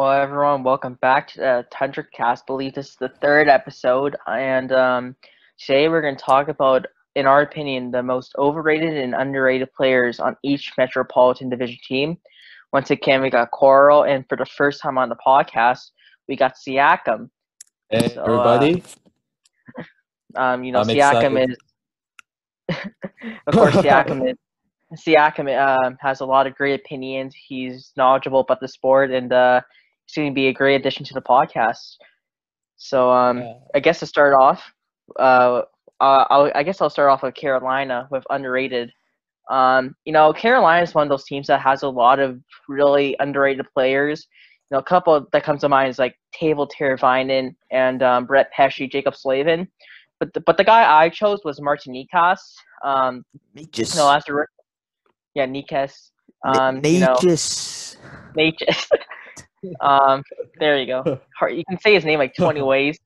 Well, 0.00 0.12
everyone, 0.12 0.62
welcome 0.62 0.94
back 1.02 1.28
to 1.28 1.40
the 1.40 1.66
Tundra 1.70 2.02
Cast. 2.02 2.44
I 2.44 2.46
believe 2.46 2.72
this 2.72 2.88
is 2.88 2.96
the 2.96 3.10
third 3.20 3.48
episode, 3.48 4.16
and 4.26 4.72
um, 4.72 5.14
today 5.58 5.90
we're 5.90 6.00
going 6.00 6.16
to 6.16 6.24
talk 6.24 6.48
about, 6.48 6.86
in 7.16 7.26
our 7.26 7.42
opinion, 7.42 7.90
the 7.90 8.02
most 8.02 8.34
overrated 8.38 8.96
and 8.96 9.14
underrated 9.14 9.70
players 9.74 10.18
on 10.18 10.38
each 10.42 10.72
Metropolitan 10.78 11.50
Division 11.50 11.76
team. 11.86 12.16
Once 12.72 12.90
again, 12.90 13.20
we 13.20 13.28
got 13.28 13.50
Coral, 13.50 14.04
and 14.04 14.26
for 14.26 14.36
the 14.36 14.46
first 14.46 14.80
time 14.80 14.96
on 14.96 15.10
the 15.10 15.16
podcast, 15.16 15.90
we 16.28 16.34
got 16.34 16.54
Siakam. 16.54 17.28
Hey, 17.90 18.08
So, 18.08 18.22
uh, 18.22 18.24
everybody. 18.24 18.82
Um, 20.34 20.64
you 20.64 20.72
know, 20.72 20.80
I'm 20.80 20.86
Siakam 20.86 21.36
excited. 21.36 21.58
is, 22.70 22.76
of 23.48 23.52
course, 23.52 23.74
Siakam 23.74 24.30
is. 24.30 24.38
Siakam 25.04 25.84
um, 25.84 25.98
has 26.00 26.20
a 26.20 26.24
lot 26.24 26.46
of 26.46 26.54
great 26.54 26.80
opinions. 26.80 27.34
He's 27.34 27.92
knowledgeable 27.98 28.40
about 28.40 28.60
the 28.60 28.68
sport, 28.68 29.10
and 29.10 29.30
uh, 29.30 29.60
he's 30.10 30.22
going 30.22 30.30
to 30.32 30.34
be 30.34 30.48
a 30.48 30.52
great 30.52 30.76
addition 30.76 31.04
to 31.06 31.14
the 31.14 31.22
podcast. 31.22 31.96
So, 32.76 33.10
um, 33.10 33.38
Yeah. 33.38 33.54
I 33.74 33.80
guess 33.80 34.00
to 34.00 34.06
start 34.06 34.34
off, 34.34 34.62
uh, 35.18 35.62
uh, 36.00 36.24
I'll, 36.30 36.50
I 36.54 36.62
guess 36.62 36.80
I'll 36.80 36.90
start 36.90 37.10
off 37.10 37.22
with 37.22 37.34
Carolina 37.34 38.08
with 38.10 38.24
underrated. 38.30 38.92
Um, 39.50 39.94
you 40.04 40.12
know, 40.12 40.32
Carolina 40.32 40.82
is 40.82 40.94
one 40.94 41.02
of 41.02 41.08
those 41.10 41.24
teams 41.24 41.46
that 41.48 41.60
has 41.60 41.82
a 41.82 41.88
lot 41.88 42.18
of 42.20 42.40
really 42.68 43.16
underrated 43.20 43.66
players. 43.74 44.26
You 44.70 44.76
know, 44.76 44.78
a 44.78 44.84
couple 44.84 45.26
that 45.32 45.44
comes 45.44 45.60
to 45.62 45.68
mind 45.68 45.90
is 45.90 45.98
like 45.98 46.16
Table 46.32 46.68
Teravainen 46.68 47.54
and 47.70 48.02
um, 48.02 48.24
Brett 48.26 48.50
Pesce, 48.52 48.88
Jaccob 48.88 49.16
Slavin. 49.16 49.68
But 50.20 50.32
the, 50.32 50.40
but 50.40 50.56
the 50.56 50.64
guy 50.64 51.02
I 51.02 51.08
chose 51.08 51.40
was 51.44 51.60
Martin 51.60 51.94
Necas. 51.94 52.38
Um, 52.84 53.24
Magus. 53.54 53.96
no, 53.96 54.10
as 54.10 54.24
the 54.24 54.46
yeah, 55.34 55.46
Necas. 55.46 56.10
Um, 56.44 56.80
you 56.84 57.00
know, 57.00 57.16
Magus. 57.22 57.96
Um, 59.80 60.22
there 60.58 60.78
you 60.78 60.86
go. 60.86 61.20
You 61.48 61.64
can 61.68 61.78
say 61.80 61.94
his 61.94 62.04
name 62.04 62.18
like 62.18 62.34
20 62.34 62.62
ways. 62.62 62.98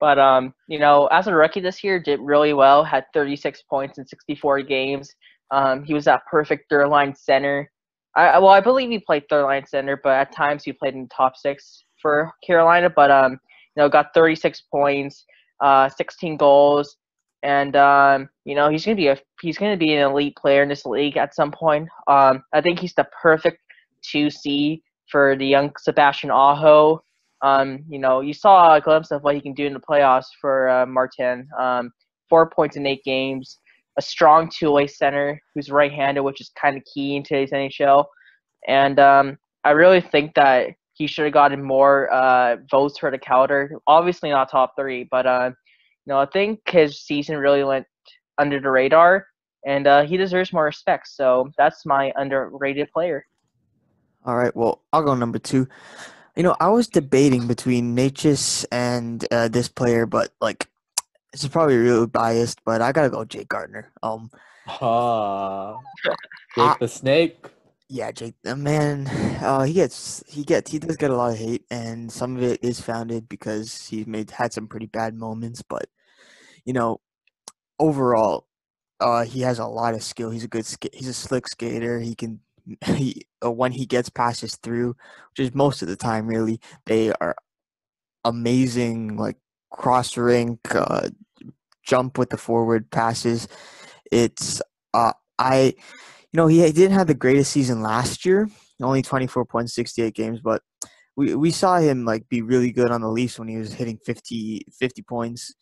But 0.00 0.18
um, 0.18 0.54
you 0.68 0.78
know, 0.78 1.06
as 1.08 1.26
a 1.26 1.34
rookie 1.34 1.60
this 1.60 1.82
year, 1.82 1.98
did 1.98 2.20
really 2.20 2.52
well. 2.52 2.84
Had 2.84 3.04
36 3.14 3.62
points 3.62 3.98
in 3.98 4.06
64 4.06 4.62
games. 4.62 5.12
Um, 5.50 5.82
he 5.84 5.94
was 5.94 6.04
that 6.04 6.22
perfect 6.30 6.66
third 6.70 6.88
line 6.88 7.14
center. 7.14 7.70
I 8.14 8.38
well, 8.38 8.50
I 8.50 8.60
believe 8.60 8.90
he 8.90 8.98
played 9.00 9.24
third 9.28 9.44
line 9.44 9.66
center, 9.66 9.98
but 10.02 10.12
at 10.12 10.32
times 10.32 10.64
he 10.64 10.72
played 10.72 10.94
in 10.94 11.02
the 11.02 11.08
top 11.08 11.36
six 11.36 11.84
for 12.00 12.32
Carolina. 12.46 12.90
But 12.90 13.10
um, 13.10 13.32
you 13.32 13.82
know, 13.82 13.88
got 13.88 14.14
36 14.14 14.62
points, 14.72 15.24
uh, 15.60 15.88
16 15.88 16.36
goals, 16.36 16.96
and 17.42 17.74
um, 17.76 18.28
you 18.44 18.54
know, 18.54 18.68
he's 18.68 18.84
gonna 18.84 18.96
be 18.96 19.08
a 19.08 19.18
he's 19.40 19.58
gonna 19.58 19.76
be 19.76 19.94
an 19.94 20.10
elite 20.10 20.36
player 20.36 20.62
in 20.62 20.68
this 20.68 20.86
league 20.86 21.16
at 21.16 21.34
some 21.34 21.50
point. 21.50 21.88
Um, 22.06 22.42
I 22.52 22.60
think 22.60 22.78
he's 22.78 22.94
the 22.94 23.06
perfect 23.20 23.58
two 24.02 24.30
C 24.30 24.82
for 25.10 25.36
the 25.36 25.46
young 25.46 25.72
Sebastian 25.78 26.30
Aho. 26.30 27.02
Um, 27.42 27.84
you 27.88 27.98
know, 27.98 28.20
you 28.20 28.34
saw 28.34 28.74
a 28.74 28.80
glimpse 28.80 29.10
of 29.10 29.22
what 29.22 29.34
he 29.34 29.40
can 29.40 29.54
do 29.54 29.66
in 29.66 29.74
the 29.74 29.80
playoffs 29.80 30.26
for 30.40 30.68
uh, 30.68 30.86
Martin. 30.86 31.48
Um, 31.58 31.92
four 32.28 32.50
points 32.50 32.76
in 32.76 32.86
eight 32.86 33.04
games, 33.04 33.58
a 33.96 34.02
strong 34.02 34.50
two-way 34.50 34.86
center 34.86 35.40
who's 35.54 35.70
right-handed, 35.70 36.22
which 36.22 36.40
is 36.40 36.50
kind 36.60 36.76
of 36.76 36.82
key 36.84 37.16
in 37.16 37.22
today's 37.22 37.50
NHL. 37.50 38.04
And 38.66 38.98
um, 38.98 39.38
I 39.64 39.70
really 39.70 40.00
think 40.00 40.34
that 40.34 40.68
he 40.94 41.06
should 41.06 41.24
have 41.24 41.32
gotten 41.32 41.62
more 41.62 42.12
uh, 42.12 42.56
votes 42.70 42.98
for 42.98 43.10
the 43.10 43.18
Calder. 43.18 43.70
Obviously 43.86 44.30
not 44.30 44.50
top 44.50 44.72
three, 44.76 45.06
but 45.10 45.26
uh, 45.26 45.50
you 46.06 46.12
know, 46.12 46.18
I 46.18 46.26
think 46.26 46.60
his 46.68 47.00
season 47.02 47.36
really 47.36 47.62
went 47.62 47.86
under 48.38 48.60
the 48.60 48.70
radar, 48.70 49.26
and 49.66 49.86
uh, 49.86 50.02
he 50.04 50.16
deserves 50.16 50.52
more 50.52 50.64
respect. 50.64 51.08
So 51.08 51.50
that's 51.56 51.86
my 51.86 52.12
underrated 52.16 52.90
player. 52.92 53.24
All 54.24 54.36
right. 54.36 54.54
Well, 54.54 54.82
I'll 54.92 55.02
go 55.02 55.14
number 55.14 55.38
two. 55.38 55.68
You 56.36 56.42
know, 56.44 56.56
I 56.60 56.68
was 56.68 56.86
debating 56.86 57.46
between 57.48 57.96
Necas 57.96 58.64
and 58.70 59.26
uh, 59.32 59.48
this 59.48 59.68
player, 59.68 60.06
but 60.06 60.32
like, 60.40 60.68
this 61.32 61.42
is 61.42 61.48
probably 61.48 61.76
really 61.76 62.06
biased, 62.06 62.62
but 62.64 62.80
I 62.80 62.92
gotta 62.92 63.10
go 63.10 63.24
Jake 63.24 63.48
Gardiner. 63.48 63.90
Um, 64.02 64.30
Ah, 64.68 65.76
Ah. 66.56 66.72
Jake 66.72 66.78
the 66.78 66.88
Snake. 66.88 67.46
yeah, 67.88 68.10
Jake. 68.12 68.34
the 68.42 68.54
man, 68.54 69.06
uh, 69.42 69.62
he 69.62 69.72
gets 69.72 70.22
he 70.28 70.44
gets 70.44 70.70
he 70.70 70.78
does 70.78 70.96
get 70.96 71.10
a 71.10 71.16
lot 71.16 71.32
of 71.32 71.38
hate, 71.38 71.64
and 71.70 72.12
some 72.12 72.36
of 72.36 72.42
it 72.42 72.62
is 72.62 72.80
founded 72.80 73.28
because 73.28 73.86
he's 73.88 74.06
made 74.06 74.30
had 74.30 74.52
some 74.52 74.68
pretty 74.68 74.86
bad 74.86 75.14
moments. 75.14 75.62
But 75.62 75.86
you 76.64 76.72
know, 76.74 77.00
overall, 77.78 78.46
uh, 79.00 79.24
he 79.24 79.40
has 79.40 79.58
a 79.58 79.66
lot 79.66 79.94
of 79.94 80.02
skill. 80.02 80.30
He's 80.30 80.44
a 80.44 80.48
good 80.48 80.66
sk- 80.66 80.92
he's 80.92 81.08
a 81.08 81.14
slick 81.14 81.48
skater. 81.48 81.98
He 82.00 82.14
can 82.14 82.40
he 82.86 83.26
uh, 83.44 83.50
when 83.50 83.72
he 83.72 83.86
gets 83.86 84.08
passes 84.08 84.56
through, 84.56 84.96
which 85.30 85.46
is 85.46 85.54
most 85.54 85.82
of 85.82 85.88
the 85.88 85.96
time, 85.96 86.26
really, 86.26 86.60
they 86.86 87.12
are 87.12 87.36
amazing. 88.24 89.16
Like 89.16 89.36
cross 89.70 90.16
rink, 90.16 90.60
uh, 90.74 91.10
jump 91.84 92.18
with 92.18 92.30
the 92.30 92.36
forward 92.36 92.90
passes. 92.90 93.48
It's 94.10 94.62
uh, 94.94 95.12
I, 95.38 95.74
you 96.32 96.34
know, 96.34 96.46
he 96.46 96.60
didn't 96.72 96.96
have 96.96 97.06
the 97.06 97.14
greatest 97.14 97.52
season 97.52 97.82
last 97.82 98.24
year. 98.24 98.48
Only 98.80 99.02
twenty 99.02 99.26
four 99.26 99.44
point 99.44 99.70
sixty 99.70 100.02
eight 100.02 100.14
games, 100.14 100.40
but 100.42 100.62
we 101.16 101.34
we 101.34 101.50
saw 101.50 101.78
him 101.78 102.04
like 102.04 102.28
be 102.28 102.42
really 102.42 102.70
good 102.70 102.92
on 102.92 103.00
the 103.00 103.10
Leafs 103.10 103.38
when 103.38 103.48
he 103.48 103.56
was 103.56 103.72
hitting 103.72 103.98
50, 104.06 104.66
50 104.78 105.02
points. 105.02 105.52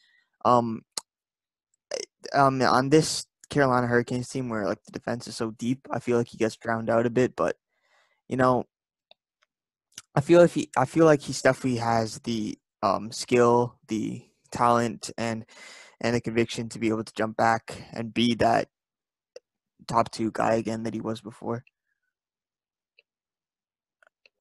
Um, 0.44 0.82
um, 2.34 2.60
on 2.60 2.90
this 2.90 3.26
Carolina 3.50 3.86
Hurricanes 3.86 4.28
team 4.28 4.48
where 4.48 4.66
like 4.66 4.82
the 4.84 4.92
defense 4.92 5.28
is 5.28 5.36
so 5.36 5.52
deep, 5.52 5.86
I 5.90 5.98
feel 6.00 6.18
like 6.18 6.28
he 6.28 6.38
gets 6.38 6.56
drowned 6.56 6.90
out 6.90 7.06
a 7.06 7.10
bit. 7.10 7.36
But 7.36 7.56
you 8.28 8.36
know, 8.36 8.64
I 10.14 10.20
feel 10.20 10.40
if 10.40 10.54
he, 10.54 10.70
I 10.76 10.84
feel 10.84 11.04
like 11.04 11.22
he 11.22 11.32
definitely 11.32 11.78
has 11.78 12.20
the 12.20 12.58
um 12.82 13.12
skill, 13.12 13.78
the 13.88 14.24
talent, 14.50 15.10
and 15.18 15.44
and 16.00 16.14
the 16.14 16.20
conviction 16.20 16.68
to 16.70 16.78
be 16.78 16.88
able 16.88 17.04
to 17.04 17.14
jump 17.14 17.36
back 17.36 17.82
and 17.92 18.12
be 18.14 18.34
that 18.36 18.68
top 19.86 20.10
two 20.10 20.30
guy 20.32 20.54
again 20.54 20.82
that 20.84 20.94
he 20.94 21.00
was 21.00 21.20
before. 21.20 21.64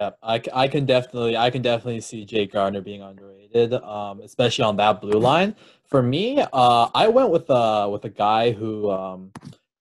Yep, 0.02 0.18
I, 0.22 0.42
I 0.54 0.68
can 0.68 0.86
definitely 0.86 1.38
I 1.38 1.50
can 1.50 1.62
definitely 1.62 2.02
see 2.02 2.26
Jake 2.26 2.52
Gardiner 2.52 2.82
being 2.82 3.02
underrated, 3.02 3.74
um, 3.74 4.20
especially 4.22 4.66
on 4.66 4.76
that 4.78 5.00
blue 5.00 5.20
line. 5.20 5.56
For 5.88 6.04
me, 6.04 6.42
uh, 6.42 6.90
I 6.94 7.08
went 7.08 7.30
with 7.30 7.50
uh 7.50 7.88
with 7.90 8.04
a 8.04 8.10
guy 8.10 8.52
who 8.52 8.92
um 8.92 9.32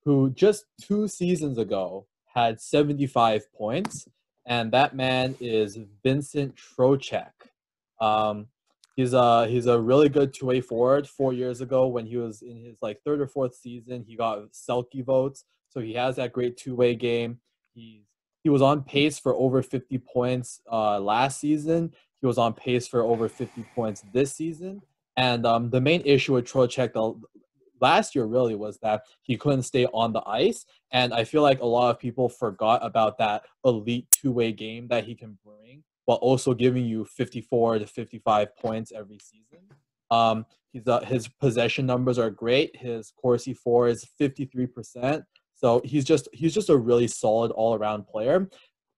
who 0.05 0.31
just 0.31 0.67
two 0.81 1.09
seasons 1.09 1.59
ago 1.59 2.07
had 2.33 2.61
75 2.61 3.53
points, 3.53 4.09
and 4.47 4.71
that 4.73 4.95
man 4.95 5.35
is 5.41 5.79
Vincent 6.05 6.55
Trocheck. 6.57 7.33
Um, 8.01 8.47
he's 8.95 9.15
a 9.15 9.49
he's 9.49 9.67
a 9.67 9.81
really 9.81 10.09
good 10.09 10.33
two 10.33 10.47
way 10.47 10.61
forward. 10.61 11.09
Four 11.09 11.33
years 11.33 11.61
ago, 11.61 11.89
when 11.89 12.07
he 12.07 12.19
was 12.19 12.43
in 12.43 12.65
his 12.65 12.77
like 12.83 13.01
third 13.05 13.21
or 13.21 13.27
fourth 13.27 13.57
season, 13.57 14.05
he 14.07 14.15
got 14.17 14.53
Selke 14.53 15.05
votes, 15.05 15.45
so 15.69 15.81
he 15.81 15.95
has 15.95 16.17
that 16.17 16.33
great 16.33 16.57
two 16.57 16.77
way 16.77 16.95
game. 16.95 17.41
He's 17.75 18.05
he 18.45 18.51
was 18.51 18.63
on 18.63 18.83
pace 18.83 19.19
for 19.19 19.35
over 19.35 19.63
50 19.63 19.99
points 19.99 20.61
uh, 20.71 21.01
last 21.01 21.41
season. 21.41 21.93
He 22.21 22.27
was 22.27 22.37
on 22.37 22.53
pace 22.53 22.87
for 22.87 23.03
over 23.03 23.29
50 23.29 23.65
points 23.75 24.05
this 24.13 24.35
season. 24.35 24.83
And 25.17 25.47
um, 25.47 25.71
the 25.71 25.81
main 25.81 26.03
issue 26.05 26.35
with 26.35 26.45
Trocheck 26.45 26.93
the, 26.93 27.15
last 27.81 28.15
year 28.15 28.27
really 28.27 28.55
was 28.55 28.79
that 28.83 29.05
he 29.23 29.39
couldn't 29.39 29.63
stay 29.63 29.87
on 29.87 30.13
the 30.13 30.23
ice. 30.27 30.67
And 30.93 31.15
I 31.15 31.25
feel 31.25 31.41
like 31.41 31.61
a 31.61 31.67
lot 31.67 31.91
of 31.91 31.99
people 31.99 32.29
forgot 32.29 32.85
about 32.85 33.17
that 33.19 33.45
elite 33.65 34.09
two-way 34.13 34.53
game 34.53 34.89
that 34.89 35.05
he 35.05 35.15
can 35.15 35.39
bring, 35.43 35.83
while 36.05 36.19
also 36.19 36.53
giving 36.53 36.85
you 36.85 37.07
54 37.07 37.79
to 37.79 37.87
55 37.87 38.57
points 38.59 38.93
every 38.93 39.19
season. 39.19 39.65
Um, 40.11 40.45
he's 40.75 40.87
uh, 40.87 41.01
his 41.01 41.29
possession 41.29 41.87
numbers 41.87 42.19
are 42.19 42.31
great. 42.31 42.77
His 42.77 43.11
Corsi 43.17 43.55
for 43.55 43.89
is 43.89 44.07
53%. 44.21 45.25
So 45.55 45.81
he's 45.85 46.05
just 46.05 46.29
he's 46.33 46.55
just 46.55 46.71
a 46.71 46.77
really 46.77 47.07
solid 47.07 47.51
all 47.53 47.75
around 47.75 48.07
player. 48.07 48.49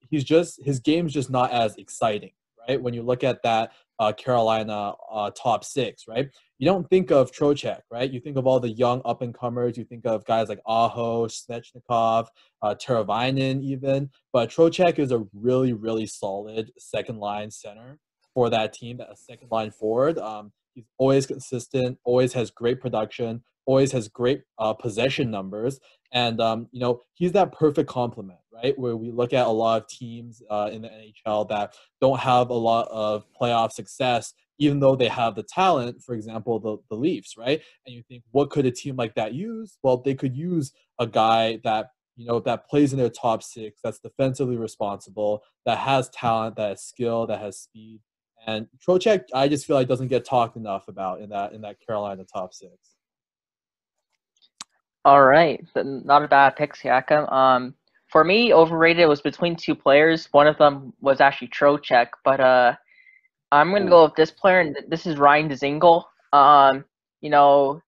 He's 0.00 0.25
just 0.25 0.62
his 0.62 0.81
game's 0.81 1.12
just 1.12 1.31
not 1.31 1.53
as 1.53 1.76
exciting, 1.76 2.32
right? 2.69 2.81
When 2.81 2.94
you 2.94 3.03
look 3.03 3.25
at 3.25 3.43
that 3.43 3.73
uh, 3.99 4.12
Carolina 4.12 4.94
uh, 5.11 5.31
top 5.31 5.64
six, 5.64 6.05
right? 6.06 6.29
You 6.58 6.67
don't 6.67 6.88
think 6.88 7.11
of 7.11 7.32
Trocheck, 7.32 7.81
right? 7.91 8.11
You 8.11 8.20
think 8.20 8.37
of 8.37 8.47
all 8.47 8.61
the 8.61 8.70
young 8.70 9.00
up 9.05 9.23
and 9.23 9.35
comers. 9.35 9.76
You 9.76 9.85
think 9.85 10.06
of 10.06 10.25
guys 10.25 10.49
like 10.49 10.61
Aho, 10.67 11.26
Svechnikov, 11.26 12.29
uh, 12.62 12.75
Teravainen, 12.75 13.62
even. 13.62 14.11
But 14.32 14.50
Trocheck 14.50 14.99
is 14.99 15.12
a 15.12 15.25
really 15.35 15.73
really 15.73 16.06
solid 16.06 16.73
second 16.79 17.19
line 17.19 17.50
center 17.50 17.99
for 18.35 18.50
that 18.50 18.73
team, 18.73 19.00
a 19.00 19.17
second 19.17 19.50
line 19.50 19.70
forward. 19.70 20.19
Um, 20.19 20.53
he's 20.75 20.85
always 20.99 21.26
consistent, 21.26 21.99
always 22.05 22.32
has 22.35 22.50
great 22.50 22.81
production, 22.81 23.43
always 23.64 23.93
has 23.93 24.08
great 24.08 24.43
uh, 24.58 24.75
possession 24.75 25.31
numbers, 25.31 25.81
and 26.17 26.41
um, 26.41 26.67
you 26.73 26.81
know 26.81 27.03
he's 27.13 27.33
that 27.33 27.53
perfect 27.53 27.91
complement, 27.91 28.39
right? 28.51 28.77
Where 28.79 28.97
we 28.97 29.11
look 29.11 29.35
at 29.35 29.47
a 29.47 29.51
lot 29.51 29.83
of 29.83 29.89
teams 29.89 30.43
uh, 30.49 30.71
in 30.73 30.81
the 30.81 30.89
NHL 30.89 31.47
that 31.51 31.75
don't 32.01 32.19
have 32.19 32.49
a 32.49 32.55
lot 32.55 32.89
of 32.91 33.27
playoff 33.39 33.73
success, 33.73 34.33
even 34.59 34.81
though 34.81 34.97
they 34.97 35.09
have 35.09 35.35
the 35.35 35.43
talent. 35.43 36.03
For 36.03 36.15
example, 36.15 36.59
the 36.59 36.79
the 36.89 36.97
Leafs, 36.97 37.37
right? 37.37 37.61
And 37.85 37.95
you 37.95 38.03
think, 38.09 38.23
what 38.31 38.49
could 38.49 38.65
a 38.65 38.71
team 38.71 38.97
like 38.97 39.15
that 39.17 39.35
use? 39.35 39.77
Well, 39.83 39.99
they 39.99 40.15
could 40.15 40.35
use 40.35 40.73
a 40.99 41.07
guy 41.07 41.61
that 41.65 41.91
you 42.17 42.25
know, 42.25 42.41
that 42.41 42.67
plays 42.67 42.95
in 42.95 42.99
their 42.99 43.11
top 43.11 43.43
six, 43.43 43.81
that's 43.85 43.99
defensively 43.99 44.57
responsible, 44.57 45.43
that 45.67 45.77
has 45.77 46.09
talent, 46.09 46.57
that 46.57 46.71
has 46.71 46.83
skill, 46.83 47.27
that 47.27 47.41
has 47.41 47.59
speed. 47.59 48.01
And 48.47 48.69
Trocheck, 48.79 49.25
I 49.35 49.49
just 49.49 49.67
feel 49.67 49.77
like 49.77 49.87
doesn't 49.87 50.09
get 50.09 50.25
talked 50.25 50.57
enough 50.57 50.89
about 50.89 51.21
in 51.21 51.29
that 51.29 51.53
in 51.53 51.61
that 51.61 51.77
Carolina 51.87 52.25
top 52.25 52.55
six. 52.55 52.95
All 55.06 55.25
right, 55.25 55.64
not 55.76 56.25
a 56.25 56.26
bad 56.26 56.56
pick, 56.56 56.75
Siakam. 56.75 57.32
Um, 57.32 57.75
for 58.08 58.25
me, 58.25 58.53
overrated 58.53 59.06
was 59.06 59.20
between 59.20 59.55
two 59.55 59.76
players. 59.76 60.26
One 60.32 60.49
of 60.49 60.58
them 60.58 60.93
was 61.00 61.20
actually 61.20 61.47
Trocheck, 61.47 62.08
but 62.25 62.41
uh, 62.41 62.75
I'm 63.53 63.70
gonna 63.70 63.88
go 63.88 64.03
with 64.03 64.17
this 64.17 64.32
player, 64.32 64.58
and 64.58 64.76
this 64.88 65.06
is 65.06 65.17
Ryan 65.17 65.49
Dzingel. 65.49 66.03
Um, 66.32 66.85
you 67.20 67.31
know, 67.31 67.81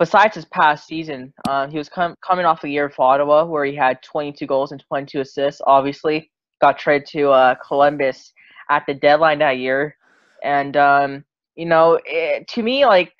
besides 0.00 0.34
his 0.34 0.44
past 0.46 0.88
season, 0.88 1.32
uh, 1.48 1.68
he 1.68 1.78
was 1.78 1.88
com- 1.88 2.16
coming 2.20 2.46
off 2.46 2.64
a 2.64 2.68
year 2.68 2.86
of 2.86 2.98
Ottawa 2.98 3.44
where 3.44 3.64
he 3.64 3.76
had 3.76 4.02
22 4.02 4.44
goals 4.44 4.72
and 4.72 4.82
22 4.88 5.20
assists. 5.20 5.60
Obviously, 5.68 6.32
got 6.60 6.80
traded 6.80 7.06
to 7.10 7.30
uh, 7.30 7.54
Columbus 7.64 8.32
at 8.70 8.84
the 8.88 8.94
deadline 8.94 9.38
that 9.38 9.58
year, 9.58 9.96
and 10.42 10.76
um, 10.76 11.24
you 11.54 11.66
know, 11.66 12.00
it, 12.04 12.48
to 12.48 12.64
me, 12.64 12.86
like, 12.86 13.12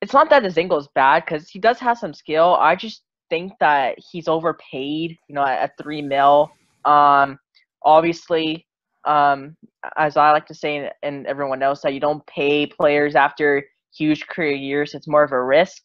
it's 0.00 0.12
not 0.12 0.30
that 0.30 0.42
Dzingel 0.42 0.80
is 0.80 0.88
bad 0.94 1.24
because 1.24 1.48
he 1.48 1.58
does 1.58 1.78
have 1.78 1.98
some 1.98 2.14
skill. 2.14 2.56
I 2.60 2.76
just 2.76 3.02
think 3.30 3.52
that 3.60 3.96
he's 3.98 4.28
overpaid. 4.28 5.16
You 5.28 5.34
know, 5.34 5.44
at, 5.44 5.60
at 5.60 5.78
three 5.80 6.02
mil. 6.02 6.50
Um, 6.84 7.38
obviously, 7.82 8.66
um, 9.04 9.56
as 9.96 10.16
I 10.16 10.32
like 10.32 10.46
to 10.46 10.54
say, 10.54 10.90
and 11.02 11.26
everyone 11.26 11.58
knows 11.58 11.80
that 11.82 11.94
you 11.94 12.00
don't 12.00 12.26
pay 12.26 12.66
players 12.66 13.14
after 13.14 13.64
huge 13.96 14.26
career 14.26 14.52
years. 14.52 14.94
It's 14.94 15.08
more 15.08 15.24
of 15.24 15.32
a 15.32 15.42
risk. 15.42 15.82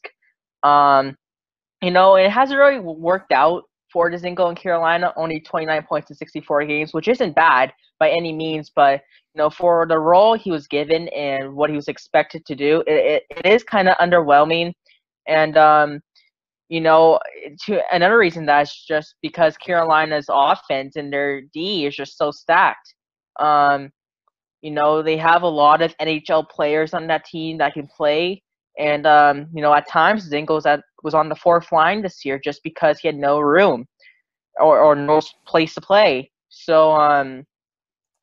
Um, 0.63 1.15
you 1.81 1.91
know, 1.91 2.15
it 2.15 2.29
hasn't 2.29 2.59
really 2.59 2.79
worked 2.79 3.31
out 3.31 3.63
for 3.91 4.09
Dzingel 4.09 4.49
in 4.49 4.55
Carolina. 4.55 5.13
Only 5.15 5.39
29 5.39 5.83
points 5.83 6.09
in 6.09 6.15
64 6.15 6.65
games, 6.65 6.93
which 6.93 7.07
isn't 7.07 7.35
bad 7.35 7.73
by 7.99 8.09
any 8.09 8.33
means. 8.33 8.71
But 8.73 9.01
you 9.33 9.39
know, 9.39 9.49
for 9.49 9.85
the 9.87 9.99
role 9.99 10.35
he 10.35 10.51
was 10.51 10.67
given 10.67 11.07
and 11.09 11.53
what 11.53 11.69
he 11.69 11.75
was 11.75 11.87
expected 11.87 12.45
to 12.45 12.55
do, 12.55 12.83
it, 12.87 13.23
it, 13.29 13.37
it 13.37 13.45
is 13.45 13.63
kind 13.63 13.87
of 13.87 13.97
underwhelming. 13.97 14.73
And 15.27 15.57
um, 15.57 16.01
you 16.69 16.81
know, 16.81 17.19
to 17.65 17.81
another 17.93 18.17
reason 18.17 18.45
that's 18.45 18.85
just 18.85 19.15
because 19.21 19.57
Carolina's 19.57 20.27
offense 20.29 20.95
and 20.95 21.11
their 21.11 21.41
D 21.41 21.85
is 21.85 21.95
just 21.95 22.17
so 22.17 22.31
stacked. 22.31 22.93
Um, 23.39 23.91
you 24.61 24.71
know, 24.71 25.01
they 25.01 25.17
have 25.17 25.41
a 25.41 25.47
lot 25.47 25.81
of 25.81 25.97
NHL 25.97 26.49
players 26.49 26.93
on 26.93 27.07
that 27.07 27.25
team 27.25 27.57
that 27.57 27.73
can 27.73 27.87
play. 27.87 28.41
And 28.77 29.05
um, 29.05 29.47
you 29.53 29.61
know, 29.61 29.73
at 29.73 29.87
times 29.87 30.29
Dzingel 30.29 30.65
at, 30.65 30.81
was 31.03 31.13
on 31.13 31.29
the 31.29 31.35
fourth 31.35 31.71
line 31.71 32.01
this 32.01 32.23
year 32.25 32.39
just 32.43 32.61
because 32.63 32.99
he 32.99 33.07
had 33.07 33.17
no 33.17 33.39
room 33.39 33.85
or, 34.59 34.79
or 34.79 34.95
no 34.95 35.21
place 35.45 35.73
to 35.75 35.81
play. 35.81 36.31
So 36.49 36.91
um, 36.91 37.45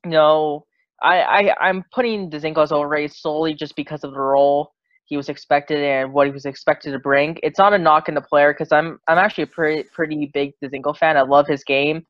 you 0.05 0.11
know, 0.11 0.65
I, 1.03 1.21
I 1.23 1.69
I'm 1.69 1.85
putting 1.93 2.31
Dzingel 2.31 2.63
as 2.63 2.73
overrated 2.73 3.13
solely 3.15 3.55
just 3.55 3.77
because 3.77 4.05
of 4.05 4.13
the 4.13 4.21
role 4.21 4.73
he 5.09 5.17
was 5.17 5.31
expected 5.31 5.83
and 5.83 6.13
what 6.13 6.27
he 6.27 6.33
was 6.33 6.45
expected 6.45 6.93
to 6.93 6.99
bring. 6.99 7.39
It's 7.43 7.59
not 7.59 7.73
a 7.73 7.79
knock 7.79 8.09
in 8.09 8.15
the 8.15 8.21
player 8.21 8.53
because 8.53 8.73
I'm 8.73 8.99
I'm 9.09 9.19
actually 9.19 9.45
a 9.45 9.49
pretty 9.49 9.89
pretty 9.93 10.31
big 10.35 10.53
Dzingel 10.63 10.97
fan. 10.97 11.17
I 11.17 11.23
love 11.23 11.47
his 11.47 11.65
game. 11.65 12.07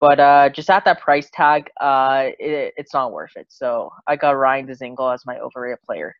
But 0.00 0.18
uh, 0.18 0.48
just 0.50 0.68
at 0.68 0.84
that 0.84 1.00
price 1.00 1.30
tag, 1.32 1.70
uh, 1.80 2.30
it, 2.40 2.74
it's 2.76 2.92
not 2.92 3.12
worth 3.12 3.30
it. 3.36 3.46
So 3.48 3.88
I 4.08 4.16
got 4.16 4.32
Ryan 4.32 4.66
Dzingel 4.66 5.14
as 5.14 5.24
my 5.24 5.38
overrated 5.38 5.78
player. 5.86 6.16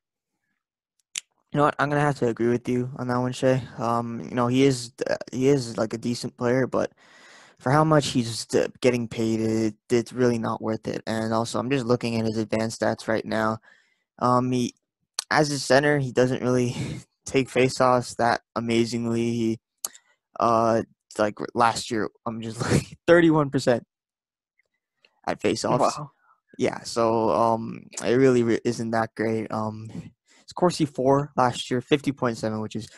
You 1.52 1.58
know 1.58 1.64
what? 1.64 1.74
I'm 1.78 1.90
gonna 1.90 2.00
have 2.00 2.18
to 2.20 2.28
agree 2.28 2.48
with 2.48 2.66
you 2.68 2.90
on 2.96 3.08
that 3.08 3.18
one, 3.18 3.32
Shay. 3.32 3.62
Um, 3.78 4.20
you 4.24 4.34
know 4.34 4.46
he 4.46 4.64
is 4.64 4.92
he 5.32 5.48
is 5.48 5.76
like 5.76 5.92
a 5.92 5.98
decent 5.98 6.36
player, 6.38 6.66
but 6.66 6.92
for 7.58 7.70
how 7.70 7.84
much 7.84 8.08
he's 8.08 8.46
getting 8.80 9.06
paid, 9.06 9.40
it, 9.40 9.74
it's 9.90 10.12
really 10.12 10.38
not 10.38 10.62
worth 10.62 10.88
it. 10.88 11.02
And 11.06 11.32
also, 11.34 11.58
I'm 11.58 11.70
just 11.70 11.84
looking 11.86 12.16
at 12.16 12.24
his 12.26 12.38
advanced 12.38 12.80
stats 12.80 13.06
right 13.06 13.24
now. 13.24 13.58
Um, 14.18 14.50
he 14.50 14.74
as 15.30 15.50
a 15.50 15.58
center, 15.58 15.98
he 15.98 16.10
doesn't 16.12 16.42
really 16.42 16.74
take 17.26 17.48
faceoffs 17.48 18.16
that 18.16 18.40
amazingly. 18.56 19.30
He 19.32 19.60
uh 20.40 20.82
like 21.18 21.38
last 21.54 21.90
year, 21.90 22.08
I'm 22.26 22.40
just 22.40 22.60
like 22.72 22.96
31% 23.06 23.82
at 25.26 25.40
faceoffs. 25.40 25.80
Wow. 25.80 26.12
Yeah, 26.58 26.80
so 26.82 27.30
um, 27.30 27.86
it 28.04 28.12
really 28.14 28.42
re- 28.42 28.60
isn't 28.64 28.90
that 28.90 29.14
great. 29.14 29.50
Um, 29.50 30.11
Corsi 30.52 30.84
for 30.84 31.32
last 31.36 31.70
year, 31.70 31.80
50.7, 31.80 32.60
which 32.62 32.76
is 32.76 32.88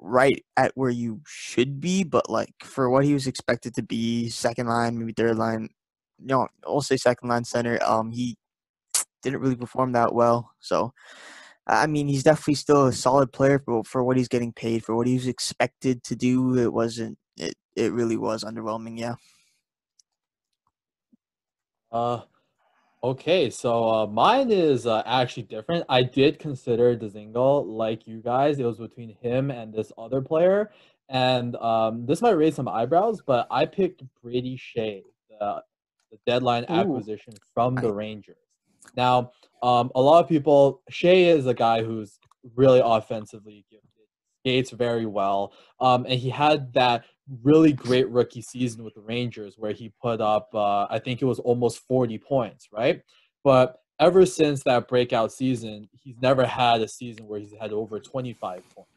right 0.00 0.44
at 0.56 0.72
where 0.74 0.90
you 0.90 1.20
should 1.26 1.80
be, 1.80 2.04
but 2.04 2.30
like 2.30 2.54
for 2.62 2.88
what 2.90 3.04
he 3.04 3.14
was 3.14 3.26
expected 3.26 3.74
to 3.74 3.82
be, 3.82 4.28
second 4.30 4.68
line, 4.68 4.98
maybe 4.98 5.12
third 5.12 5.36
line, 5.36 5.68
you 6.18 6.26
know, 6.26 6.48
I'll 6.66 6.80
say 6.80 6.96
second 6.96 7.28
line 7.28 7.44
center. 7.44 7.78
Um, 7.84 8.10
he 8.12 8.36
didn't 9.22 9.40
really 9.40 9.56
perform 9.56 9.92
that 9.92 10.14
well. 10.14 10.52
So, 10.60 10.92
I 11.66 11.86
mean, 11.86 12.08
he's 12.08 12.22
definitely 12.22 12.54
still 12.54 12.86
a 12.86 12.92
solid 12.92 13.32
player 13.32 13.58
for 13.58 13.84
for 13.84 14.04
what 14.04 14.16
he's 14.16 14.28
getting 14.28 14.52
paid 14.52 14.84
for 14.84 14.96
what 14.96 15.06
he 15.06 15.14
was 15.14 15.26
expected 15.26 16.02
to 16.04 16.16
do. 16.16 16.56
It 16.58 16.72
wasn't 16.72 17.18
it 17.36 17.54
it 17.76 17.92
really 17.92 18.16
was 18.16 18.44
underwhelming. 18.44 18.98
Yeah. 18.98 19.14
Uh, 21.90 22.22
okay. 23.02 23.50
So 23.50 23.88
uh, 23.88 24.06
mine 24.06 24.50
is 24.50 24.86
uh, 24.86 25.02
actually 25.06 25.44
different. 25.44 25.84
I 25.88 26.02
did 26.02 26.38
consider 26.38 26.96
Dzingel 26.96 27.66
like 27.66 28.06
you 28.06 28.20
guys. 28.20 28.58
It 28.58 28.64
was 28.64 28.78
between 28.78 29.16
him 29.22 29.50
and 29.50 29.72
this 29.72 29.92
other 29.98 30.20
player, 30.20 30.70
and 31.08 31.56
um, 31.56 32.06
this 32.06 32.20
might 32.20 32.32
raise 32.32 32.54
some 32.54 32.68
eyebrows, 32.68 33.22
but 33.24 33.46
I 33.50 33.66
picked 33.66 34.02
Brady 34.22 34.58
Skjei, 34.58 35.02
the, 35.30 35.62
the 36.10 36.18
deadline 36.26 36.64
Ooh. 36.70 36.74
acquisition 36.74 37.34
from 37.54 37.74
the 37.74 37.92
Rangers. 37.92 38.36
Now, 38.96 39.32
um, 39.62 39.90
a 39.94 40.00
lot 40.00 40.22
of 40.22 40.28
people, 40.28 40.82
Skjei 40.90 41.26
is 41.34 41.46
a 41.46 41.54
guy 41.54 41.82
who's 41.82 42.18
really 42.54 42.80
offensively 42.84 43.64
gifted, 43.70 43.87
very 44.70 45.06
well, 45.06 45.52
um, 45.80 46.04
and 46.06 46.18
he 46.18 46.30
had 46.30 46.72
that 46.74 47.04
really 47.42 47.72
great 47.72 48.08
rookie 48.08 48.42
season 48.42 48.84
with 48.84 48.94
the 48.94 49.00
Rangers 49.00 49.54
where 49.58 49.72
he 49.72 49.92
put 50.00 50.20
up, 50.20 50.48
uh, 50.54 50.86
I 50.88 50.98
think 50.98 51.20
it 51.20 51.26
was 51.26 51.38
almost 51.38 51.80
40 51.86 52.18
points, 52.18 52.68
right? 52.72 53.02
But 53.44 53.80
ever 54.00 54.24
since 54.24 54.62
that 54.64 54.88
breakout 54.88 55.32
season, 55.32 55.88
he's 55.92 56.16
never 56.20 56.46
had 56.46 56.80
a 56.80 56.88
season 56.88 57.26
where 57.26 57.40
he's 57.40 57.54
had 57.60 57.72
over 57.72 58.00
25 58.00 58.62
points. 58.74 58.90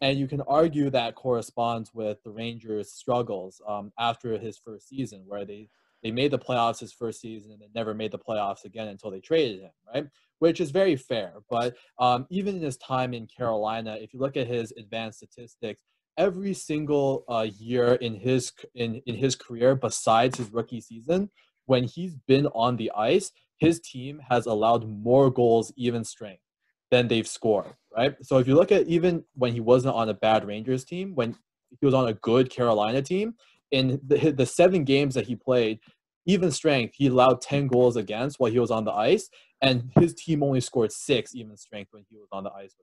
And 0.00 0.18
you 0.18 0.26
can 0.26 0.40
argue 0.42 0.90
that 0.90 1.14
corresponds 1.14 1.94
with 1.94 2.22
the 2.24 2.30
Rangers' 2.30 2.92
struggles 2.92 3.62
um, 3.66 3.92
after 3.98 4.36
his 4.38 4.58
first 4.58 4.88
season, 4.88 5.22
where 5.26 5.44
they, 5.44 5.68
they 6.04 6.12
made 6.12 6.30
the 6.30 6.38
playoffs 6.38 6.78
his 6.78 6.92
first 6.92 7.20
season 7.20 7.52
and 7.52 7.74
never 7.74 7.94
made 7.94 8.12
the 8.12 8.18
playoffs 8.18 8.64
again 8.64 8.88
until 8.88 9.10
they 9.10 9.20
traded 9.20 9.62
him, 9.62 9.70
right? 9.92 10.06
Which 10.38 10.60
is 10.60 10.70
very 10.70 10.94
fair. 10.94 11.32
But 11.50 11.74
um, 11.98 12.26
even 12.30 12.56
in 12.56 12.62
his 12.62 12.76
time 12.76 13.14
in 13.14 13.26
Carolina, 13.26 13.96
if 13.98 14.12
you 14.12 14.20
look 14.20 14.36
at 14.36 14.46
his 14.46 14.72
advanced 14.76 15.18
statistics, 15.18 15.82
every 16.16 16.54
single 16.54 17.24
uh, 17.28 17.46
year 17.58 17.94
in 17.94 18.14
his 18.14 18.52
in, 18.74 19.00
in 19.06 19.16
his 19.16 19.34
career 19.34 19.74
besides 19.74 20.38
his 20.38 20.50
rookie 20.52 20.80
season 20.80 21.30
when 21.66 21.84
he's 21.84 22.14
been 22.28 22.46
on 22.48 22.76
the 22.76 22.90
ice 22.96 23.32
his 23.58 23.80
team 23.80 24.20
has 24.28 24.46
allowed 24.46 24.88
more 24.88 25.30
goals 25.30 25.72
even 25.76 26.04
strength 26.04 26.42
than 26.90 27.08
they've 27.08 27.26
scored 27.26 27.74
right 27.96 28.14
so 28.22 28.38
if 28.38 28.46
you 28.46 28.54
look 28.54 28.70
at 28.70 28.86
even 28.86 29.24
when 29.34 29.52
he 29.52 29.60
wasn't 29.60 29.92
on 29.92 30.08
a 30.08 30.14
bad 30.14 30.46
rangers 30.46 30.84
team 30.84 31.14
when 31.14 31.34
he 31.80 31.84
was 31.84 31.94
on 31.94 32.08
a 32.08 32.14
good 32.14 32.50
carolina 32.50 33.02
team 33.02 33.34
in 33.74 34.00
the, 34.06 34.30
the 34.30 34.46
seven 34.46 34.84
games 34.84 35.14
that 35.14 35.26
he 35.26 35.36
played 35.36 35.78
even 36.26 36.50
strength 36.50 36.94
he 36.96 37.06
allowed 37.06 37.40
10 37.40 37.66
goals 37.66 37.96
against 37.96 38.38
while 38.38 38.50
he 38.50 38.58
was 38.58 38.70
on 38.70 38.84
the 38.84 38.92
ice 38.92 39.28
and 39.62 39.90
his 39.98 40.14
team 40.14 40.42
only 40.42 40.60
scored 40.60 40.92
six 40.92 41.34
even 41.34 41.56
strength 41.56 41.88
when 41.92 42.04
he 42.08 42.16
was 42.16 42.28
on 42.32 42.44
the 42.44 42.52
ice 42.52 42.74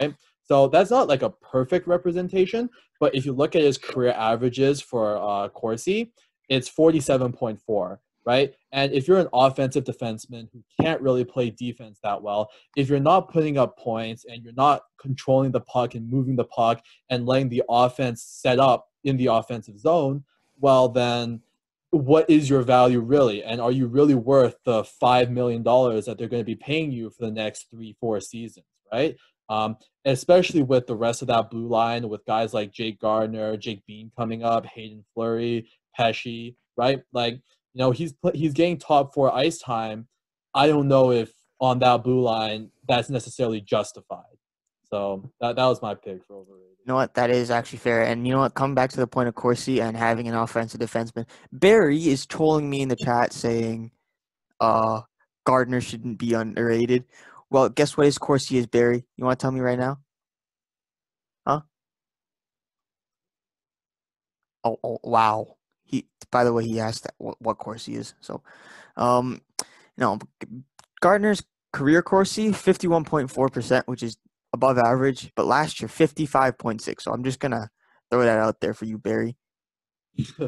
right 0.00 0.14
so 0.46 0.68
that's 0.68 0.90
not 0.90 1.08
like 1.08 1.22
a 1.22 1.30
perfect 1.30 1.88
representation, 1.88 2.70
but 3.00 3.14
if 3.14 3.26
you 3.26 3.32
look 3.32 3.56
at 3.56 3.62
his 3.62 3.78
career 3.78 4.12
averages 4.12 4.80
for 4.80 5.18
uh, 5.18 5.48
Corsi, 5.48 6.12
it's 6.48 6.70
47.4, 6.70 7.98
right? 8.24 8.54
And 8.72 8.92
if 8.92 9.08
you're 9.08 9.18
an 9.18 9.28
offensive 9.32 9.82
defenseman 9.82 10.48
who 10.52 10.62
can't 10.80 11.00
really 11.00 11.24
play 11.24 11.50
defense 11.50 11.98
that 12.04 12.22
well, 12.22 12.48
if 12.76 12.88
you're 12.88 13.00
not 13.00 13.32
putting 13.32 13.58
up 13.58 13.76
points 13.76 14.24
and 14.24 14.44
you're 14.44 14.52
not 14.54 14.82
controlling 15.00 15.50
the 15.50 15.62
puck 15.62 15.96
and 15.96 16.08
moving 16.08 16.36
the 16.36 16.44
puck 16.44 16.80
and 17.10 17.26
letting 17.26 17.48
the 17.48 17.64
offense 17.68 18.22
set 18.22 18.60
up 18.60 18.86
in 19.02 19.16
the 19.16 19.26
offensive 19.26 19.80
zone, 19.80 20.22
well, 20.58 20.88
then 20.88 21.40
what 21.90 22.28
is 22.28 22.50
your 22.50 22.62
value 22.62 23.00
really? 23.00 23.42
And 23.42 23.60
are 23.60 23.72
you 23.72 23.86
really 23.86 24.14
worth 24.14 24.56
the 24.64 24.82
$5 24.82 25.30
million 25.30 25.62
that 25.62 26.16
they're 26.18 26.28
going 26.28 26.42
to 26.42 26.44
be 26.44 26.56
paying 26.56 26.90
you 26.92 27.10
for 27.10 27.24
the 27.24 27.30
next 27.30 27.70
three, 27.70 27.96
four 28.00 28.20
seasons, 28.20 28.66
right? 28.92 29.16
Um, 29.48 29.76
especially 30.04 30.62
with 30.62 30.86
the 30.86 30.96
rest 30.96 31.22
of 31.22 31.28
that 31.28 31.50
blue 31.50 31.68
line 31.68 32.08
with 32.08 32.24
guys 32.26 32.52
like 32.52 32.72
Jake 32.72 33.00
Gardiner, 33.00 33.56
Jake 33.56 33.82
Bean 33.86 34.10
coming 34.16 34.42
up, 34.42 34.66
Haydn 34.66 35.04
Fleury, 35.14 35.68
Pesce, 35.96 36.54
right? 36.76 37.00
Like, 37.12 37.34
you 37.34 37.78
know, 37.78 37.90
he's 37.92 38.14
he's 38.34 38.52
getting 38.52 38.78
top 38.78 39.14
four 39.14 39.32
ice 39.34 39.58
time. 39.58 40.08
I 40.54 40.66
don't 40.66 40.88
know 40.88 41.12
if 41.12 41.32
on 41.60 41.78
that 41.80 42.02
blue 42.02 42.20
line 42.22 42.70
that's 42.88 43.10
necessarily 43.10 43.60
justified. 43.60 44.24
So 44.84 45.30
that 45.40 45.56
that 45.56 45.66
was 45.66 45.82
my 45.82 45.94
pick 45.94 46.24
for 46.24 46.36
overrated. 46.36 46.75
You 46.86 46.92
know 46.92 46.96
what? 46.96 47.14
That 47.14 47.30
is 47.30 47.50
actually 47.50 47.78
fair. 47.80 48.04
And 48.04 48.26
you 48.28 48.32
know 48.32 48.38
what? 48.40 48.54
Come 48.54 48.76
back 48.76 48.90
to 48.92 48.98
the 48.98 49.08
point 49.08 49.28
of 49.28 49.34
Corsi 49.34 49.80
and 49.80 49.96
having 49.96 50.28
an 50.28 50.36
offensive 50.36 50.80
defenseman, 50.80 51.26
Barry 51.50 52.06
is 52.08 52.26
trolling 52.26 52.70
me 52.70 52.80
in 52.82 52.88
the 52.88 52.94
chat 52.96 53.32
saying, 53.32 53.90
"Uh, 54.60 55.02
Gardiner 55.44 55.80
shouldn't 55.80 56.18
be 56.18 56.34
underrated." 56.34 57.04
Well, 57.50 57.68
guess 57.70 57.96
what 57.96 58.06
his 58.06 58.18
Corsi 58.18 58.58
is, 58.58 58.66
Barry? 58.68 59.04
You 59.16 59.24
want 59.24 59.38
to 59.40 59.42
tell 59.44 59.50
me 59.52 59.60
right 59.60 59.78
now? 59.78 59.98
Huh? 61.46 61.62
Oh, 64.64 64.78
oh 64.84 64.98
wow. 65.02 65.56
He. 65.84 66.06
By 66.30 66.44
the 66.44 66.52
way, 66.52 66.64
he 66.66 66.80
asked 66.80 67.04
that 67.04 67.14
what, 67.18 67.40
what 67.42 67.58
Corsi 67.58 67.96
is. 67.96 68.14
So, 68.20 68.42
um, 68.96 69.40
no, 69.98 70.18
Gardiner's 71.00 71.42
career 71.72 72.02
Corsi 72.02 72.52
fifty-one 72.52 73.04
point 73.04 73.30
four 73.30 73.48
percent, 73.48 73.88
which 73.88 74.02
is 74.04 74.16
above 74.56 74.78
average, 74.78 75.30
but 75.36 75.46
last 75.46 75.80
year 75.80 75.88
55.6. 75.88 77.02
So 77.02 77.12
I'm 77.12 77.22
just 77.22 77.40
gonna 77.40 77.68
throw 78.10 78.22
that 78.22 78.38
out 78.38 78.60
there 78.60 78.74
for 78.74 78.86
you, 78.86 78.98
Barry. 78.98 79.36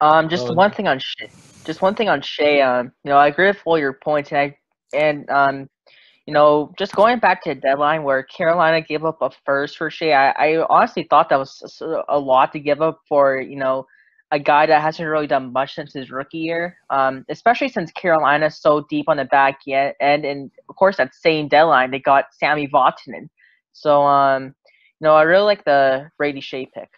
um, 0.00 0.28
just 0.28 0.48
oh, 0.48 0.54
one 0.54 0.72
thing 0.72 0.88
on 0.88 0.98
Skjei, 0.98 1.64
just 1.64 1.80
one 1.80 1.94
thing 1.94 2.08
on 2.08 2.20
Skjei. 2.20 2.66
Um, 2.66 2.92
you 3.04 3.10
know, 3.10 3.16
I 3.16 3.28
agree 3.28 3.46
with 3.46 3.62
all 3.64 3.78
your 3.78 3.92
points, 3.94 4.30
and 4.32 4.38
I 4.38 4.56
and 4.92 5.30
um, 5.30 5.68
you 6.26 6.34
know, 6.34 6.72
just 6.76 6.94
going 6.94 7.20
back 7.20 7.42
to 7.44 7.50
the 7.50 7.60
deadline 7.60 8.02
where 8.02 8.22
Carolina 8.24 8.82
gave 8.82 9.04
up 9.04 9.22
a 9.22 9.30
first 9.46 9.78
for 9.78 9.88
Skjei, 9.88 10.14
I, 10.14 10.56
I 10.56 10.66
honestly 10.68 11.06
thought 11.08 11.28
that 11.30 11.38
was 11.38 11.80
a 12.08 12.18
lot 12.18 12.52
to 12.52 12.60
give 12.60 12.82
up 12.82 13.00
for 13.08 13.40
you 13.40 13.56
know 13.56 13.86
a 14.30 14.38
guy 14.38 14.66
that 14.66 14.82
hasn't 14.82 15.08
really 15.08 15.26
done 15.26 15.52
much 15.52 15.74
since 15.74 15.94
his 15.94 16.10
rookie 16.10 16.38
year, 16.38 16.76
um, 16.90 17.24
especially 17.30 17.68
since 17.68 17.90
Carolina's 17.92 18.60
so 18.60 18.86
deep 18.90 19.08
on 19.08 19.16
the 19.16 19.24
back 19.24 19.60
end. 19.66 20.24
And, 20.24 20.50
of 20.68 20.76
course, 20.76 20.96
that 20.98 21.14
same 21.14 21.48
deadline, 21.48 21.90
they 21.90 21.98
got 21.98 22.26
Sami 22.38 22.68
Vatanen. 22.68 23.28
So, 23.72 24.02
um, 24.02 24.54
you 25.00 25.04
know, 25.04 25.14
I 25.14 25.22
really 25.22 25.44
like 25.44 25.64
the 25.64 26.10
Brady 26.18 26.40
Skjei 26.40 26.70
pick 26.72 26.90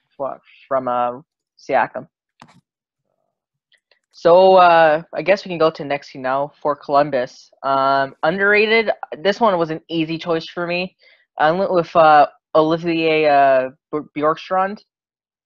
from 0.68 0.88
uh, 0.88 1.20
Siakam. 1.58 2.08
So 4.12 4.56
uh, 4.56 5.02
I 5.14 5.22
guess 5.22 5.44
we 5.44 5.48
can 5.48 5.56
go 5.58 5.70
to 5.70 5.84
next 5.84 6.10
team 6.10 6.22
now 6.22 6.52
for 6.60 6.76
Columbus. 6.76 7.50
Um, 7.62 8.14
underrated. 8.22 8.90
This 9.18 9.40
one 9.40 9.56
was 9.56 9.70
an 9.70 9.80
easy 9.88 10.18
choice 10.18 10.46
for 10.46 10.66
me. 10.66 10.96
I 11.38 11.50
went 11.52 11.72
with 11.72 11.94
uh, 11.96 12.26
Olivier 12.54 13.28
uh, 13.28 13.70
Bjorkstrand. 13.94 14.80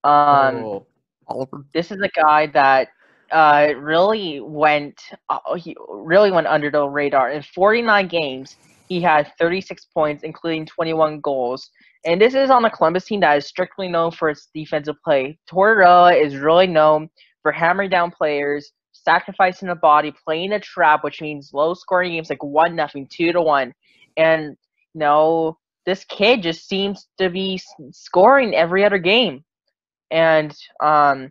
Um, 0.03 0.57
oh. 0.57 0.87
Oliver. 1.29 1.65
This 1.73 1.91
is 1.91 2.01
a 2.01 2.09
guy 2.09 2.47
that 2.49 2.89
uh, 3.33 3.69
really 3.79 4.41
went 4.41 5.01
uh, 5.29 5.55
he 5.57 5.77
really 5.89 6.31
went 6.31 6.47
under 6.47 6.71
the 6.71 6.87
radar. 6.87 7.31
In 7.31 7.43
49 7.43 8.09
games, 8.09 8.57
he 8.89 9.01
had 9.01 9.33
36 9.39 9.87
points, 9.87 10.23
including 10.23 10.67
21 10.67 11.21
goals. 11.21 11.71
And 12.05 12.21
this 12.21 12.35
is 12.35 12.51
on 12.51 12.65
a 12.65 12.71
Columbus 12.71 13.07
team 13.07 13.21
that 13.21 13.39
is 13.39 13.47
strictly 13.47 13.89
known 13.89 14.11
for 14.11 14.29
its 14.29 14.49
defensive 14.55 14.97
play. 15.03 15.39
Tortorella 15.51 16.21
is 16.21 16.37
really 16.37 16.67
known 16.67 17.09
for 17.43 17.51
hammering 17.51 17.91
down 17.91 18.11
players, 18.11 18.73
sacrificing 18.93 19.69
the 19.69 19.75
body, 19.75 20.13
playing 20.25 20.53
a 20.53 20.61
trap, 20.61 21.03
which 21.03 21.23
means 21.23 21.51
low 21.55 21.75
scoring 21.75 22.13
games 22.13 22.31
like 22.31 22.43
one 22.43 22.77
nothing, 22.77 23.07
two 23.11 23.33
to 23.33 23.41
one. 23.41 23.73
And 24.17 24.57
you 24.95 25.01
know, 25.01 25.59
this 25.87 26.05
kid 26.05 26.43
just 26.43 26.69
seems 26.69 27.09
to 27.19 27.31
be 27.31 27.61
scoring 27.91 28.55
every 28.55 28.85
other 28.85 28.99
game. 28.99 29.45
And 30.15 30.57
um, 30.81 31.31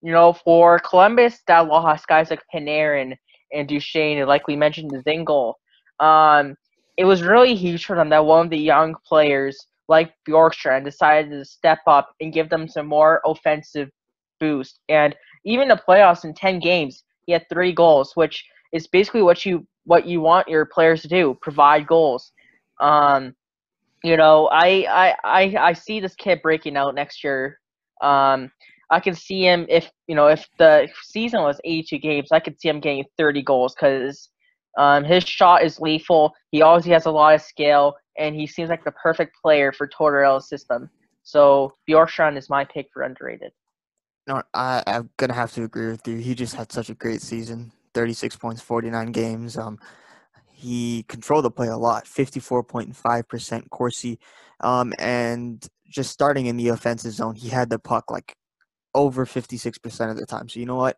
you 0.00 0.10
know, 0.10 0.32
for 0.32 0.78
Columbus, 0.78 1.40
that 1.46 1.68
lost 1.68 2.08
guys 2.08 2.30
like 2.30 2.42
Panarin 2.52 3.14
and 3.52 3.68
Duchene, 3.68 4.18
and 4.18 4.26
like 4.26 4.48
we 4.48 4.56
mentioned, 4.56 4.90
Dzingel. 4.90 5.54
Um, 6.00 6.56
it 6.96 7.04
was 7.04 7.22
really 7.22 7.54
huge 7.54 7.84
for 7.84 7.94
them 7.94 8.08
that 8.08 8.24
one 8.24 8.46
of 8.46 8.50
the 8.50 8.58
young 8.58 8.94
players 9.06 9.66
like 9.88 10.14
Bjorkstrand 10.26 10.84
decided 10.84 11.30
to 11.30 11.44
step 11.44 11.80
up 11.86 12.14
and 12.20 12.32
give 12.32 12.48
them 12.48 12.66
some 12.66 12.86
more 12.86 13.20
offensive 13.26 13.90
boost. 14.40 14.80
And 14.88 15.14
even 15.44 15.68
the 15.68 15.80
playoffs 15.86 16.24
in 16.24 16.32
ten 16.32 16.58
games, 16.58 17.04
he 17.26 17.32
had 17.32 17.46
three 17.50 17.72
goals, 17.72 18.12
which 18.14 18.44
is 18.72 18.86
basically 18.86 19.22
what 19.22 19.44
you 19.44 19.66
what 19.84 20.06
you 20.06 20.22
want 20.22 20.48
your 20.48 20.64
players 20.64 21.02
to 21.02 21.08
do: 21.08 21.36
provide 21.42 21.86
goals. 21.86 22.32
Um, 22.80 23.34
you 24.02 24.16
know, 24.16 24.46
I 24.46 24.86
I 24.88 25.14
I, 25.22 25.56
I 25.58 25.72
see 25.74 26.00
this 26.00 26.14
kid 26.14 26.40
breaking 26.40 26.78
out 26.78 26.94
next 26.94 27.22
year 27.22 27.58
um, 28.02 28.50
I 28.90 29.00
can 29.00 29.14
see 29.14 29.42
him 29.42 29.66
if 29.68 29.90
you 30.06 30.14
know 30.14 30.26
if 30.26 30.46
the 30.58 30.88
season 31.04 31.42
was 31.42 31.60
82 31.64 31.98
games, 31.98 32.28
I 32.32 32.40
could 32.40 32.60
see 32.60 32.68
him 32.68 32.80
getting 32.80 33.04
30 33.16 33.42
goals 33.42 33.74
because 33.74 34.28
um, 34.78 35.04
his 35.04 35.24
shot 35.24 35.64
is 35.64 35.80
lethal. 35.80 36.32
He 36.50 36.62
always 36.62 36.84
has 36.86 37.06
a 37.06 37.10
lot 37.10 37.34
of 37.34 37.42
skill, 37.42 37.94
and 38.18 38.34
he 38.34 38.46
seems 38.46 38.68
like 38.68 38.84
the 38.84 38.92
perfect 38.92 39.36
player 39.42 39.72
for 39.72 39.86
Tortorella's 39.86 40.48
system. 40.48 40.90
So 41.22 41.72
Bjorkstrand 41.88 42.36
is 42.36 42.50
my 42.50 42.64
pick 42.64 42.88
for 42.92 43.02
underrated. 43.02 43.52
No, 44.26 44.42
I, 44.54 44.82
I'm 44.86 45.10
gonna 45.16 45.34
have 45.34 45.52
to 45.52 45.64
agree 45.64 45.90
with 45.90 46.06
you. 46.06 46.18
He 46.18 46.34
just 46.34 46.54
had 46.54 46.70
such 46.70 46.90
a 46.90 46.94
great 46.94 47.22
season. 47.22 47.72
36 47.94 48.36
points, 48.36 48.62
49 48.62 49.12
games. 49.12 49.56
Um, 49.56 49.78
he 50.50 51.04
controlled 51.08 51.44
the 51.44 51.50
play 51.50 51.68
a 51.68 51.76
lot, 51.76 52.04
54.5% 52.04 53.70
Corsi. 53.70 54.18
Um, 54.60 54.94
and 54.98 55.66
just 55.92 56.10
starting 56.10 56.46
in 56.46 56.56
the 56.56 56.68
offensive 56.68 57.12
zone, 57.12 57.34
he 57.36 57.48
had 57.48 57.70
the 57.70 57.78
puck 57.78 58.10
like 58.10 58.34
over 58.94 59.24
56% 59.26 60.10
of 60.10 60.16
the 60.16 60.26
time. 60.26 60.48
So 60.48 60.60
you 60.60 60.66
know 60.66 60.76
what? 60.76 60.96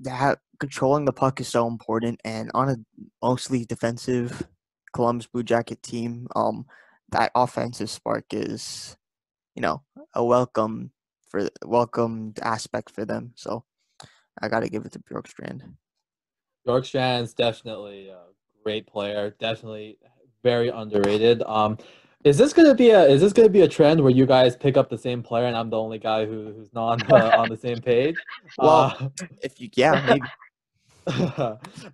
That 0.00 0.38
controlling 0.58 1.04
the 1.04 1.12
puck 1.12 1.40
is 1.40 1.48
so 1.48 1.66
important 1.66 2.20
and 2.24 2.50
on 2.54 2.68
a 2.68 2.76
mostly 3.22 3.64
defensive 3.64 4.46
Columbus 4.94 5.26
Blue 5.26 5.42
Jacket 5.42 5.82
team, 5.82 6.28
um 6.36 6.66
that 7.10 7.30
offensive 7.34 7.90
spark 7.90 8.24
is 8.32 8.96
you 9.54 9.62
know, 9.62 9.82
a 10.14 10.24
welcome 10.24 10.92
for 11.28 11.48
welcomed 11.64 12.38
aspect 12.42 12.90
for 12.90 13.04
them. 13.04 13.32
So 13.36 13.64
I 14.40 14.48
got 14.48 14.60
to 14.60 14.68
give 14.68 14.84
it 14.84 14.92
to 14.92 14.98
Bjorkstrand. 14.98 15.62
Bjorkstrand's 16.66 17.34
definitely 17.34 18.08
a 18.08 18.20
great 18.62 18.86
player, 18.86 19.34
definitely 19.38 19.98
very 20.42 20.68
underrated. 20.68 21.42
Um 21.42 21.78
is 22.24 22.38
this 22.38 22.52
gonna 22.52 22.74
be 22.74 22.90
a 22.90 23.02
is 23.04 23.20
this 23.20 23.32
gonna 23.32 23.48
be 23.48 23.62
a 23.62 23.68
trend 23.68 24.00
where 24.00 24.12
you 24.12 24.26
guys 24.26 24.56
pick 24.56 24.76
up 24.76 24.88
the 24.88 24.98
same 24.98 25.22
player 25.22 25.46
and 25.46 25.56
I'm 25.56 25.70
the 25.70 25.78
only 25.78 25.98
guy 25.98 26.24
who, 26.24 26.52
who's 26.52 26.72
not 26.72 27.02
on 27.02 27.20
the, 27.20 27.38
on 27.38 27.48
the 27.48 27.56
same 27.56 27.78
page? 27.78 28.16
Well, 28.58 28.96
uh, 29.00 29.08
if 29.42 29.60
you 29.60 29.68
yeah 29.74 30.06
maybe. 30.06 30.26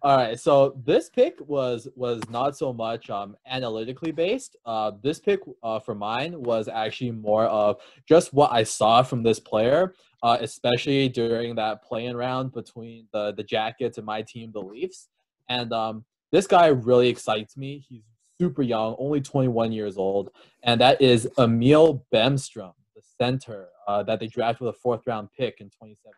All 0.03 0.17
right, 0.17 0.39
so 0.39 0.79
this 0.85 1.09
pick 1.09 1.37
was 1.41 1.89
was 1.95 2.21
not 2.29 2.59
so 2.59 2.75
much 2.75 3.09
um, 3.09 3.37
analytically 3.47 4.13
based. 4.13 4.57
Uh, 4.67 4.93
this 5.03 5.19
pick 5.19 5.41
uh, 5.63 5.79
for 5.79 5.95
mine 5.95 6.43
was 6.43 6.69
actually 6.69 7.13
more 7.13 7.45
of 7.45 7.81
just 8.07 8.35
what 8.35 8.53
I 8.53 8.65
saw 8.65 9.03
from 9.03 9.23
this 9.23 9.41
player, 9.41 9.95
uh, 10.23 10.37
especially 10.41 11.09
during 11.09 11.55
that 11.55 11.83
playing 11.83 12.17
round 12.17 12.53
between 12.53 13.07
the 13.13 13.33
the 13.33 13.43
Jackets 13.43 13.97
and 13.97 14.05
my 14.05 14.21
team, 14.21 14.53
the 14.53 14.61
Leafs. 14.61 15.09
And 15.49 15.73
um, 15.73 16.05
this 16.31 16.47
guy 16.47 16.67
really 16.67 17.09
excites 17.09 17.57
me. 17.57 17.83
He's 17.89 18.05
super 18.39 18.63
young, 18.63 18.95
only 18.99 19.21
21 19.21 19.73
years 19.73 19.97
old, 19.97 20.31
and 20.63 20.81
that 20.81 21.01
is 21.01 21.29
Emil 21.39 22.05
Bemstrom, 22.13 22.73
the 22.95 23.03
center 23.19 23.69
uh, 23.87 24.03
that 24.05 24.21
they 24.21 24.27
drafted 24.27 24.67
with 24.67 24.75
a 24.75 24.79
fourth 24.79 25.07
round 25.07 25.29
pick 25.37 25.61
in 25.61 25.67
2017. 25.67 26.15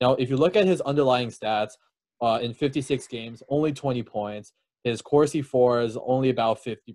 Now, 0.00 0.14
if 0.14 0.28
you 0.28 0.36
look 0.36 0.56
at 0.56 0.66
his 0.66 0.80
underlying 0.82 1.28
stats, 1.28 1.72
uh, 2.22 2.38
in 2.40 2.54
56 2.54 3.06
games, 3.08 3.42
only 3.48 3.72
20 3.72 4.02
points. 4.04 4.52
His 4.84 5.02
Corsi 5.02 5.42
for 5.42 5.82
is 5.82 5.98
only 6.06 6.30
about 6.30 6.62
50%, 6.64 6.94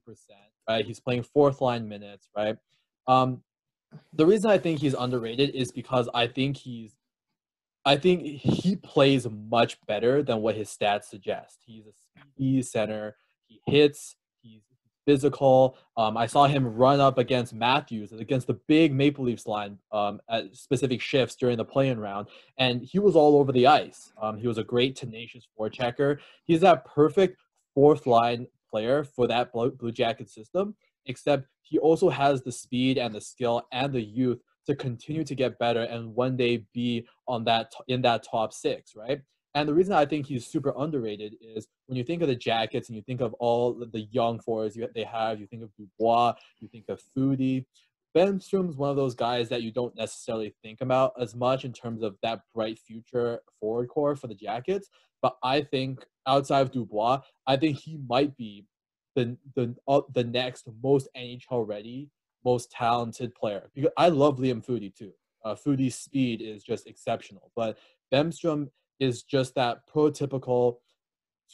right? 0.67 0.86
He's 0.86 1.00
playing 1.00 1.24
fourth 1.24 1.62
line 1.62 1.88
minutes, 1.88 2.29
right? 2.36 2.56
Um, 3.08 3.44
the 4.13 4.25
reason 4.25 4.50
I 4.50 4.58
think 4.58 4.79
he's 4.79 4.94
underrated 4.94 5.51
is 5.51 5.72
because 5.72 6.10
I 6.13 6.27
think 6.27 6.58
he's 6.58 6.96
I 7.86 7.96
think 7.96 8.22
he 8.22 8.75
plays 8.75 9.25
much 9.29 9.77
better 9.88 10.22
than 10.22 10.41
what 10.41 10.56
his 10.56 10.67
stats 10.67 11.06
suggest. 11.06 11.60
He's 11.65 11.86
a 11.88 11.94
speedy 12.34 12.62
center. 12.62 13.15
He 13.46 13.62
hits. 13.65 14.17
Physical. 15.08 15.78
Um, 15.96 16.18
I 16.18 16.28
saw 16.28 16.46
him 16.46 16.68
run 16.68 17.00
up 17.00 17.18
against 17.18 17.54
Matthews 17.54 18.12
against 18.12 18.46
the 18.46 18.60
big 18.68 18.94
Maple 18.94 19.24
Leafs 19.24 19.48
line 19.48 19.80
um, 19.92 20.20
at 20.30 20.56
specific 20.56 21.02
shifts 21.02 21.36
during 21.36 21.58
the 21.58 21.66
play-in 21.66 22.00
round, 22.00 22.28
and 22.60 22.84
he 22.84 23.00
was 23.00 23.16
all 23.16 23.38
over 23.38 23.52
the 23.52 23.66
ice. 23.66 24.12
Um, 24.22 24.38
he 24.38 24.48
was 24.48 24.58
a 24.58 24.64
great 24.64 24.96
tenacious 24.98 25.48
forechecker. 25.58 26.18
He's 26.44 26.60
that 26.62 26.86
perfect 26.86 27.40
fourth 27.74 28.06
line 28.06 28.48
player 28.70 29.04
for 29.04 29.28
that 29.28 29.52
Blue 29.54 29.92
Jacket 29.92 30.30
system. 30.30 30.76
Except 31.06 31.48
he 31.62 31.80
also 31.80 32.10
has 32.10 32.44
the 32.44 32.52
speed 32.52 32.98
and 32.98 33.16
the 33.16 33.22
skill 33.22 33.66
and 33.72 33.94
the 33.94 34.02
youth 34.02 34.42
to 34.66 34.76
continue 34.76 35.24
to 35.24 35.36
get 35.36 35.58
better 35.58 35.84
and 35.84 36.14
one 36.14 36.36
day 36.36 36.66
be 36.74 37.08
on 37.28 37.46
that 37.46 37.72
in 37.88 38.02
that 38.02 38.24
top 38.24 38.52
six, 38.54 38.94
right? 38.96 39.22
And 39.58 39.68
the 39.68 39.74
reason 39.74 39.94
I 39.94 40.06
think 40.06 40.28
he's 40.28 40.46
super 40.46 40.72
underrated 40.78 41.36
is 41.42 41.68
when 41.88 41.98
you 41.98 42.04
think 42.04 42.22
of 42.22 42.28
the 42.28 42.36
Jackets 42.36 42.90
and 42.90 42.96
you 42.96 43.02
think 43.02 43.22
of 43.22 43.34
all 43.40 43.74
the 43.74 44.02
young 44.12 44.40
forwards 44.40 44.78
they 44.94 45.04
have, 45.04 45.40
you 45.40 45.48
think 45.48 45.64
of 45.64 45.72
Dubois, 45.76 46.36
you 46.60 46.68
think 46.68 46.86
of 46.90 47.02
Foudy. 47.18 47.66
Bemstrom's 48.16 48.78
one 48.78 48.92
of 48.92 48.96
those 48.96 49.16
guys 49.16 49.50
that 49.50 49.64
you 49.64 49.72
don't 49.72 49.96
necessarily 49.96 50.54
think 50.62 50.82
about 50.82 51.14
as 51.20 51.34
much 51.34 51.66
in 51.66 51.74
terms 51.74 52.04
of 52.04 52.18
that 52.22 52.42
bright 52.54 52.78
future 52.78 53.40
forward 53.60 53.90
core 53.90 54.16
for 54.16 54.28
the 54.28 54.36
Jackets. 54.36 54.90
But 55.24 55.38
I 55.42 55.62
think 55.62 56.06
outside 56.28 56.62
of 56.62 56.72
Dubois, 56.72 57.22
I 57.48 57.58
think 57.58 57.80
he 57.80 57.98
might 58.08 58.38
be 58.38 58.64
the 59.16 59.38
the 59.56 59.76
uh, 59.88 60.02
the 60.14 60.24
next 60.24 60.68
most 60.84 61.10
NHL 61.18 61.68
ready, 61.68 62.12
most 62.46 62.70
talented 62.70 63.34
player. 63.34 63.72
Because 63.74 63.90
I 63.98 64.10
love 64.10 64.38
Liam 64.38 64.64
Foudy 64.64 64.96
too. 64.96 65.14
Uh, 65.44 65.56
Foudy's 65.56 65.96
speed 65.96 66.44
is 66.44 66.64
just 66.64 66.86
exceptional, 66.86 67.52
but 67.56 67.80
Bemstrom 68.14 68.70
is 69.00 69.24
just 69.24 69.56
that 69.56 69.88
prototypical 69.88 70.77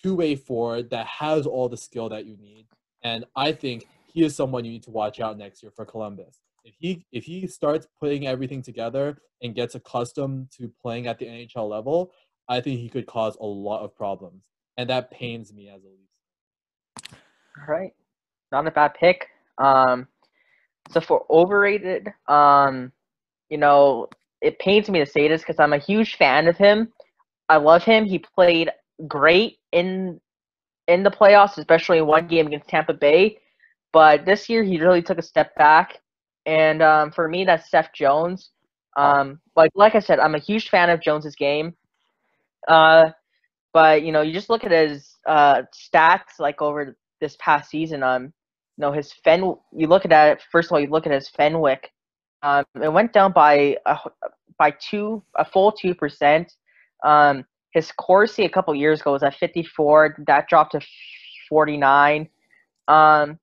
two-way 0.01 0.35
forward 0.35 0.89
that 0.89 1.05
has 1.05 1.45
all 1.45 1.69
the 1.69 1.77
skill 1.77 2.09
that 2.09 2.25
you 2.25 2.37
need. 2.37 2.67
And 3.03 3.25
I 3.35 3.51
think 3.51 3.87
he 4.07 4.23
is 4.23 4.35
someone 4.35 4.65
you 4.65 4.71
need 4.71 4.83
to 4.83 4.91
watch 4.91 5.19
out 5.19 5.37
next 5.37 5.61
year 5.61 5.71
for 5.75 5.85
Columbus. 5.85 6.39
If 6.63 6.75
he 6.79 7.05
if 7.11 7.25
he 7.25 7.45
starts 7.47 7.87
putting 7.99 8.25
everything 8.25 8.61
together 8.61 9.17
and 9.41 9.53
gets 9.53 9.75
accustomed 9.75 10.49
to 10.57 10.71
playing 10.81 11.07
at 11.07 11.19
the 11.19 11.25
NHL 11.25 11.69
level, 11.69 12.13
I 12.47 12.61
think 12.61 12.79
he 12.79 12.87
could 12.87 13.05
cause 13.05 13.35
a 13.41 13.45
lot 13.45 13.83
of 13.83 13.95
problems. 13.95 14.45
And 14.77 14.89
that 14.89 15.11
pains 15.11 15.53
me 15.53 15.67
as 15.67 15.83
a 15.83 15.87
Leafs. 15.87 17.17
All 17.59 17.67
right. 17.67 17.93
Not 18.51 18.67
a 18.67 18.71
bad 18.71 18.93
pick. 18.93 19.27
Um 19.57 20.07
so 20.91 21.01
for 21.01 21.25
overrated, 21.29 22.13
um, 22.27 22.91
you 23.49 23.57
know, 23.57 24.09
it 24.41 24.59
pains 24.59 24.89
me 24.89 24.99
to 24.99 25.05
say 25.05 25.27
this 25.27 25.41
because 25.41 25.59
I'm 25.59 25.73
a 25.73 25.77
huge 25.77 26.15
fan 26.15 26.47
of 26.47 26.57
him. 26.57 26.91
I 27.53 27.57
love 27.57 27.83
him. 27.83 28.03
He 28.05 28.17
played 28.17 28.71
great 29.07 29.59
in 29.71 30.19
in 30.87 31.03
the 31.03 31.11
playoffs, 31.11 31.57
especially 31.59 31.99
in 31.99 32.07
one 32.07 32.27
game 32.27 32.47
against 32.47 32.67
Tampa 32.67 32.93
Bay. 32.93 33.37
But 33.91 34.25
this 34.25 34.49
year, 34.49 34.63
he 34.63 34.81
really 34.81 35.03
took 35.03 35.19
a 35.19 35.21
step 35.21 35.55
back. 35.55 35.99
And 36.47 36.81
um, 36.81 37.11
for 37.11 37.27
me, 37.29 37.45
that's 37.45 37.69
Seth 37.69 37.89
Jones. 37.93 38.49
Um, 38.97 39.39
like 39.55 39.71
like 39.75 39.93
I 39.93 39.99
said, 39.99 40.19
I'm 40.19 40.33
a 40.33 40.39
huge 40.39 40.69
fan 40.69 40.89
of 40.89 40.99
Jones's 40.99 41.35
game. 41.35 41.75
Uh, 42.67 43.11
but 43.71 44.01
you 44.01 44.11
know, 44.11 44.21
you 44.21 44.33
just 44.33 44.49
look 44.49 44.63
at 44.63 44.71
his 44.71 45.15
uh, 45.27 45.61
stats 45.75 46.39
like 46.39 46.59
over 46.59 46.97
this 47.21 47.37
past 47.39 47.69
season. 47.69 48.01
Um, 48.01 48.23
you 48.23 48.81
know, 48.81 48.91
his 48.91 49.13
Fen. 49.23 49.41
You 49.75 49.87
look 49.87 50.05
at 50.05 50.11
it. 50.11 50.41
First 50.51 50.69
of 50.69 50.73
all, 50.73 50.79
you 50.79 50.87
look 50.87 51.05
at 51.05 51.13
his 51.13 51.29
Fenwick. 51.29 51.91
Um, 52.41 52.65
it 52.81 52.91
went 52.91 53.13
down 53.13 53.31
by 53.31 53.77
a, 53.85 53.97
by 54.57 54.71
two 54.71 55.23
a 55.37 55.45
full 55.45 55.71
two 55.71 55.93
percent. 55.93 56.51
Um, 57.03 57.45
his 57.71 57.91
Corsi 57.91 58.45
a 58.45 58.49
couple 58.49 58.73
years 58.75 59.01
ago 59.01 59.13
was 59.13 59.23
at 59.23 59.35
54. 59.35 60.17
That 60.27 60.47
dropped 60.47 60.73
to 60.73 60.81
49. 61.49 62.29
Um, 62.87 63.39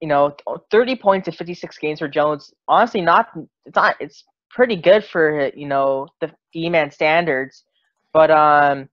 you 0.00 0.08
know, 0.08 0.34
30 0.70 0.96
points 0.96 1.28
in 1.28 1.34
56 1.34 1.78
games 1.78 2.00
for 2.00 2.08
Jones. 2.08 2.52
Honestly, 2.68 3.00
not 3.00 3.28
it's 3.64 3.76
not 3.76 3.96
it's 4.00 4.24
pretty 4.50 4.76
good 4.76 5.04
for 5.04 5.50
you 5.54 5.66
know 5.66 6.08
the 6.20 6.30
D-man 6.52 6.90
standards, 6.90 7.64
but 8.12 8.30
um, 8.30 8.88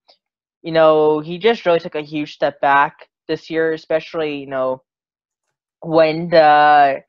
you 0.62 0.72
know 0.72 1.20
he 1.20 1.38
just 1.38 1.66
really 1.66 1.80
took 1.80 1.96
a 1.96 2.02
huge 2.02 2.34
step 2.34 2.62
back 2.62 3.10
this 3.28 3.50
year, 3.50 3.74
especially 3.74 4.38
you 4.38 4.48
know 4.48 4.82
when 5.82 6.30
the, 6.30 7.02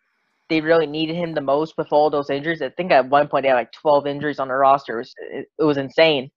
they 0.48 0.60
really 0.60 0.86
needed 0.86 1.16
him 1.16 1.34
the 1.34 1.40
most 1.40 1.74
with 1.78 1.88
all 1.92 2.10
those 2.10 2.30
injuries. 2.30 2.62
I 2.62 2.70
think 2.70 2.90
at 2.92 3.08
one 3.08 3.28
point 3.28 3.44
they 3.44 3.48
had 3.48 3.54
like 3.54 3.72
12 3.72 4.06
injuries 4.06 4.38
on 4.38 4.48
the 4.48 4.54
roster. 4.54 4.94
It 4.94 4.98
was, 4.98 5.14
it, 5.30 5.46
it 5.58 5.64
was 5.64 5.76
insane. 5.76 6.30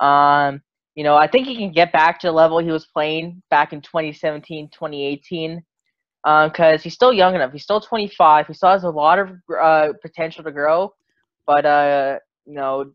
Um, 0.00 0.62
you 0.94 1.04
know, 1.04 1.16
I 1.16 1.28
think 1.28 1.46
he 1.46 1.56
can 1.56 1.70
get 1.70 1.92
back 1.92 2.18
to 2.20 2.26
the 2.26 2.32
level 2.32 2.58
he 2.58 2.70
was 2.70 2.86
playing 2.86 3.42
back 3.50 3.72
in 3.72 3.80
2017, 3.80 4.68
2018, 4.70 5.62
because 6.24 6.50
um, 6.60 6.78
he's 6.82 6.94
still 6.94 7.12
young 7.12 7.34
enough. 7.34 7.52
He's 7.52 7.62
still 7.62 7.80
25. 7.80 8.48
He 8.48 8.54
still 8.54 8.70
has 8.70 8.84
a 8.84 8.90
lot 8.90 9.18
of 9.18 9.30
uh, 9.60 9.92
potential 10.02 10.42
to 10.44 10.50
grow, 10.50 10.92
but 11.46 11.64
uh, 11.64 12.18
you 12.46 12.54
know, 12.54 12.92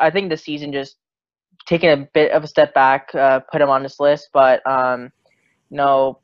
I 0.00 0.10
think 0.10 0.30
the 0.30 0.36
season 0.36 0.72
just 0.72 0.96
taking 1.66 1.90
a 1.90 2.08
bit 2.14 2.32
of 2.32 2.44
a 2.44 2.48
step 2.48 2.74
back 2.74 3.14
uh, 3.14 3.40
put 3.40 3.60
him 3.60 3.70
on 3.70 3.82
this 3.82 4.00
list. 4.00 4.30
But 4.32 4.66
um, 4.66 5.12
you 5.70 5.76
know, 5.76 6.20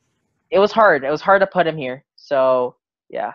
it 0.50 0.59
was 0.59 0.73
hard. 0.73 1.05
It 1.05 1.11
was 1.11 1.20
hard 1.20 1.40
to 1.40 1.46
put 1.46 1.66
him 1.66 1.77
here. 1.77 2.05
So 2.16 2.77
yeah. 3.09 3.33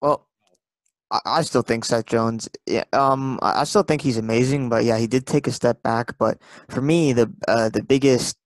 Well, 0.00 0.26
I 1.10 1.42
still 1.42 1.62
think 1.62 1.84
Seth 1.84 2.06
Jones. 2.06 2.48
Yeah, 2.66 2.84
um, 2.92 3.38
I 3.42 3.64
still 3.64 3.82
think 3.82 4.02
he's 4.02 4.16
amazing, 4.16 4.68
but 4.68 4.84
yeah, 4.84 4.98
he 4.98 5.06
did 5.06 5.26
take 5.26 5.46
a 5.46 5.52
step 5.52 5.82
back. 5.82 6.16
But 6.18 6.38
for 6.68 6.80
me, 6.80 7.12
the 7.12 7.32
uh, 7.46 7.68
the 7.68 7.82
biggest, 7.82 8.36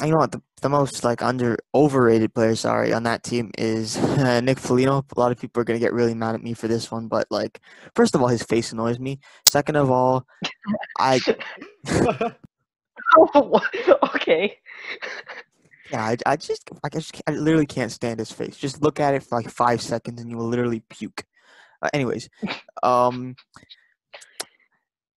you 0.00 0.08
know 0.08 0.18
what, 0.18 0.32
the, 0.32 0.42
the 0.62 0.68
most 0.68 1.04
like 1.04 1.22
under 1.22 1.56
overrated 1.74 2.34
player, 2.34 2.54
sorry, 2.54 2.92
on 2.92 3.04
that 3.04 3.22
team 3.22 3.50
is 3.56 3.96
uh, 3.96 4.40
Nick 4.44 4.58
Foligno. 4.58 5.04
A 5.16 5.20
lot 5.20 5.32
of 5.32 5.38
people 5.38 5.60
are 5.60 5.64
gonna 5.64 5.78
get 5.78 5.92
really 5.92 6.14
mad 6.14 6.34
at 6.34 6.42
me 6.42 6.54
for 6.54 6.68
this 6.68 6.90
one, 6.90 7.08
but 7.08 7.26
like, 7.30 7.60
first 7.94 8.14
of 8.14 8.20
all, 8.20 8.28
his 8.28 8.42
face 8.42 8.72
annoys 8.72 8.98
me. 8.98 9.20
Second 9.46 9.76
of 9.76 9.90
all, 9.90 10.26
I. 10.98 11.20
okay. 13.36 14.58
Yeah, 15.90 16.02
I, 16.04 16.16
I 16.26 16.36
just, 16.36 16.70
I 16.82 16.88
just, 16.88 17.22
I 17.26 17.32
literally 17.32 17.66
can't 17.66 17.92
stand 17.92 18.18
his 18.18 18.32
face. 18.32 18.56
Just 18.56 18.82
look 18.82 19.00
at 19.00 19.14
it 19.14 19.22
for 19.22 19.36
like 19.36 19.50
five 19.50 19.80
seconds, 19.80 20.20
and 20.20 20.30
you 20.30 20.36
will 20.36 20.48
literally 20.48 20.80
puke. 20.88 21.24
Uh, 21.84 21.90
anyways, 21.92 22.28
um, 22.82 23.36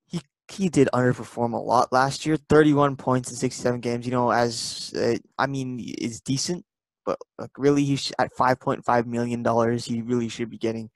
he 0.06 0.21
he 0.51 0.69
did 0.69 0.89
underperform 0.93 1.53
a 1.53 1.58
lot 1.58 1.93
last 1.93 2.25
year. 2.25 2.38
Thirty-one 2.49 2.97
points 2.97 3.32
in 3.32 3.38
sixty-seven 3.38 3.80
games. 3.80 4.06
You 4.06 4.12
know, 4.12 4.32
as 4.32 4.93
uh, 4.95 5.17
I 5.39 5.47
mean, 5.47 5.80
is 5.97 6.19
decent, 6.21 6.65
but 7.06 7.17
like 7.39 7.51
really, 7.58 7.86
he's 7.86 8.12
at 8.19 8.36
five 8.36 8.60
point 8.60 8.84
five 8.86 9.08
million 9.08 9.41
dollars. 9.41 9.86
He 9.86 10.01
really 10.01 10.30
should 10.30 10.49
be 10.49 10.58
getting 10.58 10.89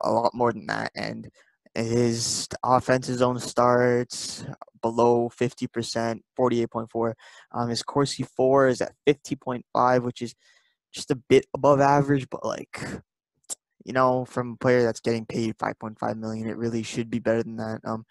a 0.00 0.12
lot 0.12 0.34
more 0.34 0.52
than 0.52 0.66
that. 0.66 0.92
And 0.94 1.28
his 1.74 2.48
offensive 2.64 3.16
zone 3.16 3.38
starts 3.38 4.44
below 4.80 5.28
50%, 5.28 6.20
48.4. 6.38 7.12
Um, 7.52 7.68
his 7.68 7.82
Corsi 7.82 8.22
4 8.22 8.68
is 8.68 8.80
at 8.80 8.92
50.5, 9.06 10.02
which 10.02 10.22
is 10.22 10.34
just 10.92 11.10
a 11.10 11.16
bit 11.28 11.46
above 11.54 11.80
average, 11.80 12.28
but 12.30 12.44
like 12.44 12.80
you 13.88 13.94
know, 13.94 14.26
from 14.26 14.52
a 14.52 14.56
player 14.56 14.82
that's 14.82 15.00
getting 15.00 15.24
paid 15.24 15.56
5.5 15.56 16.18
million, 16.18 16.46
it 16.46 16.58
really 16.58 16.82
should 16.82 17.08
be 17.08 17.20
better 17.20 17.42
than 17.42 17.56
that. 17.56 17.80
Um, 17.84 18.04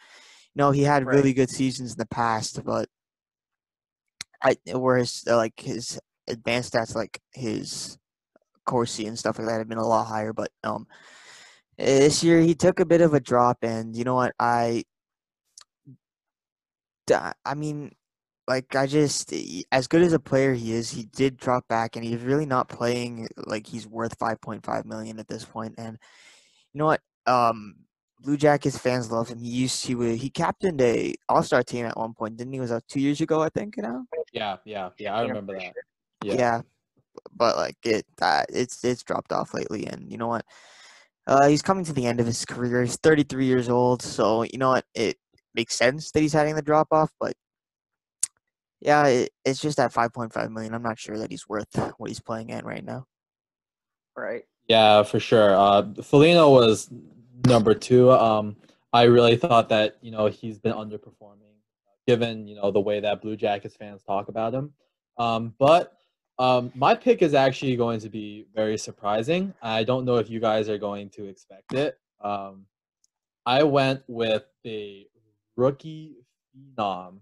you 0.56 0.60
know, 0.60 0.72
he 0.72 0.82
had 0.82 1.06
right. 1.06 1.16
really 1.16 1.34
good 1.34 1.52
seasons 1.52 1.92
in 1.92 2.00
the 2.00 2.08
past, 2.08 2.66
but 2.66 2.90
I 4.42 4.58
whereas 4.74 5.24
uh, 5.30 5.36
like 5.36 5.60
his 5.60 6.00
advanced 6.28 6.74
stats, 6.74 6.96
like 6.96 7.22
his 7.32 8.00
Corsi 8.66 9.06
and 9.06 9.20
stuff 9.20 9.38
like 9.38 9.48
that, 9.48 9.60
have 9.60 9.70
been 9.70 9.78
a 9.78 9.88
lot 9.88 10.08
higher. 10.08 10.34
But 10.34 10.50
um, 10.64 10.88
this 11.78 12.24
year 12.24 12.42
he 12.42 12.56
took 12.56 12.80
a 12.80 12.86
bit 12.86 13.02
of 13.02 13.14
a 13.14 13.20
drop, 13.20 13.60
and 13.62 13.96
you 13.96 14.04
know 14.04 14.16
what, 14.16 14.34
I, 14.40 14.84
I 17.46 17.54
mean, 17.54 17.94
like 18.48 18.76
I 18.76 18.88
just 18.88 19.34
as 19.72 19.88
good 19.88 20.02
as 20.02 20.14
a 20.14 20.20
player 20.20 20.54
he 20.54 20.74
is, 20.74 20.90
he 20.90 21.04
did 21.04 21.38
drop 21.38 21.68
back 21.68 21.96
and 21.96 22.06
he's 22.06 22.22
really 22.22 22.46
not 22.46 22.70
playing 22.70 23.28
like 23.46 23.68
he's 23.68 23.86
worth 23.86 24.18
5.5 24.18 24.86
million 24.86 25.20
at 25.20 25.28
this 25.28 25.44
point. 25.44 25.76
And 25.78 25.98
you 26.74 26.80
know 26.80 26.86
what? 26.86 27.02
Um, 27.26 27.76
Blue 28.22 28.38
Jackets 28.38 28.78
fans 28.78 29.12
love 29.12 29.28
him. 29.28 29.40
He 29.40 29.50
used 29.50 29.86
he 29.86 30.16
he 30.16 30.30
captained 30.30 30.82
a 30.82 31.14
All 31.30 31.44
Star 31.44 31.62
team 31.62 31.86
at 31.86 31.98
one 31.98 32.14
point, 32.14 32.38
didn't 32.38 32.54
he? 32.54 32.60
Was 32.60 32.72
that 32.72 32.88
two 32.88 33.00
years 33.00 33.22
ago? 33.22 33.42
I 33.42 33.50
think 33.50 33.78
you 33.78 33.84
know. 33.84 34.06
Yeah, 34.32 34.58
yeah, 34.66 34.90
yeah. 34.98 35.16
I 35.16 35.22
remember 35.24 35.54
that. 35.54 35.74
Yeah. 36.24 36.34
yeah, 36.34 36.62
but 37.36 37.58
like 37.58 37.78
it, 37.84 38.06
uh, 38.22 38.44
it's 38.50 38.84
it's 38.84 39.04
dropped 39.04 39.32
off 39.32 39.54
lately, 39.54 39.86
and 39.86 40.12
you 40.12 40.18
know 40.18 40.28
what? 40.28 40.46
Uh, 41.28 41.48
he's 41.48 41.62
coming 41.62 41.84
to 41.86 41.94
the 41.94 42.08
end 42.08 42.20
of 42.20 42.26
his 42.26 42.44
career. 42.46 42.82
He's 42.82 42.96
33 42.98 43.46
years 43.46 43.70
old, 43.70 44.02
so 44.02 44.44
you 44.44 44.58
know 44.58 44.70
what? 44.70 44.86
It 44.96 45.18
makes 45.54 45.76
sense 45.76 46.12
that 46.12 46.22
he's 46.22 46.34
having 46.34 46.56
the 46.56 46.62
drop 46.62 46.88
off, 46.92 47.12
but 47.20 47.34
yeah, 48.80 49.08
it, 49.08 49.32
it's 49.46 49.60
just 49.60 49.80
at 49.80 49.94
5.5 49.94 50.52
million. 50.52 50.74
I'm 50.74 50.84
not 50.84 51.00
sure 51.00 51.18
that 51.18 51.32
he's 51.32 51.48
worth 51.48 51.68
what 51.98 52.10
he's 52.10 52.20
playing 52.20 52.52
at 52.52 52.66
right 52.66 52.84
now. 52.84 53.06
Right. 54.16 54.44
Yeah, 54.68 55.04
for 55.04 55.20
sure. 55.20 55.56
Uh, 55.56 55.94
Foligno 56.04 56.50
was 56.50 56.90
number 57.46 57.74
two. 57.74 58.12
Um, 58.12 58.58
I 58.92 59.04
really 59.04 59.36
thought 59.36 59.70
that 59.70 59.98
you 60.02 60.12
know 60.12 60.28
he's 60.28 60.60
been 60.60 60.74
underperforming, 60.74 61.56
given 62.08 62.48
you 62.48 62.56
know 62.56 62.72
the 62.72 62.80
way 62.80 63.00
that 63.00 63.22
Blue 63.22 63.36
Jackets 63.36 63.76
fans 63.76 64.02
talk 64.04 64.28
about 64.28 64.54
him. 64.54 64.74
Um, 65.18 65.54
but 65.60 65.94
um, 66.40 66.72
my 66.76 66.96
pick 66.96 67.22
is 67.22 67.34
actually 67.34 67.76
going 67.76 68.00
to 68.02 68.10
be 68.10 68.48
very 68.54 68.78
surprising. 68.78 69.54
I 69.62 69.84
don't 69.84 70.06
know 70.06 70.18
if 70.18 70.30
you 70.30 70.40
guys 70.40 70.68
are 70.70 70.78
going 70.78 71.10
to 71.12 71.26
expect 71.26 71.74
it. 71.74 71.98
Um, 72.22 72.66
I 73.46 73.64
went 73.64 74.04
with 74.08 74.46
a 74.66 75.08
rookie 75.56 76.18
phenom 76.78 77.20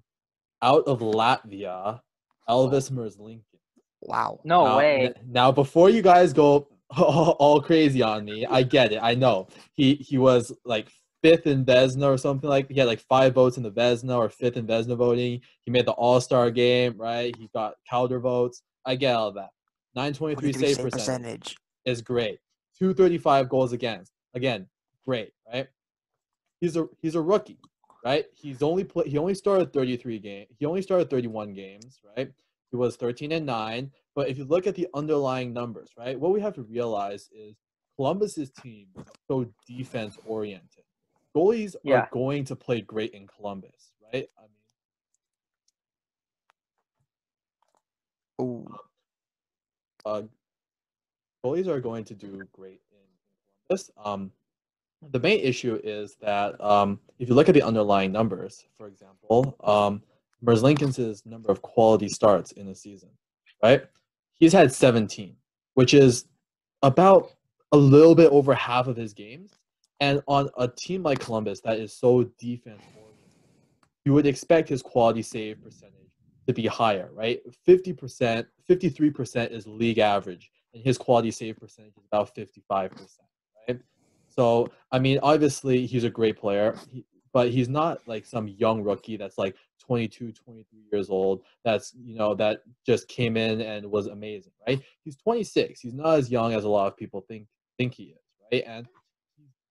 out 0.65 0.87
of 0.87 0.99
Latvia, 0.99 1.99
Elvis 2.49 2.91
Merzlikins. 2.91 3.43
Wow. 4.01 4.39
No 4.43 4.65
now, 4.65 4.77
way. 4.77 5.13
Now, 5.27 5.51
before 5.51 5.89
you 5.89 6.01
guys 6.01 6.33
go 6.33 6.67
all, 6.97 7.61
crazy 7.61 8.01
on 8.01 8.25
me, 8.25 8.45
I 8.45 8.63
get 8.63 8.91
it. 8.91 8.99
I 9.01 9.15
know 9.15 9.47
he 9.73 9.95
he 9.95 10.17
was 10.17 10.51
like 10.65 10.87
fifth 11.21 11.47
in 11.47 11.65
Vezina 11.65 12.05
or 12.05 12.17
something 12.17 12.49
like. 12.49 12.69
He 12.69 12.79
had 12.79 12.87
like 12.87 12.99
five 12.99 13.33
votes 13.33 13.57
in 13.57 13.63
the 13.63 13.71
Vezina 13.71 14.17
or 14.17 14.29
fifth 14.29 14.57
in 14.57 14.67
Vezina 14.67 14.97
voting. 14.97 15.41
He 15.65 15.71
made 15.71 15.85
the 15.85 15.93
All 15.93 16.19
Star 16.21 16.51
game, 16.51 16.95
right? 16.97 17.35
He 17.35 17.49
got 17.53 17.75
Calder 17.89 18.19
votes. 18.19 18.61
I 18.85 18.95
get 18.95 19.15
all 19.15 19.31
that. 19.33 19.49
923 19.95 20.53
save 20.53 20.77
percentage, 20.77 20.91
percentage 20.91 21.57
is 21.85 22.01
great. 22.01 22.39
235 22.77 23.49
goals 23.49 23.71
against. 23.73 24.11
Again, 24.35 24.67
great, 25.05 25.31
right? 25.51 25.67
He's 26.59 26.75
a 26.75 26.87
he's 27.01 27.15
a 27.15 27.21
rookie 27.21 27.59
right? 28.05 28.25
He's 28.35 28.61
only 28.61 28.83
play, 28.83 29.09
he 29.09 29.17
only 29.17 29.33
started 29.33 29.73
33 29.73 30.19
games. 30.19 30.55
He 30.59 30.65
only 30.65 30.83
started 30.83 31.09
31 31.09 31.53
games, 31.53 31.99
right? 32.15 32.31
He 32.71 32.77
was 32.77 32.95
13 32.95 33.31
and 33.31 33.45
9, 33.45 33.91
But 34.15 34.29
if 34.29 34.37
you 34.37 34.45
look 34.45 34.67
at 34.67 34.75
the 34.75 34.87
underlying 34.93 35.51
numbers, 35.53 35.89
right, 35.97 36.19
what 36.19 36.31
we 36.31 36.39
have 36.41 36.53
to 36.55 36.63
realize 36.63 37.29
is 37.33 37.55
Columbus's 37.97 38.51
team 38.51 38.87
is 38.95 39.05
so 39.27 39.45
defense 39.67 40.17
oriented. 40.25 40.83
Goalies 41.35 41.75
Yeah. 41.83 42.01
are 42.01 42.09
going 42.11 42.45
to 42.45 42.55
play 42.55 42.81
great 42.81 43.11
in 43.11 43.27
Columbus, 43.27 43.91
right? 44.13 44.29
I 44.37 44.43
mean, 48.39 48.67
Ooh. 48.67 48.75
uh, 50.05 50.21
goalies 51.45 51.67
are 51.67 51.79
going 51.81 52.03
to 52.05 52.13
do 52.13 52.47
great 52.53 52.81
in, 52.91 52.97
in 52.97 53.07
Columbus. 53.67 53.91
Um, 53.97 54.31
the 55.11 55.19
main 55.19 55.39
issue 55.39 55.79
is 55.83 56.15
that 56.21 56.59
um, 56.63 56.99
if 57.19 57.29
you 57.29 57.35
look 57.35 57.49
at 57.49 57.55
the 57.55 57.61
underlying 57.61 58.11
numbers, 58.11 58.65
for 58.77 58.87
example, 58.87 59.55
um, 59.63 60.01
Merzlikins' 60.43 61.25
number 61.25 61.51
of 61.51 61.61
quality 61.61 62.07
starts 62.09 62.51
in 62.53 62.67
a 62.67 62.75
season, 62.75 63.09
right? 63.63 63.85
He's 64.35 64.53
had 64.53 64.71
17, 64.71 65.35
which 65.75 65.93
is 65.93 66.25
about 66.81 67.31
a 67.71 67.77
little 67.77 68.15
bit 68.15 68.31
over 68.31 68.53
half 68.53 68.87
of 68.87 68.95
his 68.95 69.13
games. 69.13 69.51
And 70.01 70.21
on 70.27 70.49
a 70.57 70.67
team 70.67 71.03
like 71.03 71.19
Columbus 71.19 71.61
that 71.61 71.79
is 71.79 71.93
so 71.93 72.23
defense 72.37 72.81
you 74.05 74.13
would 74.13 74.27
expect 74.27 74.69
his 74.69 74.81
quality 74.81 75.23
save 75.23 75.61
percentage 75.61 75.93
to 76.47 76.53
be 76.53 76.67
higher, 76.67 77.09
right? 77.11 77.41
50%, 77.67 78.45
53% 78.69 79.51
is 79.51 79.65
league 79.65 79.97
average, 79.97 80.51
and 80.73 80.83
his 80.83 80.97
quality 80.97 81.31
save 81.31 81.57
percentage 81.57 81.93
is 81.97 82.05
about 82.05 82.33
55%, 82.35 82.69
right? 82.69 82.91
So, 84.35 84.67
I 84.91 84.99
mean, 84.99 85.19
obviously, 85.23 85.85
he's 85.85 86.03
a 86.03 86.09
great 86.09 86.37
player, 86.37 86.77
but 87.33 87.49
he's 87.49 87.69
not 87.69 87.99
like 88.05 88.25
some 88.25 88.47
young 88.47 88.83
rookie 88.83 89.17
that's 89.17 89.37
like 89.37 89.55
22, 89.79 90.33
23 90.33 90.79
years 90.91 91.09
old, 91.09 91.41
that's, 91.63 91.93
you 91.95 92.15
know, 92.15 92.33
that 92.35 92.61
just 92.85 93.07
came 93.07 93.37
in 93.37 93.61
and 93.61 93.85
was 93.85 94.07
amazing, 94.07 94.51
right? 94.67 94.81
He's 95.03 95.15
26. 95.15 95.79
He's 95.79 95.93
not 95.93 96.17
as 96.17 96.29
young 96.29 96.53
as 96.53 96.65
a 96.65 96.69
lot 96.69 96.87
of 96.87 96.97
people 96.97 97.21
think 97.27 97.47
think 97.77 97.93
he 97.93 98.03
is, 98.03 98.19
right? 98.51 98.63
And 98.65 98.87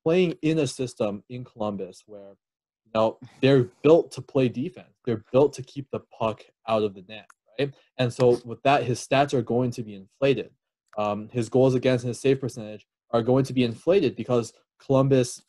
playing 0.03 0.35
in 0.43 0.59
a 0.59 0.67
system 0.67 1.23
in 1.31 1.45
Columbus 1.45 2.05
where 2.07 2.37
you 2.85 2.93
know 2.95 3.19
they're 3.41 3.65
built 3.83 4.13
to 4.13 4.23
play 4.23 4.49
defense. 4.49 4.95
They're 5.05 5.25
built 5.33 5.55
to 5.55 5.63
keep 5.63 5.91
the 5.91 6.01
puck 6.19 6.43
out 6.69 6.83
of 6.83 6.95
the 6.95 7.05
net, 7.09 7.27
right? 7.59 7.75
And 7.99 8.13
so 8.13 8.41
with 8.45 8.63
that, 8.63 8.85
his 8.85 9.01
stats 9.01 9.35
are 9.35 9.43
going 9.43 9.71
to 9.73 9.83
be 9.83 9.95
inflated. 9.95 10.51
Um, 10.97 11.29
his 11.33 11.49
goals 11.49 11.75
against 11.75 12.05
his 12.05 12.21
save 12.21 12.41
percentage 12.41 12.87
are 13.15 13.23
going 13.23 13.45
to 13.45 13.55
be 13.55 13.65
inflated 13.65 14.17
because 14.17 14.53
Columbus 14.85 15.41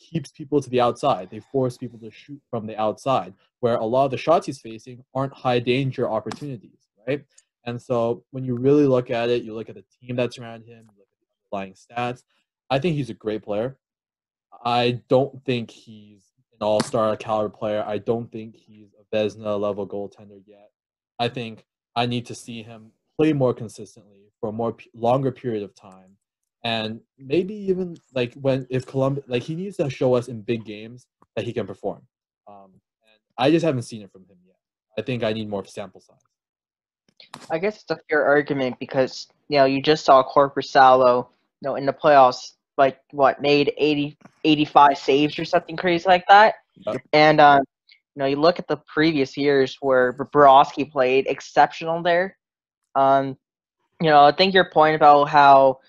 keeps 0.00 0.30
people 0.30 0.60
to 0.60 0.70
the 0.70 0.80
outside. 0.80 1.28
They 1.30 1.40
force 1.40 1.76
people 1.76 1.98
to 2.00 2.10
shoot 2.10 2.40
from 2.50 2.66
the 2.66 2.80
outside, 2.80 3.34
where 3.60 3.76
a 3.76 3.84
lot 3.84 4.06
of 4.06 4.10
the 4.10 4.16
shots 4.16 4.46
he's 4.46 4.58
facing 4.60 5.04
aren't 5.14 5.34
high 5.34 5.60
danger 5.60 6.08
opportunities, 6.08 6.88
right? 7.06 7.22
And 7.64 7.80
so 7.80 8.24
when 8.30 8.42
you 8.42 8.56
really 8.56 8.86
look 8.86 9.10
at 9.10 9.28
it, 9.28 9.42
you 9.42 9.54
look 9.54 9.68
at 9.68 9.74
the 9.74 9.84
team 10.00 10.16
that's 10.16 10.38
around 10.38 10.62
him, 10.62 10.88
you 10.90 10.98
look 10.98 11.08
at 11.12 11.20
the 11.20 11.58
underlying 11.58 11.74
stats. 11.74 12.22
I 12.70 12.78
think 12.78 12.96
he's 12.96 13.10
a 13.10 13.14
great 13.14 13.42
player. 13.42 13.76
I 14.64 15.02
don't 15.08 15.44
think 15.44 15.70
he's 15.70 16.22
an 16.52 16.64
all-star 16.66 17.16
caliber 17.16 17.50
player. 17.50 17.84
I 17.86 17.98
don't 17.98 18.32
think 18.32 18.56
he's 18.56 18.94
a 18.94 19.14
Vezina 19.14 19.60
level 19.60 19.86
goaltender 19.86 20.40
yet. 20.46 20.70
I 21.18 21.28
think 21.28 21.66
I 21.94 22.06
need 22.06 22.24
to 22.26 22.34
see 22.34 22.62
him 22.62 22.92
play 23.18 23.34
more 23.34 23.52
consistently 23.52 24.32
for 24.40 24.48
a 24.48 24.52
more 24.52 24.74
longer 24.94 25.30
period 25.30 25.62
of 25.62 25.74
time, 25.74 26.16
and 26.64 27.00
maybe 27.18 27.54
even 27.54 27.96
like 28.14 28.34
when 28.34 28.66
if 28.70 28.86
Columbus 28.86 29.24
like 29.26 29.42
he 29.42 29.54
needs 29.54 29.76
to 29.78 29.88
show 29.88 30.14
us 30.14 30.28
in 30.28 30.42
big 30.42 30.64
games 30.64 31.06
that 31.36 31.44
he 31.44 31.52
can 31.52 31.66
perform. 31.66 32.02
Um, 32.46 32.72
and 33.02 33.20
I 33.38 33.50
just 33.50 33.64
haven't 33.64 33.82
seen 33.82 34.02
it 34.02 34.12
from 34.12 34.22
him 34.22 34.36
yet. 34.46 34.56
I 34.98 35.02
think 35.02 35.22
I 35.22 35.32
need 35.32 35.48
more 35.48 35.64
sample 35.64 36.00
size. 36.00 36.16
I 37.50 37.58
guess 37.58 37.82
it's 37.82 37.90
a 37.90 37.98
fair 38.08 38.24
argument 38.24 38.78
because 38.78 39.28
you 39.48 39.58
know 39.58 39.64
you 39.64 39.82
just 39.82 40.04
saw 40.04 40.22
Korpisalo, 40.22 41.28
you 41.60 41.68
know, 41.68 41.76
in 41.76 41.86
the 41.86 41.92
playoffs, 41.92 42.52
like 42.76 42.98
what 43.12 43.40
made 43.40 43.72
80, 43.76 44.16
85 44.44 44.98
saves 44.98 45.38
or 45.38 45.44
something 45.44 45.76
crazy 45.76 46.08
like 46.08 46.26
that. 46.28 46.56
Yep. 46.86 47.02
And 47.12 47.40
um, 47.40 47.62
you 48.14 48.20
know, 48.20 48.26
you 48.26 48.36
look 48.36 48.58
at 48.58 48.68
the 48.68 48.78
previous 48.92 49.36
years 49.36 49.76
where 49.80 50.12
Bobrovsky 50.12 50.90
played 50.90 51.26
exceptional 51.26 52.02
there. 52.02 52.36
Um, 52.94 53.36
you 54.00 54.08
know, 54.08 54.24
I 54.24 54.32
think 54.32 54.54
your 54.54 54.70
point 54.70 54.96
about 54.96 55.28
how 55.28 55.80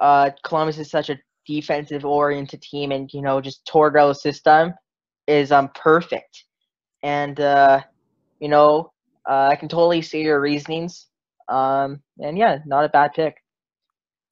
uh, 0.00 0.30
Columbus 0.44 0.78
is 0.78 0.90
such 0.90 1.10
a 1.10 1.18
defensive 1.46 2.04
oriented 2.04 2.62
team 2.62 2.90
and 2.90 3.12
you 3.12 3.20
know 3.20 3.40
just 3.40 3.66
Torgo's 3.66 4.22
system 4.22 4.74
is 5.26 5.52
um 5.52 5.70
perfect. 5.74 6.44
And 7.02 7.38
uh, 7.40 7.82
you 8.40 8.48
know, 8.48 8.92
uh, 9.28 9.48
I 9.50 9.56
can 9.56 9.68
totally 9.68 10.02
see 10.02 10.22
your 10.22 10.40
reasonings. 10.40 11.06
Um, 11.48 12.02
and 12.18 12.38
yeah, 12.38 12.58
not 12.66 12.84
a 12.84 12.88
bad 12.88 13.12
pick. 13.14 13.36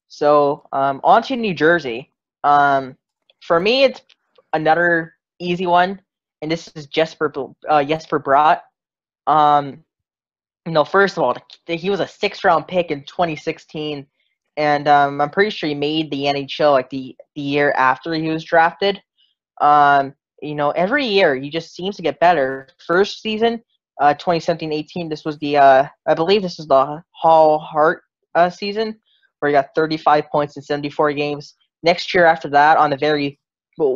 So 0.07 0.67
um, 0.71 1.01
on 1.03 1.23
to 1.23 1.35
New 1.35 1.53
Jersey. 1.53 2.11
Um, 2.43 2.97
for 3.41 3.59
me, 3.59 3.83
it's 3.83 4.01
another 4.53 5.13
easy 5.39 5.65
one, 5.65 5.99
and 6.41 6.51
this 6.51 6.71
is 6.75 6.87
Jesper 6.87 7.33
uh, 7.69 7.83
Jesper 7.83 8.19
Bratt. 8.19 8.61
Um, 9.27 9.83
you 10.65 10.71
know, 10.71 10.85
first 10.85 11.17
of 11.17 11.23
all, 11.23 11.35
he 11.67 11.89
was 11.89 11.99
a 11.99 12.07
sixth 12.07 12.43
round 12.43 12.67
pick 12.67 12.91
in 12.91 13.03
2016, 13.03 14.05
and 14.57 14.87
um, 14.87 15.21
I'm 15.21 15.29
pretty 15.29 15.49
sure 15.49 15.69
he 15.69 15.75
made 15.75 16.11
the 16.11 16.25
NHL 16.25 16.71
like 16.71 16.89
the 16.89 17.15
the 17.35 17.41
year 17.41 17.73
after 17.77 18.13
he 18.13 18.29
was 18.29 18.43
drafted. 18.43 19.01
Um, 19.61 20.13
you 20.41 20.55
know, 20.55 20.71
every 20.71 21.05
year 21.05 21.35
he 21.35 21.49
just 21.49 21.73
seems 21.73 21.95
to 21.95 22.01
get 22.01 22.19
better. 22.19 22.67
First 22.85 23.21
season, 23.21 23.63
uh, 24.01 24.13
2017-18. 24.15 25.09
This 25.09 25.25
was 25.25 25.37
the 25.39 25.57
uh, 25.57 25.87
I 26.05 26.13
believe 26.13 26.41
this 26.41 26.59
is 26.59 26.67
the 26.67 27.03
Hall 27.11 27.59
Hart 27.59 28.03
uh, 28.35 28.49
season 28.49 28.99
where 29.39 29.49
he 29.49 29.53
got 29.53 29.75
35 29.75 30.29
points 30.31 30.55
in 30.55 30.63
74 30.63 31.11
games. 31.13 31.55
Next 31.83 32.13
year 32.13 32.25
after 32.25 32.47
that, 32.51 32.77
on 32.77 32.91
the 32.91 32.97
very 32.97 33.39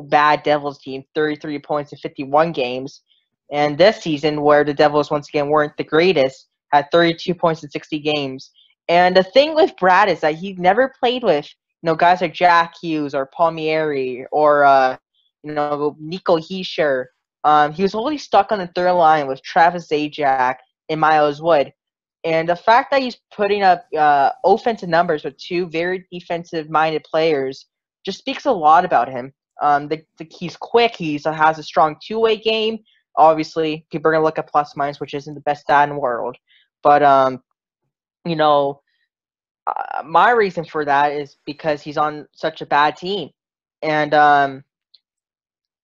bad 0.03 0.43
Devils 0.43 0.79
team, 0.79 1.05
33 1.15 1.59
points 1.59 1.93
in 1.93 1.97
51 1.99 2.51
games. 2.51 3.01
And 3.49 3.77
this 3.77 4.01
season, 4.01 4.41
where 4.41 4.65
the 4.65 4.73
Devils 4.73 5.09
once 5.09 5.29
again 5.29 5.47
weren't 5.47 5.77
the 5.77 5.85
greatest, 5.85 6.47
had 6.73 6.91
32 6.91 7.33
points 7.33 7.63
in 7.63 7.69
60 7.69 7.99
games. 7.99 8.51
And 8.89 9.15
the 9.15 9.23
thing 9.23 9.53
with 9.55 9.75
Bratt 9.75 10.07
is 10.07 10.21
that 10.21 10.35
he 10.35 10.53
never 10.53 10.93
played 10.99 11.23
with 11.23 11.45
you 11.81 11.87
know 11.87 11.95
guys 11.95 12.21
like 12.21 12.33
Jack 12.33 12.75
Hughes 12.81 13.13
or 13.13 13.27
Palmieri 13.27 14.25
or 14.31 14.63
uh, 14.63 14.97
you 15.43 15.53
know 15.53 15.95
Nico 15.99 16.37
Hischier 16.37 17.05
um, 17.47 17.71
he 17.71 17.81
was 17.81 17.95
always 17.95 18.23
stuck 18.23 18.51
on 18.51 18.59
the 18.59 18.67
third 18.67 18.91
line 18.91 19.25
with 19.25 19.41
Travis 19.41 19.87
Zajac 19.87 20.57
and 20.89 20.99
Miles 20.99 21.41
Wood. 21.41 21.71
And 22.25 22.49
the 22.49 22.57
fact 22.57 22.91
that 22.91 23.01
he's 23.01 23.17
putting 23.33 23.63
up 23.63 23.85
uh, 23.97 24.31
offensive 24.43 24.89
numbers 24.89 25.23
with 25.23 25.37
two 25.37 25.67
very 25.69 26.05
defensive 26.11 26.69
minded 26.69 27.05
players 27.09 27.67
just 28.05 28.17
speaks 28.17 28.45
a 28.45 28.51
lot 28.51 28.83
about 28.83 29.09
him. 29.09 29.31
Um, 29.61 29.87
the, 29.87 30.03
the, 30.17 30.27
he's 30.29 30.57
quick, 30.57 30.93
he 30.93 31.17
has 31.23 31.57
a 31.57 31.63
strong 31.63 31.95
two 32.05 32.19
way 32.19 32.35
game. 32.35 32.79
Obviously, 33.15 33.85
people 33.93 34.11
are 34.11 34.15
to 34.15 34.21
look 34.21 34.37
at 34.37 34.49
plus 34.49 34.75
minus, 34.75 34.99
which 34.99 35.13
isn't 35.13 35.33
the 35.33 35.39
best 35.41 35.61
stat 35.61 35.87
in 35.87 35.95
the 35.95 36.01
world. 36.01 36.35
But, 36.83 37.01
um, 37.01 37.41
you 38.29 38.35
know, 38.35 38.81
uh, 39.67 40.03
my 40.03 40.31
reason 40.31 40.63
for 40.63 40.85
that 40.85 41.11
is 41.11 41.37
because 41.45 41.81
he's 41.81 41.97
on 41.97 42.27
such 42.33 42.61
a 42.61 42.65
bad 42.65 42.95
team. 42.95 43.29
And, 43.81 44.13
um, 44.13 44.63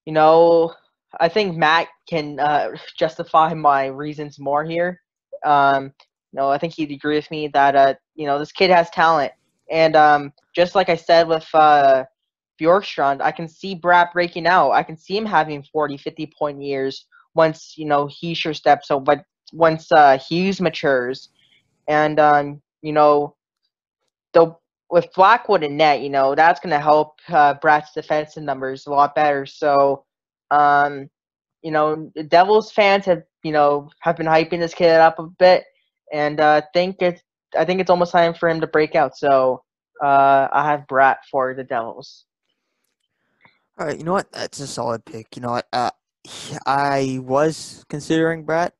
you 0.05 0.13
know, 0.13 0.73
I 1.19 1.29
think 1.29 1.55
Matt 1.55 1.87
can 2.07 2.39
uh, 2.39 2.69
justify 2.97 3.53
my 3.53 3.87
reasons 3.87 4.39
more 4.39 4.63
here. 4.63 5.01
Um, 5.45 5.93
you 6.31 6.39
know, 6.39 6.49
I 6.49 6.57
think 6.57 6.73
he'd 6.73 6.91
agree 6.91 7.15
with 7.15 7.29
me 7.29 7.47
that 7.49 7.75
uh, 7.75 7.93
you 8.15 8.25
know 8.25 8.39
this 8.39 8.51
kid 8.51 8.71
has 8.71 8.89
talent, 8.89 9.31
and 9.69 9.95
um, 9.95 10.33
just 10.55 10.73
like 10.73 10.89
I 10.89 10.95
said 10.95 11.27
with 11.27 11.47
uh, 11.53 12.05
Bjorkstrand, 12.59 13.21
I 13.21 13.31
can 13.31 13.47
see 13.47 13.75
Bratt 13.75 14.13
breaking 14.13 14.47
out. 14.47 14.71
I 14.71 14.83
can 14.83 14.97
see 14.97 15.15
him 15.15 15.25
having 15.25 15.63
40, 15.63 15.97
50 15.97 16.33
point 16.37 16.61
years 16.61 17.05
once 17.35 17.75
you 17.77 17.85
know 17.85 18.07
he 18.07 18.33
sure 18.33 18.53
steps 18.53 18.89
up, 18.89 19.05
but 19.05 19.23
once 19.51 19.91
uh, 19.91 20.17
Hughes 20.17 20.59
matures, 20.59 21.29
and 21.87 22.19
um, 22.19 22.61
you 22.81 22.93
know, 22.93 23.35
the 24.33 24.55
with 24.89 25.07
Blackwood 25.15 25.63
and 25.63 25.77
net, 25.77 26.01
you 26.01 26.09
know, 26.09 26.35
that's 26.35 26.59
going 26.59 26.69
to 26.69 26.79
help 26.79 27.15
uh, 27.29 27.55
Bratt's 27.55 27.93
defensive 27.93 28.43
numbers 28.43 28.85
a 28.85 28.91
lot 28.91 29.15
better. 29.15 29.45
So 29.45 30.05
um, 30.51 31.09
you 31.63 31.71
know, 31.71 32.11
the 32.15 32.23
Devils 32.23 32.71
fans 32.71 33.05
have 33.05 33.23
you 33.43 33.51
know 33.51 33.89
have 34.01 34.17
been 34.17 34.27
hyping 34.27 34.59
this 34.59 34.73
kid 34.73 34.91
up 34.91 35.19
a 35.19 35.23
bit, 35.23 35.63
and 36.11 36.39
uh, 36.39 36.61
think 36.73 36.97
it's 37.01 37.21
I 37.57 37.65
think 37.65 37.81
it's 37.81 37.89
almost 37.89 38.11
time 38.11 38.33
for 38.33 38.49
him 38.49 38.61
to 38.61 38.67
break 38.67 38.95
out. 38.95 39.17
So 39.17 39.63
uh, 40.03 40.47
I 40.51 40.69
have 40.69 40.81
Bratt 40.87 41.17
for 41.31 41.55
the 41.55 41.63
Devils. 41.63 42.25
All 43.79 43.87
right, 43.87 43.97
you 43.97 44.03
know 44.03 44.11
what? 44.11 44.31
That's 44.31 44.59
a 44.59 44.67
solid 44.67 45.03
pick. 45.05 45.35
You 45.35 45.41
know 45.41 45.51
what? 45.51 45.67
Uh, 45.73 45.91
I 46.65 47.19
was 47.21 47.83
considering 47.89 48.45
Bratt, 48.45 48.71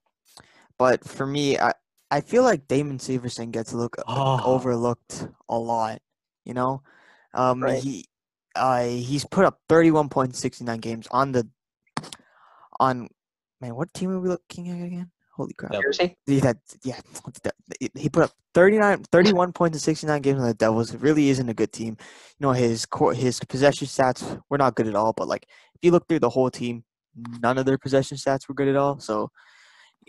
but 0.77 1.03
for 1.03 1.25
me, 1.25 1.57
I 1.57 1.73
I 2.13 2.21
feel 2.21 2.43
like 2.43 2.67
Damon 2.67 2.99
Severson 2.99 3.51
gets 3.51 3.73
look 3.73 3.95
Oh. 4.07 4.39
overlooked 4.45 5.27
a 5.49 5.57
lot. 5.57 5.99
You 6.45 6.53
know, 6.53 6.81
um, 7.33 7.63
Right. 7.63 7.81
he 7.81 8.05
uh, 8.55 8.83
he's 8.85 9.25
put 9.25 9.45
up 9.45 9.59
thirty 9.67 9.89
one 9.89 10.09
point 10.09 10.35
sixty 10.35 10.63
nine 10.63 10.79
games 10.79 11.07
on 11.09 11.31
the 11.31 11.47
on 12.79 13.07
man. 13.61 13.75
What 13.75 13.93
team 13.93 14.11
are 14.11 14.19
we 14.19 14.29
looking 14.29 14.69
at 14.69 14.85
again? 14.85 15.09
Holy 15.35 15.53
crap! 15.53 15.71
Devils. 15.71 15.97
Jersey? 15.97 16.15
He 16.27 16.39
had 16.39 16.59
yeah. 16.83 16.99
He 17.95 18.09
put 18.09 18.23
up 18.25 18.31
39, 18.53 19.03
31 19.11 19.51
points 19.53 19.75
in 19.77 19.79
sixty 19.79 20.05
nine 20.05 20.21
games 20.21 20.39
on 20.39 20.45
the 20.47 20.53
Devils. 20.53 20.93
It 20.93 21.01
really 21.01 21.29
isn't 21.29 21.49
a 21.49 21.53
good 21.55 21.71
team. 21.71 21.97
You 22.37 22.47
know 22.47 22.51
his 22.51 22.85
core, 22.85 23.13
his 23.15 23.39
possession 23.39 23.87
stats 23.87 24.39
were 24.49 24.59
not 24.59 24.75
good 24.75 24.87
at 24.87 24.93
all. 24.95 25.13
But 25.13 25.27
like 25.27 25.47
if 25.75 25.79
you 25.81 25.89
look 25.91 26.07
through 26.07 26.19
the 26.19 26.29
whole 26.29 26.51
team, 26.51 26.83
none 27.41 27.57
of 27.57 27.65
their 27.65 27.79
possession 27.79 28.17
stats 28.17 28.47
were 28.47 28.53
good 28.53 28.67
at 28.67 28.75
all. 28.75 28.99
So 28.99 29.15
y- 29.23 29.27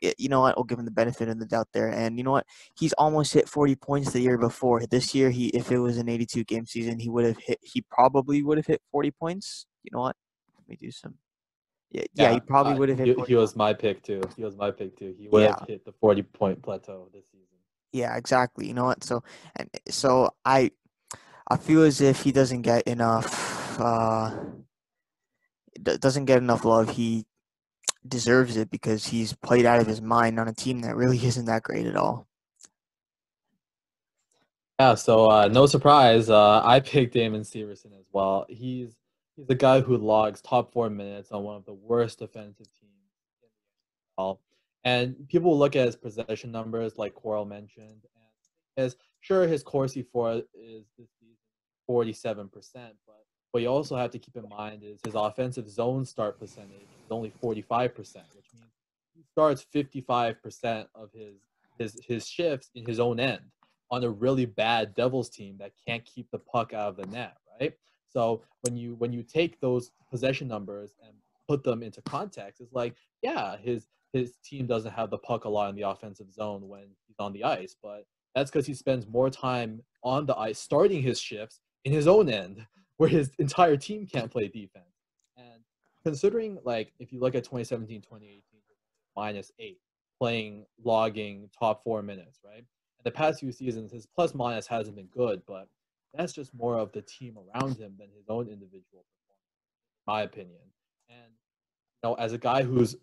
you 0.03 0.29
know 0.29 0.41
what? 0.41 0.55
I'll 0.57 0.65
give 0.65 0.79
him 0.79 0.85
the 0.85 0.91
benefit 0.91 1.29
of 1.29 1.39
the 1.39 1.47
doubt 1.47 1.69
there. 1.73 1.89
And 1.89 2.19
you 2.19 2.25
know 2.25 2.33
what? 2.33 2.47
He's 2.79 2.93
almost 2.95 3.33
hit 3.33 3.49
forty 3.49 3.77
points 3.77 4.13
the 4.13 4.21
year 4.21 4.39
before. 4.39 4.87
This 4.87 5.15
year, 5.15 5.31
he 5.31 5.49
if 5.49 5.71
it 5.71 5.79
was 5.79 5.99
an 5.99 6.09
eighty 6.09 6.27
two 6.27 6.45
game 6.45 6.67
season, 6.67 6.99
he 6.99 7.09
would 7.09 7.25
have 7.25 7.39
hit. 7.39 7.59
He 7.63 7.83
probably 7.83 8.43
would 8.43 8.59
have 8.59 8.67
hit 8.67 8.83
forty 8.91 9.11
points. 9.11 9.67
You 9.83 9.91
know 9.93 10.01
what? 10.01 10.17
Let 10.59 10.69
me 10.69 10.79
do 10.81 10.91
some. 10.91 11.15
Yeah, 11.91 12.03
yeah, 12.15 12.33
he 12.33 12.41
probably 12.41 12.73
uh, 12.73 12.77
would 12.79 12.89
have 12.89 12.99
hit. 12.99 13.09
He, 13.09 13.15
40 13.15 13.29
he 13.29 13.37
was 13.37 13.55
my 13.55 13.73
pick 13.73 14.03
too. 14.03 14.21
He 14.37 14.43
was 14.43 14.57
my 14.57 14.71
pick 14.73 14.99
too. 14.99 15.15
He 15.17 15.29
would 15.29 15.47
have 15.47 15.65
hit 15.69 15.85
the 15.85 15.93
forty 15.93 16.23
point 16.23 16.61
plateau 16.63 17.09
this 17.13 17.25
season. 17.31 17.45
Yeah, 17.93 18.17
exactly. 18.17 18.67
You 18.67 18.75
know 18.75 18.87
what? 18.87 19.05
So 19.05 19.23
and 19.55 19.71
so 19.89 20.31
I 20.45 20.73
I 21.49 21.57
feel 21.57 21.83
as 21.83 22.01
if 22.01 22.23
he 22.23 22.33
doesn't 22.33 22.63
get 22.63 22.83
enough 22.89 23.81
uh 23.81 24.35
doesn't 25.81 26.25
get 26.25 26.39
enough 26.39 26.65
love. 26.65 26.91
He 26.91 27.27
deserves 28.07 28.57
it 28.57 28.71
because 28.71 29.07
he's 29.07 29.33
played 29.33 29.67
out 29.67 29.81
of 29.81 29.87
his 29.87 30.01
mind 30.01 30.39
on 30.39 30.49
a 30.49 30.55
team 30.55 30.81
that 30.81 30.97
really 30.97 31.19
isn't 31.27 31.47
that 31.47 31.63
great 31.63 31.87
at 31.87 31.97
all. 31.97 32.27
Yeah, 34.81 34.97
so 34.97 35.31
uh, 35.31 35.49
no 35.49 35.67
surprise, 35.67 36.29
uh, 36.29 36.61
I 36.65 36.81
picked 36.81 37.15
Damon 37.15 37.43
Severson 37.43 37.97
as 37.99 38.07
well. 38.13 38.45
He's 38.49 38.97
he's 39.37 39.49
a 39.49 39.55
guy 39.55 39.81
who 39.81 39.97
logs 39.97 40.41
top 40.41 40.73
four 40.73 40.91
minutes 40.91 41.31
on 41.31 41.45
one 41.45 41.57
of 41.57 41.65
the 41.65 41.75
worst 41.75 42.19
defensive 42.19 42.67
teams 42.81 42.93
in 43.41 43.49
the 44.19 44.23
NFL. 44.23 44.39
And 44.83 45.29
people 45.29 45.57
look 45.57 45.77
at 45.77 45.87
his 45.87 45.97
possession 45.97 46.51
numbers, 46.51 46.99
like 46.99 47.15
Coral 47.15 47.45
mentioned, 47.45 48.03
and 48.77 48.85
is 48.85 48.97
sure 49.21 49.47
his 49.47 49.63
Corsi 49.63 50.03
for 50.03 50.43
is 50.53 50.87
this 50.99 51.09
season 51.21 51.37
forty 51.87 52.13
seven 52.13 52.49
percent, 52.49 52.95
but 53.07 53.24
what 53.55 53.63
you 53.63 53.69
also 53.69 53.95
have 53.95 54.11
to 54.11 54.19
keep 54.19 54.35
in 54.35 54.49
mind 54.49 54.83
is 54.83 54.99
his 55.05 55.15
offensive 55.15 55.71
zone 55.71 56.05
start 56.05 56.41
percentage 56.41 56.89
is 57.05 57.13
only 57.13 57.33
forty 57.41 57.63
five 57.63 57.95
percent, 57.95 58.27
which 58.35 58.47
means 58.53 58.73
he 59.15 59.23
starts 59.31 59.65
fifty 59.71 60.01
five 60.01 60.43
percent 60.43 60.89
of 60.93 61.11
his 61.13 61.37
his 61.79 61.97
his 62.05 62.27
shifts 62.27 62.71
in 62.75 62.85
his 62.85 62.99
own 62.99 63.21
end 63.21 63.43
on 63.93 64.03
a 64.03 64.11
really 64.11 64.45
bad 64.45 64.93
Devils 64.97 65.31
team 65.31 65.57
that 65.61 65.71
can't 65.87 66.05
keep 66.05 66.29
the 66.33 66.39
puck 66.41 66.73
out 66.73 66.89
of 66.89 66.97
the 66.97 67.07
net, 67.07 67.37
right? 67.61 67.73
So 68.13 68.43
when 68.63 68.77
you 68.77 68.97
when 68.97 69.13
you 69.13 69.23
take 69.23 69.61
those 69.61 69.93
possession 70.11 70.49
numbers 70.49 70.97
and 71.07 71.15
put 71.47 71.63
them 71.63 71.85
into 71.85 72.03
context, 72.03 72.61
it's 72.61 72.73
like, 72.73 72.97
yeah, 73.23 73.57
his 73.57 73.87
his 74.13 74.35
team 74.45 74.67
doesn't 74.67 74.91
have 74.91 75.11
the 75.11 75.19
puck 75.19 75.45
a 75.45 75.49
lot 75.49 75.71
in 75.71 75.77
the 75.77 75.89
offensive 75.89 76.33
zone 76.33 76.69
when 76.69 76.87
he's 77.07 77.21
on 77.21 77.33
the 77.33 77.45
ice, 77.45 77.77
but 77.81 78.05
that's 78.35 78.51
because 78.51 78.67
he 78.67 78.75
spends 78.75 79.07
more 79.07 79.31
time 79.31 79.81
on 80.03 80.27
the 80.27 80.37
ice 80.37 80.59
starting 80.59 81.01
his 81.01 81.21
shifts 81.21 81.61
in 81.85 81.93
his 81.93 82.09
own 82.09 82.29
end, 82.29 82.67
where 82.97 83.09
his 83.09 83.31
entire 83.39 83.77
team 83.77 84.07
can't 84.07 84.31
play 84.31 84.49
defense. 84.49 84.85
And 85.37 85.63
considering 86.03 86.59
like 86.65 86.93
if 86.99 87.13
you 87.13 87.21
look 87.21 87.35
at 87.35 87.45
2017, 87.45 88.03
2018, 88.03 88.43
minus 89.17 89.53
eight, 89.59 89.79
playing 90.19 90.65
logging 90.83 91.49
top 91.59 91.83
four 91.85 92.03
minutes, 92.03 92.41
right? 92.45 92.59
And 92.59 93.05
the 93.05 93.11
past 93.11 93.41
few 93.41 93.53
seasons, 93.53 93.93
his 93.93 94.07
plus 94.07 94.35
minus 94.35 94.67
hasn't 94.67 94.97
been 94.97 95.07
good, 95.07 95.43
but 95.47 95.69
that's 96.13 96.33
just 96.33 96.55
more 96.55 96.79
of 96.79 96.93
the 96.93 97.03
team 97.03 97.37
around 97.37 97.77
him 97.77 97.95
than 97.99 98.09
his 98.17 98.29
own 98.29 98.49
individual 98.49 99.05
performance, 99.05 99.51
in 100.07 100.13
my 100.13 100.23
opinion. 100.23 100.61
And 101.09 101.33
you 102.03 102.11
know, 102.11 102.15
as 102.15 102.33
a 102.33 102.39
guy 102.39 102.63
who's 102.63 102.97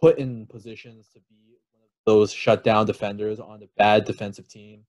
put 0.00 0.18
in 0.18 0.46
positions 0.46 1.08
to 1.12 1.20
be 1.28 1.56
one 1.72 1.82
of 1.82 1.88
those 2.06 2.32
shutdown 2.32 2.86
defenders 2.86 3.40
on 3.40 3.62
a 3.62 3.68
bad 3.76 4.04
defensive 4.04 4.48
team, 4.48 4.84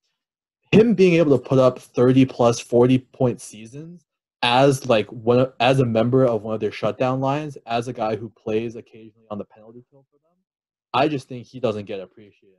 him 0.71 0.93
being 0.93 1.13
able 1.13 1.38
to 1.38 1.43
put 1.43 1.60
up 1.60 1.79
30 1.79 2.25
plus 2.25 2.60
40 2.60 2.99
point 2.99 3.41
seasons 3.41 4.05
as 4.41 4.88
like 4.88 5.08
one 5.12 5.52
as 5.60 5.80
a 5.80 5.86
member 5.86 6.26
of 6.26 6.43
one 6.43 6.54
of 6.54 6.60
their 6.60 6.71
shutdown 6.71 7.19
lines, 7.19 7.58
as 7.65 7.88
a 7.88 7.93
guy 7.93 8.15
who 8.15 8.30
plays 8.30 8.76
occasionally 8.76 9.28
on 9.32 9.38
the 9.38 9.45
penalty 9.45 9.84
kill 9.89 10.06
for 10.12 10.17
them, 10.17 10.38
I 10.93 11.08
just 11.08 11.28
think 11.28 11.48
he 11.48 11.60
doesn't 11.60 11.86
get 11.86 12.00
appreciated 12.00 12.58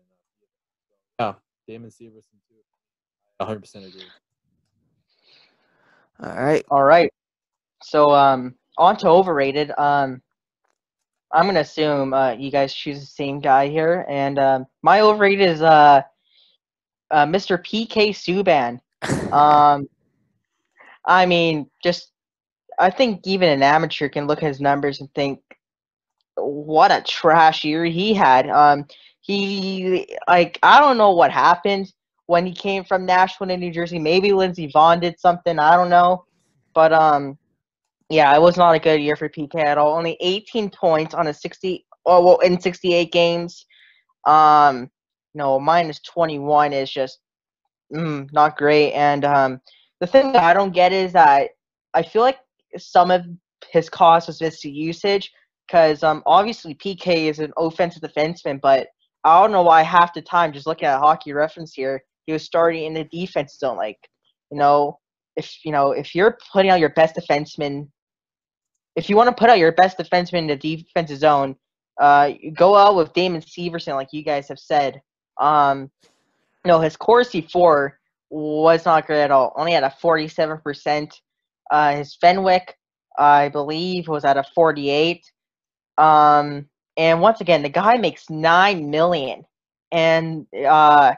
enough. 1.19 1.39
Yeah. 1.69 1.73
Damon 1.73 1.91
Severson 1.91 2.39
too. 2.49 3.45
100% 3.45 3.89
agree. 3.89 4.03
All 6.23 6.45
right. 6.45 6.65
All 6.71 6.85
right. 6.85 7.13
So 7.83 8.11
um, 8.11 8.55
on 8.79 8.97
to 8.99 9.09
overrated. 9.09 9.71
Um, 9.77 10.23
I'm 11.33 11.47
gonna 11.47 11.61
assume 11.61 12.15
uh, 12.15 12.33
you 12.33 12.51
guys 12.51 12.73
choose 12.73 13.01
the 13.01 13.07
same 13.07 13.41
guy 13.41 13.69
here, 13.69 14.07
and 14.09 14.39
um, 14.39 14.67
my 14.83 15.01
overrated 15.01 15.49
is 15.49 15.63
uh, 15.63 16.03
uh, 17.11 17.27
Mr. 17.27 17.59
PK 17.59 18.11
Subban. 18.11 18.81
Um, 19.33 19.89
I 21.07 21.27
mean, 21.27 21.71
just 21.83 22.13
I 22.79 22.91
think 22.91 23.21
even 23.25 23.49
an 23.49 23.63
amateur 23.63 24.09
can 24.09 24.27
look 24.27 24.43
at 24.43 24.49
his 24.49 24.61
numbers 24.61 25.01
and 25.01 25.13
think, 25.15 25.41
what 26.37 26.93
a 26.93 27.03
trash 27.03 27.65
year 27.65 27.85
he 27.85 28.13
had. 28.13 28.49
Um, 28.51 28.87
he 29.21 30.17
like 30.29 30.59
I 30.63 30.81
don't 30.81 30.99
know 30.99 31.13
what 31.13 31.31
happened 31.33 31.93
when 32.27 32.45
he 32.47 32.53
came 32.53 32.85
from 32.85 33.07
Nashville 33.07 33.49
to 33.49 33.57
New 33.57 33.73
Jersey. 33.73 33.99
Maybe 33.99 34.33
Lindsey 34.33 34.71
Vonn 34.73 35.01
did 35.01 35.19
something. 35.19 35.59
I 35.59 35.77
don't 35.77 35.91
know, 35.91 36.25
but 36.75 36.93
um, 36.93 37.39
yeah, 38.09 38.35
it 38.35 38.41
was 38.41 38.57
not 38.57 38.75
a 38.75 38.79
good 38.79 39.01
year 39.01 39.17
for 39.17 39.29
PK 39.29 39.65
at 39.65 39.79
all. 39.79 39.97
Only 39.97 40.17
18 40.21 40.71
points 40.71 41.15
on 41.15 41.27
a 41.29 41.35
60. 41.35 41.87
Oh 42.05 42.25
well, 42.25 42.39
in 42.39 42.61
68 42.61 43.11
games. 43.11 43.67
Um, 44.27 44.91
no, 45.35 45.61
minus 45.61 46.01
21 46.01 46.73
is 46.73 46.91
just 46.91 47.19
mm, 47.93 48.33
not 48.33 48.57
great. 48.57 48.93
And 48.93 49.25
um, 49.25 49.61
the 50.01 50.07
thing 50.07 50.33
that 50.33 50.43
I 50.43 50.53
don't 50.53 50.75
get 50.75 50.93
is 50.93 51.13
that 51.13 51.51
I 51.95 52.03
feel 52.03 52.23
like 52.23 52.39
some 52.77 53.11
of 53.11 53.25
his 53.71 53.89
cost 53.89 54.27
was 54.29 54.41
missed 54.41 54.65
usage 54.65 55.33
because 55.67 56.03
um, 56.03 56.23
obviously 56.27 56.75
PK 56.75 57.29
is 57.29 57.39
an 57.39 57.53
offensive 57.57 58.03
defenseman, 58.03 58.61
but 58.61 58.89
I 59.25 59.41
don't 59.41 59.53
know 59.53 59.63
why 59.63 59.83
half 59.83 60.15
the 60.15 60.23
time, 60.23 60.53
just 60.53 60.67
looking 60.67 60.87
at 60.87 61.01
hockey 61.01 61.33
reference 61.33 61.73
here, 61.73 62.03
he 62.27 62.33
was 62.33 62.45
starting 62.45 62.85
in 62.85 62.95
the 62.95 63.05
defense 63.05 63.59
zone. 63.59 63.77
Like, 63.77 63.99
you 64.51 64.59
know, 64.59 64.99
if 65.37 65.65
you 65.65 65.73
know 65.73 65.93
if 65.93 66.15
you're 66.15 66.39
putting 66.53 66.71
out 66.71 66.81
your 66.81 66.91
best 66.91 67.17
defenseman, 67.17 67.89
if 68.95 69.11
you 69.11 69.17
want 69.17 69.29
to 69.29 69.35
put 69.35 69.51
out 69.51 69.59
your 69.59 69.73
best 69.73 69.99
defenseman 69.99 70.39
in 70.39 70.47
the 70.47 70.57
defensive 70.57 71.19
zone, 71.19 71.57
uh, 72.01 72.31
go 72.55 72.77
out 72.77 72.97
with 72.97 73.13
Damon 73.15 73.41
Severson, 73.41 73.95
like 73.95 74.13
you 74.13 74.23
guys 74.23 74.49
have 74.49 74.59
said. 74.59 75.01
Um, 75.41 75.91
no, 76.65 76.81
his 76.81 76.97
Corsi 76.97 77.43
for 77.43 77.99
was 78.31 78.85
not 78.85 79.07
great 79.07 79.23
at 79.23 79.31
all. 79.31 79.53
Only 79.57 79.73
had 79.73 79.85
a 79.85 79.95
forty-seven 80.01 80.59
percent. 80.59 81.21
Uh, 81.71 81.97
his 81.97 82.17
Fenwick, 82.21 82.77
I 83.19 83.49
believe, 83.49 84.09
was 84.09 84.25
at 84.25 84.37
a 84.37 84.45
forty-eight. 84.55 85.25
Um, 85.99 86.67
and 86.97 87.21
once 87.21 87.41
again, 87.41 87.63
the 87.63 87.69
guy 87.69 87.97
makes 87.97 88.29
nine 88.31 88.91
million, 88.91 89.45
and 89.93 90.47
uh, 90.67 91.15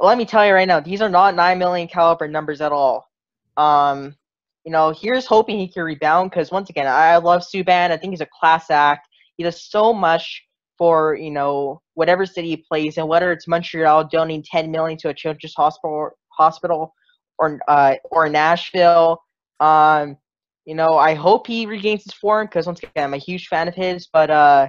let 0.00 0.18
me 0.18 0.24
tell 0.24 0.46
you 0.46 0.52
right 0.52 0.68
now, 0.68 0.80
these 0.80 1.02
are 1.02 1.08
not 1.08 1.34
nine 1.34 1.58
million 1.58 1.88
caliber 1.88 2.28
numbers 2.28 2.60
at 2.60 2.72
all. 2.72 3.08
Um, 3.56 4.16
you 4.64 4.72
know, 4.72 4.90
here's 4.90 5.26
hoping 5.26 5.58
he 5.58 5.68
can 5.68 5.82
rebound 5.82 6.30
because 6.30 6.50
once 6.50 6.70
again, 6.70 6.86
I 6.86 7.18
love 7.18 7.42
Subban. 7.42 7.90
I 7.90 7.96
think 7.96 8.12
he's 8.12 8.20
a 8.20 8.28
class 8.40 8.70
act. 8.70 9.06
He 9.36 9.44
does 9.44 9.62
so 9.62 9.92
much 9.92 10.42
for 10.78 11.14
you 11.14 11.30
know 11.30 11.80
whatever 11.94 12.26
city 12.26 12.48
he 12.48 12.56
plays 12.56 12.98
in, 12.98 13.06
whether 13.06 13.32
it's 13.32 13.48
Montreal 13.48 14.08
donating 14.08 14.44
ten 14.44 14.70
million 14.70 14.98
to 14.98 15.08
a 15.08 15.14
children's 15.14 15.54
hospital, 15.54 16.10
hospital, 16.30 16.94
or 17.38 17.60
uh, 17.68 17.94
or 18.10 18.28
Nashville. 18.28 19.22
Um, 19.60 20.16
you 20.64 20.74
know, 20.74 20.96
I 20.96 21.14
hope 21.14 21.46
he 21.46 21.66
regains 21.66 22.04
his 22.04 22.14
form 22.14 22.46
because 22.46 22.66
once 22.66 22.80
again, 22.82 23.04
I'm 23.04 23.14
a 23.14 23.18
huge 23.18 23.48
fan 23.48 23.68
of 23.68 23.74
his. 23.74 24.08
But 24.12 24.30
uh, 24.30 24.68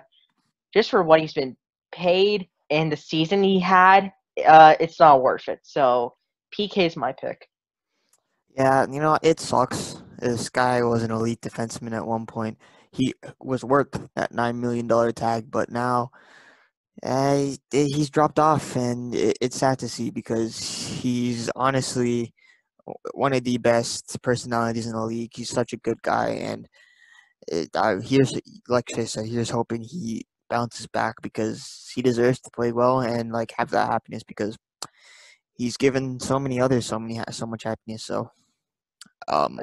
just 0.74 0.89
for 0.89 1.04
what 1.04 1.22
he's 1.22 1.34
been 1.34 1.56
paid 1.91 2.48
and 2.70 2.91
the 2.91 2.98
season 2.98 3.44
he 3.44 3.60
had, 3.60 4.12
uh, 4.46 4.76
it's 4.80 5.00
not 5.00 5.22
worth 5.22 5.48
it. 5.48 5.60
So 5.63 6.15
PK 6.58 6.86
is 6.86 6.96
my 6.96 7.13
pick. 7.13 7.48
Yeah, 8.56 8.86
you 8.89 9.00
know, 9.00 9.18
it 9.22 9.39
sucks. 9.39 10.02
This 10.20 10.50
guy 10.50 10.82
was 10.82 11.04
an 11.04 11.12
elite 11.12 11.41
defenseman 11.41 11.94
at 11.94 12.06
one 12.06 12.26
point. 12.26 12.58
He 12.95 13.13
was 13.41 13.63
worth 13.63 14.08
that 14.15 14.31
$9 14.31 14.55
million 14.55 14.88
tag, 15.13 15.51
but 15.51 15.69
now 15.69 16.12
uh, 17.03 17.47
he's 17.71 18.10
dropped 18.10 18.39
off, 18.39 18.75
and 18.77 19.13
it's 19.13 19.58
sad 19.58 19.79
to 19.79 19.89
see 19.89 20.12
because 20.12 20.58
he's 21.01 21.49
honestly 21.55 22.34
one 23.13 23.34
of 23.34 23.43
the 23.43 23.58
best 23.58 24.21
personalities 24.21 24.86
in 24.88 24.93
the 24.93 25.03
league. 25.03 25.31
He's 25.36 25.49
such 25.49 25.73
a 25.73 25.77
good 25.77 26.01
guy, 26.01 26.29
and 26.29 26.69
I, 27.75 27.95
here's, 28.01 28.34
like 28.69 28.89
I 28.97 29.03
said, 29.03 29.25
here's 29.25 29.49
hoping 29.49 29.81
he 29.81 30.25
bounces 30.49 30.88
back 30.88 31.15
because 31.21 31.91
he 31.93 32.01
deserves 32.01 32.39
to 32.41 32.51
play 32.51 32.71
well 32.71 33.01
and 33.01 33.31
like 33.31 33.53
have 33.58 33.71
that 33.71 33.89
happiness 33.91 34.23
because 34.23 34.58
he's 35.53 35.75
given 35.75 36.19
so 36.19 36.39
many 36.39 36.62
others 36.62 36.86
so 36.86 36.99
many 36.99 37.19
so 37.31 37.45
much 37.45 37.63
happiness. 37.63 38.03
So, 38.05 38.31
um. 39.27 39.60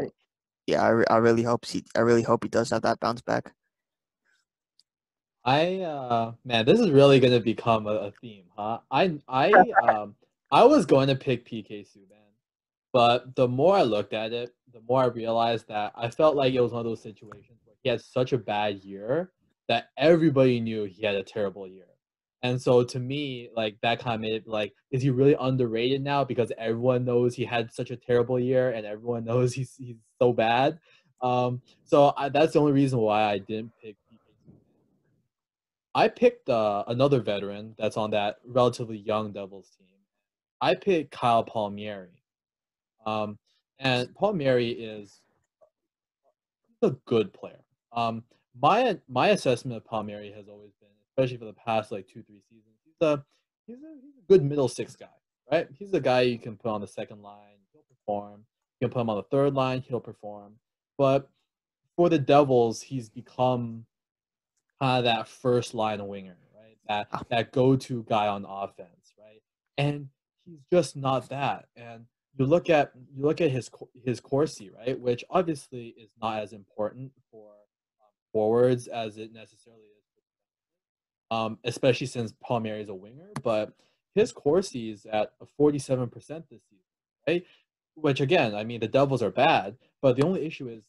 Yeah, 0.67 0.83
I, 0.83 1.15
I 1.15 1.17
really 1.19 1.43
hope 1.43 1.65
he 1.65 1.85
I 1.97 2.01
really 2.01 2.23
hope 2.23 2.45
he 2.45 2.49
does 2.49 2.71
have 2.71 2.83
that 2.83 3.01
bounce 3.01 3.21
back. 3.21 3.53
I 5.45 5.81
uh 5.81 6.33
man, 6.45 6.65
this 6.67 6.79
is 6.79 6.91
really 6.91 7.19
gonna 7.21 7.41
become 7.41 7.87
a, 7.87 7.95
a 7.95 8.13
theme, 8.21 8.45
huh? 8.57 8.79
I 8.91 9.19
I 9.29 9.53
um 9.83 10.15
I 10.51 10.65
was 10.65 10.87
going 10.87 11.09
to 11.09 11.17
pick 11.17 11.49
PK 11.49 11.81
Subban, 11.81 12.31
but 12.93 13.35
the 13.35 13.49
more 13.49 13.77
I 13.77 13.83
looked 13.83 14.13
at 14.13 14.33
it, 14.33 14.55
the 14.73 14.81
more 14.89 15.03
I 15.03 15.07
realized 15.07 15.67
that 15.69 15.93
I 15.97 16.11
felt 16.11 16.37
like 16.37 16.55
it 16.55 16.61
was 16.61 16.73
one 16.73 16.81
of 16.81 16.87
those 16.87 17.03
situations 17.03 17.59
where 17.65 17.77
he 17.83 17.89
had 17.89 18.01
such 18.01 18.33
a 18.33 18.39
bad 18.39 18.85
year 18.85 19.33
that 19.69 19.89
everybody 19.97 20.61
knew 20.61 20.85
he 20.85 21.05
had 21.05 21.15
a 21.15 21.23
terrible 21.23 21.67
year. 21.67 21.87
And 22.43 22.61
so 22.61 22.83
to 22.83 22.99
me, 22.99 23.51
like 23.55 23.77
that 23.83 24.01
kind 24.01 24.17
of 24.17 24.21
made 24.21 24.35
it 24.35 24.49
like, 24.49 24.75
is 24.91 25.03
he 25.03 25.11
really 25.11 25.37
underrated 25.39 26.03
now 26.03 26.25
because 26.25 26.51
everyone 26.59 27.05
knows 27.05 27.35
he 27.35 27.45
had 27.45 27.73
such 27.73 27.91
a 27.91 27.97
terrible 27.97 28.39
year 28.39 28.71
and 28.71 28.85
everyone 28.85 29.25
knows 29.27 29.55
he's 29.55 29.75
he's 29.77 29.97
so 30.21 30.33
bad. 30.33 30.79
Um, 31.21 31.63
so 31.85 32.13
I, 32.17 32.29
that's 32.29 32.55
the 32.55 32.61
only 32.61 32.73
reason 32.73 32.99
why 32.99 33.23
I 33.23 33.39
didn't 33.39 33.71
pick 33.81 33.97
I 35.95 36.09
picked 36.09 36.49
uh, 36.49 36.85
another 36.87 37.21
veteran 37.21 37.75
that's 37.79 37.97
on 37.97 38.11
that 38.13 38.37
relatively 38.47 38.97
young 38.97 39.33
Devils 39.33 39.71
team. 39.79 39.89
I 40.61 40.75
picked 40.75 41.11
Kyle 41.11 41.45
Palmieri. 41.45 42.23
Um, 43.05 43.39
and 43.79 44.15
Palmieri 44.15 44.71
is 44.71 45.21
a 46.83 46.91
good 47.05 47.33
player. 47.33 47.61
Um, 47.93 48.25
my 48.61 48.99
my 49.09 49.29
assessment 49.31 49.77
of 49.77 49.85
Palmieri 49.85 50.33
has 50.33 50.49
always 50.49 50.73
been, 50.81 50.89
especially 51.17 51.37
for 51.37 51.45
the 51.45 51.53
past 51.53 51.93
like 51.93 52.07
two 52.07 52.23
three 52.23 52.41
seasons, 52.49 52.77
he's 52.85 52.95
a 53.01 53.25
he's 53.67 53.77
a, 53.77 53.95
he's 54.03 54.17
a 54.19 54.27
good 54.29 54.45
middle 54.45 54.69
six 54.69 54.97
guy, 54.97 55.07
right? 55.51 55.69
He's 55.79 55.93
a 55.93 56.01
guy 56.01 56.23
you 56.23 56.39
can 56.39 56.57
put 56.57 56.71
on 56.71 56.81
the 56.81 56.87
second 56.87 57.23
line, 57.23 57.59
he'll 57.73 57.83
perform. 57.83 58.45
You 58.81 58.89
can 58.89 58.93
put 58.93 59.01
him 59.01 59.11
on 59.11 59.17
the 59.17 59.23
third 59.25 59.55
line, 59.55 59.83
he'll 59.87 60.01
perform. 60.01 60.55
But 60.99 61.29
for 61.97 62.09
the 62.09 62.19
Devils, 62.19 62.83
he's 62.83 63.09
become 63.09 63.87
kind 64.81 64.99
of 64.99 65.05
that 65.05 65.29
first 65.29 65.75
line 65.75 66.07
winger, 66.07 66.37
right? 66.57 66.77
That 66.89 67.07
ah. 67.13 67.23
that 67.31 67.53
go-to 67.53 68.05
guy 68.09 68.29
on 68.29 68.45
offense, 68.45 69.15
right? 69.19 69.43
And 69.79 70.09
he's 70.45 70.61
just 70.73 70.97
not 70.97 71.29
that. 71.29 71.67
And 71.77 72.07
you 72.39 72.47
look 72.47 72.71
at 72.71 72.93
you 73.15 73.25
look 73.25 73.41
at 73.41 73.51
his 73.51 73.71
his 74.05 74.21
Corsi, 74.21 74.71
right, 74.71 74.99
which 74.99 75.25
obviously 75.31 75.95
is 75.99 76.11
not 76.21 76.43
as 76.43 76.53
important 76.53 77.13
for 77.31 77.49
um, 77.49 78.11
forwards 78.33 78.87
as 78.87 79.19
it 79.19 79.33
necessarily 79.33 79.83
is, 79.83 79.92
um, 81.33 81.59
especially 81.65 82.07
since 82.07 82.35
Palmieri 82.45 82.83
is 82.83 82.89
a 82.89 82.95
winger. 82.95 83.31
But 83.43 83.73
his 84.15 84.33
Corsi 84.33 84.91
is 84.91 85.07
at 85.07 85.33
forty 85.57 85.79
seven 85.79 86.09
percent 86.09 86.45
this 86.51 86.63
season, 86.65 86.85
right? 87.27 87.45
Which 87.95 88.21
again, 88.21 88.55
I 88.55 88.65
mean, 88.65 88.81
the 88.81 88.89
Devils 88.89 89.23
are 89.23 89.31
bad, 89.31 89.77
but 90.01 90.17
the 90.17 90.25
only 90.25 90.45
issue 90.45 90.69
is 90.69 90.85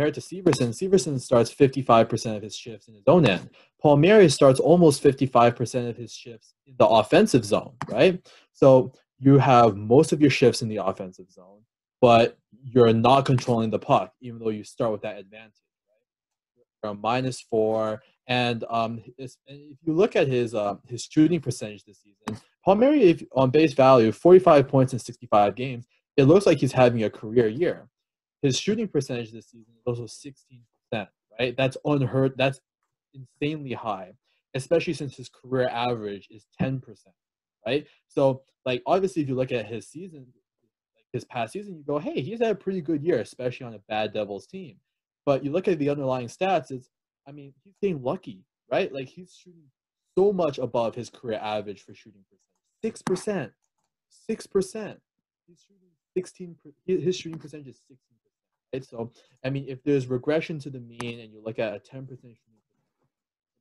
compared 0.00 0.14
to 0.14 0.20
Severson, 0.20 0.70
Severson 0.70 1.20
starts 1.20 1.52
55% 1.52 2.36
of 2.36 2.42
his 2.42 2.56
shifts 2.56 2.88
in 2.88 2.94
his 2.94 3.04
own 3.06 3.26
end. 3.26 3.50
Palmieri 3.82 4.28
starts 4.28 4.60
almost 4.60 5.02
55% 5.02 5.90
of 5.90 5.96
his 5.96 6.12
shifts 6.12 6.54
in 6.66 6.74
the 6.78 6.86
offensive 6.86 7.44
zone, 7.44 7.74
right? 7.88 8.26
So 8.52 8.92
you 9.18 9.38
have 9.38 9.76
most 9.76 10.12
of 10.12 10.20
your 10.20 10.30
shifts 10.30 10.62
in 10.62 10.68
the 10.68 10.78
offensive 10.78 11.30
zone, 11.30 11.60
but 12.00 12.38
you're 12.62 12.92
not 12.92 13.26
controlling 13.26 13.70
the 13.70 13.78
puck, 13.78 14.14
even 14.20 14.38
though 14.38 14.48
you 14.48 14.64
start 14.64 14.92
with 14.92 15.02
that 15.02 15.18
advantage. 15.18 15.52
Minus 16.82 17.40
Four, 17.40 18.02
and 18.26 18.64
um, 18.70 19.02
if 19.18 19.36
you 19.46 19.92
look 19.92 20.16
at 20.16 20.28
his 20.28 20.54
uh, 20.54 20.76
his 20.86 21.04
shooting 21.10 21.40
percentage 21.40 21.84
this 21.84 22.00
season, 22.00 22.40
Palmieri, 22.64 23.02
if, 23.02 23.22
on 23.32 23.50
base 23.50 23.72
value, 23.72 24.12
45 24.12 24.68
points 24.68 24.92
in 24.92 24.98
65 24.98 25.54
games, 25.54 25.86
it 26.16 26.24
looks 26.24 26.46
like 26.46 26.58
he's 26.58 26.72
having 26.72 27.02
a 27.04 27.10
career 27.10 27.48
year. 27.48 27.88
His 28.42 28.58
shooting 28.58 28.88
percentage 28.88 29.32
this 29.32 29.50
season 29.50 29.74
is 29.76 29.82
also 29.86 30.04
16%, 30.04 31.08
right? 31.38 31.56
That's 31.56 31.76
unheard. 31.84 32.34
That's 32.36 32.60
insanely 33.14 33.72
high, 33.72 34.12
especially 34.54 34.94
since 34.94 35.16
his 35.16 35.28
career 35.28 35.68
average 35.68 36.28
is 36.30 36.46
10%, 36.60 36.80
right? 37.66 37.86
So, 38.08 38.42
like, 38.64 38.82
obviously, 38.86 39.22
if 39.22 39.28
you 39.28 39.34
look 39.34 39.52
at 39.52 39.66
his 39.66 39.88
season, 39.88 40.26
like 40.96 41.06
his 41.12 41.24
past 41.24 41.52
season, 41.52 41.76
you 41.76 41.84
go, 41.84 41.98
hey, 41.98 42.20
he's 42.20 42.40
had 42.40 42.52
a 42.52 42.54
pretty 42.54 42.80
good 42.80 43.02
year, 43.02 43.20
especially 43.20 43.66
on 43.66 43.74
a 43.74 43.80
bad 43.88 44.12
Devils 44.12 44.46
team. 44.46 44.76
But 45.26 45.44
you 45.44 45.52
look 45.52 45.68
at 45.68 45.78
the 45.78 45.90
underlying 45.90 46.28
stats, 46.28 46.70
it's, 46.70 46.88
I 47.26 47.32
mean, 47.32 47.52
he's 47.64 47.74
getting 47.80 48.02
lucky, 48.02 48.44
right? 48.70 48.92
Like, 48.92 49.08
he's 49.08 49.34
shooting 49.34 49.70
so 50.16 50.32
much 50.32 50.58
above 50.58 50.94
his 50.94 51.10
career 51.10 51.38
average 51.42 51.82
for 51.82 51.94
shooting 51.94 52.24
percentage. 53.04 53.50
6%. 53.50 53.52
6%. 54.28 54.96
He's 55.46 55.64
shooting 55.66 55.88
16, 56.14 56.56
his 56.86 57.16
shooting 57.16 57.38
percentage 57.38 57.68
is 57.68 57.80
16 57.88 57.98
right? 58.72 58.84
So, 58.84 59.10
I 59.44 59.50
mean, 59.50 59.66
if 59.68 59.82
there's 59.82 60.06
regression 60.06 60.58
to 60.60 60.70
the 60.70 60.80
mean 60.80 61.20
and 61.20 61.32
you 61.32 61.42
look 61.44 61.58
at 61.58 61.74
a 61.74 61.78
10% 61.78 62.08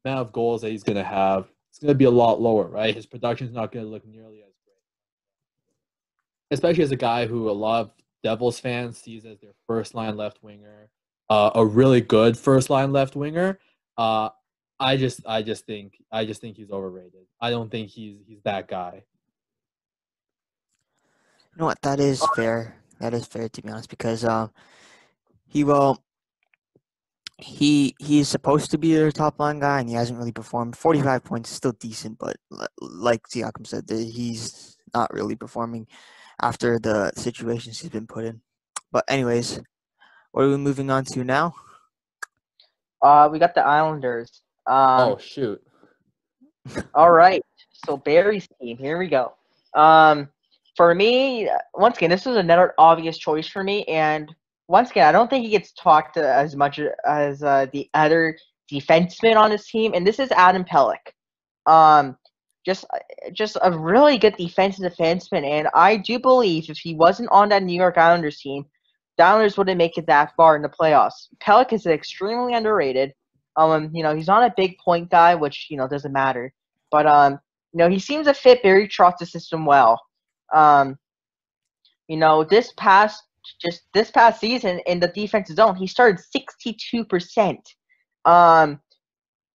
amount 0.06 0.20
of 0.20 0.32
goals 0.32 0.62
that 0.62 0.70
he's 0.72 0.84
going 0.84 0.98
to 0.98 1.04
have, 1.04 1.50
it's 1.70 1.80
going 1.80 1.90
to 1.90 1.96
be 1.96 2.06
a 2.06 2.12
lot 2.12 2.42
lower, 2.42 2.68
right? 2.68 2.96
His 2.96 3.06
production 3.06 3.48
is 3.48 3.54
not 3.54 3.72
going 3.72 3.86
to 3.86 3.92
look 3.92 4.06
nearly 4.06 4.40
as 4.40 4.54
great. 4.66 4.78
Especially 6.52 6.84
as 6.84 6.92
a 6.92 6.98
guy 6.98 7.28
who 7.28 7.50
a 7.50 7.52
lot 7.52 7.82
of 7.82 7.92
Devils 8.24 8.60
fans 8.60 8.98
sees 8.98 9.26
as 9.26 9.40
their 9.40 9.54
first 9.68 9.94
line 9.94 10.18
left 10.18 10.42
winger, 10.42 10.90
uh, 11.30 11.52
a 11.56 11.66
really 11.66 12.02
good 12.02 12.38
first 12.38 12.70
line 12.70 12.92
left 12.92 13.16
winger. 13.16 13.60
Uh, 13.98 14.30
I 14.80 14.98
just, 14.98 15.22
I 15.26 15.42
just 15.42 15.66
think, 15.66 16.02
I 16.12 16.26
just 16.26 16.42
think 16.42 16.58
he's 16.58 16.72
overrated. 16.72 17.26
I 17.42 17.50
don't 17.50 17.70
think 17.70 17.90
he's 17.90 18.18
he's 18.26 18.42
that 18.44 18.68
guy. 18.68 19.04
You 21.54 21.60
know 21.60 21.66
what? 21.66 21.82
That 21.82 22.00
is 22.00 22.26
fair. 22.36 22.76
That 23.00 23.14
is 23.14 23.26
fair 23.26 23.50
to 23.50 23.62
be 23.62 23.70
honest, 23.70 23.90
because 23.90 24.24
um, 24.24 24.52
he 25.48 25.64
will. 25.64 26.04
He 27.38 27.96
he's 28.00 28.28
supposed 28.28 28.72
to 28.72 28.78
be 28.78 28.94
their 28.94 29.12
top 29.12 29.40
line 29.40 29.60
guy, 29.60 29.80
and 29.80 29.90
he 29.90 29.96
hasn't 29.96 30.20
really 30.20 30.34
performed. 30.34 30.76
Forty 30.76 31.02
five 31.02 31.24
points 31.24 31.50
is 31.50 31.56
still 31.56 31.72
decent, 31.72 32.18
but 32.20 32.36
like 32.82 33.24
Siakam 33.28 33.66
said, 33.66 33.86
he's 33.90 34.78
not 34.94 35.14
really 35.14 35.36
performing 35.36 35.88
after 36.42 36.80
the 36.80 37.12
situations 37.16 37.80
he's 37.80 37.90
been 37.90 38.08
put 38.08 38.26
in. 38.26 38.42
But 38.92 39.06
anyways, 39.08 39.62
what 40.32 40.46
are 40.46 40.50
we 40.50 40.58
moving 40.58 40.90
on 40.90 41.06
to 41.06 41.24
now? 41.24 41.54
Uh, 43.02 43.30
we 43.32 43.40
got 43.40 43.56
the 43.56 43.66
Islanders. 43.66 44.42
Um, 44.68 45.14
oh 45.14 45.18
shoot! 45.18 45.62
all 46.94 47.12
right, 47.12 47.44
so 47.86 47.98
Barry's 47.98 48.48
team. 48.62 48.78
Here 48.78 48.98
we 48.98 49.08
go. 49.08 49.34
Um, 49.74 50.30
for 50.76 50.94
me, 50.94 51.50
once 51.74 51.98
again, 51.98 52.10
this 52.10 52.26
was 52.26 52.38
another 52.38 52.74
obvious 52.78 53.18
choice 53.18 53.48
for 53.48 53.64
me, 53.64 53.84
and 53.86 54.34
once 54.68 54.92
again, 54.92 55.08
I 55.08 55.12
don't 55.12 55.30
think 55.30 55.44
he 55.44 55.52
gets 55.52 55.72
talked 55.74 56.18
as 56.18 56.56
much 56.56 56.80
as 57.06 57.42
uh, 57.42 57.66
the 57.74 57.90
other 57.94 58.38
defensemen 58.72 59.36
on 59.36 59.52
his 59.52 59.66
team, 59.66 59.94
and 59.96 60.06
this 60.06 60.20
is 60.20 60.32
Adam 60.32 60.64
Pelech. 60.64 61.14
Um, 61.66 62.18
just 62.66 62.86
just 63.34 63.58
a 63.62 63.78
really 63.78 64.18
good 64.18 64.36
defensive 64.38 64.92
defenseman, 64.92 65.44
and 65.44 65.68
I 65.74 65.98
do 65.98 66.20
believe 66.20 66.70
if 66.70 66.78
he 66.78 66.94
wasn't 66.94 67.30
on 67.32 67.50
that 67.50 67.64
New 67.64 67.76
York 67.76 67.98
Islanders 67.98 68.40
team, 68.40 68.66
Islanders 69.22 69.58
wouldn't 69.58 69.78
make 69.78 69.98
it 69.98 70.08
that 70.08 70.36
far 70.36 70.56
in 70.56 70.62
the 70.62 70.70
playoffs. 70.70 71.28
Pelech 71.40 71.74
is 71.74 71.86
extremely 71.86 72.54
underrated. 72.54 73.14
Um, 73.56 73.90
you 73.94 74.04
know, 74.04 74.16
he's 74.16 74.28
not 74.28 74.44
a 74.44 74.54
big 74.56 74.78
point 74.78 75.10
guy, 75.10 75.36
which 75.36 75.68
you 75.70 75.78
know 75.78 75.88
doesn't 75.88 76.14
matter, 76.14 76.54
but 76.92 77.06
um, 77.06 77.40
you 77.74 77.78
know, 77.80 77.90
he 77.90 78.00
seems 78.00 78.28
to 78.28 78.34
fit 78.34 78.64
Barry 78.64 78.88
Trotz's 78.88 79.32
system 79.32 79.66
well. 79.66 80.02
Um, 80.54 80.98
you 82.08 82.18
know, 82.18 82.44
this 82.44 82.74
past 82.78 83.24
just 83.62 83.84
this 83.94 84.12
past 84.12 84.40
season 84.40 84.80
in 84.86 85.00
the 85.00 85.08
defensive 85.08 85.56
zone, 85.56 85.76
he 85.76 85.88
started 85.88 86.24
62%. 86.36 87.58
Um, 88.26 88.80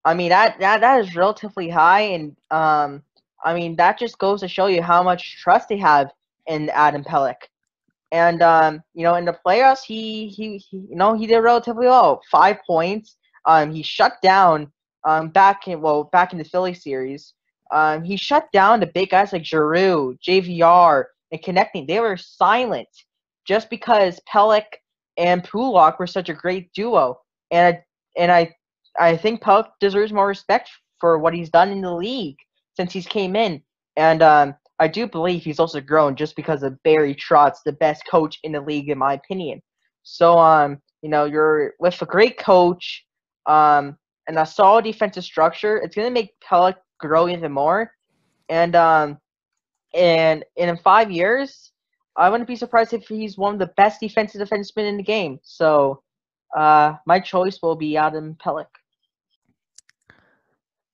I 0.05 0.14
mean 0.14 0.31
that 0.31 0.59
that 0.61 0.81
that 0.81 1.00
is 1.00 1.16
relatively 1.16 1.68
high, 1.68 2.00
and 2.00 2.37
um, 2.50 3.03
I 3.44 3.55
mean 3.55 3.77
that 3.77 3.98
just 3.98 4.18
goes 4.18 4.40
to 4.40 4.48
show 4.48 4.66
you 4.66 4.83
how 4.83 5.03
much 5.03 5.40
trust 5.42 5.68
they 5.68 5.79
have 5.79 6.12
in 6.46 6.68
Adam 6.70 7.03
Pelech. 7.05 7.48
And 8.12 8.43
um, 8.43 8.83
you 8.95 9.03
know, 9.03 9.14
in 9.17 9.25
the 9.25 9.37
playoffs, 9.47 9.83
he, 9.85 10.29
he 10.29 10.59
he 10.59 10.77
you 10.91 10.97
know 10.97 11.14
he 11.14 11.26
did 11.26 11.39
relatively 11.39 11.87
well, 11.87 12.20
five 12.31 12.59
points. 12.66 13.16
Um, 13.47 13.72
he 13.72 13.83
shut 13.83 14.14
down 14.22 14.70
um 15.07 15.28
back 15.28 15.68
in 15.68 15.81
well 15.81 16.05
back 16.05 16.33
in 16.33 16.39
the 16.39 16.45
Philly 16.45 16.74
series. 16.74 17.35
Um, 17.72 18.05
he 18.05 18.16
shut 18.16 18.51
down 18.53 18.81
the 18.81 18.87
big 18.87 19.11
guys 19.11 19.33
like 19.33 19.45
Giroux, 19.45 20.16
JVR, 20.26 21.05
and 21.33 21.43
Konecny. 21.43 21.87
They 21.87 22.01
were 22.01 22.16
silent 22.16 22.89
just 23.47 23.68
because 23.70 24.20
Pelech 24.33 24.66
and 25.16 25.43
Pulock 25.43 25.99
were 25.99 26.07
such 26.07 26.28
a 26.28 26.35
great 26.35 26.72
duo, 26.72 27.18
and 27.51 27.78
and 28.16 28.31
I 28.31 28.55
I 28.99 29.16
think 29.16 29.43
Pelech 29.43 29.70
deserves 29.81 30.12
more 30.12 30.26
respect 30.26 30.70
for 31.01 31.18
what 31.18 31.35
he's 31.35 31.51
done 31.51 31.70
in 31.70 31.81
the 31.81 31.93
league 31.95 32.39
since 32.76 32.93
he's 32.93 33.07
came 33.07 33.35
in, 33.35 33.62
and 33.97 34.22
um, 34.22 34.55
I 34.81 34.89
do 34.89 35.07
believe 35.07 35.43
he's 35.43 35.61
also 35.61 35.81
grown 35.81 36.16
just 36.16 36.37
because 36.37 36.62
of 36.62 36.83
Barry 36.83 37.14
Trotz, 37.14 37.59
the 37.64 37.72
best 37.72 38.03
coach 38.11 38.39
in 38.43 38.53
the 38.53 38.61
league 38.61 38.89
in 38.89 38.99
my 38.99 39.14
opinion. 39.14 39.62
So 40.03 40.39
um, 40.39 40.79
you 41.03 41.09
know, 41.11 41.25
you're 41.25 41.75
with 41.79 42.01
a 42.03 42.07
great 42.07 42.39
coach, 42.39 43.05
um, 43.47 43.97
and 44.27 44.39
a 44.39 44.47
solid 44.47 44.85
defensive 44.85 45.25
structure. 45.25 45.77
It's 45.79 45.95
gonna 45.95 46.11
make 46.11 46.31
Pelech 46.49 46.77
grow 46.99 47.29
even 47.29 47.53
more, 47.53 47.93
and 48.49 48.75
um, 48.75 49.18
and, 49.95 50.45
in 50.57 50.77
five 50.79 51.11
years, 51.11 51.72
I 52.16 52.29
wouldn't 52.29 52.49
be 52.49 52.57
surprised 52.57 52.93
if 52.93 53.07
he's 53.07 53.39
one 53.39 53.55
of 53.55 53.59
the 53.61 53.72
best 53.77 54.01
defensive 54.01 54.41
defensemen 54.41 54.89
in 54.89 54.97
the 54.97 55.03
game. 55.03 55.39
So, 55.43 56.03
uh, 56.57 56.95
my 57.07 57.20
choice 57.20 57.59
will 57.62 57.77
be 57.77 57.97
Adam 57.97 58.37
Pelech. 58.45 58.66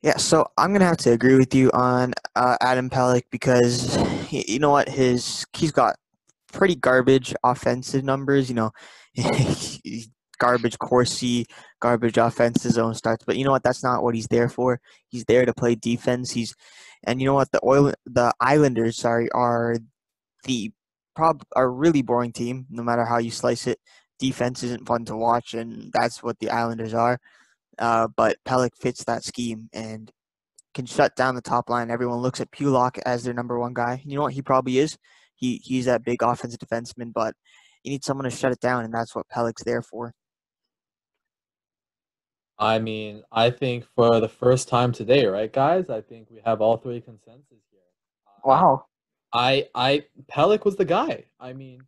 Yeah, 0.02 0.16
so 0.16 0.46
I'm 0.56 0.72
gonna 0.72 0.86
have 0.86 0.96
to 0.98 1.12
agree 1.12 1.36
with 1.36 1.54
you 1.54 1.70
on 1.72 2.14
uh, 2.34 2.56
Adam 2.62 2.88
Pelech 2.88 3.24
because 3.30 3.98
you 4.32 4.58
know 4.58 4.70
what 4.70 4.88
his 4.88 5.44
he's 5.52 5.72
got 5.72 5.96
pretty 6.52 6.74
garbage 6.74 7.34
offensive 7.44 8.02
numbers. 8.02 8.48
You 8.48 8.54
know, 8.54 8.70
garbage 10.38 10.78
Corsi, 10.78 11.46
garbage 11.80 12.16
offensive 12.16 12.72
zone 12.72 12.94
starts. 12.94 13.24
But 13.26 13.36
you 13.36 13.44
know 13.44 13.50
what? 13.50 13.62
That's 13.62 13.82
not 13.84 14.02
what 14.02 14.14
he's 14.14 14.28
there 14.28 14.48
for. 14.48 14.80
He's 15.08 15.24
there 15.26 15.44
to 15.44 15.52
play 15.52 15.74
defense. 15.74 16.30
He's 16.30 16.54
and 17.04 17.20
you 17.20 17.26
know 17.26 17.34
what? 17.34 17.52
The 17.52 17.60
oil 17.62 17.92
the 18.06 18.32
Islanders, 18.40 18.96
sorry, 18.96 19.30
are 19.32 19.76
the 20.44 20.72
prob 21.14 21.42
are 21.56 21.70
really 21.70 22.02
boring 22.02 22.32
team. 22.32 22.66
No 22.70 22.82
matter 22.82 23.04
how 23.04 23.18
you 23.18 23.30
slice 23.30 23.66
it, 23.66 23.78
defense 24.18 24.62
isn't 24.62 24.86
fun 24.86 25.04
to 25.06 25.16
watch, 25.16 25.52
and 25.54 25.92
that's 25.92 26.22
what 26.22 26.38
the 26.38 26.50
Islanders 26.50 26.94
are. 26.94 27.20
Uh, 27.80 28.08
but 28.14 28.36
Pelech 28.46 28.76
fits 28.78 29.04
that 29.04 29.24
scheme 29.24 29.68
and 29.72 30.12
can 30.74 30.86
shut 30.86 31.16
down 31.16 31.34
the 31.34 31.40
top 31.40 31.68
line. 31.68 31.90
Everyone 31.90 32.18
looks 32.18 32.40
at 32.40 32.52
Pulock 32.52 32.98
as 33.06 33.24
their 33.24 33.34
number 33.34 33.58
one 33.58 33.74
guy. 33.74 34.02
You 34.04 34.16
know 34.16 34.22
what? 34.22 34.34
He 34.34 34.42
probably 34.42 34.78
is. 34.78 34.96
He 35.34 35.60
he's 35.64 35.86
that 35.86 36.04
big 36.04 36.22
offensive 36.22 36.60
defenseman, 36.60 37.12
but 37.12 37.34
you 37.82 37.90
need 37.90 38.04
someone 38.04 38.24
to 38.24 38.30
shut 38.30 38.52
it 38.52 38.60
down, 38.60 38.84
and 38.84 38.92
that's 38.92 39.14
what 39.14 39.26
Pelech's 39.28 39.64
there 39.64 39.82
for. 39.82 40.12
I 42.58 42.78
mean, 42.78 43.22
I 43.32 43.48
think 43.48 43.86
for 43.96 44.20
the 44.20 44.28
first 44.28 44.68
time 44.68 44.92
today, 44.92 45.24
right, 45.24 45.50
guys? 45.50 45.88
I 45.88 46.02
think 46.02 46.28
we 46.30 46.42
have 46.44 46.60
all 46.60 46.76
three 46.76 47.00
consensus 47.00 47.64
here. 47.70 47.80
Wow. 48.44 48.84
I 49.32 49.68
I 49.74 50.04
Pelech 50.30 50.66
was 50.66 50.76
the 50.76 50.84
guy. 50.84 51.24
I 51.40 51.54
mean, 51.54 51.80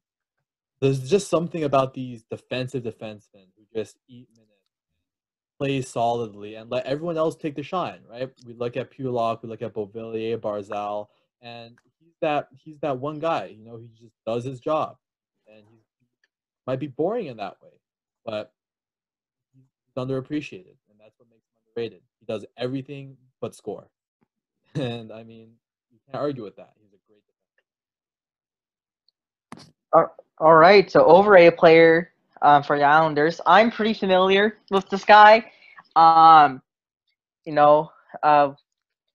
there's 0.80 1.09
just 1.09 1.28
something 1.28 1.62
about 1.62 1.93
these 1.93 2.24
defensive 2.24 2.84
defensemen 2.84 3.49
who 3.55 3.64
just 3.74 3.99
eat 4.09 4.28
minutes, 4.34 4.41
play 5.62 5.80
solidly, 5.80 6.56
and 6.56 6.68
let 6.70 6.84
everyone 6.86 7.16
else 7.16 7.36
take 7.36 7.54
the 7.54 7.62
shine. 7.62 8.00
Right? 8.10 8.28
We 8.44 8.54
look 8.54 8.76
at 8.76 8.90
Pulock, 8.90 9.42
we 9.42 9.48
look 9.48 9.62
at 9.62 9.72
Beauvillier, 9.72 10.36
Barzal, 10.38 11.06
and 11.40 11.78
he's 12.00 12.14
that 12.20 12.48
he's 12.52 12.80
that 12.80 12.98
one 12.98 13.20
guy. 13.20 13.54
You 13.56 13.64
know, 13.64 13.76
he 13.76 13.88
just 13.96 14.16
does 14.26 14.44
his 14.44 14.58
job, 14.60 14.96
and 15.46 15.62
he 15.70 15.78
might 16.66 16.80
be 16.80 16.88
boring 16.88 17.26
in 17.26 17.36
that 17.36 17.58
way, 17.62 17.78
but 18.24 18.52
he's 19.54 19.62
underappreciated, 19.96 20.74
and 20.90 20.98
that's 20.98 21.16
what 21.18 21.28
makes 21.30 21.46
him 21.46 21.54
underrated. 21.68 22.02
He 22.18 22.26
does 22.26 22.44
everything 22.56 23.16
but 23.40 23.54
score, 23.54 23.88
and 24.74 25.12
I 25.12 25.22
mean, 25.22 25.52
you 25.92 25.98
can't 26.10 26.20
argue 26.20 26.42
with 26.42 26.56
that. 26.56 26.72
He's 26.80 26.92
a 26.92 26.98
great 27.06 27.22
defender. 29.92 30.10
All 30.38 30.54
right, 30.56 30.90
so 30.90 31.04
over 31.04 31.36
A 31.36 31.52
player 31.52 32.11
um, 32.43 32.62
for 32.62 32.78
the 32.78 32.84
Islanders. 32.84 33.40
I'm 33.47 33.70
pretty 33.70 33.95
familiar 33.95 34.59
with 34.70 34.88
this 34.90 35.05
guy. 35.05 35.51
Um, 35.97 36.61
you 37.47 37.53
know, 37.53 37.90
uh, 38.22 38.53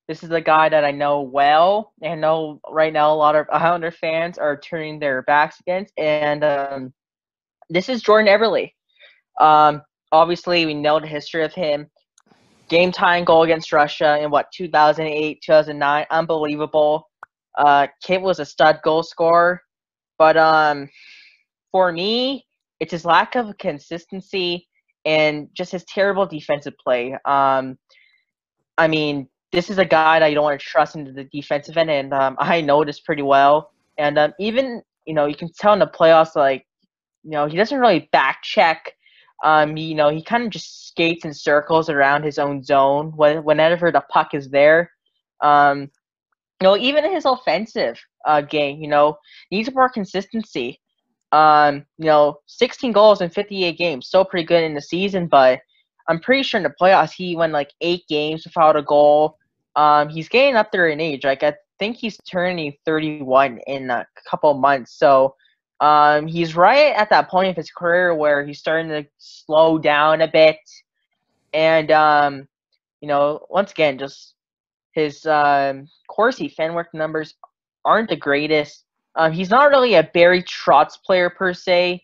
this 0.07 0.23
is 0.23 0.31
a 0.31 0.41
guy 0.41 0.69
that 0.69 0.85
I 0.85 0.91
know 0.91 1.21
well, 1.21 1.93
and 2.01 2.13
I 2.13 2.15
know 2.15 2.61
right 2.69 2.93
now 2.93 3.13
a 3.13 3.15
lot 3.15 3.35
of 3.35 3.45
Islander 3.51 3.91
fans 3.91 4.37
are 4.37 4.57
turning 4.57 4.99
their 4.99 5.21
backs 5.23 5.59
against, 5.59 5.93
and 5.97 6.43
um, 6.43 6.93
this 7.69 7.89
is 7.89 8.01
Jordan 8.01 8.33
Eberle. 8.33 8.71
Um, 9.39 9.81
obviously, 10.11 10.65
we 10.65 10.73
know 10.73 10.99
the 10.99 11.07
history 11.07 11.43
of 11.43 11.53
him. 11.53 11.87
Game 12.69 12.91
tying 12.91 13.25
goal 13.25 13.43
against 13.43 13.71
Russia 13.71 14.17
in 14.21 14.29
what 14.29 14.47
2008, 14.53 15.41
2009, 15.41 16.05
unbelievable. 16.09 17.09
Uh, 17.57 17.87
Kit 18.03 18.21
was 18.21 18.39
a 18.39 18.45
stud 18.45 18.79
goal 18.83 19.03
scorer, 19.03 19.61
but 20.17 20.37
um, 20.37 20.89
for 21.71 21.91
me, 21.91 22.46
it's 22.79 22.91
his 22.91 23.05
lack 23.05 23.35
of 23.35 23.57
consistency 23.57 24.67
and 25.05 25.49
just 25.53 25.71
his 25.71 25.83
terrible 25.85 26.25
defensive 26.25 26.73
play. 26.77 27.15
Um, 27.25 27.77
I 28.77 28.87
mean, 28.87 29.27
this 29.51 29.69
is 29.69 29.77
a 29.77 29.85
guy 29.85 30.19
that 30.19 30.27
you 30.27 30.35
don't 30.35 30.43
want 30.43 30.59
to 30.59 30.65
trust 30.65 30.95
into 30.95 31.11
the 31.11 31.23
defensive 31.25 31.77
end, 31.77 31.89
and 31.89 32.13
um, 32.13 32.35
I 32.39 32.61
know 32.61 32.83
this 32.83 32.99
pretty 32.99 33.21
well. 33.23 33.71
And 33.97 34.19
um, 34.19 34.33
even 34.39 34.81
you 35.05 35.13
know, 35.13 35.25
you 35.25 35.35
can 35.35 35.49
tell 35.51 35.73
in 35.73 35.79
the 35.79 35.87
playoffs, 35.87 36.35
like 36.35 36.67
you 37.23 37.31
know, 37.31 37.47
he 37.47 37.57
doesn't 37.57 37.79
really 37.79 38.09
back 38.11 38.43
check. 38.43 38.93
Um, 39.43 39.77
you 39.77 39.95
know, 39.95 40.09
he 40.09 40.23
kind 40.23 40.43
of 40.43 40.49
just 40.49 40.87
skates 40.87 41.23
in 41.25 41.33
circles 41.33 41.89
around 41.89 42.23
his 42.23 42.39
own 42.39 42.63
zone 42.63 43.13
when, 43.15 43.43
whenever 43.43 43.91
the 43.91 44.03
puck 44.09 44.33
is 44.33 44.49
there. 44.49 44.91
Um, 45.41 45.91
you 46.59 46.63
know, 46.63 46.77
even 46.77 47.05
in 47.05 47.13
his 47.13 47.25
offensive 47.25 47.99
uh, 48.25 48.41
game, 48.41 48.81
you 48.81 48.87
know, 48.87 49.17
needs 49.51 49.71
more 49.73 49.89
consistency. 49.89 50.79
Um, 51.31 51.85
you 51.97 52.05
know, 52.05 52.39
16 52.45 52.91
goals 52.91 53.21
in 53.21 53.29
58 53.29 53.77
games, 53.77 54.07
still 54.07 54.25
pretty 54.25 54.45
good 54.45 54.63
in 54.63 54.73
the 54.73 54.81
season, 54.81 55.27
but 55.27 55.59
I'm 56.07 56.19
pretty 56.19 56.43
sure 56.43 56.57
in 56.57 56.63
the 56.63 56.73
playoffs 56.81 57.11
he 57.11 57.35
went 57.35 57.53
like 57.53 57.71
eight 57.81 58.03
games 58.07 58.45
without 58.45 58.77
a 58.77 58.81
goal. 58.81 59.37
Um, 59.75 60.09
he's 60.09 60.29
getting 60.29 60.55
up 60.55 60.71
there 60.71 60.87
in 60.87 61.01
age. 61.01 61.25
Like 61.25 61.43
I 61.43 61.53
think 61.79 61.97
he's 61.97 62.17
turning 62.29 62.73
31 62.85 63.59
in 63.67 63.89
a 63.89 64.05
couple 64.29 64.53
months. 64.53 64.97
So 64.97 65.35
um, 65.79 66.27
he's 66.27 66.55
right 66.55 66.95
at 66.95 67.09
that 67.09 67.29
point 67.29 67.49
of 67.49 67.55
his 67.55 67.69
career 67.69 68.15
where 68.15 68.45
he's 68.45 68.59
starting 68.59 68.89
to 68.89 69.05
slow 69.17 69.77
down 69.77 70.21
a 70.21 70.27
bit. 70.27 70.57
And 71.53 71.91
um, 71.91 72.47
you 73.01 73.07
know, 73.07 73.45
once 73.49 73.71
again, 73.71 73.97
just 73.97 74.33
his 74.93 75.25
um, 75.25 75.87
Corsi 76.07 76.49
Fenwick 76.49 76.87
numbers 76.93 77.35
aren't 77.85 78.09
the 78.09 78.15
greatest. 78.15 78.85
Um, 79.17 79.31
he's 79.31 79.49
not 79.49 79.69
really 79.69 79.95
a 79.95 80.03
Barry 80.03 80.43
Trotz 80.43 81.01
player 81.03 81.29
per 81.29 81.53
se. 81.53 82.03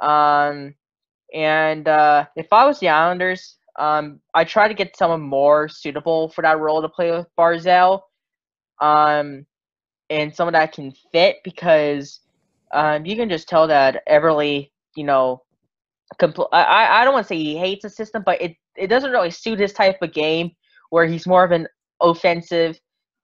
Um, 0.00 0.74
and 1.34 1.88
uh, 1.88 2.26
if 2.36 2.52
I 2.52 2.66
was 2.66 2.78
the 2.80 2.88
Islanders, 2.88 3.56
um, 3.78 4.20
I 4.34 4.44
try 4.44 4.68
to 4.68 4.74
get 4.74 4.96
someone 4.96 5.22
more 5.22 5.68
suitable 5.68 6.28
for 6.28 6.42
that 6.42 6.58
role 6.58 6.82
to 6.82 6.88
play 6.88 7.10
with 7.10 7.26
Barzal, 7.38 8.02
um, 8.80 9.46
and 10.10 10.34
someone 10.34 10.52
that 10.52 10.72
can 10.72 10.92
fit 11.12 11.36
because 11.44 12.20
um, 12.72 13.06
you 13.06 13.16
can 13.16 13.28
just 13.28 13.48
tell 13.48 13.66
that 13.68 14.02
Eberle, 14.08 14.68
you 14.96 15.04
know, 15.04 15.42
compl- 16.20 16.48
I 16.52 17.00
I 17.00 17.04
don't 17.04 17.14
want 17.14 17.24
to 17.24 17.28
say 17.28 17.38
he 17.38 17.56
hates 17.56 17.82
the 17.82 17.90
system, 17.90 18.22
but 18.24 18.40
it 18.42 18.56
it 18.76 18.88
doesn't 18.88 19.12
really 19.12 19.30
suit 19.30 19.60
his 19.60 19.72
type 19.72 20.02
of 20.02 20.12
game 20.12 20.50
where 20.90 21.06
he's 21.06 21.26
more 21.26 21.44
of 21.44 21.52
an 21.52 21.68
offensive, 22.02 22.78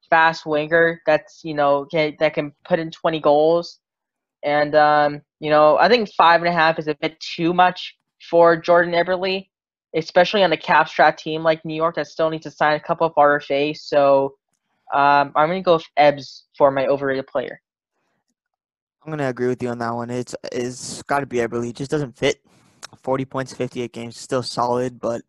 fast 0.09 0.47
winger 0.47 1.01
that's 1.07 1.41
you 1.45 1.55
know 1.55 1.87
can, 1.91 2.17
that 2.19 2.35
can 2.35 2.53
put 2.65 2.79
in 2.79 2.91
20 2.91 3.21
goals. 3.21 3.81
And 4.43 4.75
um, 4.75 5.23
you 5.41 5.51
know, 5.51 5.77
I 5.79 5.89
think 5.89 6.09
five 6.17 6.41
and 6.41 6.49
a 6.49 6.53
half 6.53 6.79
is 6.79 6.89
a 6.89 6.95
bit 6.95 7.19
too 7.21 7.53
much 7.53 7.97
for 8.31 8.57
Jordan 8.57 8.95
Eberle, 8.95 9.47
especially 9.95 10.43
on 10.43 10.53
a 10.53 10.57
cap 10.57 10.89
strat 10.89 11.17
team 11.17 11.43
like 11.43 11.65
New 11.65 11.75
York 11.75 11.97
that 11.97 12.07
still 12.07 12.31
needs 12.31 12.45
to 12.45 12.51
sign 12.51 12.75
a 12.75 12.81
couple 12.81 13.07
of 13.07 13.15
RFAs. 13.15 13.79
So 13.79 14.35
um, 14.95 15.33
I'm 15.35 15.49
gonna 15.49 15.63
go 15.63 15.75
with 15.75 15.85
Ebbs 15.97 16.45
for 16.57 16.71
my 16.71 16.87
overrated 16.87 17.27
player. 17.27 17.61
I'm 19.05 19.11
gonna 19.11 19.29
agree 19.29 19.49
with 19.49 19.63
you 19.63 19.69
on 19.69 19.79
that 19.79 19.95
one. 19.95 20.11
It's 20.11 20.35
it's 20.53 21.03
got 21.05 21.21
to 21.21 21.27
be 21.27 21.39
Eberle. 21.39 21.69
It 21.69 21.77
just 21.77 21.91
doesn't 21.91 22.17
fit. 22.17 22.41
40 23.03 23.25
points, 23.25 23.55
58 23.55 23.93
games, 23.93 24.17
still 24.17 24.43
solid, 24.43 25.01
but 25.01 25.23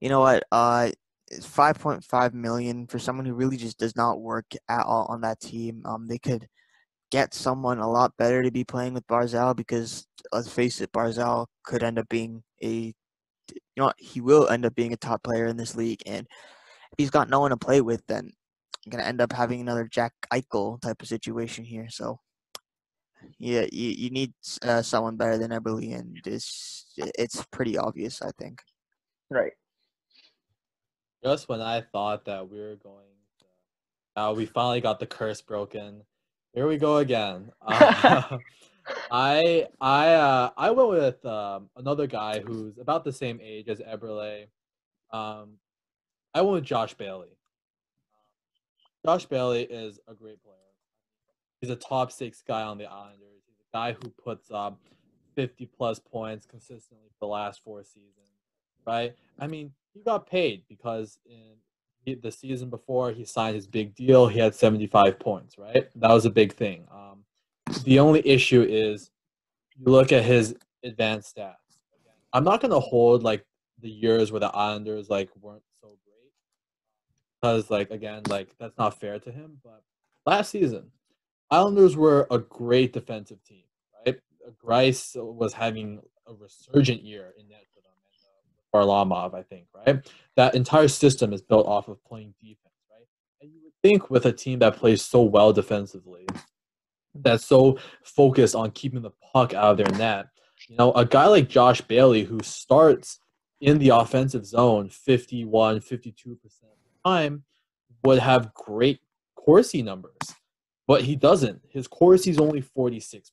you 0.00 0.08
know 0.08 0.20
what? 0.20 0.44
Uh, 0.50 0.90
it's 1.30 1.46
5.5 1.46 2.34
million 2.34 2.86
for 2.86 2.98
someone 2.98 3.26
who 3.26 3.34
really 3.34 3.56
just 3.56 3.78
does 3.78 3.96
not 3.96 4.20
work 4.20 4.46
at 4.68 4.84
all 4.84 5.06
on 5.08 5.22
that 5.22 5.40
team. 5.40 5.82
Um, 5.84 6.06
they 6.06 6.18
could 6.18 6.46
get 7.10 7.34
someone 7.34 7.78
a 7.78 7.90
lot 7.90 8.16
better 8.18 8.42
to 8.42 8.50
be 8.50 8.64
playing 8.64 8.94
with 8.94 9.06
Barzal 9.06 9.56
because 9.56 10.06
let's 10.32 10.50
face 10.50 10.80
it, 10.80 10.92
Barzal 10.92 11.46
could 11.64 11.82
end 11.82 11.98
up 11.98 12.08
being 12.08 12.42
a 12.62 12.94
you 13.50 13.60
know 13.76 13.92
he 13.98 14.20
will 14.20 14.48
end 14.48 14.64
up 14.64 14.74
being 14.74 14.92
a 14.92 14.96
top 14.96 15.22
player 15.22 15.46
in 15.46 15.56
this 15.58 15.76
league 15.76 16.00
and 16.06 16.20
if 16.20 16.96
he's 16.96 17.10
got 17.10 17.28
no 17.28 17.40
one 17.40 17.50
to 17.50 17.58
play 17.58 17.82
with 17.82 18.02
then 18.06 18.30
I'm 18.84 18.90
gonna 18.90 19.04
end 19.04 19.20
up 19.20 19.32
having 19.32 19.60
another 19.60 19.88
Jack 19.90 20.12
Eichel 20.32 20.80
type 20.80 21.00
of 21.00 21.08
situation 21.08 21.64
here. 21.64 21.88
So 21.88 22.20
yeah, 23.38 23.66
you, 23.72 23.90
you 23.90 24.10
need 24.10 24.32
uh, 24.62 24.82
someone 24.82 25.16
better 25.16 25.38
than 25.38 25.50
Eberle, 25.50 25.94
and 25.94 26.20
it's 26.26 26.86
it's 26.96 27.44
pretty 27.50 27.78
obvious, 27.78 28.20
I 28.20 28.30
think. 28.38 28.60
Right. 29.30 29.52
Just 31.24 31.48
when 31.48 31.62
I 31.62 31.80
thought 31.80 32.26
that 32.26 32.50
we 32.50 32.58
were 32.58 32.76
going, 32.76 33.06
to, 33.38 34.20
uh, 34.20 34.32
we 34.34 34.44
finally 34.44 34.82
got 34.82 35.00
the 35.00 35.06
curse 35.06 35.40
broken. 35.40 36.02
Here 36.52 36.68
we 36.68 36.76
go 36.76 36.98
again. 36.98 37.50
Uh, 37.66 38.38
I 39.10 39.66
I 39.80 40.12
uh, 40.12 40.50
I 40.58 40.70
went 40.70 40.90
with 40.90 41.24
um, 41.24 41.70
another 41.74 42.06
guy 42.06 42.40
who's 42.40 42.76
about 42.76 43.02
the 43.02 43.12
same 43.12 43.40
age 43.42 43.68
as 43.68 43.80
Eberle. 43.80 44.46
Um, 45.10 45.54
I 46.34 46.42
went 46.42 46.56
with 46.56 46.64
Josh 46.64 46.92
Bailey. 46.92 47.38
Josh 49.06 49.24
Bailey 49.24 49.62
is 49.62 50.00
a 50.06 50.12
great 50.12 50.42
player. 50.42 50.56
He's 51.62 51.70
a 51.70 51.76
top 51.76 52.12
six 52.12 52.42
guy 52.46 52.62
on 52.62 52.76
the 52.76 52.84
Islanders. 52.84 53.42
He's 53.46 53.56
a 53.72 53.76
guy 53.76 53.92
who 53.92 54.10
puts 54.10 54.50
up 54.50 54.78
50 55.34 55.64
plus 55.66 55.98
points 55.98 56.44
consistently 56.44 57.08
for 57.08 57.26
the 57.26 57.32
last 57.32 57.62
four 57.64 57.82
seasons, 57.84 58.36
right? 58.86 59.14
I 59.38 59.46
mean, 59.46 59.72
he 59.94 60.02
got 60.02 60.26
paid 60.26 60.64
because 60.68 61.18
in 61.24 62.20
the 62.20 62.30
season 62.30 62.68
before 62.68 63.12
he 63.12 63.24
signed 63.24 63.54
his 63.54 63.66
big 63.66 63.94
deal, 63.94 64.26
he 64.26 64.38
had 64.38 64.54
75 64.54 65.18
points, 65.18 65.56
right? 65.56 65.88
That 65.96 66.10
was 66.10 66.26
a 66.26 66.30
big 66.30 66.52
thing. 66.52 66.86
Um, 66.92 67.24
the 67.84 68.00
only 68.00 68.26
issue 68.28 68.66
is 68.68 69.10
you 69.76 69.86
look 69.86 70.12
at 70.12 70.24
his 70.24 70.54
advanced 70.82 71.36
stats. 71.36 71.54
I'm 72.32 72.44
not 72.44 72.60
going 72.60 72.72
to 72.72 72.80
hold 72.80 73.22
like 73.22 73.46
the 73.80 73.88
years 73.88 74.32
where 74.32 74.40
the 74.40 74.48
Islanders 74.48 75.08
like 75.08 75.30
weren't 75.40 75.62
so 75.80 75.96
great. 76.04 76.32
because 77.40 77.70
like 77.70 77.90
again, 77.90 78.22
like 78.28 78.48
that's 78.58 78.76
not 78.76 78.98
fair 78.98 79.18
to 79.20 79.30
him. 79.30 79.58
But 79.62 79.82
last 80.26 80.50
season, 80.50 80.90
Islanders 81.50 81.96
were 81.96 82.26
a 82.30 82.38
great 82.38 82.92
defensive 82.92 83.42
team, 83.44 83.64
right? 84.04 84.18
Greiss 84.62 85.14
was 85.16 85.52
having 85.52 86.00
a 86.26 86.34
resurgent 86.34 87.02
year 87.02 87.34
in 87.38 87.48
net 87.48 87.64
for 87.72 87.80
them, 87.82 87.92
and 88.02 88.14
uh, 88.24 88.63
Varlamov, 88.74 89.34
I 89.34 89.42
think, 89.42 89.66
right? 89.74 90.04
That 90.36 90.54
entire 90.54 90.88
system 90.88 91.32
is 91.32 91.40
built 91.40 91.66
off 91.66 91.88
of 91.88 92.04
playing 92.04 92.34
defense, 92.42 92.74
right? 92.90 93.06
And 93.40 93.52
you 93.52 93.60
would 93.62 93.72
think 93.82 94.10
with 94.10 94.26
a 94.26 94.32
team 94.32 94.58
that 94.58 94.76
plays 94.76 95.02
so 95.02 95.22
well 95.22 95.52
defensively, 95.52 96.26
that's 97.14 97.46
so 97.46 97.78
focused 98.02 98.56
on 98.56 98.72
keeping 98.72 99.02
the 99.02 99.12
puck 99.32 99.54
out 99.54 99.72
of 99.72 99.76
their 99.76 99.98
net, 99.98 100.26
you 100.68 100.76
know, 100.76 100.92
a 100.92 101.04
guy 101.04 101.26
like 101.26 101.48
Josh 101.48 101.80
Bailey 101.80 102.24
who 102.24 102.40
starts 102.42 103.20
in 103.60 103.78
the 103.78 103.90
offensive 103.90 104.44
zone 104.44 104.88
51, 104.88 105.80
52% 105.80 105.92
of 105.92 106.42
the 106.42 107.08
time 107.08 107.44
would 108.02 108.18
have 108.18 108.52
great 108.54 109.00
Corsi 109.36 109.82
numbers, 109.82 110.34
but 110.86 111.02
he 111.02 111.16
doesn't. 111.16 111.60
His 111.68 111.86
Corsi 111.86 112.30
is 112.30 112.38
only 112.38 112.62
46%. 112.62 113.30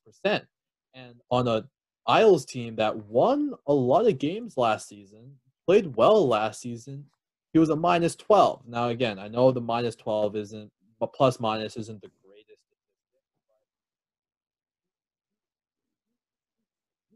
And 0.94 1.16
on 1.30 1.48
a 1.48 1.66
Isles 2.08 2.46
team 2.46 2.76
that 2.78 2.96
won 3.06 3.54
a 3.68 3.74
lot 3.74 4.08
of 4.08 4.18
games 4.18 4.58
last 4.58 4.88
season, 4.88 5.38
played 5.66 5.96
well 5.96 6.28
last 6.28 6.62
season, 6.62 7.06
he 7.54 7.60
was 7.60 7.70
a 7.70 7.76
minus 7.76 8.16
12. 8.16 8.64
Now, 8.68 8.88
again, 8.88 9.20
I 9.20 9.28
know 9.28 9.52
the 9.52 9.62
minus 9.62 9.96
12 9.96 10.36
isn't, 10.36 10.72
but 11.00 11.14
plus 11.14 11.40
minus 11.40 11.76
isn't 11.76 12.02
the 12.02 12.10
greatest. 12.24 12.62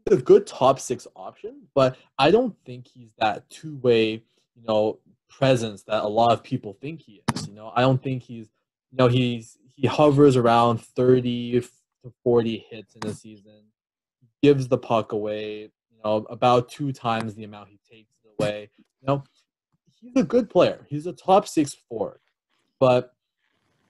He's 0.08 0.18
a 0.18 0.22
good 0.22 0.46
top 0.46 0.78
six 0.78 1.06
option, 1.16 1.62
but 1.74 1.96
I 2.18 2.30
don't 2.30 2.54
think 2.64 2.86
he's 2.86 3.10
that 3.18 3.48
two 3.50 3.76
way, 3.78 4.22
you 4.54 4.62
know, 4.66 4.98
presence 5.28 5.82
that 5.84 6.04
a 6.04 6.08
lot 6.08 6.32
of 6.32 6.42
people 6.42 6.76
think 6.80 7.02
he 7.02 7.22
is. 7.34 7.48
You 7.48 7.54
know, 7.54 7.72
I 7.74 7.80
don't 7.80 8.02
think 8.02 8.22
he's, 8.22 8.48
you 8.90 8.98
know, 8.98 9.08
he's 9.08 9.58
he 9.74 9.86
hovers 9.86 10.36
around 10.36 10.80
thirty 10.80 11.60
to 11.60 12.12
forty 12.22 12.64
hits 12.70 12.94
in 12.94 13.08
a 13.08 13.12
season. 13.12 13.64
Gives 14.46 14.68
the 14.68 14.78
puck 14.78 15.10
away, 15.10 15.62
you 15.62 15.98
know, 16.04 16.24
about 16.30 16.68
two 16.68 16.92
times 16.92 17.34
the 17.34 17.42
amount 17.42 17.68
he 17.68 17.80
takes 17.90 18.12
it 18.24 18.30
away. 18.38 18.70
You 19.00 19.06
know, 19.08 19.24
he's 20.00 20.12
a 20.14 20.22
good 20.22 20.48
player. 20.48 20.86
He's 20.88 21.06
a 21.06 21.12
top 21.12 21.48
six 21.48 21.74
forward, 21.88 22.20
but 22.78 23.12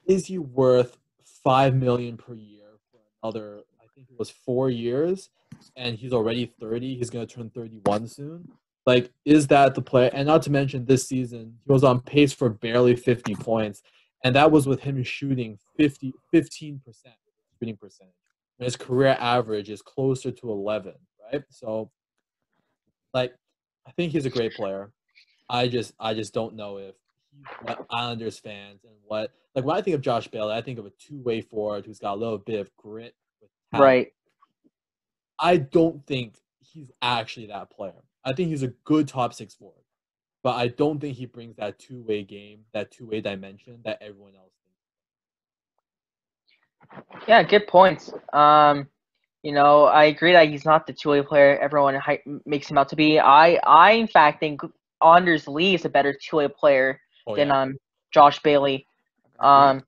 is 0.06 0.24
he 0.24 0.38
worth 0.38 0.96
five 1.44 1.74
million 1.74 2.16
per 2.16 2.32
year 2.32 2.78
for 2.90 3.00
another? 3.22 3.58
I 3.78 3.84
think 3.94 4.08
it 4.10 4.18
was 4.18 4.30
four 4.30 4.70
years 4.70 5.28
and 5.76 5.94
he's 5.94 6.14
already 6.14 6.50
30. 6.58 6.96
He's 6.96 7.10
going 7.10 7.26
to 7.26 7.34
turn 7.34 7.50
31 7.50 8.08
soon. 8.08 8.48
Like, 8.86 9.12
is 9.26 9.48
that 9.48 9.74
the 9.74 9.82
player? 9.82 10.08
And 10.14 10.26
not 10.26 10.42
to 10.44 10.50
mention, 10.50 10.86
this 10.86 11.06
season, 11.06 11.58
he 11.66 11.70
was 11.70 11.84
on 11.84 12.00
pace 12.00 12.32
for 12.32 12.48
barely 12.48 12.96
50 12.96 13.34
points. 13.34 13.82
And 14.24 14.34
that 14.36 14.50
was 14.50 14.66
with 14.66 14.80
him 14.80 15.02
shooting 15.02 15.58
50, 15.76 16.14
15% 16.32 16.80
shooting 17.58 17.76
percentage. 17.76 18.14
His 18.58 18.76
career 18.76 19.16
average 19.20 19.70
is 19.70 19.82
closer 19.82 20.30
to 20.30 20.50
11, 20.50 20.94
right? 21.32 21.42
So, 21.50 21.90
like, 23.12 23.34
I 23.86 23.92
think 23.92 24.12
he's 24.12 24.26
a 24.26 24.30
great 24.30 24.54
player. 24.54 24.92
I 25.48 25.68
just, 25.68 25.92
I 26.00 26.14
just 26.14 26.32
don't 26.32 26.54
know 26.56 26.78
if 26.78 26.94
what 27.62 27.86
Islanders 27.90 28.38
fans 28.38 28.84
and 28.84 28.94
what, 29.04 29.32
like, 29.54 29.64
when 29.64 29.76
I 29.76 29.82
think 29.82 29.94
of 29.94 30.00
Josh 30.00 30.28
Bailey, 30.28 30.54
I 30.54 30.62
think 30.62 30.78
of 30.78 30.86
a 30.86 30.92
two-way 30.98 31.42
forward 31.42 31.84
who's 31.86 31.98
got 31.98 32.14
a 32.14 32.20
little 32.20 32.38
bit 32.38 32.60
of 32.60 32.74
grit. 32.76 33.14
Right. 33.72 34.08
I 35.38 35.58
don't 35.58 36.06
think 36.06 36.38
he's 36.60 36.90
actually 37.02 37.46
that 37.46 37.70
player. 37.70 38.02
I 38.24 38.32
think 38.32 38.48
he's 38.48 38.62
a 38.62 38.72
good 38.84 39.06
top 39.06 39.34
six 39.34 39.54
forward, 39.54 39.84
but 40.42 40.56
I 40.56 40.68
don't 40.68 40.98
think 40.98 41.16
he 41.16 41.26
brings 41.26 41.56
that 41.56 41.78
two 41.78 42.02
way 42.02 42.24
game, 42.24 42.60
that 42.72 42.90
two 42.90 43.06
way 43.06 43.20
dimension 43.20 43.80
that 43.84 43.98
everyone 44.00 44.34
else. 44.34 44.52
Yeah, 47.26 47.42
good 47.42 47.66
points. 47.66 48.12
Um, 48.32 48.88
you 49.42 49.52
know, 49.52 49.84
I 49.84 50.04
agree 50.04 50.32
that 50.32 50.48
he's 50.48 50.64
not 50.64 50.86
the 50.86 50.92
two 50.92 51.10
way 51.10 51.22
player 51.22 51.58
everyone 51.58 52.00
makes 52.44 52.70
him 52.70 52.78
out 52.78 52.88
to 52.90 52.96
be. 52.96 53.18
I, 53.20 53.54
I 53.64 53.92
in 53.92 54.08
fact 54.08 54.40
think 54.40 54.60
Anders 55.04 55.46
Lee 55.46 55.74
is 55.74 55.84
a 55.84 55.88
better 55.88 56.12
two 56.12 56.38
way 56.38 56.48
player 56.48 57.00
oh, 57.26 57.36
than 57.36 57.48
yeah. 57.48 57.62
um 57.62 57.76
Josh 58.12 58.40
Bailey. 58.42 58.86
Um, 59.38 59.84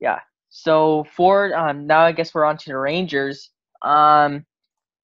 yeah. 0.00 0.20
So 0.50 1.06
for 1.14 1.54
um 1.56 1.86
now, 1.86 2.00
I 2.00 2.12
guess 2.12 2.34
we're 2.34 2.44
on 2.44 2.56
to 2.58 2.70
the 2.70 2.78
Rangers. 2.78 3.50
Um, 3.82 4.44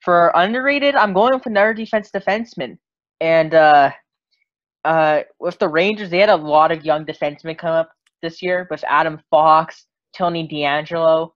for 0.00 0.32
underrated, 0.34 0.94
I'm 0.94 1.12
going 1.12 1.34
with 1.34 1.46
another 1.46 1.74
defense 1.74 2.10
defenseman. 2.10 2.78
And 3.20 3.54
uh, 3.54 3.90
uh, 4.84 5.22
with 5.40 5.58
the 5.58 5.68
Rangers, 5.68 6.10
they 6.10 6.18
had 6.18 6.28
a 6.28 6.36
lot 6.36 6.72
of 6.72 6.84
young 6.84 7.04
defensemen 7.04 7.58
come 7.58 7.72
up 7.72 7.90
this 8.22 8.42
year 8.42 8.66
with 8.70 8.84
Adam 8.88 9.20
Fox, 9.30 9.86
Tony 10.16 10.48
DeAngelo. 10.48 11.30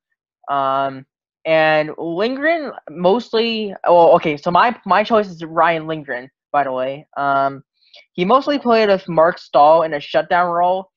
um, 0.51 1.07
and 1.45 1.91
Lindgren 1.99 2.73
mostly. 2.91 3.75
Well, 3.87 4.13
okay, 4.17 4.37
so 4.37 4.51
my 4.51 4.77
my 4.87 5.03
choice 5.03 5.29
is 5.29 5.43
Ryan 5.45 5.87
Lindgren, 5.89 6.31
by 6.53 6.65
the 6.65 6.73
way. 6.73 7.07
Um, 7.17 7.65
he 8.13 8.25
mostly 8.25 8.59
played 8.59 8.89
with 8.89 9.09
Mark 9.09 9.39
Staal 9.39 9.83
in 9.83 9.95
a 9.95 10.01
shutdown 10.01 10.53
role, 10.53 10.91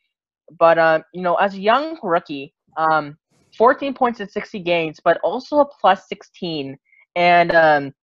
but 0.60 0.78
um, 0.78 1.04
you 1.14 1.22
know, 1.22 1.36
as 1.36 1.56
a 1.56 1.60
young 1.60 1.98
rookie, 2.04 2.54
um, 2.78 3.18
14 3.58 3.94
points 3.94 4.20
in 4.20 4.30
60 4.30 4.60
games, 4.60 5.00
but 5.04 5.18
also 5.24 5.60
a 5.60 5.66
plus 5.82 6.08
16 6.10 6.78
and 7.16 7.56
um, 7.56 7.94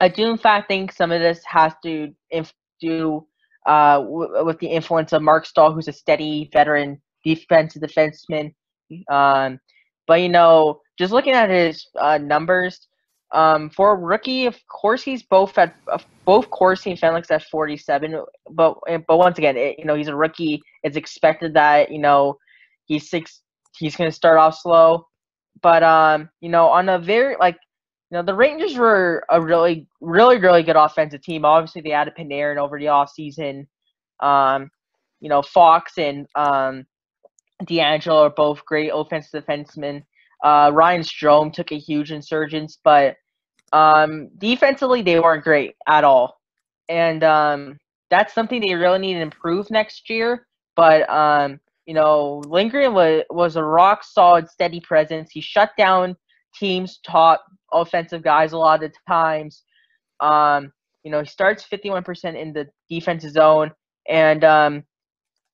I 0.00 0.08
do, 0.08 0.30
in 0.30 0.36
fact, 0.38 0.68
think 0.68 0.92
some 0.92 1.12
of 1.12 1.20
this 1.20 1.42
has 1.44 1.72
to 1.84 2.12
inf- 2.30 2.54
do 2.80 3.26
uh, 3.66 3.98
w- 4.00 4.44
with 4.44 4.58
the 4.58 4.66
influence 4.66 5.12
of 5.12 5.22
Mark 5.22 5.46
Staal, 5.46 5.72
who's 5.72 5.88
a 5.88 5.92
steady 5.92 6.50
veteran 6.52 7.00
defensive 7.24 7.82
defenseman. 7.82 8.54
Um, 9.08 9.60
but 10.06 10.20
you 10.20 10.28
know, 10.28 10.80
just 10.98 11.12
looking 11.12 11.34
at 11.34 11.50
his 11.50 11.86
uh, 11.98 12.18
numbers, 12.18 12.88
um, 13.32 13.70
for 13.70 13.92
a 13.92 13.96
rookie, 13.96 14.46
of 14.46 14.56
course, 14.66 15.02
he's 15.02 15.22
both 15.22 15.56
at 15.56 15.74
uh, 15.90 15.98
both 16.24 16.50
Corsi 16.50 16.90
and 16.90 16.98
Felix 16.98 17.30
at 17.30 17.44
47. 17.44 18.22
But 18.50 18.76
but 19.06 19.16
once 19.16 19.38
again, 19.38 19.56
it, 19.56 19.78
you 19.78 19.84
know, 19.84 19.94
he's 19.94 20.08
a 20.08 20.16
rookie. 20.16 20.60
It's 20.82 20.96
expected 20.96 21.54
that 21.54 21.92
you 21.92 21.98
know 22.00 22.38
he's 22.86 23.08
six. 23.08 23.42
He's 23.76 23.96
gonna 23.96 24.10
start 24.10 24.38
off 24.38 24.58
slow. 24.60 25.06
But 25.62 25.82
um, 25.82 26.28
you 26.40 26.48
know, 26.48 26.66
on 26.66 26.88
a 26.88 26.98
very 26.98 27.36
like 27.38 27.56
you 28.10 28.18
know, 28.18 28.22
the 28.24 28.34
Rangers 28.34 28.76
were 28.76 29.24
a 29.30 29.40
really, 29.40 29.86
really, 30.00 30.38
really 30.38 30.64
good 30.64 30.76
offensive 30.76 31.22
team. 31.22 31.44
Obviously, 31.44 31.82
they 31.82 31.92
added 31.92 32.14
Panarin 32.18 32.56
over 32.56 32.78
the 32.78 32.86
offseason. 32.86 33.66
Um, 34.18 34.70
you 35.20 35.28
know, 35.28 35.42
Fox 35.42 35.92
and 35.98 36.26
um, 36.34 36.84
DeAngelo 37.64 38.26
are 38.26 38.30
both 38.30 38.64
great 38.64 38.90
offensive 38.94 39.44
defensemen. 39.44 40.02
Uh, 40.42 40.70
Ryan 40.72 41.02
Strome 41.02 41.52
took 41.52 41.72
a 41.72 41.78
huge 41.78 42.12
insurgence, 42.12 42.78
but 42.82 43.16
um, 43.72 44.28
defensively, 44.38 45.02
they 45.02 45.20
weren't 45.20 45.44
great 45.44 45.74
at 45.86 46.04
all. 46.04 46.40
And 46.88 47.22
um, 47.22 47.78
that's 48.10 48.34
something 48.34 48.60
they 48.60 48.74
really 48.74 48.98
need 48.98 49.14
to 49.14 49.20
improve 49.20 49.70
next 49.70 50.10
year. 50.10 50.46
But, 50.76 51.08
um, 51.10 51.60
you 51.86 51.94
know, 51.94 52.42
Lindgren 52.46 52.94
was, 52.94 53.22
was 53.30 53.56
a 53.56 53.62
rock 53.62 54.02
solid, 54.02 54.48
steady 54.48 54.80
presence. 54.80 55.30
He 55.30 55.40
shut 55.40 55.70
down 55.76 56.16
teams' 56.54 56.98
top 57.06 57.44
offensive 57.72 58.22
guys 58.22 58.52
a 58.52 58.58
lot 58.58 58.82
of 58.82 58.90
the 58.90 58.96
times. 59.08 59.62
Um, 60.20 60.72
you 61.04 61.10
know, 61.10 61.20
he 61.20 61.26
starts 61.26 61.66
51% 61.66 62.40
in 62.40 62.52
the 62.52 62.68
defensive 62.88 63.32
zone, 63.32 63.72
and 64.08 64.44
um, 64.44 64.84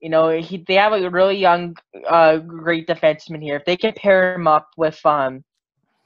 you 0.00 0.08
know 0.08 0.30
he 0.30 0.64
they 0.66 0.74
have 0.74 0.92
a 0.92 1.10
really 1.10 1.36
young, 1.36 1.76
uh, 2.08 2.38
great 2.38 2.86
defenseman 2.86 3.42
here. 3.42 3.56
If 3.56 3.64
they 3.64 3.76
can 3.76 3.92
pair 3.94 4.34
him 4.34 4.46
up 4.46 4.68
with 4.76 5.04
um, 5.04 5.44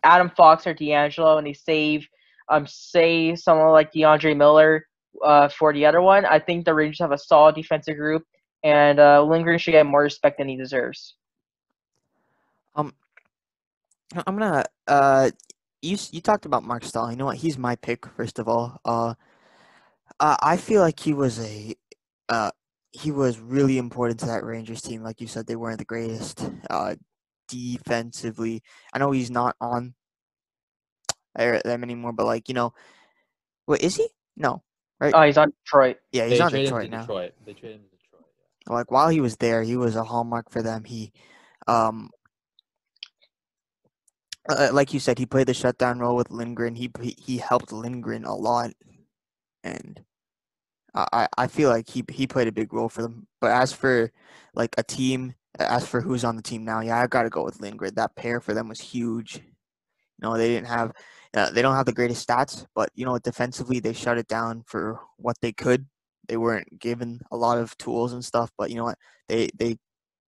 Adam 0.03 0.30
Fox 0.36 0.66
or 0.66 0.74
DeAngelo, 0.74 1.38
and 1.38 1.47
they 1.47 1.53
save 1.53 2.07
um, 2.49 2.66
say 2.66 3.34
someone 3.34 3.70
like 3.70 3.93
K'Andre 3.93 4.36
Miller 4.36 4.86
uh, 5.24 5.49
for 5.49 5.72
the 5.72 5.86
other 5.86 6.01
one, 6.01 6.24
I 6.24 6.38
think 6.38 6.64
the 6.64 6.74
Rangers 6.74 7.01
have 7.01 7.12
a 7.12 7.18
solid 7.18 7.55
defensive 7.55 7.97
group, 7.97 8.24
and 8.64 8.99
uh, 8.99 9.22
Lindgren 9.22 9.59
should 9.59 9.72
get 9.72 9.86
more 9.86 10.03
respect 10.03 10.38
than 10.38 10.49
he 10.49 10.57
deserves. 10.57 11.14
Um, 12.74 12.95
I'm 14.26 14.38
gonna 14.38 14.64
uh 14.86 15.30
you 15.82 15.97
you 16.11 16.20
talked 16.20 16.47
about 16.47 16.64
Mark 16.64 16.84
Staal. 16.84 17.11
You 17.11 17.16
know 17.16 17.26
what? 17.26 17.38
He's 17.38 17.59
my 17.59 17.76
pick 17.76 18.07
first 18.07 18.38
of 18.38 18.49
all. 18.49 18.80
Uh, 18.84 19.14
I 20.20 20.59
feel 20.59 20.82
like 20.82 21.01
he 21.01 21.14
was 21.14 21.41
a 21.41 21.74
uh, 22.28 22.51
he 22.93 23.11
was 23.11 23.38
really 23.38 23.78
important 23.78 24.20
to 24.20 24.26
that 24.26 24.45
Rangers 24.45 24.82
team. 24.82 25.03
Like 25.03 25.20
you 25.20 25.26
said, 25.26 25.47
they 25.47 25.57
weren't 25.57 25.78
the 25.78 25.84
greatest 25.84 26.45
uh, 26.68 26.97
defensively. 27.49 28.62
I 28.93 28.99
know 28.99 29.11
he's 29.11 29.30
not 29.30 29.57
on 29.61 29.95
them 31.36 31.82
anymore, 31.84 32.12
but 32.12 32.26
like 32.26 32.49
you 32.49 32.55
know, 32.55 32.72
what 33.66 33.80
is 33.82 33.97
he? 33.97 34.09
No, 34.36 34.62
right? 34.99 35.14
Oh, 35.14 35.22
he's 35.22 35.38
on 35.38 35.53
Detroit. 35.64 35.99
Yeah, 36.12 36.26
he's 36.26 36.38
they 36.38 36.45
on 36.45 36.53
Detroit 36.53 36.91
now. 36.91 37.01
Detroit. 37.01 37.32
They 37.47 37.53
traded 37.53 37.80
him 37.80 37.86
to 37.91 37.97
Detroit. 37.97 38.24
Yeah. 38.66 38.72
Like 38.72 38.91
while 38.91 39.09
he 39.09 39.20
was 39.20 39.36
there, 39.36 39.62
he 39.62 39.76
was 39.76 39.97
a 39.97 40.05
hallmark 40.05 40.51
for 40.51 40.62
them. 40.62 40.84
He 40.84 41.12
um 41.68 42.11
uh, 44.49 44.70
like 44.72 44.93
you 44.93 45.01
said, 45.01 45.18
he 45.18 45.26
played 45.26 45.47
the 45.47 45.55
shutdown 45.55 46.01
role 46.01 46.16
with 46.16 46.30
Lindgren. 46.30 46.74
He 46.74 46.91
he 47.18 47.38
helped 47.38 47.72
Lindgren 47.72 48.24
a 48.24 48.34
lot, 48.34 48.70
and 49.62 50.03
I 50.95 51.28
I 51.38 51.47
feel 51.47 51.70
like 51.70 51.88
he 51.88 52.05
he 52.11 52.26
played 52.26 52.49
a 52.49 52.53
big 52.53 52.72
role 52.72 52.88
for 52.88 53.03
them. 53.03 53.26
But 53.41 53.53
as 53.53 53.72
for 53.72 54.12
like 54.55 54.74
a 54.78 54.82
team, 54.82 55.34
as 55.59 55.86
for 55.86 56.01
who's 56.01 56.24
on 56.24 56.36
the 56.36 56.43
team 56.43 56.64
now, 56.64 56.80
yeah, 56.80 57.01
I 57.01 57.07
got 57.07 57.22
to 57.24 57.30
go 57.30 57.45
with 57.45 57.61
Lindgren. 57.61 57.95
That 57.95 58.16
pair 58.16 58.41
for 58.41 58.55
them 58.55 58.68
was 58.68 58.80
huge. 58.80 59.36
You 59.36 59.43
know, 60.28 60.36
they 60.36 60.49
didn't 60.49 60.68
have 60.68 60.93
uh, 61.34 61.51
they 61.51 61.62
don't 61.62 61.76
have 61.76 61.86
the 61.86 61.93
greatest 61.93 62.26
stats, 62.26 62.66
but 62.74 62.91
you 62.95 63.05
know, 63.07 63.18
defensively 63.18 63.80
they 63.80 63.93
shut 63.93 64.18
it 64.18 64.28
down 64.28 64.64
for 64.66 65.01
what 65.16 65.36
they 65.41 65.53
could. 65.53 65.86
They 66.28 66.36
weren't 66.36 66.78
given 66.80 67.20
a 67.32 67.36
lot 67.36 67.59
of 67.59 67.76
tools 67.78 68.12
and 68.12 68.24
stuff, 68.24 68.51
but 68.59 68.70
you 68.70 68.76
know 68.76 68.84
what? 68.84 68.99
They 69.28 69.51
they 69.57 69.78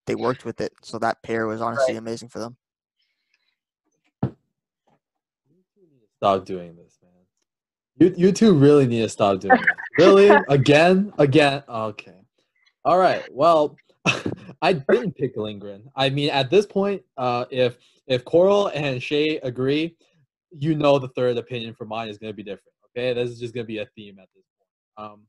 they 0.07 0.15
worked 0.17 0.45
with 0.45 0.61
it. 0.61 0.73
So 0.83 0.99
that 1.01 1.23
pair 1.23 1.47
was 1.47 1.61
honestly 1.63 1.95
Right. 1.95 1.99
amazing 1.99 2.29
for 2.31 2.39
them. 2.41 2.57
Stop 6.19 6.45
doing 6.47 6.77
this. 6.77 6.92
You 7.99 8.15
you 8.17 8.33
two 8.33 8.55
really 8.55 8.87
need 8.87 9.03
to 9.03 9.09
stop 9.09 9.41
doing 9.41 9.57
this. 9.57 9.67
Really? 9.99 10.31
Again? 10.49 11.13
Again? 11.19 11.63
Okay. 11.69 12.23
All 12.83 12.97
right. 12.97 13.23
Well, 13.31 13.77
I 14.63 14.73
didn't 14.73 15.15
pick 15.17 15.37
Lindgren. 15.37 15.91
I 15.95 16.09
mean, 16.09 16.31
at 16.31 16.49
this 16.49 16.65
point, 16.65 17.03
uh, 17.19 17.45
if 17.51 17.77
if 18.07 18.25
Coral 18.25 18.69
and 18.69 19.03
Shay 19.03 19.37
agree, 19.39 19.97
you 20.59 20.75
know 20.75 20.99
the 20.99 21.09
third 21.09 21.37
opinion 21.37 21.75
for 21.75 21.85
mine 21.85 22.09
is 22.09 22.19
going 22.19 22.33
to 22.33 22.37
be 22.37 22.43
different. 22.43 22.75
Okay, 22.87 23.13
this 23.13 23.31
is 23.31 23.39
just 23.39 23.55
going 23.55 23.65
to 23.65 23.69
be 23.69 23.79
a 23.79 23.87
theme 23.97 24.19
at 24.19 24.29
this 24.35 24.45
point. 24.59 25.11
Um, 25.13 25.23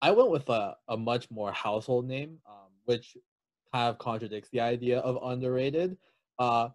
I 0.00 0.10
went 0.12 0.30
with 0.30 0.48
a, 0.48 0.76
a 0.88 0.96
much 0.96 1.30
more 1.30 1.52
household 1.52 2.06
name, 2.06 2.38
um, 2.48 2.68
which 2.84 3.16
kind 3.72 3.88
of 3.88 3.98
contradicts 3.98 4.48
the 4.50 4.60
idea 4.60 5.00
of 5.00 5.18
underrated. 5.22 5.96
Uh, 6.38 6.68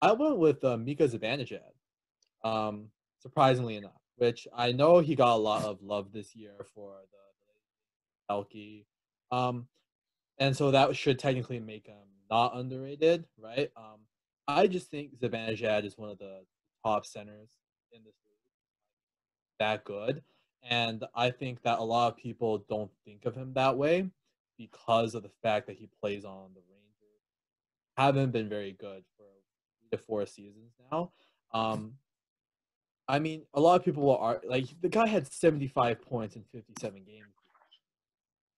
I 0.00 0.12
went 0.12 0.38
with 0.38 0.62
uh, 0.64 0.76
Mika 0.76 1.08
Zibanejad, 1.08 1.60
um, 2.44 2.86
surprisingly 3.20 3.76
enough, 3.76 4.00
which 4.18 4.46
I 4.54 4.72
know 4.72 4.98
he 4.98 5.14
got 5.14 5.34
a 5.34 5.40
lot 5.40 5.64
of 5.64 5.82
love 5.82 6.12
this 6.12 6.36
year 6.36 6.66
for 6.74 6.92
the, 8.28 8.34
the 8.34 8.34
Elky. 8.34 8.84
Um, 9.30 9.68
and 10.38 10.56
so 10.56 10.70
that 10.70 10.94
should 10.96 11.18
technically 11.18 11.60
make 11.60 11.86
him 11.86 11.96
not 12.30 12.56
underrated, 12.56 13.24
right? 13.38 13.70
Um, 13.76 14.00
I 14.46 14.66
just 14.66 14.90
think 14.90 15.18
Zibanejad 15.18 15.84
is 15.84 15.96
one 15.96 16.10
of 16.10 16.18
the 16.18 16.40
top 16.84 17.06
centers 17.06 17.50
in 17.92 18.02
this 18.04 18.14
league, 18.26 18.36
that 19.58 19.84
good. 19.84 20.22
And 20.62 21.04
I 21.14 21.30
think 21.30 21.62
that 21.62 21.78
a 21.78 21.82
lot 21.82 22.12
of 22.12 22.16
people 22.16 22.64
don't 22.68 22.90
think 23.04 23.24
of 23.24 23.34
him 23.34 23.52
that 23.54 23.76
way 23.76 24.10
because 24.58 25.14
of 25.14 25.22
the 25.22 25.30
fact 25.42 25.66
that 25.68 25.76
he 25.76 25.88
plays 26.00 26.24
on 26.24 26.50
the 26.54 26.60
Rangers. 26.68 27.22
Haven't 27.96 28.32
been 28.32 28.48
very 28.48 28.72
good 28.72 29.04
for 29.16 29.24
to 29.90 29.98
four 29.98 30.26
seasons 30.26 30.72
now. 30.90 31.12
Um, 31.52 31.94
I 33.08 33.18
mean, 33.18 33.42
a 33.54 33.60
lot 33.60 33.76
of 33.76 33.84
people 33.84 34.16
are 34.16 34.40
like 34.46 34.66
the 34.82 34.88
guy 34.90 35.06
had 35.06 35.32
75 35.32 36.02
points 36.02 36.36
in 36.36 36.44
57 36.52 37.04
games. 37.04 37.24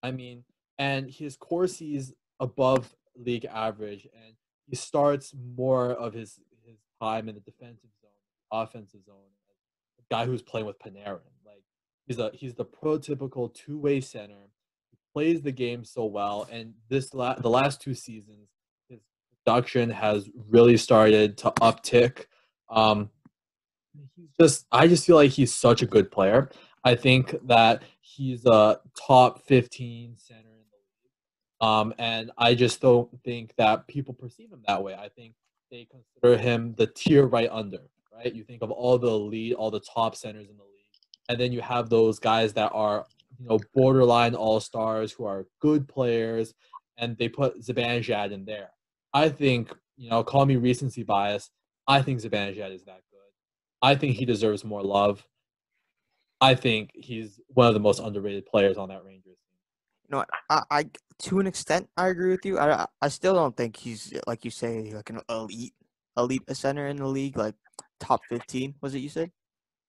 I 0.03 0.11
mean, 0.11 0.45
and 0.79 1.09
his 1.09 1.37
Corsi 1.37 1.95
is 1.95 2.15
above 2.41 2.93
league 3.17 3.45
average, 3.45 4.09
and 4.13 4.35
he 4.67 4.75
starts 4.75 5.33
more 5.57 5.93
of 5.93 6.15
his 6.15 6.41
his 6.65 6.79
time 7.01 7.29
in 7.29 7.37
the 7.37 7.41
defensive 7.41 7.91
zone, 8.01 8.11
offensive 8.51 9.05
zone. 9.05 9.17
guy 10.11 10.27
who's 10.27 10.43
playing 10.43 10.67
with 10.67 10.79
Panarin, 10.81 11.21
like 11.47 11.63
he's 12.07 12.19
a 12.19 12.31
he's 12.35 12.55
the 12.55 12.65
prototypical 12.65 13.55
two 13.55 13.79
way 13.79 14.01
center. 14.01 14.51
He 14.91 14.97
plays 15.13 15.43
the 15.43 15.53
game 15.53 15.85
so 15.85 16.07
well, 16.07 16.49
and 16.51 16.75
this 16.89 17.15
la- 17.15 17.35
the 17.35 17.51
last 17.51 17.81
two 17.81 17.95
seasons, 17.95 18.49
his 18.89 18.99
production 19.45 19.91
has 19.91 20.29
really 20.49 20.77
started 20.77 21.39
to 21.39 21.53
uptick. 21.61 22.25
Um, 22.69 23.11
he's 24.17 24.29
just 24.41 24.67
I 24.73 24.87
just 24.87 25.07
feel 25.07 25.17
like 25.17 25.31
he's 25.31 25.55
such 25.55 25.83
a 25.83 25.87
good 25.87 26.11
player. 26.11 26.51
I 26.85 26.95
think 26.95 27.35
that 27.47 27.83
he's 28.01 28.47
a 28.47 28.81
top 28.99 29.43
15 29.47 30.15
center 30.17 30.41
in 30.41 30.65
the 30.71 31.69
league. 31.69 31.69
Um, 31.71 31.95
and 31.99 32.31
I 32.39 32.55
just 32.55 32.81
don't 32.81 33.11
think 33.23 33.55
that 33.57 33.87
people 33.87 34.15
perceive 34.15 34.51
him 34.51 34.63
that 34.67 34.83
way. 34.83 34.95
I 34.95 35.09
think 35.09 35.35
they 35.71 35.87
consider 35.91 36.41
him 36.41 36.75
the 36.77 36.87
tier 36.87 37.27
right 37.27 37.49
under, 37.51 37.81
right? 38.13 38.35
You 38.35 38.45
think 38.45 38.63
of 38.63 38.71
all 38.71 38.99
the 38.99 39.09
elite, 39.09 39.55
all 39.55 39.71
the 39.71 39.81
top 39.81 40.17
centers 40.17 40.49
in 40.49 40.57
the 40.57 40.63
league, 40.63 40.71
and 41.29 41.39
then 41.39 41.53
you 41.53 41.61
have 41.61 41.91
those 41.91 42.19
guys 42.19 42.53
that 42.55 42.73
are, 42.75 43.07
you 43.39 43.47
know, 43.47 43.59
borderline 43.75 44.35
all 44.35 44.59
stars 44.61 45.13
who 45.13 45.25
are 45.25 45.47
good 45.61 45.87
players, 45.87 46.55
and 46.97 47.17
they 47.19 47.29
put 47.29 47.61
Zibanejad 47.61 48.33
in 48.33 48.45
there. 48.45 48.71
I 49.13 49.29
think, 49.29 49.73
you 49.97 50.11
know, 50.11 50.25
call 50.25 50.47
me 50.47 50.57
recency 50.57 51.03
bias. 51.03 51.51
I 51.87 52.03
think 52.03 52.21
Zibanejad 52.21 52.75
is 52.75 52.85
that. 52.85 53.03
I 53.83 53.95
think 53.95 54.17
he 54.17 54.25
deserves 54.25 54.65
more 54.65 54.83
love. 54.83 55.25
I 56.41 56.55
think 56.55 56.91
he's 56.95 57.41
one 57.49 57.69
of 57.69 57.75
the 57.75 57.81
most 57.81 58.01
underrated 58.01 58.47
players 58.47 58.77
on 58.77 58.89
that 58.89 59.05
Rangers 59.05 59.37
team. 59.39 59.55
You 60.09 60.17
know, 60.17 60.25
I, 60.49 60.63
I 60.71 60.85
to 61.21 61.41
an 61.41 61.47
extent 61.47 61.89
I 61.97 62.09
agree 62.09 62.31
with 62.31 62.45
you. 62.45 62.59
I 62.59 62.87
I 63.01 63.09
still 63.09 63.35
don't 63.35 63.57
think 63.57 63.77
he's 63.77 64.13
like 64.27 64.45
you 64.45 64.51
say 64.51 64.93
like 64.95 65.11
an 65.11 65.21
elite 65.29 65.75
elite 66.17 66.43
center 66.57 66.87
in 66.87 66.97
the 66.97 67.07
league, 67.07 67.37
like 67.37 67.55
top 68.01 68.21
fifteen. 68.29 68.75
Was 68.81 68.95
it 68.95 69.01
you 69.01 69.09
said? 69.09 69.31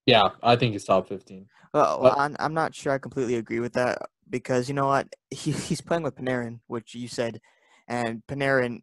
Yeah, 0.05 0.29
I 0.41 0.55
think 0.55 0.73
he's 0.73 0.83
top 0.83 1.07
15. 1.07 1.45
Well, 1.73 1.99
But- 2.01 2.17
I'm, 2.17 2.35
I'm 2.39 2.53
not 2.55 2.73
sure 2.73 2.91
I 2.91 2.97
completely 2.97 3.35
agree 3.35 3.59
with 3.59 3.73
that 3.73 3.99
because 4.29 4.67
you 4.67 4.73
know 4.73 4.87
what 4.87 5.07
he 5.29 5.51
he's 5.51 5.81
playing 5.81 6.03
with 6.03 6.15
Panarin, 6.15 6.59
which 6.67 6.95
you 6.95 7.07
said, 7.07 7.39
and 7.87 8.23
Panarin, 8.27 8.81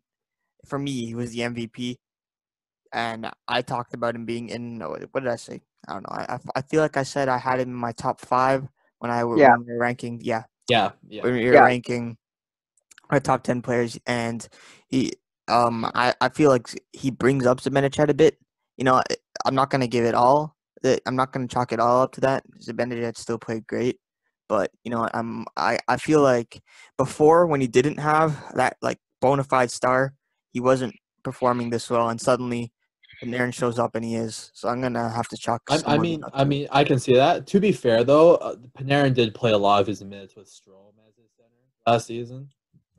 for 0.66 0.78
me, 0.78 1.06
he 1.06 1.14
was 1.14 1.32
the 1.32 1.40
MVP, 1.40 1.96
and 2.92 3.30
I 3.46 3.62
talked 3.62 3.94
about 3.94 4.14
him 4.14 4.24
being 4.24 4.48
in. 4.48 4.78
What 4.80 5.02
what 5.12 5.22
did 5.24 5.32
I 5.32 5.36
say? 5.36 5.60
I 5.88 5.94
don't 5.94 6.02
know. 6.02 6.14
I, 6.16 6.38
I 6.56 6.62
feel 6.62 6.80
like 6.82 6.96
I 6.96 7.02
said 7.02 7.28
I 7.28 7.38
had 7.38 7.60
him 7.60 7.68
in 7.70 7.74
my 7.74 7.92
top 7.92 8.20
five 8.20 8.66
when 8.98 9.10
I 9.10 9.20
Yeah. 9.36 9.50
when 9.56 9.64
we 9.66 9.72
were 9.72 9.78
ranking. 9.78 10.20
Yeah, 10.22 10.44
Yeah, 10.68 10.92
yeah. 11.08 11.22
when 11.22 11.34
we 11.34 11.46
were 11.46 11.52
Yeah. 11.54 11.64
ranking 11.64 12.16
our 13.10 13.20
top 13.20 13.42
ten 13.42 13.62
players, 13.62 13.98
and 14.06 14.46
he 14.88 15.12
um 15.48 15.84
I, 15.94 16.14
I 16.20 16.28
feel 16.30 16.50
like 16.50 16.68
he 16.92 17.10
brings 17.10 17.46
up 17.46 17.60
Zibanejad 17.60 18.08
a 18.10 18.14
bit. 18.14 18.38
You 18.76 18.84
know, 18.84 18.96
I- 18.96 19.16
I'm 19.46 19.54
not 19.54 19.70
gonna 19.70 19.88
give 19.88 20.04
it 20.04 20.14
all. 20.14 20.56
that- 20.82 21.02
I'm 21.06 21.16
not 21.16 21.32
gonna 21.32 21.48
chalk 21.48 21.72
it 21.72 21.80
all 21.80 22.02
up 22.02 22.12
to 22.12 22.20
that. 22.22 22.44
Zibanejad 22.60 23.16
still 23.16 23.38
played 23.38 23.66
great, 23.66 23.98
but 24.48 24.70
you 24.84 24.90
know, 24.92 25.08
I'm 25.14 25.44
I 25.56 25.78
I 25.88 25.96
feel 25.96 26.22
like 26.22 26.62
before 26.96 27.46
when 27.46 27.60
he 27.60 27.66
didn't 27.66 27.98
have 27.98 28.36
that 28.54 28.76
like 28.82 28.98
bona 29.20 29.42
fide 29.44 29.70
star, 29.72 30.14
he 30.52 30.60
wasn't 30.60 30.94
performing 31.24 31.70
this 31.70 31.90
well, 31.90 32.08
and 32.10 32.20
suddenly. 32.20 32.72
And 33.20 33.34
Aaron 33.34 33.50
shows 33.50 33.78
up 33.78 33.94
and 33.96 34.04
he 34.04 34.14
is, 34.14 34.50
so 34.54 34.68
I'm 34.68 34.80
gonna 34.80 35.08
have 35.08 35.26
to 35.28 35.36
chalk. 35.36 35.62
I, 35.68 35.80
I 35.86 35.98
mean, 35.98 36.22
I 36.32 36.44
mean, 36.44 36.68
I 36.70 36.84
can 36.84 37.00
see 37.00 37.14
that. 37.14 37.46
To 37.48 37.58
be 37.58 37.72
fair, 37.72 38.04
though, 38.04 38.36
uh, 38.36 38.54
Panarin 38.78 39.12
did 39.12 39.34
play 39.34 39.50
a 39.50 39.58
lot 39.58 39.80
of 39.80 39.86
his 39.88 40.04
minutes 40.04 40.36
with 40.36 40.46
Strome 40.46 40.94
as 41.08 41.16
his 41.16 41.26
center 41.36 41.50
last 41.86 42.06
season. 42.06 42.48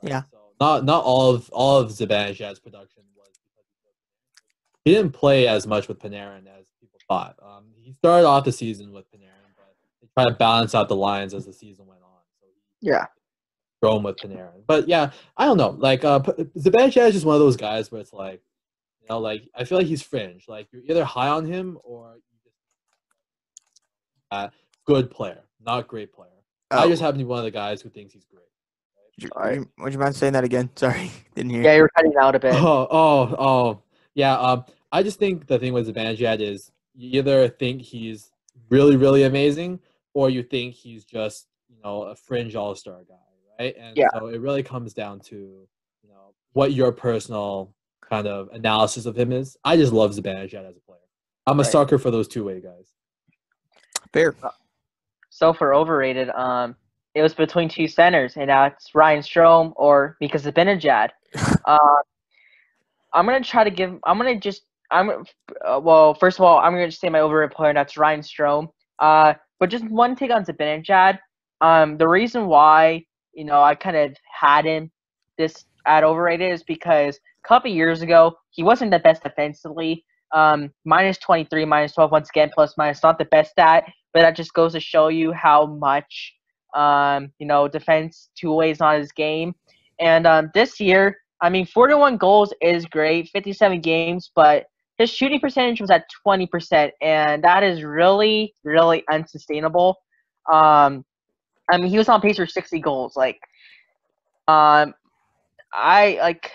Yeah. 0.03 0.23
So 0.31 0.37
not 0.59 0.83
not 0.83 1.03
all 1.05 1.33
of 1.33 1.49
all 1.51 1.77
of 1.77 1.89
Zibanejad's 1.89 2.59
production 2.59 3.03
was 3.15 3.29
he 3.33 3.49
played 3.55 3.65
Panarin. 3.77 4.83
He 4.83 4.93
didn't 4.93 5.11
play 5.13 5.47
as 5.47 5.65
much 5.65 5.87
with 5.87 5.99
Panarin 5.99 6.47
as 6.47 6.67
people 6.81 6.99
thought. 7.07 7.37
Um, 7.41 7.65
he 7.77 7.93
started 7.93 8.27
off 8.27 8.43
the 8.43 8.51
season 8.51 8.91
with 8.91 9.05
Panarin, 9.11 9.55
but 9.55 9.73
they 10.01 10.07
tried 10.17 10.31
to 10.31 10.35
balance 10.35 10.75
out 10.75 10.89
the 10.89 10.97
lines 10.97 11.33
as 11.33 11.45
the 11.45 11.53
season 11.53 11.87
went 11.87 12.01
on. 12.01 12.09
So 12.41 12.47
he 12.81 12.87
Yeah. 12.89 13.05
Strome 13.81 14.03
with 14.03 14.17
Panarin. 14.17 14.63
But 14.67 14.89
yeah, 14.89 15.11
I 15.37 15.45
don't 15.45 15.55
know. 15.55 15.69
Like 15.69 16.03
uh, 16.03 16.19
P- 16.19 16.43
Zibanejad 16.57 17.07
is 17.07 17.13
just 17.13 17.25
one 17.25 17.35
of 17.35 17.39
those 17.39 17.55
guys 17.55 17.89
where 17.89 18.01
it's 18.01 18.11
like, 18.11 18.41
you 18.41 18.48
know, 19.09 19.19
like 19.19 19.49
I 19.55 19.63
feel 19.63 19.77
like 19.77 19.87
he's 19.87 20.01
fringe. 20.01 20.45
Like 20.47 20.67
you're 20.71 20.83
either 20.87 21.03
high 21.03 21.29
on 21.29 21.45
him 21.45 21.77
or 21.83 22.15
you 22.15 22.37
just 22.43 22.55
uh, 24.31 24.49
good 24.85 25.09
player, 25.11 25.41
not 25.59 25.87
great 25.87 26.13
player. 26.13 26.29
I 26.71 26.85
Oh, 26.85 26.89
just 26.89 27.01
happen 27.01 27.17
to 27.17 27.25
be 27.25 27.27
one 27.27 27.39
of 27.39 27.45
the 27.45 27.51
guys 27.51 27.81
who 27.81 27.89
thinks 27.89 28.13
he's 28.13 28.25
great. 28.25 28.43
would 29.17 29.51
you, 29.55 29.61
you, 29.61 29.69
would 29.83 29.93
you 29.93 29.99
mind 29.99 30.15
saying 30.15 30.33
that 30.33 30.43
again? 30.43 30.69
Sorry, 30.75 31.11
didn't 31.35 31.51
hear. 31.51 31.63
Yeah, 31.63 31.75
you're 31.75 31.89
cutting 31.95 32.13
out 32.19 32.35
a 32.35 32.39
bit. 32.39 32.53
Oh, 32.55 32.87
oh, 32.91 33.35
oh, 33.39 33.81
yeah. 34.13 34.37
Um, 34.37 34.65
I 34.91 35.03
just 35.03 35.19
think 35.19 35.47
the 35.47 35.57
thing 35.59 35.73
with 35.73 35.87
Zibanejad 35.87 36.39
is 36.41 36.71
you 36.95 37.19
either 37.19 37.47
think 37.47 37.81
he's 37.81 38.31
really, 38.69 38.95
really 38.97 39.23
amazing, 39.23 39.79
or 40.13 40.29
you 40.29 40.43
think 40.43 40.75
he's 40.75 41.03
just 41.05 41.47
you 41.69 41.77
know 41.83 42.03
a 42.03 42.15
fringe 42.15 42.55
all 42.55 42.75
star 42.75 43.03
guy, 43.07 43.15
right? 43.59 43.75
And 43.79 43.97
Yeah. 43.97 44.07
so 44.13 44.27
it 44.27 44.39
really 44.41 44.63
comes 44.63 44.93
down 44.93 45.19
to 45.21 45.35
you 46.03 46.09
know 46.09 46.33
what 46.53 46.73
your 46.73 46.91
personal 46.91 47.73
kind 48.01 48.27
of 48.27 48.49
analysis 48.53 49.05
of 49.05 49.17
him 49.17 49.31
is. 49.31 49.57
I 49.63 49.77
just 49.77 49.93
love 49.93 50.11
Zibanejad 50.11 50.67
as 50.67 50.77
a 50.77 50.81
player. 50.81 50.99
I'm 51.47 51.59
a 51.59 51.63
Right. 51.63 51.71
sucker 51.71 51.97
for 51.97 52.11
those 52.11 52.27
two 52.27 52.43
way 52.43 52.61
guys. 52.61 52.93
Fair. 54.13 54.35
So 55.29 55.53
for 55.53 55.73
overrated, 55.73 56.29
um, 56.31 56.75
it 57.15 57.21
was 57.21 57.33
between 57.33 57.69
two 57.69 57.87
centers, 57.87 58.35
and 58.37 58.47
now 58.47 58.65
it's 58.65 58.93
Ryan 58.93 59.21
Strome 59.21 59.73
or 59.75 60.17
Mika 60.21 60.37
Zibanejad. 60.37 61.09
uh, 61.65 61.77
I'm 63.13 63.25
gonna 63.25 63.43
try 63.43 63.63
to 63.63 63.71
give. 63.71 63.97
I'm 64.05 64.17
gonna 64.17 64.39
just. 64.39 64.63
I'm. 64.91 65.09
Uh, 65.65 65.79
well, 65.81 66.13
first 66.13 66.39
of 66.39 66.45
all, 66.45 66.59
I'm 66.59 66.73
gonna 66.73 66.87
just 66.87 67.01
say 67.01 67.09
my 67.09 67.19
overrated 67.19 67.55
player, 67.55 67.69
and 67.69 67.77
that's 67.77 67.97
Ryan 67.97 68.21
Strome. 68.21 68.69
Uh, 68.99 69.33
but 69.59 69.69
just 69.69 69.85
one 69.89 70.15
take 70.15 70.31
on 70.31 70.45
Zibanejad. 70.45 71.19
Um, 71.61 71.97
the 71.97 72.07
reason 72.07 72.47
why 72.47 73.05
you 73.33 73.45
know 73.45 73.61
I 73.61 73.75
kind 73.75 73.95
of 73.97 74.15
had 74.31 74.65
him 74.65 74.91
this 75.37 75.65
at 75.89 76.03
overrated 76.03 76.51
is 76.51 76.63
because 76.63 77.17
a 77.43 77.47
couple 77.47 77.71
years 77.71 78.01
ago 78.01 78.35
he 78.51 78.63
wasn't 78.63 78.91
the 78.91 78.99
best 78.99 79.23
defensively. 79.23 80.05
Um, 80.31 80.71
minus 80.85 81.17
23, 81.17 81.65
minus 81.65 81.93
12 81.93 82.11
once 82.11 82.29
again, 82.29 82.51
plus 82.53 82.77
minus 82.77 83.01
not 83.01 83.17
the 83.17 83.25
best 83.25 83.51
stat 83.51 83.85
but 84.13 84.21
that 84.21 84.35
just 84.35 84.53
goes 84.53 84.73
to 84.73 84.79
show 84.79 85.07
you 85.07 85.31
how 85.31 85.65
much 85.65 86.33
Um, 86.75 87.31
you 87.39 87.47
know, 87.47 87.67
defense 87.67 88.29
two 88.39 88.53
ways 88.53 88.79
not 88.79 88.99
his 88.99 89.11
game. 89.11 89.55
And 89.99 90.27
um, 90.27 90.51
this 90.53 90.79
year, 90.79 91.17
I 91.41 91.49
mean, 91.49 91.65
41 91.65 92.17
goals 92.17 92.53
is 92.61 92.85
great, 92.85 93.27
57 93.29 93.81
games, 93.81 94.31
but 94.35 94.67
his 94.99 95.09
shooting 95.09 95.39
percentage 95.39 95.81
was 95.81 95.89
at 95.89 96.05
20%, 96.27 96.91
and 97.01 97.43
that 97.43 97.63
is 97.63 97.83
really, 97.83 98.53
really 98.63 99.03
unsustainable. 99.11 99.95
Um, 100.51 101.03
I 101.71 101.77
mean, 101.77 101.89
he 101.89 101.97
was 101.97 102.07
on 102.07 102.21
pace 102.21 102.37
for 102.37 102.45
60 102.45 102.79
goals. 102.81 103.15
Like, 103.15 103.39
um, 104.47 104.93
I 105.73 106.17
like 106.21 106.51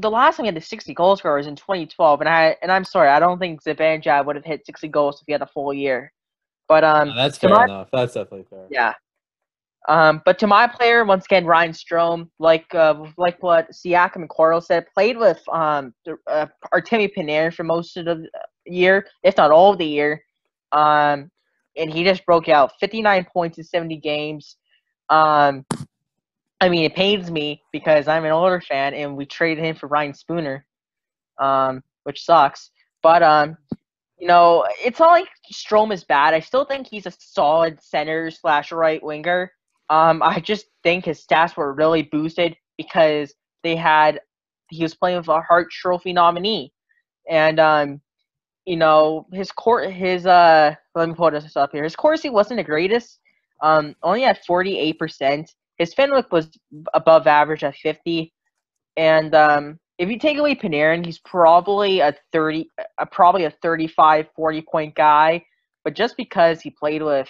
the 0.00 0.10
last 0.10 0.36
time 0.36 0.44
he 0.44 0.48
had 0.48 0.56
the 0.56 0.60
60 0.60 0.94
goal 0.94 1.16
scorer 1.16 1.36
was 1.36 1.46
in 1.46 1.56
2012, 1.56 2.20
and 2.20 2.28
I 2.28 2.56
and 2.62 2.72
I'm 2.72 2.84
sorry, 2.84 3.08
I 3.08 3.18
don't 3.20 3.38
think 3.38 3.62
Zibanejad 3.62 4.24
would 4.26 4.36
have 4.36 4.44
hit 4.44 4.64
60 4.66 4.88
goals 4.88 5.20
if 5.20 5.26
he 5.26 5.32
had 5.32 5.42
a 5.42 5.46
full 5.46 5.72
year. 5.74 6.12
But 6.68 6.82
um, 6.84 7.08
No, 7.08 7.16
that's 7.16 7.38
fair 7.38 7.50
my- 7.50 7.64
enough. 7.64 7.88
That's 7.92 8.14
definitely 8.14 8.46
fair. 8.50 8.66
yeah. 8.70 8.94
Um, 9.88 10.20
but 10.24 10.36
to 10.40 10.48
my 10.48 10.66
player, 10.66 11.04
once 11.04 11.26
again, 11.26 11.46
Ryan 11.46 11.70
Strome, 11.70 12.28
like 12.40 12.74
uh, 12.74 13.04
like 13.18 13.40
what 13.42 13.70
Siakam 13.70 14.16
and 14.16 14.28
Cordell 14.28 14.60
said, 14.64 14.84
played 14.92 15.16
with 15.16 15.40
um 15.48 15.94
uh, 16.28 16.46
Artemi 16.74 17.08
Panarin 17.16 17.54
for 17.54 17.62
most 17.62 17.96
of 17.96 18.04
the 18.04 18.28
year, 18.64 19.06
if 19.22 19.36
not 19.36 19.52
all 19.52 19.72
of 19.72 19.78
the 19.78 19.86
year. 19.86 20.20
Um, 20.72 21.30
and 21.76 21.92
he 21.92 22.02
just 22.02 22.26
broke 22.26 22.48
out 22.48 22.72
59 22.80 23.26
points 23.32 23.58
in 23.58 23.64
70 23.64 23.98
games. 23.98 24.56
Um, 25.08 25.64
I 26.60 26.68
mean, 26.68 26.84
it 26.84 26.94
pains 26.94 27.30
me 27.30 27.62
because 27.72 28.08
I'm 28.08 28.24
an 28.24 28.32
older 28.32 28.60
fan, 28.60 28.94
and 28.94 29.16
we 29.16 29.26
traded 29.26 29.64
him 29.64 29.76
for 29.76 29.88
Ryan 29.88 30.14
Spooner, 30.14 30.64
um, 31.38 31.82
which 32.04 32.24
sucks. 32.24 32.70
But 33.02 33.22
um, 33.22 33.56
you 34.18 34.26
know, 34.26 34.66
it's 34.82 34.98
not 34.98 35.10
like 35.10 35.28
Strome 35.52 35.92
is 35.92 36.04
bad. 36.04 36.32
I 36.34 36.40
still 36.40 36.64
think 36.64 36.86
he's 36.86 37.06
a 37.06 37.12
solid 37.18 37.82
center 37.82 38.30
slash 38.30 38.72
right 38.72 39.02
winger. 39.02 39.52
Um, 39.90 40.22
I 40.22 40.40
just 40.40 40.66
think 40.82 41.04
his 41.04 41.24
stats 41.24 41.56
were 41.56 41.74
really 41.74 42.02
boosted 42.02 42.56
because 42.78 43.34
they 43.62 43.76
had 43.76 44.20
he 44.70 44.82
was 44.82 44.94
playing 44.94 45.18
with 45.18 45.28
a 45.28 45.40
Hart 45.42 45.70
Trophy 45.70 46.12
nominee, 46.12 46.72
and 47.28 47.60
um, 47.60 48.00
you 48.64 48.76
know 48.76 49.26
his 49.32 49.52
court 49.52 49.90
his 49.92 50.26
uh 50.26 50.74
let 50.94 51.08
me 51.08 51.14
pull 51.14 51.30
this 51.30 51.56
up 51.56 51.70
here. 51.72 51.84
His 51.84 51.96
Corsi 51.96 52.30
wasn't 52.30 52.58
the 52.58 52.64
greatest. 52.64 53.20
Um, 53.62 53.94
only 54.02 54.24
at 54.24 54.44
forty 54.46 54.78
eight 54.78 54.98
percent. 54.98 55.54
His 55.78 55.94
Fenwick 55.94 56.32
was 56.32 56.50
above 56.94 57.26
average 57.26 57.64
at 57.64 57.76
fifty, 57.76 58.32
and 58.96 59.34
um, 59.34 59.78
if 59.98 60.10
you 60.10 60.18
take 60.18 60.38
away 60.38 60.54
Panarin, 60.54 61.04
he's 61.04 61.18
probably 61.18 62.00
a 62.00 62.14
30 62.32 62.68
a, 62.98 63.06
probably 63.06 63.44
a 63.44 63.50
35 63.62 64.26
40 64.34 64.62
point 64.62 64.94
guy, 64.94 65.44
but 65.84 65.94
just 65.94 66.16
because 66.16 66.60
he 66.60 66.70
played 66.70 67.02
with, 67.02 67.28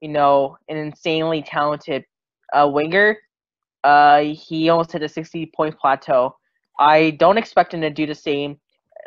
you 0.00 0.08
know, 0.08 0.56
an 0.68 0.76
insanely 0.76 1.42
talented 1.42 2.04
uh, 2.52 2.68
winger, 2.68 3.16
uh, 3.82 4.20
he 4.20 4.68
almost 4.68 4.92
hit 4.92 5.02
a 5.02 5.08
60 5.08 5.50
point 5.56 5.76
plateau. 5.78 6.36
I 6.78 7.10
don't 7.12 7.38
expect 7.38 7.74
him 7.74 7.80
to 7.80 7.90
do 7.90 8.06
the 8.06 8.14
same 8.14 8.58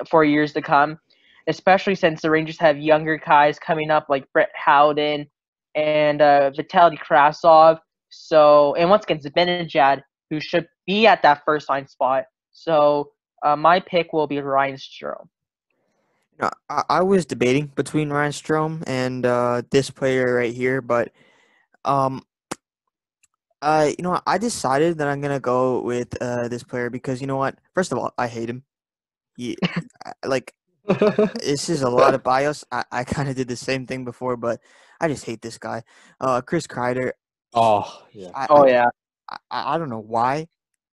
for 0.10 0.24
years 0.24 0.54
to 0.54 0.62
come, 0.62 1.00
especially 1.48 1.96
since 1.96 2.22
the 2.22 2.30
Rangers 2.30 2.60
have 2.60 2.78
younger 2.78 3.18
guys 3.18 3.58
coming 3.58 3.90
up 3.90 4.08
like 4.10 4.32
Brett 4.34 4.52
Howden 4.54 5.28
and 5.76 6.22
uh, 6.22 6.52
Vitaly 6.52 6.98
Kravtsov. 6.98 7.80
So, 8.10 8.76
and 8.76 8.90
once 8.90 9.04
again, 9.04 9.20
Zibanejad, 9.20 10.02
who 10.30 10.40
should 10.40 10.68
be 10.86 11.08
at 11.08 11.22
that 11.24 11.44
first 11.46 11.70
line 11.70 11.88
spot. 11.88 12.26
So 12.52 13.12
uh, 13.44 13.56
my 13.56 13.80
pick 13.80 14.14
will 14.14 14.28
be 14.28 14.40
Ryan 14.40 14.76
Strome. 14.76 15.28
No, 16.40 16.50
I, 16.70 16.84
I 16.90 17.02
was 17.02 17.26
debating 17.26 17.68
between 17.76 18.10
Ryan 18.10 18.32
Strome 18.32 18.84
and 18.88 19.26
uh, 19.26 19.64
this 19.72 19.90
player 19.90 20.36
right 20.36 20.54
here, 20.54 20.82
but 20.82 21.12
um, 21.86 22.24
uh, 23.62 23.90
you 23.98 24.04
know, 24.04 24.12
what, 24.12 24.24
I 24.28 24.38
decided 24.38 24.98
that 25.00 25.08
I'm 25.08 25.22
gonna 25.22 25.40
go 25.40 25.82
with 25.82 26.20
uh, 26.22 26.48
this 26.48 26.64
player 26.64 26.90
because 26.90 27.22
you 27.22 27.28
know 27.28 27.38
what? 27.38 27.58
First 27.74 27.92
of 27.92 27.98
all, 27.98 28.14
I 28.18 28.28
hate 28.28 28.50
him. 28.50 28.64
He, 29.36 29.58
like, 30.26 30.54
this 31.40 31.70
is 31.70 31.82
a 31.82 31.90
lot 31.90 32.14
of 32.14 32.24
bias. 32.24 32.64
I, 32.72 32.84
I 32.92 33.04
kind 33.04 33.30
of 33.30 33.36
did 33.36 33.48
the 33.48 33.56
same 33.56 33.86
thing 33.86 34.06
before, 34.06 34.38
but 34.38 34.62
I 35.02 35.08
just 35.08 35.26
hate 35.26 35.42
this 35.42 35.58
guy. 35.58 35.84
Uh, 36.20 36.42
Chris 36.42 36.68
Kreider. 36.68 37.12
Oh 37.54 38.06
yeah. 38.12 38.32
I, 38.34 38.48
Oh 38.50 38.64
I, 38.66 38.70
yeah, 38.70 38.90
I, 39.30 39.76
I 39.76 39.78
don't 39.78 39.90
know 39.90 40.00
why. 40.00 40.48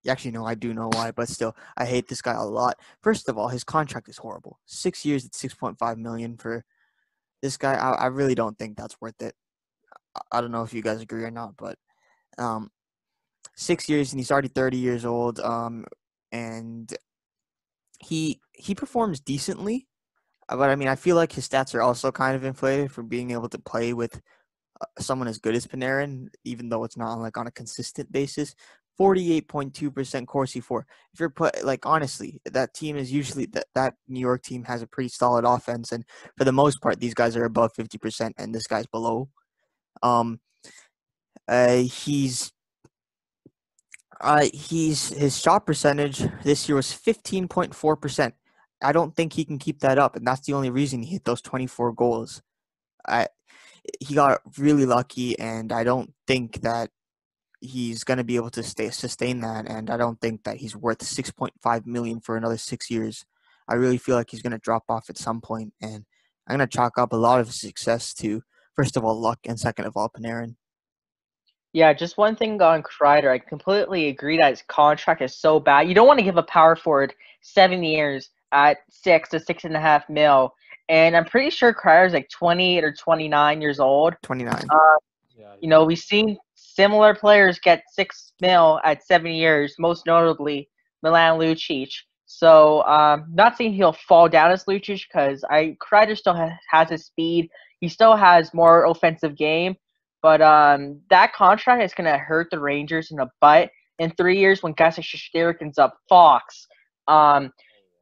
Actually, 0.07 0.32
no, 0.32 0.44
I 0.44 0.55
do 0.55 0.74
know 0.74 0.90
why, 0.92 1.12
but 1.12 1.28
still, 1.28 1.57
I 1.78 1.86
hate 1.86 2.09
this 2.09 2.20
guy 2.20 2.34
a 2.34 2.44
lot. 2.44 2.78
First 3.02 3.28
of 3.28 3.38
all, 3.38 3.48
his 3.48 3.64
contract 3.64 4.09
is 4.09 4.18
horrible. 4.18 4.61
Six 4.66 5.05
years 5.05 5.24
at 5.24 5.34
six 5.34 5.55
point 5.55 5.78
five 5.78 5.98
million 5.98 6.36
for 6.36 6.64
this 7.40 7.57
guy. 7.57 7.74
I, 7.74 7.92
I 7.92 8.07
really 8.07 8.34
don't 8.34 8.59
think 8.59 8.76
that's 8.76 9.00
worth 9.00 9.20
it. 9.22 9.34
I, 10.14 10.38
I 10.38 10.40
don't 10.40 10.52
know 10.52 10.62
if 10.62 10.74
you 10.74 10.82
guys 10.82 11.00
agree 11.00 11.24
or 11.24 11.30
not, 11.30 11.57
but 11.57 11.78
um, 12.36 12.70
six 13.57 13.88
years 13.88 14.12
and 14.12 14.20
he's 14.20 14.30
already 14.30 14.48
thirty 14.48 14.76
years 14.76 15.05
old. 15.07 15.40
Um, 15.40 15.86
and 16.32 16.92
he 17.98 18.40
he 18.52 18.74
performs 18.74 19.20
decently, 19.20 19.86
uh, 20.48 20.57
but 20.57 20.68
I 20.68 20.76
mean, 20.76 20.88
I 20.88 20.96
feel 20.96 21.16
like 21.16 21.32
his 21.32 21.48
stats 21.48 21.74
are 21.74 21.82
also 21.82 22.12
kind 22.12 22.36
of 22.36 22.44
inflated 22.44 22.92
from 22.92 23.09
being 23.09 23.30
able 23.30 23.48
to 23.48 23.59
play 23.59 23.92
with 23.92 24.20
someone 24.99 25.28
as 25.28 25.39
good 25.39 25.55
as 25.55 25.66
Panarin, 25.66 26.28
even 26.45 26.68
though 26.68 26.85
it's 26.85 26.97
not 26.97 27.14
like 27.14 27.37
on 27.37 27.47
a 27.47 27.53
consistent 27.53 28.11
basis. 28.11 28.55
Forty-eight 28.97 29.49
point 29.49 29.74
two 29.74 29.91
percent 29.91 30.28
Corsi 30.28 30.61
for. 30.61 30.87
If 31.12 31.18
you're 31.18 31.28
put 31.28 31.64
like 31.64 31.85
honestly, 31.85 32.41
that 32.45 32.74
team 32.74 32.97
is 32.97 33.11
usually 33.12 33.47
that 33.47 33.66
that 33.74 33.95
New 34.07 34.20
York 34.20 34.45
team 34.45 34.62
has 34.64 34.82
a 34.82 34.87
pretty 34.87 35.09
solid 35.09 35.45
offense, 35.45 35.91
and 35.91 36.05
for 36.39 36.45
the 36.45 36.53
most 36.53 36.80
part, 36.80 37.01
these 37.01 37.12
guys 37.14 37.37
are 37.37 37.45
above 37.45 37.72
fifty 37.74 37.99
percent, 37.99 38.37
and 38.39 38.55
this 38.55 38.68
guy's 38.68 38.87
below. 38.87 39.30
Um, 40.01 40.39
uh, 41.49 41.78
he's 41.78 42.53
uh, 44.20 44.47
he's 44.55 45.09
his 45.09 45.41
shot 45.41 45.66
percentage 45.66 46.22
this 46.45 46.68
year 46.68 46.76
was 46.76 46.93
fifteen 46.93 47.49
point 47.49 47.74
four 47.74 47.97
percent. 47.97 48.35
I 48.80 48.93
don't 48.93 49.16
think 49.16 49.32
he 49.32 49.45
can 49.45 49.59
keep 49.59 49.80
that 49.80 49.99
up, 49.99 50.14
and 50.14 50.24
that's 50.24 50.47
the 50.47 50.53
only 50.53 50.70
reason 50.70 51.03
he 51.03 51.14
hit 51.14 51.24
those 51.24 51.43
twenty 51.43 51.66
four 51.66 51.93
goals. 51.93 52.43
I 53.09 53.26
he 54.01 54.14
got 54.14 54.41
really 54.59 54.87
lucky, 54.87 55.39
and 55.39 55.72
I 55.72 55.85
don't 55.85 56.12
think 56.26 56.62
that 56.62 56.91
he's 57.61 58.05
going 58.05 58.18
to 58.18 58.24
be 58.24 58.37
able 58.37 58.51
to 58.51 58.62
stay 58.62 58.91
sustain 58.91 59.41
that. 59.41 59.66
And 59.68 59.91
I 59.91 59.97
don't 59.97 60.20
think 60.20 60.45
that 60.45 60.59
he's 60.59 60.76
worth 60.76 61.03
six 61.03 61.30
point 61.30 61.55
five 61.62 61.87
million 61.87 62.20
for 62.20 62.37
another 62.37 62.59
six 62.59 62.91
years. 62.91 63.24
I 63.68 63.74
really 63.74 63.99
feel 63.99 64.16
like 64.16 64.30
he's 64.30 64.43
going 64.43 64.53
to 64.53 64.59
drop 64.59 64.85
off 64.89 65.09
at 65.11 65.18
some 65.18 65.41
point, 65.41 65.72
and 65.80 66.05
I'm 66.47 66.59
going 66.59 66.68
to 66.68 66.76
chalk 66.76 66.99
up 66.99 67.12
a 67.12 67.16
lot 67.16 67.41
of 67.41 67.47
his 67.49 67.61
success 67.61 68.12
to 68.14 68.43
first 68.76 68.97
of 68.97 69.05
all 69.05 69.18
luck, 69.20 69.39
and 69.47 69.59
second 69.59 69.87
of 69.87 69.97
all 69.97 70.11
Panarin. 70.11 70.57
yeah. 71.72 71.93
Just 71.93 72.16
one 72.16 72.37
thing 72.37 72.61
on 72.62 72.82
Kreider, 72.82 73.30
I 73.30 73.39
completely 73.39 74.09
agree 74.09 74.39
that 74.39 74.51
his 74.51 74.62
contract 74.68 75.22
is 75.22 75.37
so 75.37 75.61
bad. 75.61 75.89
You 75.89 75.95
don't 75.95 76.07
want 76.07 76.18
to 76.18 76.24
give 76.24 76.37
a 76.37 76.43
power 76.45 76.76
forward 76.76 77.14
seven 77.43 77.82
years 77.82 78.30
at 78.53 78.78
six 78.91 79.28
to 79.30 79.41
six 79.41 79.64
and 79.64 79.76
a 79.76 79.80
half 79.80 80.09
mil. 80.09 80.55
And 80.89 81.16
I'm 81.16 81.24
pretty 81.24 81.51
sure 81.51 81.72
Kreider's 81.72 82.12
like 82.12 82.28
28 82.28 82.85
or 82.85 82.93
29 82.93 83.62
years 83.62 83.80
old. 83.80 84.14
Twenty 84.22 84.45
nine. 84.45 84.66
yeah. 85.37 85.55
You 85.61 85.68
know, 85.68 85.85
we've 85.85 85.99
seen 85.99 86.37
similar 86.55 87.14
players 87.14 87.59
get 87.59 87.85
six 87.91 88.32
mil 88.41 88.80
at 88.85 89.05
seven 89.07 89.32
years, 89.32 89.74
most 89.78 90.07
notably 90.07 90.68
Milan 91.03 91.39
Lucic. 91.39 91.93
So, 92.26 92.82
um, 92.85 93.26
not 93.32 93.57
saying 93.57 93.74
he'll 93.74 93.93
fall 93.93 94.28
down 94.28 94.51
as 94.51 94.64
Lucic 94.64 95.03
because 95.07 95.45
I 95.49 95.76
Kreider 95.80 96.16
still 96.16 96.35
ha- 96.35 96.59
has 96.70 96.91
his 96.91 97.07
speed. 97.07 97.49
He 97.80 97.89
still 97.89 98.16
has 98.16 98.53
more 98.55 98.87
offensive 98.87 99.37
game, 99.37 99.76
but 100.22 100.41
um, 100.43 101.01
that 101.11 101.32
contract 101.32 101.82
is 101.82 101.95
gonna 101.95 102.18
hurt 102.18 102.49
the 102.51 102.59
Rangers 102.59 103.11
in 103.11 103.18
the 103.18 103.28
butt 103.41 103.70
in 103.99 104.11
three 104.12 104.39
years 104.39 104.62
when 104.62 104.72
guys 104.72 104.99
like 104.99 105.07
Shesterkin's 105.07 105.78
up 105.78 105.97
Fox. 106.09 106.66
Um, 107.07 107.53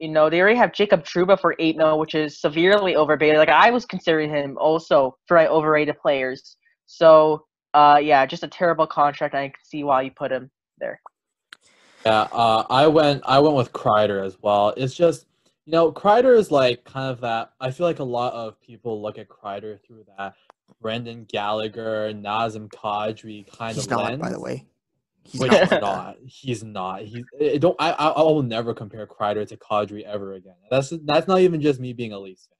you 0.03 0.09
know, 0.09 0.29
they 0.29 0.41
already 0.41 0.57
have 0.57 0.73
Jacob 0.73 1.05
Trouba 1.05 1.39
for 1.39 1.55
eight 1.59 1.77
mil, 1.77 1.97
which 1.97 2.13
is 2.13 2.41
severely 2.41 2.97
overrated. 2.97 3.37
Like 3.37 3.47
I 3.47 3.71
was 3.71 3.85
considering 3.85 4.29
him 4.29 4.57
also 4.57 5.15
for 5.27 5.37
my 5.37 5.47
overrated 5.47 5.97
players. 5.97 6.57
So 6.87 7.45
uh, 7.73 8.01
yeah, 8.03 8.25
just 8.25 8.43
a 8.43 8.49
terrible 8.49 8.85
contract. 8.85 9.33
I 9.33 9.47
can 9.47 9.55
see 9.63 9.85
why 9.85 10.01
you 10.01 10.11
put 10.11 10.29
him 10.29 10.51
there. 10.77 10.99
Yeah, 12.05 12.27
uh, 12.33 12.65
I 12.69 12.85
went 12.87 13.21
I 13.23 13.39
went 13.39 13.55
with 13.55 13.71
Kreider 13.71 14.25
as 14.25 14.35
well. 14.41 14.73
It's 14.75 14.93
just 14.93 15.25
you 15.65 15.71
know 15.71 15.89
Kreider 15.89 16.37
is 16.37 16.51
like 16.51 16.83
kind 16.83 17.09
of 17.09 17.21
that. 17.21 17.53
I 17.61 17.71
feel 17.71 17.87
like 17.87 17.99
a 17.99 18.03
lot 18.03 18.33
of 18.33 18.59
people 18.59 19.01
look 19.01 19.17
at 19.17 19.29
Kreider 19.29 19.79
through 19.87 20.03
that 20.17 20.35
Brendan 20.81 21.27
Gallagher, 21.31 22.11
Nazem 22.13 22.67
Kadri 22.67 23.49
kind 23.57 23.75
He's 23.75 23.85
of 23.85 23.91
not, 23.91 24.03
lens. 24.03 24.21
by 24.21 24.31
the 24.31 24.39
way. 24.41 24.65
He's 25.25 25.41
not. 25.41 25.51
he's 25.61 25.71
not. 25.81 26.17
He's 26.25 26.63
not. 26.63 27.01
He 27.39 27.57
don't. 27.59 27.75
I 27.79 27.91
I 27.91 28.07
I 28.09 28.21
will 28.21 28.43
never 28.43 28.73
compare 28.73 29.07
Kreider 29.07 29.47
to 29.47 29.57
Kadri 29.57 30.03
ever 30.03 30.33
again. 30.33 30.55
That's 30.69 30.91
that's 31.05 31.27
not 31.27 31.39
even 31.39 31.61
just 31.61 31.79
me 31.79 31.93
being 31.93 32.11
a 32.13 32.19
Leafs 32.19 32.47
fan. 32.47 32.57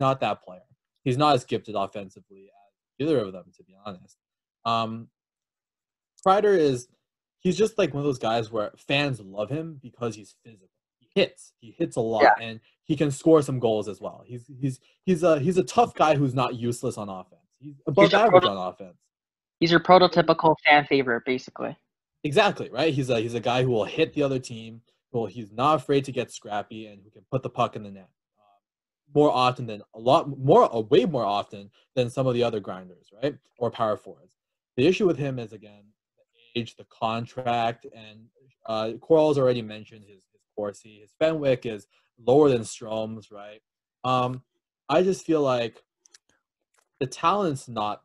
Not 0.00 0.20
that 0.20 0.42
player. 0.42 0.60
He's 1.02 1.16
not 1.18 1.34
as 1.34 1.44
gifted 1.44 1.74
offensively 1.76 2.44
as 2.98 3.06
either 3.06 3.18
of 3.18 3.32
them, 3.32 3.44
to 3.56 3.64
be 3.64 3.74
honest. 3.84 4.16
Um, 4.64 5.08
Kreider 6.26 6.56
is. 6.56 6.88
He's 7.40 7.56
just 7.58 7.76
like 7.76 7.92
one 7.92 8.00
of 8.00 8.04
those 8.06 8.18
guys 8.18 8.50
where 8.50 8.72
fans 8.76 9.20
love 9.20 9.50
him 9.50 9.78
because 9.82 10.14
he's 10.14 10.34
physical. 10.42 10.68
He 10.98 11.08
hits. 11.14 11.52
He 11.60 11.74
hits 11.78 11.96
a 11.96 12.00
lot, 12.00 12.22
Yeah. 12.22 12.32
and 12.40 12.60
he 12.84 12.96
can 12.96 13.10
score 13.10 13.42
some 13.42 13.58
goals 13.58 13.86
as 13.88 14.00
well. 14.00 14.24
He's 14.26 14.50
he's 14.60 14.80
he's 15.04 15.22
a 15.22 15.38
he's 15.38 15.58
a 15.58 15.64
tough 15.64 15.94
guy 15.94 16.16
who's 16.16 16.34
not 16.34 16.54
useless 16.54 16.96
on 16.96 17.08
offense. 17.10 17.42
He's 17.60 17.74
above 17.86 18.12
a 18.12 18.16
average 18.16 18.42
proto- 18.42 18.48
on 18.58 18.68
offense. 18.72 18.96
He's 19.60 19.70
your 19.70 19.80
prototypical 19.80 20.54
fan 20.66 20.84
favorite, 20.86 21.22
basically. 21.26 21.76
Exactly 22.24 22.70
right. 22.70 22.92
He's 22.92 23.10
a 23.10 23.20
he's 23.20 23.34
a 23.34 23.40
guy 23.40 23.62
who 23.62 23.70
will 23.70 23.84
hit 23.84 24.14
the 24.14 24.22
other 24.22 24.38
team. 24.38 24.80
Well, 25.12 25.26
he's 25.26 25.52
not 25.52 25.76
afraid 25.76 26.04
to 26.06 26.12
get 26.12 26.32
scrappy 26.32 26.86
and 26.86 27.00
who 27.04 27.10
can 27.10 27.22
put 27.30 27.42
the 27.42 27.50
puck 27.50 27.76
in 27.76 27.84
the 27.84 27.90
net 27.90 28.08
uh, 28.38 29.14
more 29.14 29.30
often 29.30 29.66
than 29.66 29.82
a 29.94 30.00
lot 30.00 30.28
more, 30.36 30.74
uh, 30.74 30.80
way 30.80 31.04
more 31.04 31.24
often 31.24 31.70
than 31.94 32.10
some 32.10 32.26
of 32.26 32.34
the 32.34 32.42
other 32.42 32.58
grinders, 32.58 33.10
right? 33.22 33.36
Or 33.58 33.70
power 33.70 33.96
forwards. 33.96 34.38
The 34.76 34.86
issue 34.86 35.06
with 35.06 35.18
him 35.18 35.38
is 35.38 35.52
again 35.52 35.84
the 36.54 36.60
age, 36.60 36.76
the 36.76 36.86
contract, 36.86 37.86
and 37.94 38.24
uh, 38.66 38.92
Coral's 39.00 39.38
already 39.38 39.62
mentioned 39.62 40.04
his 40.06 40.22
his 40.32 40.42
Corsi. 40.56 41.00
His 41.02 41.12
Fenwick 41.18 41.66
is 41.66 41.86
lower 42.18 42.48
than 42.48 42.64
Strome's, 42.64 43.30
right? 43.30 43.60
Um, 44.02 44.42
I 44.88 45.02
just 45.02 45.26
feel 45.26 45.42
like 45.42 45.82
the 47.00 47.06
talent's 47.06 47.68
not 47.68 48.02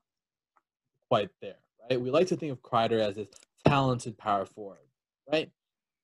quite 1.07 1.30
there, 1.41 1.55
right? 1.89 1.99
We 1.99 2.11
like 2.11 2.28
to 2.28 2.36
think 2.36 2.51
of 2.51 2.61
Kreider 2.61 2.99
as 2.99 3.15
this 3.15 3.30
talented 3.70 4.17
power 4.17 4.45
forward, 4.45 4.78
right? 5.32 5.51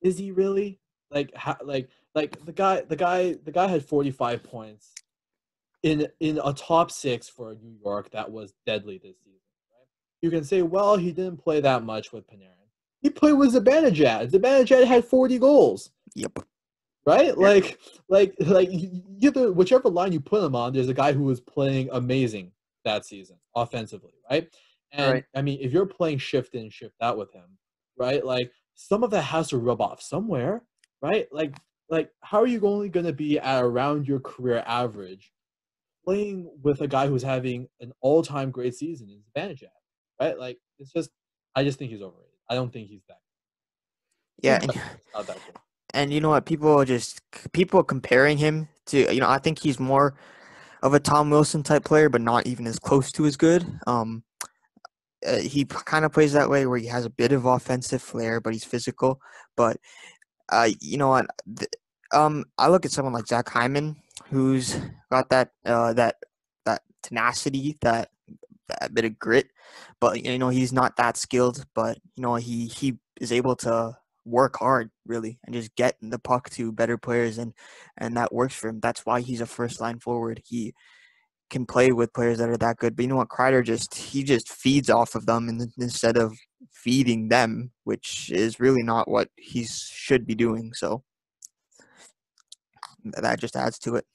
Is 0.02 0.18
he 0.18 0.32
really? 0.32 0.80
Like, 1.12 1.34
ha- 1.36 1.58
like, 1.64 1.90
like 2.14 2.44
the 2.46 2.52
guy, 2.52 2.82
the 2.82 2.96
guy, 2.96 3.34
the 3.44 3.52
guy 3.52 3.68
had 3.68 3.86
45 3.86 4.44
points 4.44 4.92
in 5.84 6.08
in 6.20 6.40
a 6.44 6.52
top 6.52 6.92
six 6.92 7.30
for 7.30 7.56
New 7.62 7.78
York 7.84 8.10
that 8.12 8.32
was 8.32 8.54
deadly 8.66 8.98
this 8.98 9.18
season, 9.20 9.40
right? 9.72 9.88
You 10.22 10.32
can 10.32 10.44
say, 10.44 10.62
well, 10.64 10.98
he 10.98 11.12
didn't 11.12 11.38
play 11.38 11.62
that 11.62 11.84
much 11.84 12.12
with 12.12 12.28
Panarin. 12.28 12.56
He 13.02 13.12
played 13.12 13.34
with 13.34 13.54
Zibanejad. 13.54 14.32
Zibanejad 14.32 14.86
had 14.86 15.06
40 15.06 15.38
goals. 15.38 15.92
Yep. 16.16 16.40
Right? 17.06 17.38
Like, 17.38 17.78
like, 18.10 18.34
like, 18.40 18.70
either 19.20 19.52
whichever 19.52 19.90
line 19.90 20.12
you 20.12 20.20
put 20.20 20.44
him 20.44 20.56
on, 20.56 20.74
there's 20.74 20.90
a 20.90 20.94
guy 20.94 21.14
who 21.14 21.22
was 21.22 21.40
playing 21.40 21.90
amazing 21.92 22.52
that 22.84 23.06
season 23.06 23.38
offensively, 23.56 24.14
right? 24.30 24.50
And 24.92 25.14
Right. 25.14 25.24
I 25.36 25.42
mean, 25.42 25.60
if 25.62 25.72
you're 25.72 25.86
playing 25.86 26.20
shift 26.20 26.56
in, 26.56 26.70
shift 26.70 26.96
out 27.02 27.18
with 27.18 27.32
him, 27.34 27.58
right? 27.98 28.26
Like 28.26 28.52
some 28.76 29.04
of 29.04 29.12
that 29.12 29.22
has 29.24 29.50
to 29.50 29.58
rub 29.58 29.82
off 29.82 30.02
somewhere, 30.02 30.64
right? 31.02 31.28
Like, 31.32 31.56
like 31.90 32.10
how 32.22 32.40
are 32.40 32.48
you 32.48 32.62
only 32.66 32.90
going 32.90 33.06
to 33.06 33.14
be 33.14 33.40
at 33.40 33.64
around 33.64 34.08
your 34.08 34.20
career 34.20 34.64
average 34.66 35.32
playing 36.04 36.50
with 36.62 36.82
a 36.82 36.88
guy 36.88 37.08
who's 37.08 37.24
having 37.24 37.68
an 37.80 37.92
all-time 38.02 38.52
great 38.52 38.76
season 38.76 39.10
in 39.10 39.22
Zibanejad, 39.22 39.68
right? 40.20 40.38
Like 40.38 40.58
it's 40.80 40.92
just, 40.92 41.10
I 41.56 41.64
just 41.64 41.80
think 41.80 41.92
he's 41.92 42.02
overrated. 42.02 42.32
I 42.50 42.56
don't 42.56 42.72
think 42.72 42.88
he's 42.90 43.04
that. 43.08 43.20
Yeah, 44.42 44.60
He's 44.60 44.70
and, 44.70 44.82
not 45.14 45.28
that 45.28 45.38
good. 45.46 45.56
and 45.94 46.14
you 46.14 46.20
know 46.22 46.30
what? 46.30 46.46
People 46.46 46.78
are 46.78 46.86
just 46.86 47.22
people 47.54 47.82
comparing 47.84 48.38
him 48.38 48.68
to 48.88 49.14
you 49.14 49.22
know. 49.22 49.30
I 49.30 49.40
think 49.40 49.60
he's 49.60 49.80
more 49.80 50.14
of 50.84 50.94
a 50.94 51.00
Tom 51.00 51.30
Wilson 51.30 51.64
type 51.64 51.86
player, 51.86 52.10
but 52.10 52.22
not 52.22 52.46
even 52.46 52.68
as 52.68 52.78
close 52.78 53.12
to 53.14 53.26
as 53.26 53.38
good. 53.38 53.66
Um, 53.88 54.24
uh, 55.26 55.38
he 55.38 55.66
kind 55.66 56.06
of 56.06 56.12
plays 56.12 56.34
that 56.34 56.50
way 56.50 56.66
where 56.66 56.78
he 56.78 56.88
has 56.88 57.06
a 57.06 57.10
bit 57.10 57.32
of 57.32 57.46
offensive 57.46 58.02
flair, 58.02 58.40
but 58.40 58.54
he's 58.54 58.64
physical. 58.64 59.20
But 59.56 59.78
uh, 60.50 60.70
you 60.80 60.98
know 60.98 61.10
what? 61.10 61.28
Um, 62.14 62.46
I 62.58 62.68
look 62.68 62.86
at 62.86 62.92
someone 62.92 63.14
like 63.14 63.28
Zach 63.28 63.50
Hyman, 63.50 63.96
who's 64.30 64.80
got 65.12 65.30
that 65.30 65.52
uh, 65.66 65.94
that 65.94 66.16
that 66.66 66.82
tenacity, 67.02 67.78
that 67.82 68.10
that 68.68 68.94
bit 68.94 69.06
of 69.06 69.20
grit. 69.20 69.48
But 70.00 70.24
you 70.24 70.38
know 70.38 70.50
he's 70.50 70.74
not 70.74 70.98
that 70.98 71.18
skilled. 71.18 71.66
But 71.74 71.98
you 72.16 72.22
know 72.22 72.36
he 72.36 72.68
he 72.68 72.98
is 73.20 73.32
able 73.32 73.56
to 73.58 73.98
work 74.26 74.58
hard 74.58 74.90
really 75.06 75.38
and 75.46 75.54
just 75.54 75.76
get 75.76 75.96
the 76.02 76.18
puck 76.18 76.50
to 76.50 76.72
better 76.72 76.98
players 76.98 77.38
and 77.38 77.54
and 77.98 78.18
that 78.18 78.34
works 78.34 78.56
for 78.56 78.70
him. 78.70 78.80
That's 78.80 79.06
why 79.06 79.22
he's 79.22 79.42
a 79.42 79.46
first 79.46 79.80
line 79.80 80.00
forward. 80.00 80.42
He 80.46 80.74
can 81.50 81.66
play 81.66 81.92
with 81.92 82.14
players 82.14 82.38
that 82.40 82.50
are 82.50 82.58
that 82.58 82.78
good. 82.78 82.96
But 82.96 83.04
you 83.04 83.10
know 83.10 83.18
what? 83.18 83.30
Kreider 83.30 83.64
just 83.64 83.96
he 83.96 84.24
just 84.24 84.50
feeds 84.50 84.90
off 84.90 85.16
of 85.16 85.26
them 85.26 85.50
in, 85.50 85.72
instead 85.80 86.18
of 86.18 86.38
feeding 86.72 87.30
them, 87.30 87.72
which 87.84 88.32
is 88.32 88.60
really 88.60 88.84
not 88.84 89.08
what 89.08 89.30
he 89.36 89.66
should 89.66 90.26
be 90.26 90.36
doing. 90.36 90.74
So 90.74 91.04
that 93.04 93.40
just 93.40 93.56
adds 93.56 93.80
to 93.80 93.96
it. 93.96 94.06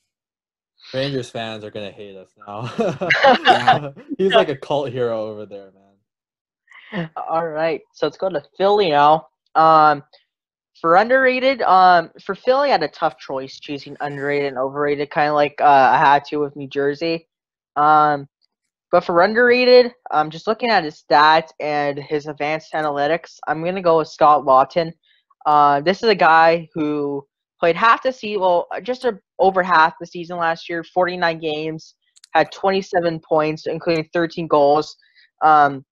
Rangers 0.95 1.31
fans 1.31 1.65
are 1.65 1.71
gonna 1.71 1.91
hate 1.91 2.17
us 2.17 2.31
now. 2.47 3.93
He's 4.19 4.33
like 4.33 4.49
a 4.49 4.57
cult 4.57 4.91
hero 4.91 5.23
over 5.23 5.47
there, 5.47 5.73
man. 6.93 7.11
All 7.17 7.47
right, 7.47 7.81
so 7.93 8.07
let's 8.07 8.19
go 8.19 8.29
to 8.29 8.43
Philly 8.57 8.91
now. 8.91 9.29
Um, 9.55 10.03
for 10.81 10.97
underrated, 10.97 11.63
um, 11.63 12.11
for 12.23 12.35
Philly, 12.35 12.69
I 12.69 12.73
had 12.73 12.83
a 12.83 12.89
tough 12.89 13.19
choice 13.19 13.61
choosing 13.61 13.97
underrated 14.01 14.49
and 14.49 14.59
overrated, 14.59 15.11
kind 15.11 15.29
of 15.29 15.35
like 15.35 15.61
uh, 15.61 15.91
I 15.93 15.99
had 15.99 16.25
to 16.27 16.39
with 16.39 16.57
New 16.57 16.69
Jersey. 16.69 17.29
Um, 17.77 18.27
but 18.91 19.05
for 19.05 19.23
underrated, 19.23 19.93
um, 20.11 20.31
just 20.31 20.47
looking 20.47 20.71
at 20.71 20.85
his 20.85 21.03
stats 21.03 21.51
and 21.61 21.99
his 21.99 22.27
advanced 22.27 22.73
analytics, 22.73 23.37
I'm 23.47 23.63
gonna 23.63 23.83
go 23.83 23.99
with 23.99 24.09
Scott 24.09 24.45
Laughton. 24.45 24.93
Uh, 25.47 25.81
this 25.81 26.03
is 26.03 26.09
a 26.09 26.15
guy 26.15 26.69
who 26.75 27.27
played 27.61 27.77
half 27.77 28.03
the 28.03 28.13
season, 28.13 28.41
well, 28.41 28.67
just 28.83 29.05
a, 29.05 29.19
over 29.39 29.63
half 29.63 29.95
the 30.01 30.07
season 30.07 30.39
last 30.39 30.69
year, 30.69 30.83
49 30.83 31.39
games, 31.39 31.95
had 32.33 32.51
27 32.53 33.21
points, 33.21 33.67
including 33.67 34.09
13 34.13 34.49
goals. 34.49 34.97
Um, 35.43 35.85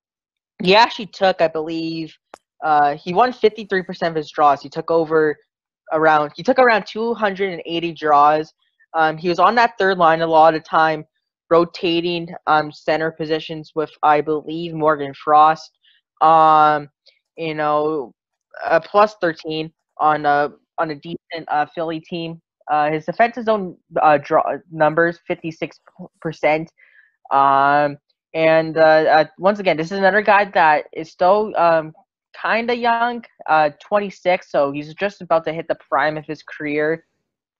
he 0.63 0.75
actually 0.75 1.07
took, 1.07 1.41
I 1.41 1.49
believe, 1.49 2.15
uh, 2.65 2.97
he 2.97 3.15
won 3.15 3.33
53% 3.33 4.09
of 4.09 4.15
his 4.15 4.31
draws. 4.31 4.63
He 4.63 4.69
took 4.69 4.91
over 4.91 5.37
around, 5.93 6.33
he 6.37 6.43
took 6.43 6.59
around 6.59 6.87
280 6.87 7.93
draws. 7.93 8.53
Um, 8.95 9.17
he 9.17 9.29
was 9.29 9.39
on 9.39 9.55
that 9.57 9.75
third 9.79 9.99
line 9.99 10.23
a 10.23 10.27
lot 10.27 10.55
of 10.55 10.65
time, 10.65 11.05
rotating 11.51 12.29
um, 12.47 12.73
center 12.73 13.11
positions 13.11 13.73
with, 13.75 13.91
I 14.03 14.21
believe, 14.21 14.75
Morgan 14.75 15.15
Frost. 15.15 15.79
Um, 16.21 16.89
you 17.37 17.55
know, 17.55 18.13
a 18.65 18.81
plus 18.81 19.15
13 19.21 19.73
on 19.99 20.27
a 20.27 20.51
on 20.79 20.91
a 20.91 20.95
decent 20.95 21.49
uh, 21.49 21.67
Philly 21.75 22.01
team. 22.01 22.41
Uh, 22.71 22.91
his 22.91 23.07
defensive 23.07 23.45
zone 23.45 23.77
uh, 24.03 24.19
draw 24.19 24.43
numbers 24.71 25.21
56 25.27 25.81
percent. 26.21 26.71
Um, 27.31 27.99
and 28.35 28.77
uh, 28.77 28.81
uh, 28.81 29.25
once 29.39 29.59
again, 29.59 29.77
this 29.77 29.91
is 29.91 29.99
another 29.99 30.23
guy 30.23 30.47
that 30.47 30.85
is 30.93 31.11
still 31.11 31.57
um, 31.57 31.93
kind 32.41 32.71
of 32.71 32.79
young, 32.79 33.25
uh, 33.47 33.71
26, 33.81 34.51
so 34.51 34.71
he's 34.71 34.95
just 34.95 35.21
about 35.21 35.45
to 35.45 35.53
hit 35.53 35.67
the 35.69 35.77
prime 35.89 36.17
of 36.17 36.25
his 36.27 36.43
career. 36.43 37.05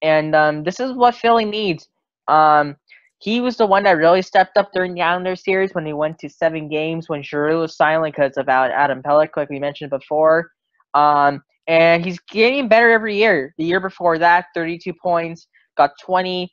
And 0.03 0.35
um, 0.35 0.63
this 0.63 0.81
is 0.81 0.93
what 0.93 1.15
Philly 1.15 1.45
needs. 1.45 1.89
Um, 2.29 2.77
he 3.19 3.41
was 3.41 3.57
the 3.57 3.67
one 3.67 3.83
that 3.83 3.97
really 3.97 4.23
stepped 4.23 4.57
up 4.57 4.71
during 4.73 4.95
the 4.95 5.03
Islanders 5.03 5.43
series 5.43 5.75
when 5.75 5.85
they 5.85 5.93
went 5.93 6.19
to 6.21 6.29
seven 6.29 6.69
games 6.69 7.09
when 7.09 7.23
Giroux 7.23 7.61
was 7.61 7.77
silent 7.77 8.15
because 8.15 8.37
of 8.37 8.49
Adam 8.49 9.03
Pelech, 9.03 9.37
like 9.37 9.51
we 9.51 9.59
mentioned 9.59 9.91
before. 9.91 10.51
Um, 10.95 11.43
and 11.67 12.05
he's 12.05 12.21
getting 12.31 12.69
better 12.69 12.91
every 12.91 13.17
year. 13.17 13.55
The 13.59 13.65
year 13.65 13.81
before 13.81 14.19
that, 14.19 14.47
32 14.55 14.95
points, 14.95 15.49
got 15.77 15.91
20. 16.01 16.51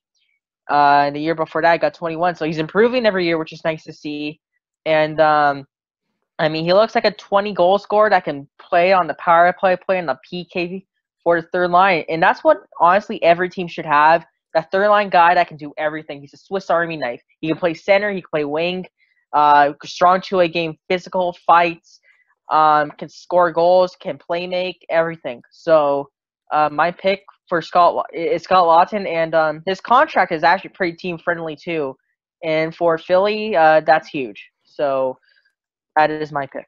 Uh, 0.70 1.04
and 1.06 1.16
the 1.16 1.20
year 1.20 1.36
before 1.36 1.62
that, 1.62 1.82
got 1.82 1.94
21. 1.94 2.36
So 2.36 2.46
he's 2.46 2.58
improving 2.58 3.06
every 3.06 3.26
year, 3.26 3.38
which 3.38 3.54
is 3.54 3.64
nice 3.64 3.84
to 3.84 3.94
see. 3.94 4.40
And 4.86 5.22
um, 5.22 5.66
I 6.38 6.50
mean, 6.50 6.66
he 6.66 6.74
looks 6.74 6.96
like 6.96 7.06
a 7.06 7.12
20 7.12 7.54
goal 7.54 7.78
scorer 7.78 8.10
that 8.10 8.26
can 8.26 8.48
play 8.60 8.92
on 8.92 9.08
the 9.08 9.14
power 9.16 9.54
play, 9.58 9.78
play 9.78 10.00
on 10.00 10.06
the 10.06 10.18
PK 10.30 10.86
for 11.24 11.42
the 11.42 11.48
third 11.48 11.72
line. 11.72 12.04
And 12.10 12.22
that's 12.22 12.44
what 12.44 12.64
honestly 12.80 13.22
every 13.24 13.50
team 13.50 13.68
should 13.68 13.86
have. 13.86 14.26
That 14.54 14.72
third 14.72 14.90
line 14.90 15.10
guy 15.10 15.34
that 15.34 15.48
can 15.48 15.58
do 15.58 15.74
everything. 15.78 16.22
He's 16.22 16.34
a 16.34 16.38
Swiss 16.38 16.70
Army 16.70 16.98
knife. 16.98 17.22
He 17.42 17.48
can 17.48 17.58
play 17.58 17.74
center, 17.74 18.12
he 18.12 18.22
can 18.22 18.30
play 18.30 18.46
wing, 18.46 18.86
uh, 19.34 19.74
strong 19.84 20.22
two 20.22 20.38
way 20.38 20.48
game, 20.48 20.78
physical 20.88 21.36
fights, 21.46 22.00
um, 22.52 22.92
can 22.92 23.10
score 23.10 23.52
goals, 23.52 23.96
can 24.00 24.18
play 24.18 24.48
make, 24.48 24.86
everything. 24.90 25.42
So 25.52 26.10
uh, 26.52 26.70
my 26.72 26.92
pick 26.92 27.24
for 27.50 27.62
Scott 27.62 28.06
is 28.14 28.44
Scott 28.44 28.66
Laughton, 28.66 29.08
and 29.08 29.36
um, 29.36 29.64
his 29.66 29.82
contract 29.82 30.32
is 30.32 30.44
actually 30.44 30.72
pretty 30.72 30.96
team 30.98 31.18
friendly 31.18 31.56
too. 31.56 31.96
And 32.44 32.76
for 32.76 32.98
Philly, 32.98 33.56
uh, 33.56 33.82
that's 33.82 34.08
huge. 34.08 34.50
So 34.64 35.18
that 35.96 36.10
is 36.12 36.32
my 36.32 36.48
pick. 36.48 36.68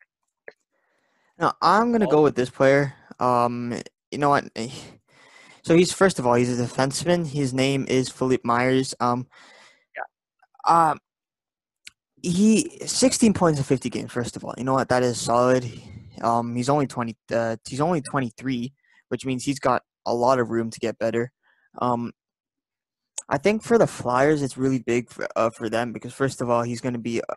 Now 1.39 1.53
I'm 1.61 1.91
gonna 1.91 2.07
go 2.07 2.23
with 2.23 2.35
this 2.35 2.49
player. 2.49 2.93
Um, 3.19 3.79
you 4.11 4.17
know 4.17 4.29
what? 4.29 4.45
So 5.63 5.75
he's 5.75 5.91
first 5.91 6.17
of 6.17 6.25
all 6.25 6.35
he's 6.35 6.57
a 6.57 6.63
defenseman. 6.63 7.27
His 7.27 7.53
name 7.53 7.85
is 7.89 8.07
Philippe 8.07 8.43
Myers. 8.45 8.95
Um, 9.01 9.27
yeah. 9.97 10.91
Um, 10.91 10.99
he 12.21 12.79
16 12.85 13.33
points 13.33 13.59
in 13.59 13.65
50 13.65 13.89
games. 13.89 14.09
First 14.09 14.37
of 14.37 14.45
all, 14.45 14.53
you 14.57 14.63
know 14.63 14.75
what? 14.75 14.87
That 14.87 15.03
is 15.03 15.19
solid. 15.19 15.69
Um, 16.21 16.55
he's 16.55 16.69
only 16.69 16.87
20. 16.87 17.17
Uh, 17.33 17.57
he's 17.67 17.81
only 17.81 17.99
23, 17.99 18.71
which 19.09 19.25
means 19.25 19.43
he's 19.43 19.59
got 19.59 19.83
a 20.05 20.13
lot 20.13 20.39
of 20.39 20.51
room 20.51 20.69
to 20.69 20.79
get 20.79 20.97
better. 20.97 21.31
Um, 21.79 22.13
I 23.29 23.37
think 23.37 23.61
for 23.61 23.77
the 23.77 23.87
Flyers, 23.87 24.41
it's 24.41 24.57
really 24.57 24.79
big 24.79 25.09
for 25.09 25.27
uh, 25.35 25.49
for 25.49 25.69
them 25.69 25.91
because 25.91 26.13
first 26.13 26.41
of 26.41 26.49
all, 26.49 26.63
he's 26.63 26.81
going 26.81 26.93
to 26.93 26.99
be 26.99 27.21
uh, 27.21 27.35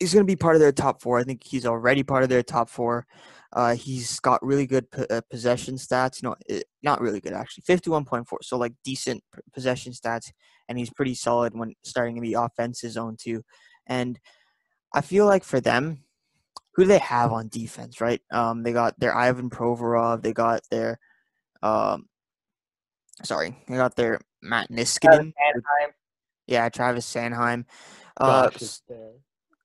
he's 0.00 0.12
going 0.14 0.24
to 0.26 0.30
be 0.30 0.36
part 0.36 0.54
of 0.54 0.60
their 0.60 0.72
top 0.72 1.02
four. 1.02 1.18
I 1.18 1.24
think 1.24 1.42
he's 1.44 1.66
already 1.66 2.02
part 2.02 2.22
of 2.22 2.28
their 2.28 2.42
top 2.42 2.68
four. 2.68 3.06
Uh, 3.52 3.74
he's 3.74 4.20
got 4.20 4.44
really 4.44 4.66
good 4.66 4.90
p- 4.90 5.06
uh, 5.08 5.22
possession 5.30 5.76
stats. 5.76 6.22
No, 6.22 6.36
uh, 6.50 6.58
not 6.82 7.00
really 7.00 7.20
good 7.20 7.32
actually. 7.32 7.62
Fifty-one 7.66 8.04
point 8.04 8.28
four, 8.28 8.40
so 8.42 8.58
like 8.58 8.74
decent 8.84 9.22
p- 9.34 9.40
possession 9.54 9.92
stats, 9.92 10.30
and 10.68 10.78
he's 10.78 10.90
pretty 10.90 11.14
solid 11.14 11.56
when 11.56 11.74
starting 11.82 12.14
to 12.14 12.20
be 12.20 12.34
offensive 12.34 12.92
zone 12.92 13.16
too. 13.18 13.42
And 13.86 14.20
I 14.94 15.00
feel 15.00 15.24
like 15.24 15.44
for 15.44 15.60
them, 15.60 16.04
who 16.74 16.84
do 16.84 16.88
they 16.88 16.98
have 16.98 17.32
on 17.32 17.48
defense, 17.48 18.00
right? 18.00 18.20
Um, 18.30 18.62
they 18.62 18.72
got 18.72 19.00
their 19.00 19.16
Ivan 19.16 19.48
Provorov, 19.50 20.22
they 20.22 20.32
got 20.32 20.60
their, 20.70 21.00
um, 21.62 22.06
sorry, 23.24 23.56
they 23.66 23.76
got 23.76 23.96
their 23.96 24.20
Matt 24.42 24.70
Niskanen. 24.70 25.32
Anaheim. 25.42 25.94
Yeah, 26.46 26.68
Travis 26.68 27.12
Sanheim. 27.12 27.64
Uh, 28.16 28.50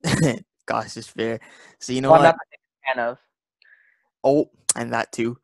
Gosh, 0.13 0.17
it's 0.17 0.43
fair. 0.43 0.43
gosh, 0.65 0.97
is 0.97 1.07
fair. 1.07 1.39
So 1.79 1.93
you 1.93 2.01
know 2.01 2.11
Well, 2.11 2.19
I'm 2.21 2.23
what? 2.23 2.35
not 2.35 2.35
a 2.35 2.95
fan 2.95 3.05
of. 3.09 3.17
Oh, 4.23 4.49
and 4.75 4.93
that 4.93 5.11
too. 5.11 5.37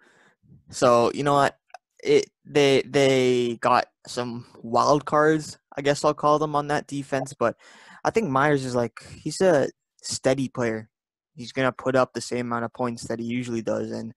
So 0.70 1.12
you 1.14 1.24
know 1.24 1.34
what? 1.34 1.58
It 2.04 2.30
they 2.46 2.82
they 2.84 3.58
got 3.62 3.88
some 4.08 4.46
wild 4.62 5.06
cards, 5.06 5.58
I 5.76 5.82
guess 5.82 6.04
I'll 6.04 6.14
call 6.14 6.40
them 6.40 6.56
on 6.56 6.68
that 6.68 6.88
defense. 6.88 7.34
But 7.34 7.56
I 8.04 8.12
think 8.12 8.30
Myers 8.30 8.66
is 8.66 8.76
like 8.76 9.04
he's 9.22 9.42
a 9.42 9.70
steady 10.02 10.48
player. 10.50 10.90
He's 11.36 11.52
gonna 11.52 11.72
put 11.72 11.96
up 11.96 12.14
the 12.14 12.22
same 12.22 12.48
amount 12.48 12.66
of 12.66 12.74
points 12.74 13.04
that 13.08 13.20
he 13.20 13.26
usually 13.26 13.62
does, 13.62 13.92
and 13.92 14.14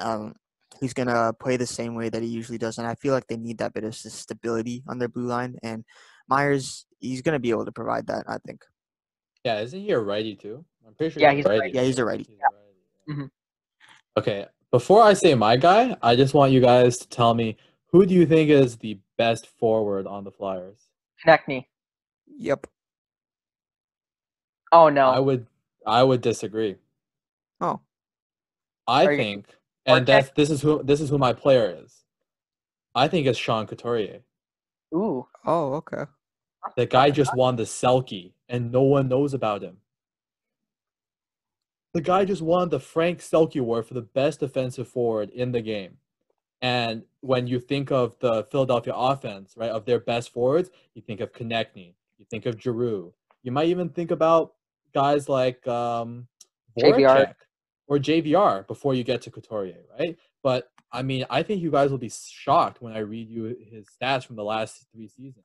um, 0.00 0.34
he's 0.80 0.94
gonna 0.94 1.32
play 1.40 1.56
the 1.56 1.66
same 1.66 1.94
way 1.94 2.08
that 2.08 2.22
he 2.22 2.28
usually 2.28 2.58
does. 2.58 2.78
And 2.78 2.86
I 2.86 2.94
feel 2.94 3.12
like 3.14 3.26
they 3.26 3.36
need 3.36 3.58
that 3.58 3.74
bit 3.74 3.84
of 3.84 3.94
stability 3.94 4.82
on 4.88 4.98
their 4.98 5.08
blue 5.08 5.26
line, 5.26 5.56
and 5.62 5.84
Myers 6.28 6.86
he's 7.00 7.22
gonna 7.22 7.38
be 7.40 7.50
able 7.50 7.64
to 7.66 7.72
provide 7.72 8.06
that. 8.08 8.24
I 8.28 8.38
think. 8.46 8.62
Yeah, 9.46 9.60
isn't 9.60 9.80
he 9.80 9.92
a 9.92 9.98
righty 10.00 10.34
too? 10.34 10.64
I'm 10.84 10.94
pretty 10.94 11.12
sure. 11.14 11.22
Yeah, 11.22 11.30
he's 11.30 11.44
he's 11.44 11.46
a 11.46 11.48
a 11.50 11.52
righty. 11.52 11.60
righty. 11.60 11.76
Yeah, 11.78 11.84
he's 11.84 11.98
a 12.00 12.04
righty. 12.04 12.24
He's 12.24 12.38
a 12.40 12.44
righty, 12.44 12.66
yeah. 13.06 13.14
Mhm. 13.14 13.30
Okay, 14.18 14.46
before 14.72 15.02
I 15.04 15.12
say 15.12 15.36
my 15.36 15.56
guy, 15.56 15.96
I 16.02 16.16
just 16.16 16.34
want 16.34 16.50
you 16.50 16.60
guys 16.60 16.98
to 16.98 17.08
tell 17.08 17.32
me 17.32 17.56
who 17.92 18.04
do 18.06 18.12
you 18.12 18.26
think 18.26 18.50
is 18.50 18.76
the 18.76 18.98
best 19.16 19.46
forward 19.46 20.08
on 20.08 20.24
the 20.24 20.32
Flyers? 20.32 20.88
Konecny. 21.24 21.66
Yep. 22.38 22.66
Oh 24.72 24.88
no. 24.88 25.10
I 25.10 25.20
would, 25.20 25.46
I 25.86 26.02
would 26.02 26.22
disagree. 26.22 26.74
Oh. 27.60 27.78
I 28.88 29.06
Are 29.06 29.12
you- 29.12 29.16
think, 29.18 29.46
and 29.86 30.04
that's 30.06 30.30
this 30.30 30.50
is 30.50 30.60
who 30.60 30.82
this 30.82 31.00
is 31.00 31.08
who 31.08 31.18
my 31.18 31.32
player 31.32 31.78
is. 31.84 32.02
I 32.96 33.06
think 33.06 33.28
it's 33.28 33.38
Sean 33.38 33.68
Couturier. 33.68 34.22
Ooh. 34.92 35.24
Oh, 35.44 35.74
okay. 35.74 36.04
The 36.76 36.86
guy 36.86 37.10
just 37.10 37.36
won 37.36 37.54
the 37.54 37.62
Selke, 37.62 38.32
and 38.48 38.72
no 38.72 38.82
one 38.82 39.08
knows 39.08 39.34
about 39.34 39.62
him. 39.62 39.78
The 41.94 42.00
guy 42.00 42.24
just 42.24 42.42
won 42.42 42.68
the 42.68 42.80
Frank 42.80 43.20
Selke 43.20 43.60
Award 43.60 43.86
for 43.86 43.94
the 43.94 44.02
best 44.02 44.40
defensive 44.40 44.88
forward 44.88 45.30
in 45.30 45.52
the 45.52 45.62
game. 45.62 45.96
And 46.60 47.04
when 47.20 47.46
you 47.46 47.58
think 47.58 47.90
of 47.90 48.18
the 48.20 48.44
Philadelphia 48.44 48.94
offense, 48.94 49.54
right, 49.56 49.70
of 49.70 49.84
their 49.84 50.00
best 50.00 50.32
forwards, 50.32 50.70
you 50.94 51.02
think 51.02 51.20
of 51.20 51.32
Konecny, 51.32 51.94
you 52.18 52.26
think 52.30 52.46
of 52.46 52.60
Giroux. 52.60 53.12
You 53.42 53.52
might 53.52 53.68
even 53.68 53.88
think 53.88 54.10
about 54.10 54.54
guys 54.92 55.28
like 55.28 55.66
um. 55.66 56.28
Voracek 56.78 57.34
or 57.86 57.98
JVR 57.98 58.66
before 58.66 58.94
you 58.94 59.04
get 59.04 59.22
to 59.22 59.30
Couturier, 59.30 59.84
right? 59.98 60.16
But 60.42 60.70
I 60.92 61.02
mean, 61.02 61.24
I 61.30 61.42
think 61.42 61.62
you 61.62 61.70
guys 61.70 61.90
will 61.90 61.98
be 61.98 62.10
shocked 62.10 62.80
when 62.80 62.92
I 62.92 62.98
read 62.98 63.28
you 63.28 63.56
his 63.70 63.86
stats 64.00 64.26
from 64.26 64.36
the 64.36 64.44
last 64.44 64.86
three 64.92 65.08
seasons. 65.08 65.44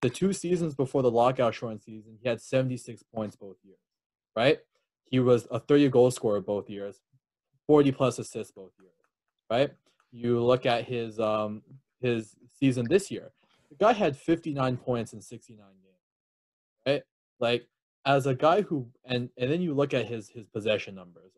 The 0.00 0.10
two 0.10 0.32
seasons 0.32 0.74
before 0.74 1.02
the 1.02 1.10
lockout 1.10 1.54
shortened 1.54 1.82
season, 1.82 2.16
he 2.22 2.28
had 2.28 2.40
76 2.40 3.02
points 3.14 3.36
both 3.36 3.56
years, 3.64 3.78
right? 4.36 4.58
He 5.04 5.18
was 5.18 5.48
a 5.50 5.58
30 5.58 5.88
goal 5.88 6.10
scorer 6.10 6.40
both 6.40 6.70
years, 6.70 7.00
40 7.66 7.92
plus 7.92 8.18
assists 8.18 8.52
both 8.52 8.72
years, 8.80 8.92
right? 9.50 9.70
You 10.12 10.42
look 10.42 10.66
at 10.66 10.84
his 10.84 11.18
um 11.18 11.62
his 12.00 12.36
season 12.52 12.86
this 12.86 13.10
year. 13.10 13.32
The 13.70 13.76
guy 13.76 13.92
had 13.92 14.16
59 14.16 14.76
points 14.76 15.12
in 15.12 15.20
69 15.20 15.66
games, 15.66 16.86
right? 16.86 17.02
Like 17.40 17.66
as 18.04 18.26
a 18.26 18.34
guy 18.34 18.62
who 18.62 18.88
and 19.04 19.28
and 19.36 19.50
then 19.50 19.60
you 19.60 19.74
look 19.74 19.94
at 19.94 20.06
his 20.06 20.28
his 20.28 20.46
possession 20.46 20.94
numbers. 20.94 21.32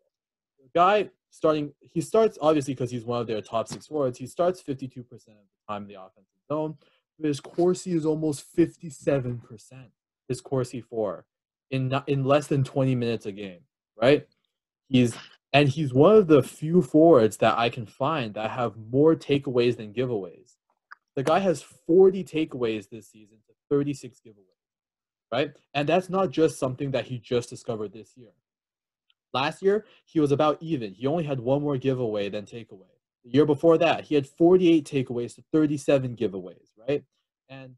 The 0.59 0.69
guy 0.75 1.11
starting 1.31 1.73
he 1.81 2.01
starts 2.01 2.39
obviously 2.41 2.75
because 2.75 2.91
he's 2.91 3.05
one 3.05 3.21
of 3.21 3.27
their 3.27 3.41
top 3.41 3.69
six 3.69 3.87
forwards. 3.87 4.19
He 4.19 4.27
starts 4.27 4.63
52% 4.63 5.01
of 5.01 5.11
the 5.19 5.35
time 5.69 5.83
in 5.83 5.89
the 5.89 5.95
offensive 5.95 6.27
zone. 6.49 6.77
His 7.23 7.41
Corsi 7.41 7.93
is 7.93 8.07
almost 8.07 8.45
57%. 8.57 9.41
His 10.29 10.41
Corsi 10.41 10.81
for 10.81 11.27
in 11.71 11.89
not, 11.89 12.09
in 12.09 12.25
less 12.25 12.47
than 12.47 12.65
20 12.65 12.95
minutes 12.95 13.27
a 13.27 13.33
game, 13.33 13.61
right? 14.01 14.27
He's 14.89 15.15
and 15.53 15.69
he's 15.69 15.93
one 15.93 16.17
of 16.17 16.29
the 16.29 16.43
few 16.43 16.81
forwards 16.81 17.39
that 17.39 17.59
I 17.59 17.71
can 17.71 17.87
find 17.87 18.35
that 18.35 18.51
have 18.51 18.77
more 18.77 19.17
takeaways 19.17 19.77
than 19.77 19.93
giveaways. 19.93 20.55
The 21.17 21.25
guy 21.25 21.41
has 21.41 21.63
40 21.63 22.23
takeaways 22.23 22.89
this 22.89 23.09
season 23.11 23.39
to 23.47 23.53
36 23.69 24.21
giveaways, 24.25 25.33
right? 25.33 25.51
And 25.75 25.89
that's 25.89 26.09
not 26.09 26.31
just 26.31 26.59
something 26.59 26.93
that 26.93 27.07
he 27.07 27.19
just 27.19 27.51
discovered 27.51 27.93
this 27.93 28.17
year. 28.17 28.31
Last 29.33 29.61
year, 29.61 29.87
he 30.05 30.21
was 30.21 30.31
about 30.33 30.59
even. 30.61 30.93
He 30.93 31.07
only 31.07 31.25
had 31.25 31.41
one 31.41 31.63
more 31.63 31.77
giveaway 31.77 32.29
than 32.29 32.47
takeaway. 32.47 33.00
The 33.25 33.31
year 33.31 33.47
before 33.47 33.79
that, 33.79 34.05
he 34.05 34.15
had 34.15 34.27
48 34.27 34.85
takeaways 34.85 35.35
to 35.35 35.45
37 35.53 36.17
giveaways, 36.17 36.69
right? 36.89 37.05
And 37.49 37.77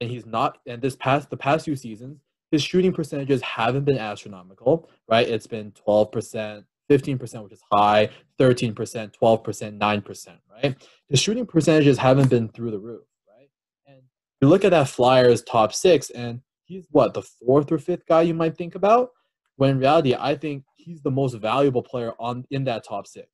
and 0.00 0.10
he's 0.10 0.26
not 0.26 0.58
and 0.66 0.82
this 0.82 0.96
past 0.96 1.30
the 1.30 1.36
past 1.36 1.64
few 1.64 1.76
seasons, 1.76 2.20
his 2.50 2.62
shooting 2.62 2.92
percentages 2.92 3.42
haven't 3.42 3.84
been 3.84 3.98
astronomical, 3.98 4.88
right? 5.08 5.28
It's 5.28 5.46
been 5.46 5.72
12%, 5.72 6.64
15%, 6.90 7.42
which 7.42 7.52
is 7.52 7.62
high, 7.72 8.10
13%, 8.38 8.74
12%, 8.74 9.78
9%, 9.78 10.28
right? 10.52 10.88
His 11.08 11.20
shooting 11.20 11.46
percentages 11.46 11.98
haven't 11.98 12.30
been 12.30 12.48
through 12.48 12.70
the 12.70 12.78
roof, 12.78 13.04
right? 13.28 13.48
And 13.86 14.02
you 14.40 14.48
look 14.48 14.64
at 14.64 14.70
that 14.70 14.88
Flyers 14.88 15.42
top 15.42 15.72
six, 15.72 16.10
and 16.10 16.40
he's 16.64 16.86
what, 16.90 17.14
the 17.14 17.22
fourth 17.22 17.70
or 17.72 17.78
fifth 17.78 18.06
guy 18.06 18.22
you 18.22 18.34
might 18.34 18.56
think 18.56 18.74
about? 18.74 19.10
When 19.56 19.70
in 19.70 19.78
reality, 19.78 20.14
I 20.18 20.36
think 20.36 20.64
he's 20.76 21.02
the 21.02 21.10
most 21.10 21.34
valuable 21.34 21.82
player 21.82 22.12
on 22.18 22.44
in 22.50 22.64
that 22.64 22.84
top 22.84 23.06
six. 23.06 23.28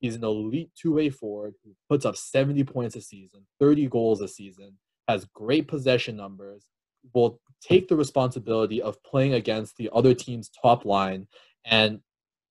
He's 0.00 0.16
an 0.16 0.24
elite 0.24 0.70
two-way 0.74 1.10
forward 1.10 1.54
who 1.62 1.74
puts 1.88 2.06
up 2.06 2.16
70 2.16 2.64
points 2.64 2.96
a 2.96 3.02
season, 3.02 3.46
30 3.60 3.86
goals 3.88 4.22
a 4.22 4.28
season, 4.28 4.78
has 5.08 5.26
great 5.26 5.68
possession 5.68 6.16
numbers, 6.16 6.66
will 7.14 7.40
take 7.60 7.88
the 7.88 7.96
responsibility 7.96 8.80
of 8.80 9.02
playing 9.02 9.34
against 9.34 9.76
the 9.76 9.90
other 9.92 10.14
team's 10.14 10.48
top 10.48 10.86
line, 10.86 11.26
and 11.66 12.00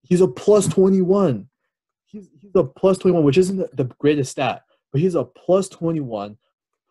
he's 0.04 0.22
a 0.22 0.28
plus 0.28 0.68
21. 0.68 1.50
He's, 2.06 2.30
he's 2.40 2.52
a 2.56 2.64
plus 2.64 3.00
21, 3.00 3.24
which 3.24 3.38
isn't 3.38 3.76
the- 3.76 3.86
greatest 4.00 4.32
stat, 4.32 4.64
but 4.92 5.02
he's 5.02 5.16
a 5.16 5.24
plus 5.24 5.70
21 5.70 6.38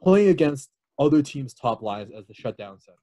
playing 0.02 0.28
against 0.28 0.70
other 0.98 1.22
teams' 1.22 1.54
top 1.54 1.82
lines 1.82 2.11
as 2.16 2.26
the 2.26 2.34
shutdown 2.34 2.80
center. 2.80 2.98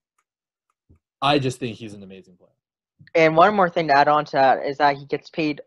I 1.22 1.40
just 1.40 1.60
think 1.60 1.78
he's 1.78 1.94
an 1.94 2.04
amazing 2.04 2.36
player. 2.36 2.52
And 3.14 3.36
one 3.36 3.56
more 3.56 3.70
thing 3.70 3.88
to 3.88 3.98
add 3.98 4.08
on 4.08 4.26
to 4.26 4.32
that 4.34 4.66
is 4.66 4.78
that 4.78 4.98
he 4.98 5.06
gets 5.06 5.30
paid 5.30 5.62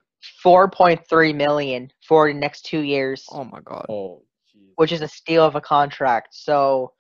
4.3 0.45 1.35
million 1.35 1.91
for 2.07 2.29
the 2.33 2.39
next 2.39 2.63
two 2.67 2.81
years, 2.81 3.25
Oh 3.31 3.45
my 3.45 3.61
god. 3.65 3.87
Oh, 3.89 4.23
jeez. 4.55 4.73
which 4.77 4.93
is 4.93 5.01
a 5.01 5.09
steal 5.09 5.45
of 5.45 5.55
a 5.55 5.61
contract. 5.61 6.29
So 6.33 6.93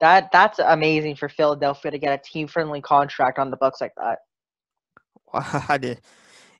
that 0.00 0.30
that's 0.32 0.58
amazing 0.58 1.16
for 1.16 1.28
Philadelphia 1.28 1.90
to 1.90 1.98
get 1.98 2.12
a 2.12 2.22
team-friendly 2.22 2.82
contract 2.82 3.38
on 3.38 3.50
the 3.50 3.56
books 3.56 3.80
like 3.80 3.92
that. 3.96 4.18
I 5.68 5.78
did. 5.78 6.00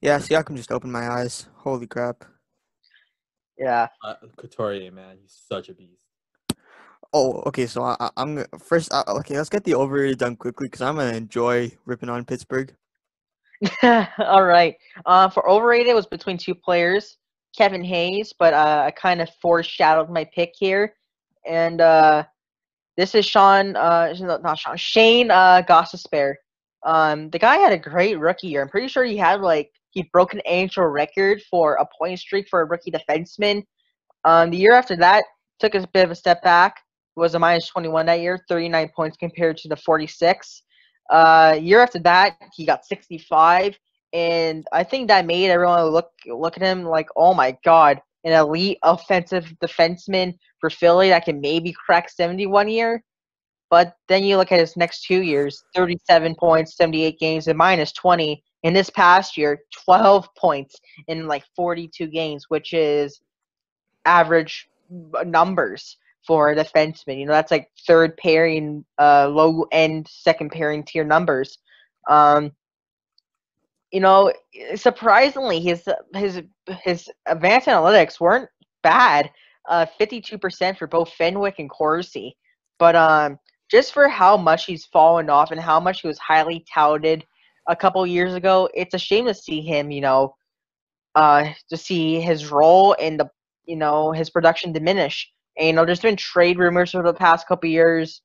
Yeah, 0.01 0.19
see, 0.19 0.37
I 0.37 0.43
can 0.43 0.57
just 0.57 0.73
open 0.73 0.91
my 0.93 1.09
eyes. 1.09 1.47
Holy 1.57 1.87
crap. 1.87 2.25
Yeah. 3.59 3.89
Uh, 4.05 4.15
Couturier, 4.37 4.93
man, 4.93 5.17
he's 5.21 5.39
such 5.49 5.69
a 5.69 5.75
beast. 5.75 6.05
Oh, 7.13 7.43
okay. 7.47 7.67
So 7.67 7.83
I, 7.83 7.97
I, 7.99 8.11
I'm 8.17 8.45
first. 8.59 8.93
Uh, 8.93 9.05
okay, 9.09 9.37
let's 9.37 9.49
get 9.49 9.65
the 9.65 9.75
overrated 9.75 10.19
done 10.19 10.37
quickly 10.37 10.67
because 10.67 10.83
I'm 10.83 10.97
gonna 10.97 11.17
enjoy 11.17 11.73
ripping 11.87 12.09
on 12.09 12.25
Pittsburgh. 12.25 12.75
All 14.19 14.45
right. 14.45 14.77
Uh, 15.05 15.29
for 15.29 15.49
overrated, 15.49 15.89
it 15.89 15.95
was 15.95 16.07
between 16.07 16.39
two 16.39 16.55
players, 16.55 17.19
Kevin 17.57 17.85
Hayes, 17.85 18.33
but 18.39 18.55
uh, 18.55 18.85
I 18.87 18.91
kind 18.91 19.21
of 19.21 19.29
foreshadowed 19.41 20.11
my 20.11 20.25
pick 20.35 20.53
here, 20.59 20.95
and 21.47 21.81
uh, 21.81 22.25
this 22.97 23.15
is 23.15 23.25
Sean. 23.25 23.77
Uh, 23.77 24.13
not 24.21 24.59
Sean. 24.59 24.77
Shane 24.77 25.31
uh, 25.31 25.63
Gostisbehere. 25.69 26.35
Um, 26.85 27.31
the 27.31 27.39
guy 27.39 27.57
had 27.57 27.73
a 27.73 27.79
great 27.79 28.19
rookie 28.19 28.49
year. 28.49 28.63
I'm 28.63 28.69
pretty 28.69 28.89
sure 28.89 29.05
he 29.05 29.17
had 29.17 29.41
like 29.41 29.71
he 29.91 30.03
broke 30.13 30.35
an 30.35 30.43
NHL 30.47 30.93
record 30.93 31.43
for 31.51 31.75
a 31.75 31.87
point 31.99 32.19
streak 32.19 32.49
for 32.49 32.61
a 32.61 32.67
rookie 32.67 32.93
defenseman. 32.93 33.63
Um, 34.25 34.51
the 34.51 34.59
year 34.59 34.73
after 34.73 34.97
that, 34.97 35.25
took 35.59 35.75
a 35.75 35.87
bit 35.93 36.05
of 36.05 36.11
a 36.11 36.15
step 36.15 36.43
back. 36.43 36.77
Was 37.17 37.35
a 37.35 37.39
minus 37.39 37.67
21 37.69 38.05
that 38.07 38.21
year, 38.21 38.39
39 38.47 38.91
points 38.95 39.17
compared 39.17 39.57
to 39.59 39.69
the 39.69 39.77
46. 39.77 40.63
Uh, 41.11 41.59
year 41.61 41.81
after 41.81 41.99
that, 42.01 42.37
he 42.55 42.67
got 42.67 42.85
65, 42.85 43.79
and 44.13 44.67
I 44.73 44.83
think 44.85 45.09
that 45.09 45.27
made 45.27 45.51
everyone 45.51 45.85
look 45.87 46.11
look 46.27 46.57
at 46.57 46.63
him 46.63 46.85
like, 46.85 47.09
oh 47.17 47.35
my 47.35 47.57
god, 47.65 48.01
an 48.25 48.33
elite 48.33 48.79
offensive 48.83 49.53
defenseman 49.63 50.37
for 50.61 50.71
Philly 50.71 51.11
that 51.11 51.25
can 51.25 51.41
maybe 51.41 51.73
crack 51.73 52.11
71 52.11 52.69
year. 52.69 53.03
But 53.69 53.97
then 54.09 54.25
you 54.25 54.37
look 54.37 54.53
at 54.53 54.61
his 54.61 54.77
next 54.77 55.05
two 55.05 55.23
years 55.23 55.63
37 55.75 56.35
points, 56.37 56.77
78 56.77 57.19
games, 57.19 57.49
and 57.49 57.59
minus 57.59 57.93
20. 57.93 58.43
In 58.63 58.75
this 58.75 58.91
past 58.91 59.37
year, 59.37 59.61
12 59.85 60.29
points 60.37 60.77
in 61.09 61.29
like 61.29 61.45
42 61.55 62.09
games, 62.09 62.47
which 62.49 62.73
is 62.73 63.21
average 64.05 64.69
numbers 65.25 65.97
for 66.27 66.51
a 66.51 66.57
defenseman. 66.57 67.19
You 67.19 67.27
know, 67.27 67.33
that's 67.33 67.51
like 67.51 67.71
third 67.87 68.17
pairing, 68.17 68.85
uh, 68.99 69.29
low 69.29 69.67
end 69.73 70.09
second 70.11 70.51
pairing 70.51 70.85
tier 70.85 71.05
numbers. 71.05 71.59
Um, 72.09 72.53
you 73.93 74.01
know, 74.01 74.33
surprisingly, 74.75 75.61
his 75.61 75.89
his 76.15 76.43
his 76.83 77.11
advanced 77.27 77.69
analytics 77.69 78.21
weren't 78.21 78.49
bad. 78.83 79.31
Uh, 79.69 79.87
52% 80.01 80.79
for 80.79 80.87
both 80.87 81.13
Fenwick 81.15 81.57
and 81.59 81.69
Corsi. 81.69 82.37
But 82.79 82.95
um, 82.95 83.39
just 83.69 83.93
for 83.93 84.09
how 84.09 84.37
much 84.37 84.65
he's 84.65 84.87
fallen 84.87 85.29
off 85.29 85.51
and 85.51 85.61
how 85.61 85.81
much 85.81 86.03
he 86.03 86.09
was 86.09 86.19
highly 86.19 86.65
touted 86.73 87.25
a 87.69 87.75
couple 87.75 88.07
years 88.07 88.35
ago, 88.35 88.69
it's 88.75 88.95
a 88.95 88.99
shame 88.99 89.27
to 89.27 89.35
see 89.35 89.61
him, 89.61 89.91
you 89.91 90.01
know, 90.01 90.37
uh, 91.17 91.49
to 91.69 91.77
see 91.77 92.21
his 92.21 92.51
role 92.53 92.93
in 92.95 93.17
the, 93.17 93.29
you 93.65 93.77
know, 93.77 94.13
his 94.13 94.31
production 94.31 94.73
diminish. 94.73 95.33
And, 95.59 95.67
you 95.69 95.73
know, 95.73 95.85
there's 95.85 96.01
been 96.01 96.17
trade 96.17 96.59
rumors 96.59 96.91
for 96.91 97.03
the 97.03 97.15
past 97.15 97.47
couple 97.49 97.69
years 97.69 98.23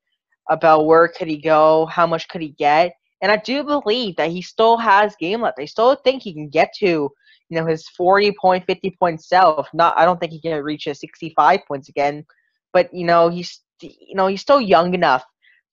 about 0.49 0.85
where 0.85 1.07
could 1.07 1.27
he 1.27 1.37
go, 1.37 1.85
how 1.87 2.05
much 2.05 2.27
could 2.27 2.41
he 2.41 2.49
get. 2.49 2.93
And 3.21 3.31
I 3.31 3.37
do 3.37 3.63
believe 3.63 4.15
that 4.15 4.31
he 4.31 4.41
still 4.41 4.77
has 4.77 5.15
game 5.17 5.41
left. 5.41 5.59
I 5.59 5.65
still 5.65 5.95
think 5.95 6.23
he 6.23 6.33
can 6.33 6.49
get 6.49 6.73
to, 6.79 6.85
you 6.85 7.59
know, 7.59 7.65
his 7.65 7.87
40 7.89 8.33
point, 8.41 8.65
50 8.65 8.95
point 8.99 9.23
self. 9.23 9.67
Not, 9.73 9.97
I 9.97 10.05
don't 10.05 10.19
think 10.19 10.31
he 10.31 10.41
can 10.41 10.61
reach 10.63 10.85
his 10.85 10.99
65 10.99 11.59
points 11.67 11.89
again, 11.89 12.25
but 12.73 12.93
you 12.93 13.05
know, 13.05 13.29
he's, 13.29 13.61
you 13.81 14.15
know, 14.15 14.27
he's 14.27 14.41
still 14.41 14.59
young 14.59 14.93
enough 14.93 15.23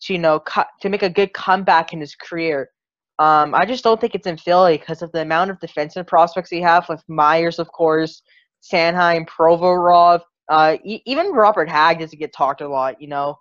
to, 0.03 0.13
you 0.13 0.19
know, 0.19 0.39
cut, 0.41 0.69
to 0.83 0.89
make 0.89 1.03
a 1.03 1.11
good 1.11 1.33
comeback 1.33 1.93
in 1.93 2.01
his 2.01 2.15
career. 2.15 2.71
Um, 3.19 3.55
I 3.55 3.65
just 3.65 3.83
don't 3.83 4.01
think 4.01 4.15
it's 4.15 4.29
in 4.29 4.37
Philly 4.37 4.79
because 4.79 5.03
of 5.03 5.11
the 5.11 5.23
amount 5.23 5.51
of 5.51 5.59
defensive 5.59 6.07
prospects 6.07 6.51
he 6.51 6.61
have 6.61 6.89
with 6.89 7.03
Myers, 7.09 7.59
of 7.59 7.67
course, 7.73 8.23
Sanheim, 8.63 9.27
Provorov, 9.27 10.21
uh, 10.49 10.77
e- 10.85 11.03
even 11.05 11.33
Robert 11.33 11.69
Hagg 11.69 12.01
doesn't 12.01 12.19
get 12.19 12.33
talked 12.33 12.61
a 12.61 12.69
lot, 12.69 13.01
you 13.01 13.09
know. 13.09 13.39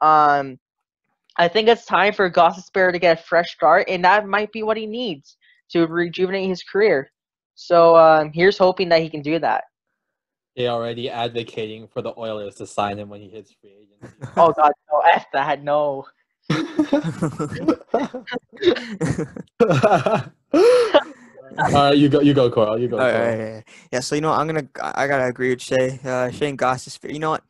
Um, 0.00 0.58
I 1.36 1.48
think 1.48 1.68
it's 1.68 1.84
time 1.84 2.12
for 2.12 2.30
Gostisbehere 2.30 2.92
to 2.92 2.98
get 2.98 3.20
a 3.20 3.22
fresh 3.22 3.54
start, 3.54 3.88
and 3.88 4.04
that 4.04 4.26
might 4.26 4.52
be 4.52 4.62
what 4.62 4.76
he 4.76 4.86
needs 4.86 5.36
to 5.70 5.86
rejuvenate 5.86 6.48
his 6.48 6.62
career. 6.62 7.10
So 7.54 7.96
um, 7.96 8.32
here's 8.32 8.58
hoping 8.58 8.88
that 8.88 9.02
he 9.02 9.10
can 9.10 9.22
do 9.22 9.38
that. 9.38 9.64
They 10.56 10.68
already 10.68 11.08
advocating 11.08 11.86
for 11.86 12.02
the 12.02 12.12
Oilers 12.18 12.56
to 12.56 12.66
sign 12.66 12.98
him 12.98 13.08
when 13.08 13.20
he 13.20 13.28
hits 13.28 13.54
free 13.60 13.74
agency. 13.82 14.16
oh 14.36 14.52
God, 14.52 14.72
no! 14.90 15.00
F 15.00 15.26
that, 15.32 15.62
no. 15.62 16.04
All 21.56 21.70
right, 21.72 21.96
you 21.96 22.08
go, 22.08 22.20
you 22.20 22.34
go, 22.34 22.50
Coral. 22.50 22.78
You 22.78 22.88
go. 22.88 22.98
All 22.98 23.10
Coral. 23.10 23.26
right, 23.26 23.38
yeah, 23.38 23.60
yeah. 23.92 24.00
So 24.00 24.14
you 24.14 24.20
know, 24.20 24.32
I'm 24.32 24.46
gonna, 24.46 24.68
I 24.82 25.06
gotta 25.06 25.26
agree 25.26 25.50
with 25.50 25.62
Shay. 25.62 25.98
Uh, 26.04 26.30
Shane 26.30 26.56
Goss 26.56 26.86
is, 26.86 26.98
you 27.04 27.18
know 27.18 27.30
what? 27.30 27.44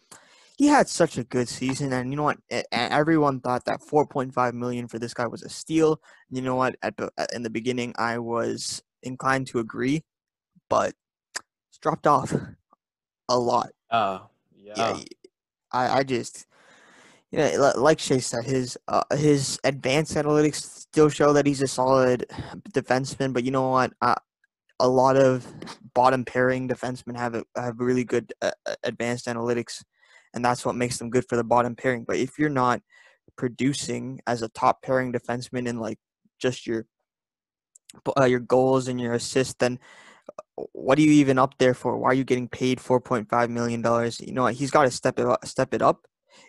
He 0.56 0.66
had 0.66 0.88
such 0.88 1.18
a 1.18 1.24
good 1.24 1.48
season, 1.48 1.92
and 1.92 2.10
you 2.10 2.16
know 2.16 2.24
what? 2.24 2.38
E- 2.52 2.62
Everyone 2.72 3.40
thought 3.40 3.64
that 3.66 3.80
4.5 3.80 4.54
million 4.54 4.88
for 4.88 4.98
this 4.98 5.14
guy 5.14 5.26
was 5.26 5.42
a 5.42 5.48
steal. 5.48 6.00
You 6.30 6.42
know 6.42 6.56
what? 6.56 6.76
At 6.82 6.96
the 6.96 7.10
at- 7.16 7.32
in 7.32 7.42
the 7.42 7.50
beginning, 7.50 7.94
I 7.96 8.18
was 8.18 8.82
inclined 9.04 9.46
to 9.48 9.60
agree, 9.60 10.02
but 10.68 10.94
it's 11.68 11.78
dropped 11.78 12.06
off 12.08 12.34
a 13.28 13.38
lot. 13.38 13.70
Uh, 13.90 14.20
yeah. 14.56 14.72
Yeah, 14.76 14.92
y- 14.94 15.04
I, 15.70 15.98
I 15.98 16.02
just, 16.02 16.46
you 17.30 17.38
know, 17.38 17.72
like 17.76 17.98
Shay 17.98 18.20
said, 18.20 18.44
his 18.44 18.78
uh, 18.88 19.02
his 19.14 19.58
advanced 19.64 20.14
analytics 20.14 20.56
still 20.56 21.08
show 21.08 21.32
that 21.34 21.46
he's 21.46 21.62
a 21.62 21.68
solid 21.68 22.26
defenseman. 22.70 23.32
But 23.32 23.44
you 23.44 23.50
know 23.50 23.68
what? 23.68 23.92
Uh, 24.00 24.14
a 24.80 24.88
lot 24.88 25.16
of 25.16 25.46
bottom 25.94 26.24
pairing 26.24 26.68
defensemen 26.68 27.16
have 27.16 27.34
a, 27.34 27.44
have 27.56 27.80
really 27.80 28.04
good 28.04 28.32
uh, 28.40 28.52
uh, 28.64 28.76
advanced 28.84 29.26
analytics, 29.26 29.84
and 30.32 30.44
that's 30.44 30.64
what 30.64 30.76
makes 30.76 30.98
them 30.98 31.10
good 31.10 31.26
for 31.28 31.36
the 31.36 31.44
bottom 31.44 31.76
pairing. 31.76 32.04
But 32.04 32.16
if 32.16 32.38
you're 32.38 32.48
not 32.48 32.80
producing 33.36 34.20
as 34.26 34.42
a 34.42 34.48
top 34.48 34.82
pairing 34.82 35.12
defenseman 35.12 35.68
in 35.68 35.78
like 35.78 35.98
just 36.38 36.66
your 36.66 36.86
uh, 38.18 38.24
your 38.24 38.40
goals 38.40 38.88
and 38.88 38.98
your 38.98 39.12
assists, 39.12 39.54
then 39.58 39.78
uh, 40.58 40.64
what 40.72 40.98
are 40.98 41.02
you 41.02 41.12
even 41.12 41.38
up 41.38 41.58
there 41.58 41.74
for? 41.74 41.98
Why 41.98 42.10
are 42.10 42.14
you 42.14 42.24
getting 42.24 42.48
paid 42.48 42.80
four 42.80 43.00
point 43.00 43.28
five 43.28 43.50
million 43.50 43.82
dollars? 43.82 44.18
You 44.20 44.32
know 44.32 44.44
what? 44.44 44.54
He's 44.54 44.70
got 44.70 44.84
to 44.84 44.90
step 44.90 45.18
it 45.18 45.26
up, 45.26 45.44
step 45.46 45.74
it 45.74 45.82
up. 45.82 46.06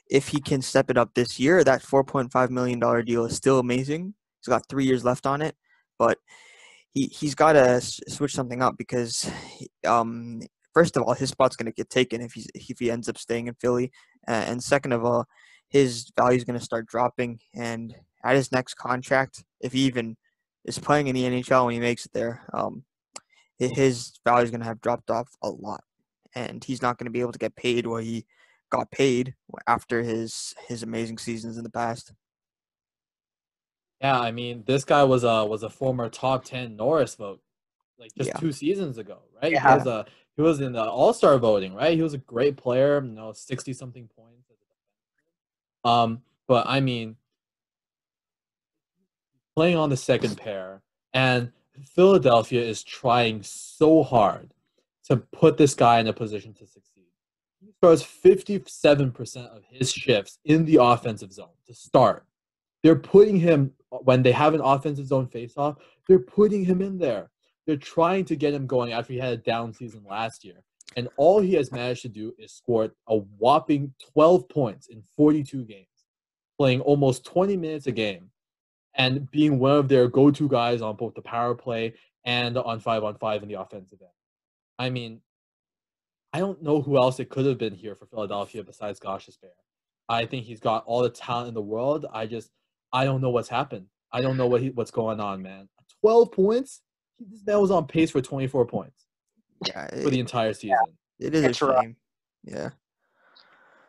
If 0.10 0.30
he 0.30 0.40
can 0.42 0.62
step 0.62 0.90
it 0.90 0.98
up 0.98 1.14
this 1.14 1.40
year, 1.40 1.64
that 1.64 1.82
four 1.82 2.04
point 2.04 2.32
five 2.32 2.52
million 2.52 2.80
dollar 2.80 3.04
deal 3.04 3.26
is 3.26 3.36
still 3.36 3.60
amazing. 3.60 4.14
He's 4.40 4.50
got 4.50 4.68
three 4.70 4.86
years 4.86 5.04
left 5.04 5.26
on 5.26 5.42
it, 5.42 5.56
but 5.98 6.18
he 6.92 7.06
he's 7.08 7.36
got 7.36 7.54
to 7.54 7.82
switch 7.82 8.34
something 8.34 8.62
up 8.62 8.78
because, 8.78 9.30
um, 9.86 10.42
first 10.74 10.98
of 10.98 11.04
all, 11.04 11.14
his 11.14 11.30
spot's 11.30 11.56
going 11.56 11.68
to 11.68 11.76
get 11.76 11.90
taken 11.90 12.22
if 12.22 12.34
he's 12.34 12.48
if 12.56 12.80
he 12.80 12.92
ends 12.92 13.10
up 13.10 13.18
staying 13.18 13.48
in 13.48 13.54
Philly, 13.56 13.92
uh, 14.28 14.32
and 14.48 14.64
second 14.64 14.94
of 14.94 15.06
all, 15.06 15.26
his 15.70 16.12
value 16.18 16.38
is 16.38 16.44
going 16.44 16.58
to 16.58 16.66
start 16.66 16.88
dropping. 16.88 17.40
And 17.54 17.96
at 18.24 18.36
his 18.36 18.52
next 18.52 18.76
contract, 18.76 19.44
if 19.62 19.74
he 19.74 19.82
even 19.82 20.18
is 20.66 20.80
playing 20.80 21.08
in 21.08 21.16
the 21.16 21.24
NHL 21.24 21.66
when 21.66 21.74
he 21.74 21.80
makes 21.80 22.06
it 22.06 22.14
there, 22.14 22.46
um, 22.54 22.84
his 23.58 24.20
value 24.26 24.46
is 24.46 24.52
going 24.52 24.62
to 24.62 24.66
have 24.66 24.82
dropped 24.82 25.10
off 25.10 25.30
a 25.44 25.50
lot, 25.50 25.84
and 26.34 26.64
he's 26.64 26.82
not 26.82 26.98
going 26.98 27.06
to 27.06 27.12
be 27.12 27.22
able 27.22 27.34
to 27.34 27.40
get 27.40 27.56
paid 27.56 27.86
what 27.86 28.04
he 28.04 28.26
got 28.70 28.92
paid 28.92 29.36
after 29.68 30.04
his 30.04 30.54
his 30.68 30.84
amazing 30.84 31.18
seasons 31.18 31.58
in 31.58 31.64
the 31.64 31.70
past. 31.70 32.14
Yeah, 34.02 34.20
I 34.20 34.32
mean, 34.32 34.64
this 34.66 34.86
guy 34.86 35.04
was 35.04 35.24
a 35.24 35.46
was 35.46 35.64
a 35.64 35.70
former 35.70 36.10
top 36.10 36.46
ten 36.46 36.76
Norris 36.76 37.16
vote, 37.16 37.42
like 37.98 38.12
just 38.16 38.30
Yeah. 38.30 38.38
two 38.40 38.52
seasons 38.52 38.98
ago, 38.98 39.20
right? 39.42 39.52
Yeah. 39.52 39.68
He 39.68 39.78
was 39.78 39.88
a 39.88 40.06
he 40.36 40.42
was 40.42 40.62
in 40.62 40.72
the 40.74 40.84
All 40.84 41.14
Star 41.14 41.38
voting, 41.38 41.74
right? 41.74 41.96
He 41.98 42.02
was 42.02 42.14
a 42.14 42.20
great 42.20 42.56
player, 42.56 43.04
you 43.04 43.12
know, 43.12 43.34
sixty 43.34 43.74
something 43.74 44.08
points. 44.16 44.50
as 44.50 44.56
a 44.58 45.88
defenseman. 45.90 45.92
Um, 45.92 46.22
but 46.48 46.66
I 46.68 46.80
mean, 46.80 47.18
playing 49.56 49.76
on 49.76 49.90
the 49.90 49.98
second 49.98 50.38
pair, 50.38 50.82
and 51.14 51.52
Philadelphia 51.94 52.62
is 52.62 52.84
trying 52.84 53.44
so 53.44 54.04
hard 54.04 54.54
to 55.06 55.18
put 55.18 55.58
this 55.58 55.74
guy 55.74 56.00
in 56.00 56.08
a 56.08 56.14
position 56.14 56.54
to 56.54 56.66
succeed. 56.68 56.89
Seven 57.82 59.12
percent 59.12 59.48
of 59.48 59.64
his 59.70 59.92
shifts 59.92 60.40
in 60.46 60.66
the 60.66 60.78
offensive 60.82 61.32
zone 61.32 61.48
to 61.68 61.74
start 61.74 62.26
they're 62.84 62.96
putting 62.96 63.40
him 63.40 63.74
when 63.90 64.24
they 64.24 64.32
have 64.32 64.54
an 64.54 64.62
offensive 64.62 65.08
zone 65.08 65.28
faceoff. 65.28 65.78
They're 66.08 66.20
putting 66.20 66.64
him 66.64 66.82
in 66.82 66.98
there. 66.98 67.30
They're 67.66 67.78
trying 67.78 68.26
to 68.26 68.36
get 68.36 68.54
him 68.54 68.68
going 68.68 68.94
after 68.94 69.14
he 69.14 69.20
had 69.20 69.34
a 69.34 69.38
down 69.38 69.74
season 69.74 70.04
last 70.10 70.44
year, 70.44 70.64
and 70.96 71.08
all 71.18 71.40
he 71.40 71.54
has 71.54 71.72
managed 71.72 72.02
to 72.04 72.10
do 72.10 72.34
is 72.40 72.54
score 72.54 72.92
a 73.08 73.18
whopping 73.18 73.94
12 74.14 74.50
points 74.50 74.88
in 74.88 75.04
42 75.16 75.66
games, 75.66 75.88
playing 76.58 76.82
almost 76.82 77.26
20 77.26 77.58
minutes 77.58 77.88
a 77.88 77.92
game, 77.92 78.32
and 78.96 79.30
being 79.30 79.60
one 79.60 79.74
of 79.74 79.88
their 79.88 80.08
go-to 80.08 80.48
guys 80.50 80.82
on 80.82 80.96
both 80.96 81.14
the 81.14 81.22
power 81.22 81.54
play 81.54 81.94
and 82.26 82.58
on 82.58 82.80
five 82.80 83.04
on 83.04 83.16
five 83.16 83.44
in 83.44 83.50
the 83.50 83.60
offensive 83.60 84.00
end. 84.02 84.10
I 84.80 84.90
mean, 84.90 85.22
I 86.34 86.40
don't 86.40 86.62
know 86.62 86.82
who 86.82 86.98
else 86.98 87.20
it 87.20 87.30
could 87.30 87.46
have 87.46 87.58
been 87.58 87.74
here 87.74 87.96
for 87.96 88.06
Philadelphia 88.06 88.64
besides 88.64 89.00
Ghost 89.00 89.42
Bear. 89.42 89.52
I 90.08 90.26
think 90.26 90.46
he's 90.46 90.60
got 90.60 90.84
all 90.86 91.02
the 91.02 91.10
talent 91.10 91.48
in 91.50 91.54
the 91.54 91.62
world. 91.62 92.06
I 92.12 92.26
just 92.28 92.50
I 92.94 93.06
don't 93.06 93.22
know 93.22 93.30
what's 93.30 93.50
happened. 93.50 93.88
I 94.12 94.22
don't 94.22 94.38
know 94.38 94.48
what 94.48 94.62
he, 94.62 94.70
what's 94.70 94.92
going 94.92 95.20
on, 95.20 95.42
man. 95.42 95.70
Twelve 96.02 96.32
points. 96.32 96.82
He- 97.18 97.26
This 97.30 97.46
man 97.46 97.60
was 97.60 97.72
on 97.72 97.88
pace 97.88 98.12
for 98.12 98.22
twenty 98.22 98.48
four 98.48 98.66
points 98.66 99.06
Yeah, 99.66 99.88
for 100.02 100.10
the 100.10 100.20
entire 100.20 100.54
season. 100.54 100.78
it 101.20 101.34
is 101.34 101.44
a 101.44 101.50
It's 101.50 101.62
rough. 101.62 101.86
Yeah. 102.44 102.70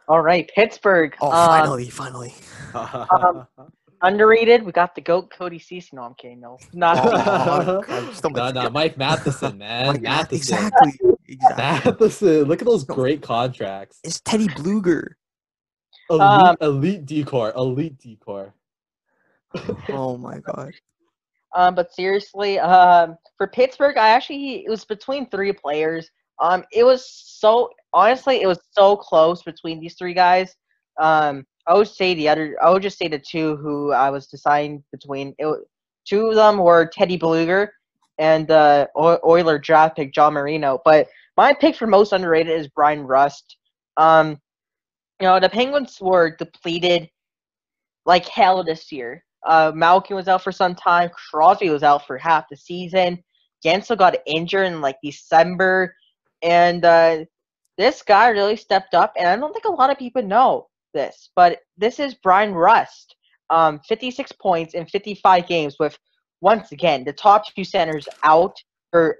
All 0.08 0.20
right, 0.20 0.50
Pittsburgh. 0.54 1.14
Oh, 1.20 1.30
um, 1.30 1.46
finally, 1.46 1.88
finally. 1.88 2.34
Um, 2.74 3.46
underrated. 4.02 4.62
We 4.64 4.72
got 4.72 4.94
the 4.94 5.00
goat 5.00 5.30
Cody 5.30 5.58
Ceci. 5.58 5.90
No, 5.92 6.02
I'm 6.02 6.14
kidding. 6.14 6.40
No, 6.40 6.58
not. 6.72 6.98
Oh, 6.98 7.82
God, 7.86 8.14
still 8.14 8.30
no, 8.30 8.50
no, 8.50 8.70
Mike 8.70 8.96
Matheson, 8.98 9.56
man. 9.58 9.86
Like, 9.88 10.02
yeah, 10.02 10.16
Matheson. 10.16 10.36
exactly. 10.36 10.92
Exactly. 11.30 11.92
Matheson. 11.92 12.44
Look 12.48 12.60
at 12.60 12.66
those 12.66 12.84
great 12.84 13.22
contracts. 13.22 14.00
It's 14.04 14.20
Teddy 14.20 14.48
Blueger. 14.48 15.12
Elite, 16.10 16.20
Um, 16.20 16.56
elite 16.60 17.06
decor. 17.06 17.52
Elite 17.56 17.98
decor. 17.98 18.54
Oh 19.88 20.16
my 20.16 20.38
god. 20.38 20.72
Um, 21.56 21.74
but 21.74 21.92
seriously, 21.92 22.60
um, 22.60 23.16
for 23.36 23.48
Pittsburgh, 23.48 23.96
I 23.96 24.10
actually 24.10 24.64
it 24.64 24.70
was 24.70 24.84
between 24.84 25.28
three 25.28 25.52
players. 25.52 26.08
Um, 26.40 26.64
it 26.72 26.84
was 26.84 27.04
so 27.10 27.70
honestly, 27.92 28.42
it 28.42 28.46
was 28.46 28.60
so 28.70 28.96
close 28.96 29.42
between 29.42 29.80
these 29.80 29.94
three 29.94 30.14
guys. 30.14 30.54
Um, 31.00 31.44
I 31.66 31.74
would 31.74 31.88
say 31.88 32.14
the 32.14 32.28
other, 32.28 32.56
I 32.62 32.70
would 32.70 32.82
just 32.82 32.98
say 32.98 33.08
the 33.08 33.18
two 33.18 33.56
who 33.56 33.92
I 33.92 34.10
was 34.10 34.26
deciding 34.28 34.84
between. 34.92 35.34
It, 35.38 35.48
two 36.04 36.28
of 36.28 36.34
them 36.36 36.58
were 36.58 36.86
Teddy 36.86 37.18
Blueger 37.18 37.68
and 38.18 38.50
uh, 38.50 38.86
Oil- 38.96 39.20
Oiler 39.26 39.58
draft 39.58 39.96
pick 39.96 40.14
John 40.14 40.34
Marino. 40.34 40.80
But 40.84 41.08
my 41.36 41.54
pick 41.54 41.76
for 41.76 41.86
most 41.86 42.12
underrated 42.12 42.58
is 42.58 42.68
Bryan 42.68 43.06
Rust. 43.06 43.56
Um, 43.96 44.38
you 45.20 45.26
know, 45.26 45.40
the 45.40 45.48
Penguins 45.48 45.98
were 46.00 46.36
depleted 46.36 47.08
like 48.06 48.26
hell 48.26 48.64
this 48.64 48.90
year. 48.90 49.24
Uh, 49.46 49.72
Malkin 49.74 50.16
was 50.16 50.28
out 50.28 50.42
for 50.42 50.52
some 50.52 50.74
time. 50.74 51.10
Crosby 51.30 51.70
was 51.70 51.82
out 51.82 52.06
for 52.06 52.18
half 52.18 52.44
the 52.50 52.56
season. 52.56 53.22
Guentzel 53.64 53.98
got 53.98 54.16
injured 54.26 54.66
in 54.66 54.80
like 54.80 54.96
December, 55.02 55.94
and 56.42 56.84
uh, 56.84 57.24
this 57.76 58.02
guy 58.02 58.28
really 58.28 58.56
stepped 58.56 58.94
up. 58.94 59.12
And 59.16 59.28
I 59.28 59.36
don't 59.36 59.52
think 59.52 59.66
a 59.66 59.70
lot 59.70 59.90
of 59.90 59.98
people 59.98 60.22
know 60.22 60.68
this, 60.94 61.30
but 61.36 61.60
this 61.76 61.98
is 61.98 62.14
Bryan 62.14 62.54
Rust. 62.54 63.16
Um, 63.50 63.80
56 63.88 64.32
points 64.32 64.74
in 64.74 64.86
55 64.86 65.48
games 65.48 65.76
with 65.80 65.98
once 66.40 66.72
again, 66.72 67.04
the 67.04 67.12
top 67.12 67.42
two 67.54 67.64
centers 67.64 68.08
out 68.22 68.56
for 68.90 69.18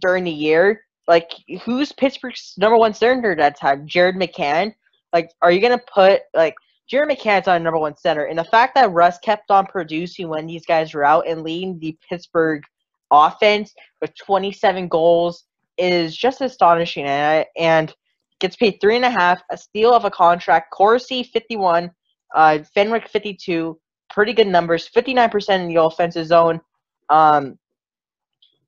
during 0.00 0.24
the 0.24 0.30
year. 0.30 0.83
Like, 1.06 1.30
who's 1.64 1.92
Pittsburgh's 1.92 2.54
number 2.56 2.76
one 2.76 2.94
center 2.94 3.32
at 3.32 3.38
that 3.38 3.58
time? 3.58 3.86
Jared 3.86 4.16
McCann. 4.16 4.74
Like, 5.12 5.30
are 5.42 5.52
you 5.52 5.60
gonna 5.60 5.80
put 5.92 6.22
like 6.34 6.54
Jared 6.88 7.10
McCann's 7.10 7.48
on 7.48 7.62
number 7.62 7.78
one 7.78 7.96
center, 7.96 8.24
and 8.24 8.38
the 8.38 8.44
fact 8.44 8.74
that 8.74 8.92
Rust 8.92 9.22
kept 9.22 9.50
on 9.50 9.66
producing 9.66 10.28
when 10.28 10.46
these 10.46 10.66
guys 10.66 10.94
were 10.94 11.04
out 11.04 11.26
and 11.26 11.42
leading 11.42 11.78
the 11.78 11.96
Pittsburgh 12.08 12.62
offense 13.10 13.74
with 14.00 14.16
27 14.16 14.88
goals 14.88 15.44
is 15.78 16.16
just 16.16 16.40
astonishing. 16.40 17.04
And, 17.04 17.46
and 17.56 17.94
gets 18.40 18.56
paid 18.56 18.78
three 18.80 18.96
and 18.96 19.04
a 19.04 19.10
half, 19.10 19.40
a 19.50 19.56
steal 19.56 19.94
of 19.94 20.04
a 20.04 20.10
contract. 20.10 20.70
Corsi 20.70 21.22
51, 21.22 21.90
uh, 22.34 22.58
Fenwick 22.74 23.08
52, 23.08 23.78
pretty 24.10 24.32
good 24.32 24.46
numbers. 24.46 24.88
59% 24.94 25.60
in 25.60 25.68
the 25.68 25.82
offensive 25.82 26.26
zone. 26.26 26.60
Um, 27.10 27.58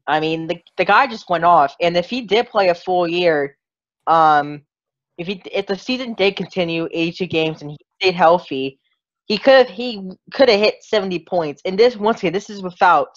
I 0.06 0.20
mean, 0.20 0.46
the 0.46 0.60
the 0.76 0.84
guy 0.84 1.06
just 1.06 1.28
went 1.28 1.44
off, 1.44 1.74
and 1.80 1.96
if 1.96 2.08
he 2.08 2.22
did 2.22 2.48
play 2.48 2.68
a 2.68 2.74
full 2.74 3.08
year, 3.08 3.56
um, 4.06 4.62
if 5.18 5.26
he 5.26 5.42
if 5.52 5.66
the 5.66 5.76
season 5.76 6.14
did 6.14 6.36
continue 6.36 6.88
82 6.92 7.26
games 7.26 7.62
and 7.62 7.70
he 7.70 7.78
stayed 8.00 8.14
healthy, 8.14 8.78
he 9.26 9.38
could 9.38 9.66
have 9.66 9.68
he 9.68 10.10
could 10.32 10.48
have 10.48 10.60
hit 10.60 10.82
70 10.82 11.20
points. 11.20 11.62
And 11.64 11.78
this 11.78 11.96
once 11.96 12.18
again, 12.18 12.32
this 12.32 12.50
is 12.50 12.62
without 12.62 13.08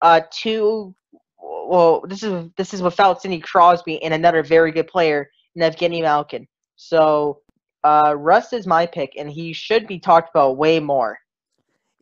uh 0.00 0.22
two. 0.30 0.94
Well, 1.40 2.02
this 2.08 2.22
is 2.22 2.48
this 2.56 2.74
is 2.74 2.82
without 2.82 3.20
Sidney 3.20 3.40
Crosby 3.40 4.02
and 4.02 4.14
another 4.14 4.42
very 4.42 4.72
good 4.72 4.88
player, 4.88 5.30
Evgeny 5.58 6.02
Malkin. 6.02 6.46
So, 6.76 7.40
uh, 7.84 8.14
Rust 8.16 8.52
is 8.52 8.66
my 8.66 8.86
pick, 8.86 9.12
and 9.16 9.30
he 9.30 9.52
should 9.52 9.86
be 9.86 9.98
talked 9.98 10.30
about 10.34 10.56
way 10.56 10.80
more. 10.80 11.18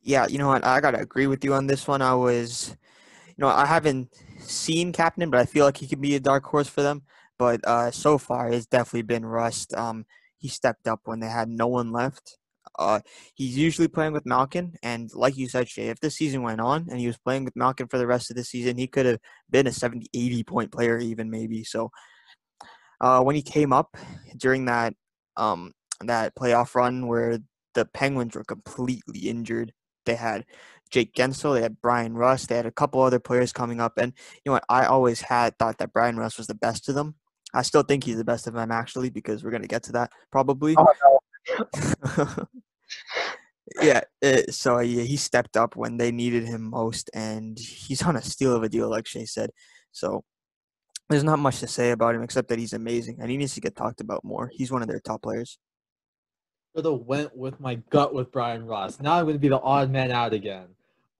Yeah, 0.02 0.26
you 0.26 0.38
know 0.38 0.48
what? 0.48 0.64
I 0.64 0.80
gotta 0.80 1.00
agree 1.00 1.26
with 1.26 1.44
you 1.44 1.54
on 1.54 1.66
this 1.66 1.86
one. 1.86 2.00
I 2.00 2.14
was, 2.14 2.76
know, 3.40 3.48
I 3.48 3.66
haven't 3.66 4.14
seen 4.38 4.92
Kapanen, 4.92 5.30
but 5.30 5.40
I 5.40 5.46
feel 5.46 5.64
like 5.64 5.78
he 5.78 5.86
could 5.86 6.00
be 6.00 6.14
a 6.14 6.20
dark 6.20 6.44
horse 6.44 6.68
for 6.68 6.82
them. 6.82 7.02
But 7.38 7.66
uh, 7.66 7.90
so 7.90 8.18
far, 8.18 8.50
it's 8.50 8.66
definitely 8.66 9.02
been 9.02 9.24
Rust. 9.24 9.74
Um, 9.74 10.04
he 10.38 10.48
stepped 10.48 10.86
up 10.86 11.00
when 11.04 11.20
they 11.20 11.28
had 11.28 11.48
no 11.48 11.66
one 11.66 11.92
left. 11.92 12.36
Uh, 12.78 13.00
he's 13.34 13.56
usually 13.56 13.88
playing 13.88 14.12
with 14.12 14.26
Malkin, 14.26 14.74
and 14.82 15.10
like 15.14 15.36
you 15.36 15.48
said, 15.48 15.68
Shay, 15.68 15.88
if 15.88 16.00
the 16.00 16.10
season 16.10 16.42
went 16.42 16.60
on 16.60 16.86
and 16.90 17.00
he 17.00 17.06
was 17.06 17.18
playing 17.18 17.44
with 17.44 17.56
Malkin 17.56 17.88
for 17.88 17.98
the 17.98 18.06
rest 18.06 18.30
of 18.30 18.36
the 18.36 18.44
season, 18.44 18.78
he 18.78 18.86
could 18.86 19.06
have 19.06 19.18
been 19.50 19.66
a 19.66 19.72
70, 19.72 20.06
80 20.14 20.44
point 20.44 20.72
player, 20.72 20.98
even 20.98 21.30
maybe. 21.30 21.64
So 21.64 21.90
uh, 23.00 23.22
when 23.22 23.36
he 23.36 23.42
came 23.42 23.72
up 23.72 23.96
during 24.36 24.66
that 24.66 24.94
um, 25.36 25.72
that 26.02 26.34
playoff 26.34 26.74
run 26.74 27.06
where 27.06 27.38
the 27.74 27.84
Penguins 27.86 28.34
were 28.34 28.44
completely 28.44 29.28
injured, 29.28 29.72
they 30.06 30.14
had 30.14 30.44
Jake 30.90 31.14
Guentzel, 31.14 31.54
they 31.54 31.62
had 31.62 31.80
Bryan 31.80 32.14
Rust, 32.14 32.48
they 32.48 32.56
had 32.56 32.66
a 32.66 32.72
couple 32.72 33.00
other 33.02 33.18
players 33.18 33.52
coming 33.52 33.80
up, 33.80 33.98
and 33.98 34.12
you 34.34 34.40
know 34.46 34.52
what? 34.52 34.64
I 34.68 34.86
always 34.86 35.20
had 35.20 35.58
thought 35.58 35.78
that 35.78 35.92
Bryan 35.92 36.16
Rust 36.16 36.38
was 36.38 36.46
the 36.46 36.54
best 36.54 36.88
of 36.88 36.94
them. 36.94 37.14
I 37.52 37.62
still 37.62 37.82
think 37.82 38.04
he's 38.04 38.16
the 38.16 38.24
best 38.24 38.46
of 38.46 38.54
them 38.54 38.70
actually 38.70 39.10
because 39.10 39.42
we're 39.42 39.50
gonna 39.50 39.66
get 39.66 39.82
to 39.84 39.92
that 39.92 40.12
probably. 40.30 40.76
Oh, 40.76 40.92
no. 41.02 42.46
yeah, 43.82 44.00
it, 44.20 44.48
eh, 44.48 44.50
so 44.50 44.78
yeah, 44.80 45.02
he 45.02 45.16
stepped 45.16 45.56
up 45.56 45.76
when 45.76 45.96
they 45.96 46.12
needed 46.12 46.44
him 46.44 46.62
most, 46.70 47.10
and 47.14 47.58
he's 47.58 48.02
on 48.02 48.16
a 48.16 48.22
steal 48.22 48.54
of 48.54 48.62
a 48.62 48.68
deal, 48.68 48.88
like 48.88 49.06
Shay 49.06 49.24
said. 49.24 49.50
So 49.92 50.24
there's 51.10 51.24
not 51.24 51.40
much 51.40 51.58
to 51.58 51.66
say 51.66 51.90
about 51.90 52.14
him 52.14 52.22
except 52.22 52.48
that 52.48 52.58
he's 52.58 52.72
amazing 52.72 53.16
and 53.20 53.30
he 53.30 53.36
needs 53.36 53.54
to 53.54 53.60
get 53.60 53.74
talked 53.74 54.00
about 54.00 54.24
more. 54.24 54.48
He's 54.54 54.70
one 54.70 54.80
of 54.80 54.88
their 54.88 55.00
top 55.00 55.22
players. 55.22 55.58
Should 56.74 56.84
have 56.84 57.00
went 57.00 57.36
with 57.36 57.58
my 57.58 57.74
gut 57.90 58.14
with 58.14 58.30
Bryan 58.30 58.64
Rust. 58.64 59.02
Now 59.02 59.14
I'm 59.14 59.24
going 59.24 59.34
to 59.34 59.40
be 59.40 59.48
the 59.48 59.60
odd 59.60 59.90
man 59.90 60.12
out 60.12 60.32
again. 60.32 60.68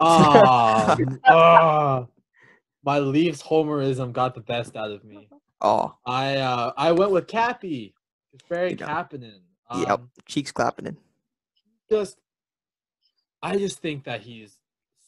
Ah, 0.01 0.97
uh, 1.25 2.05
my 2.85 2.99
Leafs 2.99 3.43
homerism 3.43 4.13
got 4.13 4.35
the 4.35 4.41
best 4.41 4.77
out 4.77 4.91
of 4.91 5.05
me. 5.05 5.29
Oh, 5.61 5.95
I 6.07 6.37
uh, 6.37 6.73
I 6.77 6.93
went 6.93 7.11
with 7.11 7.27
Cappy. 7.27 7.95
It's 8.33 8.45
very 8.49 8.75
Kapanen. 8.77 9.41
Um, 9.69 9.83
yep, 9.83 10.01
cheeks 10.27 10.53
clapping. 10.53 10.97
Just, 11.91 12.19
I 13.43 13.57
just 13.57 13.81
think 13.81 14.05
that 14.05 14.23
he's 14.23 14.59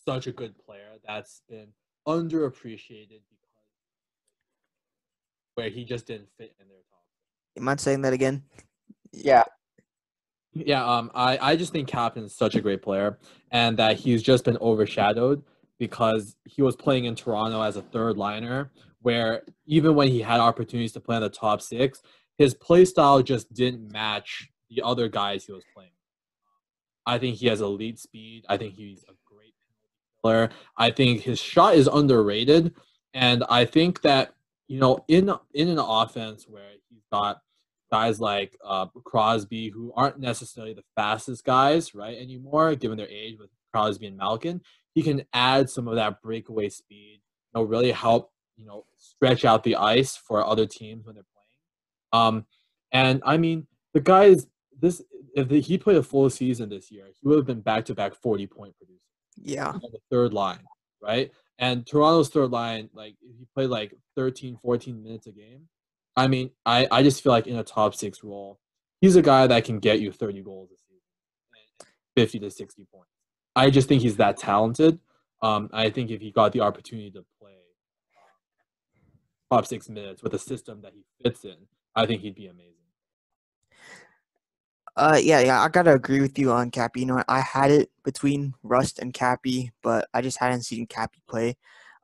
such 0.05 0.27
a 0.27 0.33
good 0.33 0.55
player 0.59 0.99
that's 1.07 1.43
been 1.49 1.69
underappreciated 2.07 3.21
because 3.31 3.43
where 5.55 5.71
he 5.71 5.85
just 5.85 6.07
didn't 6.07 6.29
fit 6.37 6.55
in 6.61 6.69
their 6.69 6.79
top. 6.91 7.05
You 7.57 7.63
mind 7.63 7.81
saying 7.81 8.03
that 8.03 8.13
again? 8.13 8.43
Yeah. 9.13 9.45
Yeah, 10.55 10.85
um, 10.85 11.11
I, 11.15 11.39
I 11.41 11.57
just 11.57 11.73
think 11.73 11.89
Kapanen 11.89 12.25
is 12.25 12.35
such 12.35 12.55
a 12.57 12.61
great 12.61 12.83
player, 12.83 13.19
and 13.51 13.77
that 13.79 13.97
he's 13.97 14.23
just 14.23 14.45
been 14.45 14.59
overshadowed 14.61 15.43
because 15.79 16.37
he 16.45 16.63
was 16.63 16.77
playing 16.77 17.07
in 17.07 17.15
Toronto 17.15 17.63
as 17.63 17.77
a 17.77 17.83
third 17.83 18.19
liner, 18.19 18.71
where 19.01 19.43
even 19.67 19.95
when 19.95 20.09
he 20.09 20.21
had 20.21 20.41
opportunities 20.41 20.93
to 20.93 21.01
play 21.01 21.17
in 21.17 21.23
the 21.23 21.31
top 21.31 21.63
six, 21.63 22.03
his 22.37 22.55
play 22.55 22.85
style 22.85 23.23
just 23.23 23.53
didn't 23.53 23.91
match 23.91 24.51
the 24.69 24.83
other 24.83 25.09
guys 25.09 25.45
he 25.45 25.53
was 25.53 25.65
playing. 25.75 25.91
I 27.07 27.19
think 27.19 27.37
he 27.37 27.47
has 27.49 27.61
elite 27.61 27.99
speed. 27.99 28.45
I 28.49 28.57
think 28.57 28.75
he's 28.75 29.05
a 29.05 29.15
great 29.25 29.55
player. 30.23 30.51
I 30.77 30.91
think 30.91 31.23
his 31.23 31.39
shot 31.39 31.75
is 31.75 31.89
underrated, 31.89 32.75
and 33.15 33.43
I 33.49 33.65
think 33.65 34.03
that 34.03 34.35
you 34.69 34.79
know, 34.79 35.05
in 35.09 35.31
in 35.55 35.69
an 35.69 35.79
offense 35.79 36.47
where 36.49 36.71
he's 36.89 37.05
got 37.11 37.43
guys 37.93 38.19
like 38.19 38.57
uh, 38.65 38.87
Crosby 39.05 39.69
who 39.69 39.93
aren't 39.95 40.19
necessarily 40.19 40.73
the 40.73 40.85
fastest 40.97 41.45
guys, 41.45 41.95
right, 41.95 42.17
anymore, 42.17 42.75
given 42.75 42.97
their 42.97 43.09
age 43.09 43.39
with 43.39 43.51
Crosby 43.71 44.07
and 44.07 44.17
Malkin, 44.17 44.63
he 44.95 45.03
can 45.03 45.23
add 45.35 45.69
some 45.69 45.87
of 45.87 45.97
that 45.97 46.23
breakaway 46.23 46.71
speed, 46.71 47.21
you 47.21 47.61
know, 47.61 47.63
really 47.63 47.93
help, 47.93 48.33
you 48.57 48.65
know, 48.65 48.87
stretch 48.97 49.45
out 49.45 49.63
the 49.63 49.77
ice 49.77 50.17
for 50.17 50.45
other 50.45 50.67
teams 50.67 51.05
when 51.05 51.17
they're 51.17 51.25
playing. 52.13 52.27
Um, 52.27 52.47
and 52.93 53.23
I 53.27 53.37
mean, 53.37 53.67
the 53.93 54.01
guys, 54.01 54.47
this 54.81 55.03
if 55.35 55.49
the, 55.49 55.61
he 55.61 55.77
played 55.77 55.99
a 55.99 56.03
full 56.03 56.31
season 56.31 56.71
this 56.71 56.91
year, 56.91 57.07
he 57.07 57.29
would 57.29 57.37
have 57.37 57.47
been 57.47 57.61
back 57.61 57.85
to 57.87 57.95
back 57.95 58.15
forty 58.15 58.47
point 58.47 58.75
producer. 58.79 58.99
Yeah, 59.37 59.69
on 59.69 59.81
the 59.81 60.01
third 60.11 60.33
line, 60.33 60.65
right? 61.03 61.31
And 61.59 61.87
Toronto's 61.87 62.31
third 62.31 62.51
line, 62.51 62.91
like 62.93 63.17
he 63.21 63.47
played 63.55 63.69
like 63.71 63.95
13, 64.17 64.59
14 64.61 65.03
minutes 65.03 65.27
a 65.27 65.33
game. 65.33 65.69
I 66.17 66.27
mean, 66.29 66.51
I, 66.67 66.87
I 66.91 67.03
just 67.03 67.23
feel 67.23 67.33
like 67.33 67.47
in 67.47 67.57
a 67.57 67.65
top 67.65 67.95
six 67.95 68.23
role, 68.23 68.59
he's 69.01 69.17
a 69.17 69.23
guy 69.23 69.47
that 69.47 69.65
can 69.65 69.79
get 69.79 70.01
you 70.01 70.13
30 70.13 70.43
goals 70.43 70.71
a 70.71 70.77
season, 70.77 71.93
50 72.17 72.39
to 72.41 72.51
60 72.51 72.87
points. 72.93 73.09
I 73.57 73.71
just 73.71 73.89
think 73.89 74.03
he's 74.03 74.17
that 74.17 74.37
talented. 74.37 74.99
Um, 75.43 75.69
I 75.73 75.91
think 75.91 76.11
if 76.11 76.21
he 76.21 76.31
got 76.31 76.53
the 76.53 76.61
opportunity 76.61 77.11
to 77.13 77.25
play 77.41 77.53
top 79.51 79.67
six 79.67 79.89
minutes 79.89 80.23
with 80.23 80.35
a 80.35 80.39
system 80.39 80.81
that 80.83 80.93
he 80.95 81.05
fits 81.23 81.45
in, 81.45 81.57
I 81.95 82.07
think 82.07 82.23
he'd 82.23 82.35
be 82.35 82.47
amazing. 82.47 82.73
Uh, 84.95 85.19
yeah, 85.23 85.41
yeah, 85.41 85.63
I 85.63 85.69
gotta 85.69 85.95
agree 85.95 86.21
with 86.21 86.39
you 86.39 86.53
on 86.53 86.71
Cappy. 86.71 87.01
You 87.01 87.07
know, 87.07 87.25
I 87.27 87.41
had 87.41 87.71
it 87.71 87.91
between 88.05 88.55
Rust 88.63 88.99
and 88.99 89.13
Cappy, 89.13 89.73
but 89.83 90.07
I 90.13 90.21
just 90.21 90.39
hadn't 90.39 90.63
seen 90.63 90.87
Cappy 90.87 91.23
play. 91.29 91.57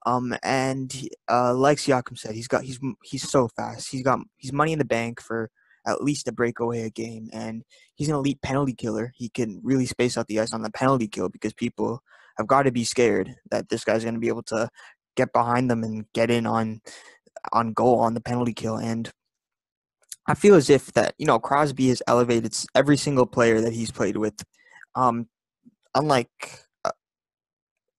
Um, 0.09 0.35
and 0.43 0.91
uh, 1.31 1.53
like 1.55 1.77
Siakam 1.77 2.17
said, 2.17 2.35
he's 2.35 2.49
got 2.49 2.63
he's 2.63 2.81
he's 3.05 3.29
so 3.29 3.47
fast. 3.49 3.91
He's 3.91 4.03
got 4.03 4.21
he's 4.39 4.55
money 4.55 4.73
in 4.73 4.79
the 4.79 4.85
bank 4.87 5.21
for 5.21 5.51
at 5.87 6.03
least 6.03 6.29
a 6.29 6.33
breakaway 6.33 6.85
a 6.85 6.91
game, 6.91 7.29
and 7.31 7.63
he's 7.95 8.09
an 8.09 8.15
elite 8.15 8.41
penalty 8.41 8.73
killer. 8.73 9.13
He 9.15 9.29
can 9.29 9.61
really 9.63 9.85
space 9.85 10.17
out 10.17 10.27
the 10.27 10.41
ice 10.41 10.55
on 10.55 10.63
the 10.63 10.71
penalty 10.71 11.09
kill 11.09 11.29
because 11.29 11.53
people 11.53 12.03
have 12.39 12.47
got 12.47 12.63
to 12.63 12.73
be 12.73 12.85
scared 12.85 13.35
that 13.51 13.69
this 13.69 13.85
guy's 13.85 14.03
going 14.03 14.15
to 14.15 14.21
be 14.21 14.29
able 14.29 14.45
to 14.45 14.71
get 15.15 15.31
behind 15.35 15.71
them 15.71 15.85
and 15.85 16.07
get 16.15 16.31
in 16.31 16.47
on 16.47 16.81
on 17.53 17.75
goal 17.75 18.01
on 18.01 18.15
the 18.15 18.23
penalty 18.23 18.55
kill. 18.55 18.77
And 18.77 19.11
I 20.27 20.35
feel 20.35 20.55
as 20.55 20.71
if 20.71 20.91
that 20.95 21.17
you 21.19 21.27
know 21.27 21.39
Crosby 21.39 21.89
has 21.89 22.03
elevated 22.07 22.57
every 22.75 22.97
single 22.97 23.27
player 23.27 23.61
that 23.61 23.75
he's 23.75 23.91
played 23.91 24.17
with. 24.17 24.43
Um, 24.95 25.29
unlike 25.95 26.63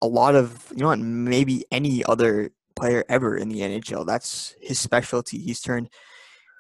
a 0.01 0.07
lot 0.07 0.35
of 0.35 0.71
you 0.75 0.83
know 0.83 0.95
maybe 0.95 1.65
any 1.71 2.03
other 2.05 2.51
player 2.75 3.03
ever 3.09 3.37
in 3.37 3.49
the 3.49 3.59
NHL. 3.59 4.05
That's 4.05 4.55
his 4.61 4.79
specialty. 4.79 5.37
He's 5.37 5.61
turned 5.61 5.89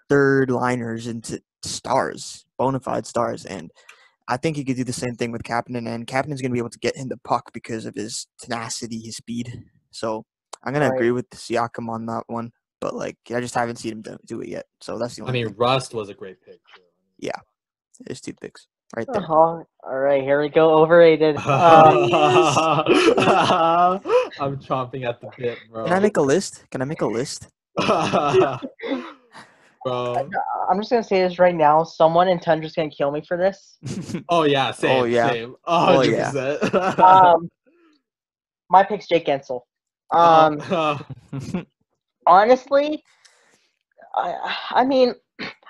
third 0.09 0.51
liners 0.51 1.07
into 1.07 1.41
stars, 1.63 2.45
bona 2.57 2.79
fide 2.79 3.05
stars, 3.05 3.45
and 3.45 3.71
I 4.27 4.37
think 4.37 4.57
he 4.57 4.63
could 4.63 4.75
do 4.75 4.83
the 4.83 4.93
same 4.93 5.15
thing 5.15 5.31
with 5.31 5.43
Kapanen. 5.43 5.87
And 5.87 6.05
Kapanen's 6.05 6.41
going 6.41 6.51
to 6.51 6.53
be 6.53 6.59
able 6.59 6.69
to 6.69 6.79
get 6.79 6.97
him 6.97 7.09
the 7.09 7.17
puck 7.17 7.51
because 7.53 7.85
of 7.85 7.95
his 7.95 8.27
tenacity, 8.39 8.99
his 8.99 9.17
speed. 9.17 9.63
So 9.91 10.25
I'm 10.63 10.73
going 10.73 10.83
right. 10.83 10.89
to 10.89 10.95
agree 10.95 11.11
with 11.11 11.29
Siakam 11.31 11.89
on 11.89 12.05
that 12.07 12.23
one. 12.27 12.51
But 12.81 12.95
like, 12.95 13.17
I 13.33 13.41
just 13.41 13.55
haven't 13.55 13.77
seen 13.77 13.93
him 13.93 14.01
do, 14.01 14.17
do 14.25 14.41
it 14.41 14.49
yet. 14.49 14.65
So 14.81 14.97
that's 14.97 15.15
the 15.15 15.23
only. 15.23 15.31
I 15.31 15.33
mean, 15.33 15.47
thing. 15.47 15.57
Rust 15.57 15.93
was 15.93 16.09
a 16.09 16.13
great 16.13 16.41
pick. 16.41 16.59
Too. 16.75 16.81
Yeah, 17.17 17.39
there's 18.05 18.21
two 18.21 18.33
picks 18.33 18.67
right 18.95 19.07
there. 19.11 19.21
Uh-huh. 19.21 19.63
All 19.83 19.97
right, 19.97 20.21
here 20.21 20.41
we 20.41 20.49
go. 20.49 20.77
Overrated. 20.77 21.37
Uh, 21.45 22.03
I'm 24.39 24.57
chomping 24.57 25.07
at 25.07 25.21
the 25.21 25.29
bit, 25.37 25.57
bro. 25.71 25.85
Can 25.85 25.93
I 25.93 25.99
make 25.99 26.17
a 26.17 26.21
list? 26.21 26.65
Can 26.71 26.81
I 26.81 26.85
make 26.85 27.01
a 27.01 27.05
list? 27.05 27.47
bro. 29.83 30.29
I'm 30.69 30.79
just 30.79 30.89
gonna 30.89 31.03
say 31.03 31.21
this 31.21 31.39
right 31.39 31.55
now. 31.55 31.83
Someone 31.83 32.27
in 32.27 32.39
Tundra's 32.39 32.73
gonna 32.73 32.89
kill 32.89 33.11
me 33.11 33.21
for 33.21 33.37
this. 33.37 33.77
oh 34.29 34.43
yeah, 34.43 34.71
same. 34.71 35.01
Oh 35.01 35.03
yeah. 35.05 35.31
Same. 35.31 35.55
Oh, 35.65 35.97
oh 35.97 36.01
yeah. 36.01 36.29
um, 36.97 37.49
my 38.69 38.83
pick's 38.83 39.07
Jake 39.07 39.25
Guentzel. 39.25 39.61
Um, 40.11 40.61
honestly, 42.25 43.03
I, 44.15 44.55
I 44.71 44.85
mean, 44.85 45.13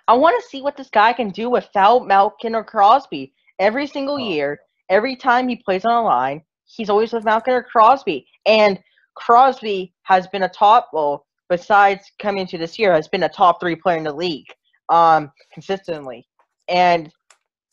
I 0.10 0.14
want 0.14 0.42
to 0.42 0.50
see 0.50 0.64
what 0.64 0.76
this 0.76 0.90
guy 0.90 1.14
can 1.14 1.30
do 1.30 1.52
without 1.52 2.08
Malkin 2.08 2.56
or 2.56 2.64
Crosby. 2.64 3.32
Every 3.60 3.86
single 3.86 4.16
Oh. 4.16 4.18
year, 4.18 4.60
every 4.90 5.16
time 5.16 5.48
he 5.48 5.56
plays 5.56 5.86
on 5.86 5.94
a 5.94 6.02
line, 6.02 6.42
he's 6.66 6.90
always 6.90 7.14
with 7.14 7.26
Malkin 7.26 7.54
or 7.54 7.62
Crosby. 7.62 8.26
And 8.48 8.82
Crosby 9.14 9.94
has 10.04 10.26
been 10.28 10.42
a 10.44 10.50
top, 10.50 10.90
well, 10.94 11.28
besides 11.48 12.12
coming 12.18 12.48
to 12.48 12.58
this 12.58 12.80
year, 12.80 12.92
has 12.92 13.08
been 13.08 13.22
a 13.22 13.30
top 13.30 13.60
three 13.60 13.76
player 13.76 13.98
in 13.98 14.04
the 14.04 14.12
league 14.12 14.48
um, 14.90 15.32
consistently. 15.54 16.28
And 16.68 17.14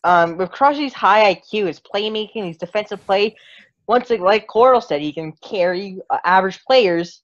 um, 0.04 0.36
with 0.36 0.50
Crosby's 0.50 0.92
high 0.92 1.34
IQ, 1.34 1.68
his 1.68 1.80
playmaking, 1.80 2.48
his 2.48 2.58
defensive 2.58 3.00
play, 3.06 3.34
once 3.88 4.10
it, 4.10 4.20
like 4.20 4.46
Coral 4.46 4.82
said, 4.82 5.00
he 5.00 5.12
can 5.12 5.32
carry 5.42 6.00
uh, 6.10 6.18
average 6.26 6.60
players 6.66 7.22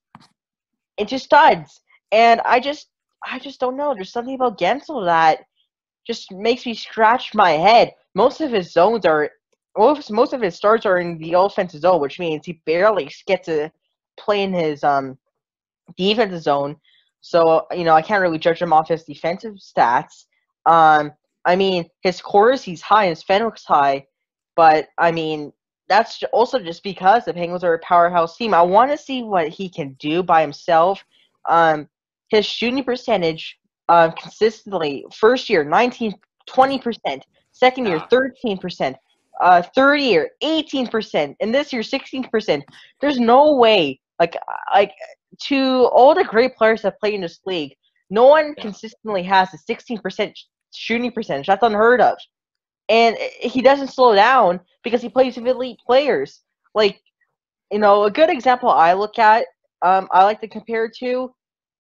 into 0.97 1.19
studs. 1.19 1.83
And 2.13 2.41
I 2.47 2.61
just, 2.61 2.89
I 3.25 3.39
just 3.39 3.61
don't 3.61 3.77
know. 3.77 3.95
There's 3.95 4.13
something 4.13 4.35
about 4.35 4.59
Guentzel 4.59 5.05
that 5.07 5.41
just 6.07 6.33
makes 6.33 6.67
me 6.67 6.75
scratch 6.75 7.35
my 7.35 7.53
head. 7.53 7.93
Most 8.15 8.41
of 8.41 8.51
his 8.51 8.73
zones 8.73 9.07
are, 9.07 9.31
most 9.77 10.33
of 10.33 10.41
his 10.43 10.57
starts 10.57 10.85
are 10.85 10.99
in 10.99 11.19
the 11.19 11.35
offensive 11.35 11.81
zone, 11.81 12.01
which 12.01 12.19
means 12.19 12.45
he 12.45 12.61
barely 12.67 13.11
gets 13.27 13.47
to 13.47 13.71
play 14.19 14.43
in 14.43 14.53
his 14.53 14.85
um 14.85 15.17
defensive 15.97 16.43
zone. 16.43 16.77
So 17.21 17.67
you 17.73 17.85
know, 17.85 17.95
I 17.95 18.03
can't 18.03 18.23
really 18.23 18.39
judge 18.39 18.61
him 18.61 18.73
off 18.73 18.89
his 18.89 19.05
defensive 19.05 19.55
stats. 19.55 20.27
Um, 20.67 21.13
I 21.45 21.57
mean, 21.57 21.89
his 22.03 22.21
chorus 22.21 22.63
he's 22.63 22.83
high, 22.83 23.07
his 23.07 23.23
Fenwick's 23.23 23.65
high, 23.65 24.07
but 24.57 24.89
I 24.99 25.13
mean, 25.13 25.53
that's 25.89 26.23
also 26.33 26.59
just 26.59 26.83
because 26.83 27.25
the 27.25 27.35
Penguins 27.35 27.65
are 27.65 27.75
a 27.75 27.79
powerhouse 27.81 28.37
team. 28.37 28.55
I 28.55 28.63
want 28.63 28.91
to 28.91 28.99
see 28.99 29.23
what 29.23 29.49
he 29.49 29.69
can 29.69 29.95
do 29.99 30.23
by 30.23 30.41
himself. 30.43 31.05
Um, 31.49 31.89
his 32.33 32.47
shooting 32.47 32.83
percentage, 32.83 33.59
um, 33.89 34.13
consistently 34.13 35.05
first 35.15 35.49
year 35.49 35.65
19, 35.65 36.15
20 36.49 36.79
percent, 36.79 37.25
second 37.53 37.87
year 37.87 37.99
Ah. 37.99 38.09
13 38.11 38.59
percent, 38.59 38.97
uh, 39.41 39.63
third 39.75 40.01
year 40.01 40.31
18 40.41 40.89
percent, 40.89 41.37
and 41.41 41.55
this 41.55 41.73
year 41.73 41.83
16 41.83 42.25
percent. 42.25 42.65
There's 43.01 43.19
no 43.19 43.55
way, 43.55 44.01
like, 44.19 44.37
like 44.75 44.93
to 45.45 45.89
all 45.93 46.15
the 46.15 46.25
great 46.25 46.57
players 46.57 46.83
that 46.83 46.99
play 46.99 47.15
in 47.15 47.21
this 47.21 47.41
league, 47.47 47.75
no 48.11 48.27
one 48.27 48.55
consistently 48.57 49.23
has 49.23 49.53
a 49.55 49.59
16 49.59 49.99
percent 49.99 50.39
shooting 50.75 51.13
percentage. 51.13 51.47
That's 51.47 51.63
unheard 51.63 52.01
of. 52.01 52.17
And 52.89 53.17
he 53.41 53.63
doesn't 53.63 53.89
slow 53.89 54.15
down 54.15 54.61
because 54.83 55.01
he 55.01 55.09
plays 55.09 55.37
with 55.37 55.47
elite 55.47 55.79
players. 55.87 56.41
Like, 56.75 57.01
you 57.71 57.79
know, 57.79 58.05
a 58.05 58.11
good 58.11 58.29
example 58.31 58.69
I 58.71 58.93
look 58.93 59.19
at, 59.19 59.47
um, 59.83 60.09
I 60.13 60.25
like 60.25 60.41
to 60.41 60.49
compare 60.49 60.91
to, 60.99 61.33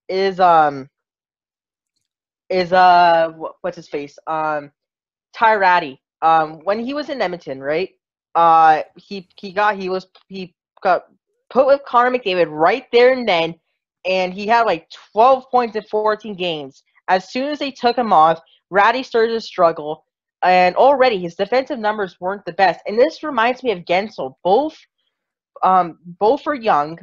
is 0.08 0.40
um, 0.40 0.88
is 2.48 2.72
uh, 2.72 3.32
what's 3.62 3.76
his 3.76 3.88
face, 3.88 4.18
um, 4.26 4.70
Ty 5.32 5.54
Rattie. 5.56 6.00
Um, 6.20 6.60
when 6.64 6.78
he 6.78 6.94
was 6.94 7.08
in 7.08 7.20
Edmonton, 7.20 7.60
right? 7.60 7.90
Uh, 8.34 8.82
he 8.96 9.28
he 9.36 9.52
got 9.52 9.76
he 9.76 9.88
was 9.88 10.06
he 10.28 10.54
got 10.82 11.04
put 11.50 11.66
with 11.66 11.82
Connor 11.86 12.16
McDavid 12.16 12.46
right 12.50 12.84
there 12.92 13.12
and 13.12 13.28
then, 13.28 13.54
and 14.06 14.32
he 14.32 14.46
had 14.46 14.62
like 14.62 14.88
12 15.12 15.50
points 15.50 15.76
in 15.76 15.82
14 15.82 16.34
games. 16.34 16.82
As 17.08 17.30
soon 17.30 17.48
as 17.48 17.58
they 17.58 17.70
took 17.70 17.96
him 17.96 18.12
off, 18.12 18.40
Ratty 18.70 19.02
started 19.02 19.32
to 19.32 19.40
struggle, 19.40 20.04
and 20.42 20.76
already 20.76 21.18
his 21.18 21.34
defensive 21.34 21.78
numbers 21.78 22.16
weren't 22.20 22.44
the 22.46 22.52
best. 22.52 22.80
And 22.86 22.98
this 22.98 23.22
reminds 23.22 23.62
me 23.62 23.72
of 23.72 23.80
Guentzel. 23.80 24.34
Both, 24.42 24.76
um, 25.62 25.98
both 26.18 26.46
are 26.46 26.54
young, 26.54 26.98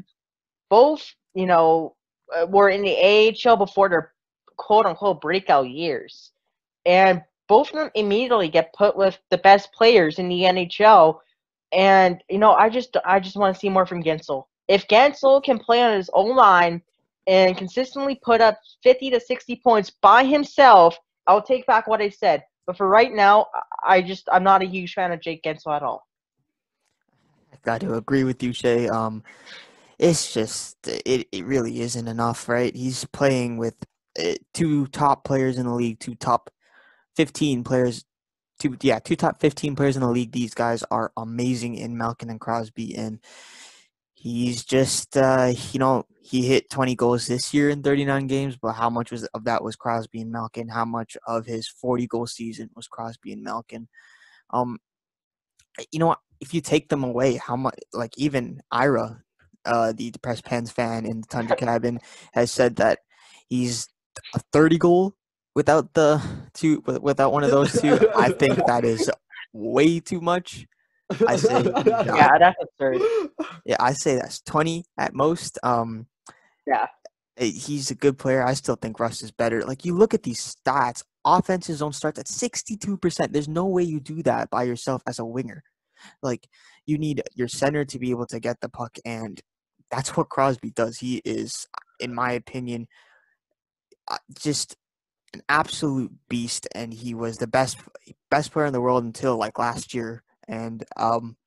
both 0.70 1.06
you 1.36 1.46
know 1.46 1.96
were 2.48 2.70
in 2.70 2.82
the 2.82 3.36
AHL 3.46 3.58
before 3.58 3.90
their 3.90 4.14
quote 4.58 4.86
unquote 4.86 5.22
breakout 5.22 5.70
years, 5.70 6.32
and 6.86 7.24
both 7.48 7.70
of 7.70 7.76
them 7.76 7.92
immediately 7.96 8.50
get 8.50 8.74
put 8.74 8.96
with 8.96 9.18
the 9.30 9.38
best 9.38 9.72
players 9.74 10.20
in 10.20 10.30
the 10.30 10.42
NHL. 10.42 11.20
And 11.72 12.24
you 12.30 12.38
know, 12.38 12.54
I 12.54 12.70
just 12.70 12.96
I 13.06 13.20
just 13.20 13.36
want 13.36 13.56
to 13.56 13.60
see 13.60 13.70
more 13.70 13.86
from 13.86 14.04
Guentzel. 14.04 14.46
If 14.68 14.88
Guentzel 14.88 15.44
can 15.44 15.60
play 15.60 15.82
on 15.82 15.96
his 15.96 16.10
own 16.14 16.36
line 16.36 16.82
and 17.28 17.58
consistently 17.58 18.20
put 18.24 18.42
up 18.42 18.60
50 18.84 19.12
to 19.12 19.20
60 19.20 19.62
points 19.64 19.90
by 19.90 20.24
himself, 20.24 20.98
I'll 21.28 21.42
take 21.42 21.66
back 21.66 21.88
what 21.88 22.02
I 22.02 22.10
said. 22.10 22.44
But 22.66 22.78
for 22.78 22.88
right 22.88 23.12
now, 23.12 23.48
I 23.54 23.62
I 23.98 24.02
just 24.02 24.30
I'm 24.32 24.44
not 24.44 24.62
a 24.62 24.66
huge 24.66 24.94
fan 24.94 25.12
of 25.12 25.22
Jake 25.22 25.44
Guentzel 25.44 25.76
at 25.76 25.84
all. 25.84 26.08
I 27.52 27.58
got 27.64 27.82
to 27.82 27.96
agree 27.96 28.24
with 28.24 28.44
you, 28.44 28.54
Shay. 28.54 28.88
Um, 28.88 29.24
it's 30.00 30.34
just 30.34 30.78
it, 30.88 31.28
it 31.32 31.46
really 31.46 31.82
isn't 31.82 32.08
enough, 32.08 32.48
right? 32.48 32.76
He's 32.76 33.06
playing 33.06 33.58
with 33.58 33.76
uh, 34.18 34.36
two 34.54 34.88
top 34.88 35.26
players 35.26 35.58
in 35.58 35.66
the 35.66 35.74
league, 35.74 36.00
two 36.00 36.16
top 36.16 36.50
fifteen 37.16 37.64
players, 37.64 38.06
two 38.60 38.78
yeah, 38.82 39.00
two 39.00 39.16
top 39.18 39.42
fifteen 39.42 39.76
players 39.76 39.98
in 39.98 40.02
the 40.02 40.10
league. 40.10 40.32
These 40.32 40.54
guys 40.54 40.84
are 40.90 41.12
amazing 41.18 41.76
in 41.76 41.98
Malkin 41.98 42.30
and 42.30 42.40
Crosby, 42.40 42.96
and 42.96 43.20
he's 44.14 44.64
just 44.64 45.18
uh, 45.18 45.54
you 45.72 45.80
know 45.80 46.06
he 46.22 46.44
hit 46.48 46.70
twenty 46.70 46.96
goals 46.96 47.28
this 47.28 47.54
year 47.54 47.70
in 47.70 47.84
thirty 47.84 48.06
nine 48.06 48.28
games, 48.28 48.56
but 48.56 48.74
how 48.74 48.90
much 48.90 49.12
was 49.12 49.26
of 49.34 49.44
that 49.44 49.64
was 49.64 49.76
Crosby 49.76 50.22
and 50.22 50.32
Malkin? 50.32 50.70
How 50.70 50.86
much 50.86 51.18
of 51.28 51.46
his 51.46 51.68
forty 51.68 52.08
goal 52.08 52.26
season 52.26 52.70
was 52.76 52.88
Crosby 52.88 53.34
and 53.34 53.44
Malkin? 53.44 53.90
Um, 54.52 54.80
you 55.92 56.00
know? 56.00 56.16
If 56.42 56.54
you 56.54 56.62
take 56.62 56.88
them 56.88 57.04
away, 57.04 57.36
how 57.36 57.58
much? 57.58 57.78
Like 57.92 58.14
even 58.18 58.62
Ira, 58.72 59.22
uh, 59.66 59.94
the 59.96 60.12
depressed 60.12 60.46
Pens 60.46 60.72
fan 60.72 61.06
in 61.06 61.22
the 61.22 61.28
Tundra 61.28 61.56
Cabin, 61.56 62.00
has 62.34 62.52
said 62.52 62.78
that 62.78 63.00
he's 63.48 63.88
a 64.36 64.40
thirty 64.52 64.78
goal 64.78 65.16
without 65.56 65.94
the 65.94 66.22
two, 66.54 66.82
without 67.02 67.32
one 67.32 67.44
of 67.44 67.52
those 67.52 67.72
two. 67.82 67.98
I 68.18 68.30
think 68.30 68.56
that 68.66 68.86
is 68.86 69.10
way 69.54 70.00
too 70.00 70.22
much. 70.22 70.66
I 71.28 71.38
say, 71.38 71.64
yeah. 71.86 72.38
That's 72.38 72.58
absurd. 72.62 73.02
Yeah, 73.66 73.78
I 73.80 73.94
say 73.94 74.16
that's 74.16 74.42
twenty 74.42 74.86
at 74.98 75.14
most. 75.14 75.58
Um, 75.64 76.08
Yeah. 76.68 76.88
eh, 77.38 77.46
he's 77.46 77.90
a 77.92 77.96
good 77.96 78.18
player. 78.18 78.46
I 78.46 78.54
still 78.54 78.76
think 78.76 79.00
Rust 79.00 79.24
is 79.24 79.32
better. 79.32 79.64
Like 79.64 79.86
you 79.86 79.96
look 79.96 80.14
at 80.14 80.24
these 80.24 80.56
stats, 80.56 81.04
offenses 81.26 81.78
zone 81.78 81.94
starts 81.94 82.20
at 82.20 82.28
sixty-two 82.28 82.98
percent. 82.98 83.34
There's 83.34 83.48
no 83.50 83.66
way 83.66 83.84
you 83.84 84.00
do 84.00 84.22
that 84.24 84.50
by 84.50 84.64
yourself 84.64 85.02
as 85.08 85.20
a 85.20 85.26
winger. 85.26 85.64
Like 86.22 86.48
you 86.90 86.98
need 86.98 87.22
your 87.36 87.48
center 87.48 87.86
to 87.86 88.00
be 88.00 88.10
able 88.10 88.26
to 88.28 88.40
get 88.40 88.60
the 88.62 88.70
puck, 88.70 88.98
and 89.06 89.40
that's 89.92 90.18
what 90.18 90.30
Crosby 90.30 90.72
does. 90.72 90.98
He 90.98 91.22
is, 91.24 91.68
in 92.00 92.14
my 92.14 92.32
opinion, 92.32 92.88
uh, 94.08 94.18
just 94.38 94.76
an 95.34 95.42
absolute 95.48 96.12
beast, 96.30 96.68
and 96.74 96.94
he 96.94 97.14
was 97.14 97.38
the 97.38 97.48
best 97.48 97.78
best 98.32 98.52
player 98.52 98.66
in 98.66 98.74
the 98.74 98.82
world 98.82 99.04
until 99.04 99.38
like 99.38 99.60
last 99.60 99.94
year. 99.94 100.24
And 100.48 100.84
um, 100.98 101.38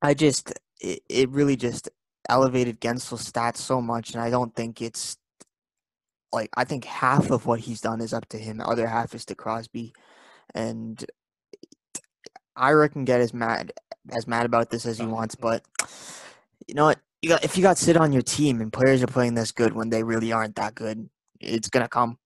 I 0.00 0.14
just 0.14 0.52
it, 0.80 1.02
it 1.08 1.28
really 1.30 1.56
just 1.56 1.88
elevated 2.28 2.80
Guentzel's 2.80 3.30
stats 3.30 3.58
so 3.58 3.80
much, 3.80 4.12
and 4.12 4.22
I 4.22 4.30
don't 4.30 4.54
think 4.54 4.80
it's 4.80 5.16
like 6.32 6.50
I 6.56 6.64
think 6.64 6.84
half 6.84 7.30
of 7.30 7.46
what 7.46 7.60
he's 7.60 7.80
done 7.80 8.00
is 8.00 8.12
up 8.12 8.28
to 8.28 8.38
him. 8.38 8.58
The 8.58 8.66
other 8.66 8.86
half 8.86 9.14
is 9.14 9.24
to 9.26 9.34
Crosby, 9.34 9.92
and 10.54 11.04
Ira 12.60 12.88
can 12.88 13.04
get 13.04 13.20
as 13.20 13.32
mad 13.34 13.72
as 14.12 14.26
mad 14.26 14.46
about 14.46 14.70
this 14.70 14.86
as 14.86 14.98
he 14.98 15.04
oh. 15.04 15.08
wants, 15.08 15.34
but 15.34 15.64
you 16.66 16.74
know 16.74 16.84
what? 16.84 16.98
You 17.22 17.30
got 17.30 17.44
if 17.44 17.56
you 17.56 17.62
got 17.62 17.78
sit 17.78 17.96
on 17.96 18.12
your 18.12 18.22
team 18.22 18.60
and 18.60 18.72
players 18.72 19.02
are 19.02 19.06
playing 19.06 19.34
this 19.34 19.52
good 19.52 19.72
when 19.74 19.90
they 19.90 20.02
really 20.02 20.32
aren't 20.32 20.56
that 20.56 20.74
good, 20.74 21.08
it's 21.40 21.68
gonna 21.68 21.88
come. 21.88 22.18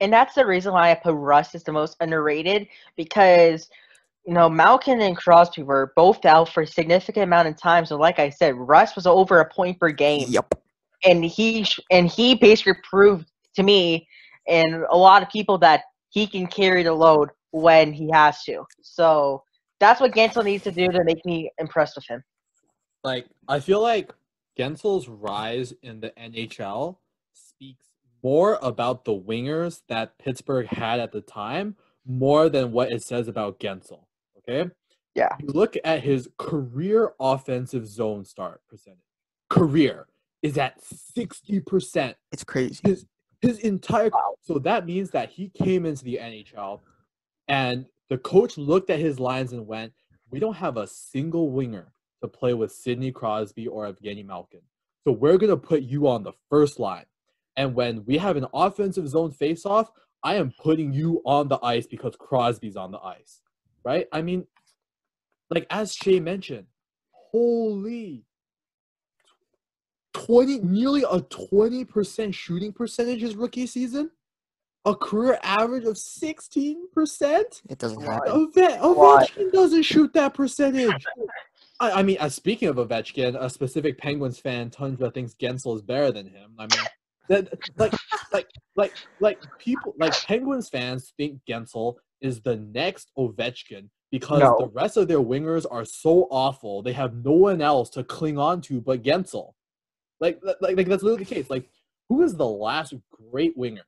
and 0.00 0.12
that's 0.12 0.34
the 0.34 0.46
reason 0.46 0.72
why 0.72 0.90
I 0.90 0.94
put 0.94 1.14
Rust 1.14 1.54
as 1.54 1.62
the 1.64 1.72
most 1.72 1.96
underrated 2.00 2.66
because 2.96 3.68
you 4.26 4.34
know 4.34 4.48
Malkin 4.48 5.00
and 5.00 5.16
Crosby 5.16 5.62
were 5.62 5.92
both 5.96 6.24
out 6.24 6.48
for 6.48 6.62
a 6.62 6.66
significant 6.66 7.24
amount 7.24 7.48
of 7.48 7.56
time. 7.56 7.84
So, 7.86 7.96
like 7.96 8.18
I 8.18 8.30
said, 8.30 8.54
Rust 8.56 8.96
was 8.96 9.06
over 9.06 9.40
a 9.40 9.48
point 9.48 9.78
per 9.78 9.90
game, 9.90 10.26
Yep. 10.28 10.54
and 11.04 11.24
he 11.24 11.66
and 11.90 12.08
he 12.08 12.34
basically 12.34 12.80
proved 12.88 13.30
to 13.56 13.62
me 13.62 14.06
and 14.48 14.84
a 14.90 14.96
lot 14.96 15.22
of 15.22 15.28
people 15.28 15.58
that 15.58 15.82
he 16.10 16.26
can 16.26 16.46
carry 16.46 16.82
the 16.82 16.92
load 16.92 17.30
when 17.52 17.92
he 17.92 18.10
has 18.12 18.42
to. 18.44 18.64
So 18.82 19.42
that's 19.78 20.00
what 20.00 20.12
Guentzel 20.12 20.44
needs 20.44 20.64
to 20.64 20.70
do 20.72 20.88
to 20.88 21.04
make 21.04 21.24
me 21.24 21.50
impressed 21.58 21.96
with 21.96 22.06
him. 22.06 22.22
like 23.04 23.26
I 23.48 23.60
feel 23.60 23.80
like 23.80 24.12
Guentzel's 24.58 25.08
rise 25.08 25.72
in 25.82 26.00
the 26.00 26.10
NHL 26.10 26.96
speaks 27.32 27.86
more 28.22 28.58
about 28.62 29.04
the 29.04 29.18
wingers 29.18 29.80
that 29.88 30.18
Pittsburgh 30.18 30.66
had 30.66 31.00
at 31.00 31.12
the 31.12 31.22
time 31.22 31.76
more 32.06 32.48
than 32.48 32.72
what 32.72 32.92
it 32.92 33.02
says 33.02 33.28
about 33.28 33.58
Guentzel. 33.60 34.04
Okay? 34.38 34.70
Yeah. 35.14 35.34
You 35.40 35.48
look 35.48 35.76
at 35.84 36.02
his 36.02 36.28
career 36.38 37.12
offensive 37.18 37.86
zone 37.86 38.24
start 38.24 38.60
percentage. 38.68 38.98
Career 39.48 40.06
is 40.42 40.56
at 40.58 40.80
60%. 40.82 42.14
It's 42.32 42.44
crazy. 42.44 42.80
His 42.84 43.06
his 43.40 43.58
entire 43.60 44.10
Wow. 44.10 44.34
so 44.42 44.58
that 44.58 44.84
means 44.84 45.10
that 45.12 45.30
he 45.30 45.48
came 45.48 45.86
into 45.86 46.04
the 46.04 46.18
NHL 46.20 46.80
and 47.50 47.84
the 48.08 48.18
coach 48.18 48.56
looked 48.56 48.88
at 48.88 48.98
his 48.98 49.20
lines 49.20 49.52
and 49.52 49.66
went, 49.66 49.92
"We 50.30 50.38
don't 50.38 50.56
have 50.56 50.78
a 50.78 50.86
single 50.86 51.50
winger 51.50 51.92
to 52.22 52.28
play 52.28 52.54
with 52.54 52.72
Sidney 52.72 53.12
Crosby 53.12 53.66
or 53.66 53.90
Evgeny 53.90 54.24
Malkin. 54.24 54.60
So 55.04 55.12
we're 55.12 55.38
going 55.38 55.50
to 55.50 55.56
put 55.56 55.82
you 55.82 56.08
on 56.08 56.22
the 56.22 56.32
first 56.48 56.78
line. 56.78 57.06
And 57.56 57.74
when 57.74 58.04
we 58.04 58.18
have 58.18 58.36
an 58.36 58.46
offensive 58.52 59.08
zone 59.08 59.32
faceoff, 59.32 59.88
I 60.22 60.34
am 60.36 60.52
putting 60.62 60.92
you 60.92 61.22
on 61.24 61.48
the 61.48 61.58
ice 61.64 61.86
because 61.86 62.14
Crosby's 62.16 62.76
on 62.76 62.90
the 62.90 63.00
ice. 63.00 63.40
Right? 63.84 64.06
I 64.12 64.22
mean, 64.22 64.46
like 65.48 65.66
as 65.70 65.94
Shay 65.94 66.20
mentioned, 66.20 66.66
holy 67.12 68.24
20 70.12 70.58
nearly 70.60 71.02
a 71.02 71.20
20% 71.20 72.34
shooting 72.34 72.72
percentage 72.72 73.20
his 73.20 73.36
rookie 73.36 73.66
season 73.66 74.10
a 74.86 74.94
career 74.94 75.38
average 75.42 75.84
of 75.84 75.94
16% 75.94 76.76
It 77.68 77.78
doesn't 77.78 78.00
happen. 78.02 78.30
Ove- 78.32 78.54
ovechkin 78.54 79.52
doesn't 79.52 79.82
shoot 79.82 80.12
that 80.14 80.34
percentage. 80.34 81.04
I, 81.80 81.90
I 81.92 82.02
mean 82.02 82.16
uh, 82.20 82.28
speaking 82.28 82.68
of 82.68 82.76
ovechkin 82.76 83.36
a 83.40 83.50
specific 83.50 83.98
penguins 83.98 84.38
fan 84.38 84.70
tundra 84.70 85.10
thinks 85.10 85.34
Guentzel 85.34 85.76
is 85.76 85.82
better 85.82 86.10
than 86.12 86.26
him. 86.26 86.52
I 86.58 86.62
mean 86.62 86.84
that 87.28 87.48
like 87.76 87.92
like 88.32 88.48
like 88.76 88.92
like 89.20 89.38
people 89.58 89.94
like 89.98 90.12
penguins 90.24 90.68
fans 90.68 91.12
think 91.16 91.40
Guentzel 91.48 91.96
is 92.20 92.40
the 92.40 92.56
next 92.56 93.10
ovechkin 93.18 93.88
because 94.10 94.40
No. 94.40 94.56
the 94.58 94.68
rest 94.68 94.96
of 94.96 95.08
their 95.08 95.20
wingers 95.20 95.64
are 95.70 95.84
so 95.84 96.26
awful. 96.30 96.82
They 96.82 96.92
have 96.92 97.14
no 97.24 97.32
one 97.32 97.60
else 97.62 97.90
to 97.90 98.02
cling 98.04 98.38
on 98.38 98.60
to 98.62 98.80
but 98.80 99.02
Guentzel. 99.02 99.52
Like, 100.20 100.38
like, 100.42 100.56
like 100.60 100.86
that's 100.88 101.02
literally 101.02 101.24
the 101.24 101.34
case. 101.34 101.48
Like, 101.48 101.70
who 102.08 102.22
is 102.22 102.34
the 102.36 102.46
last 102.46 102.92
great 103.30 103.56
winger 103.56 103.84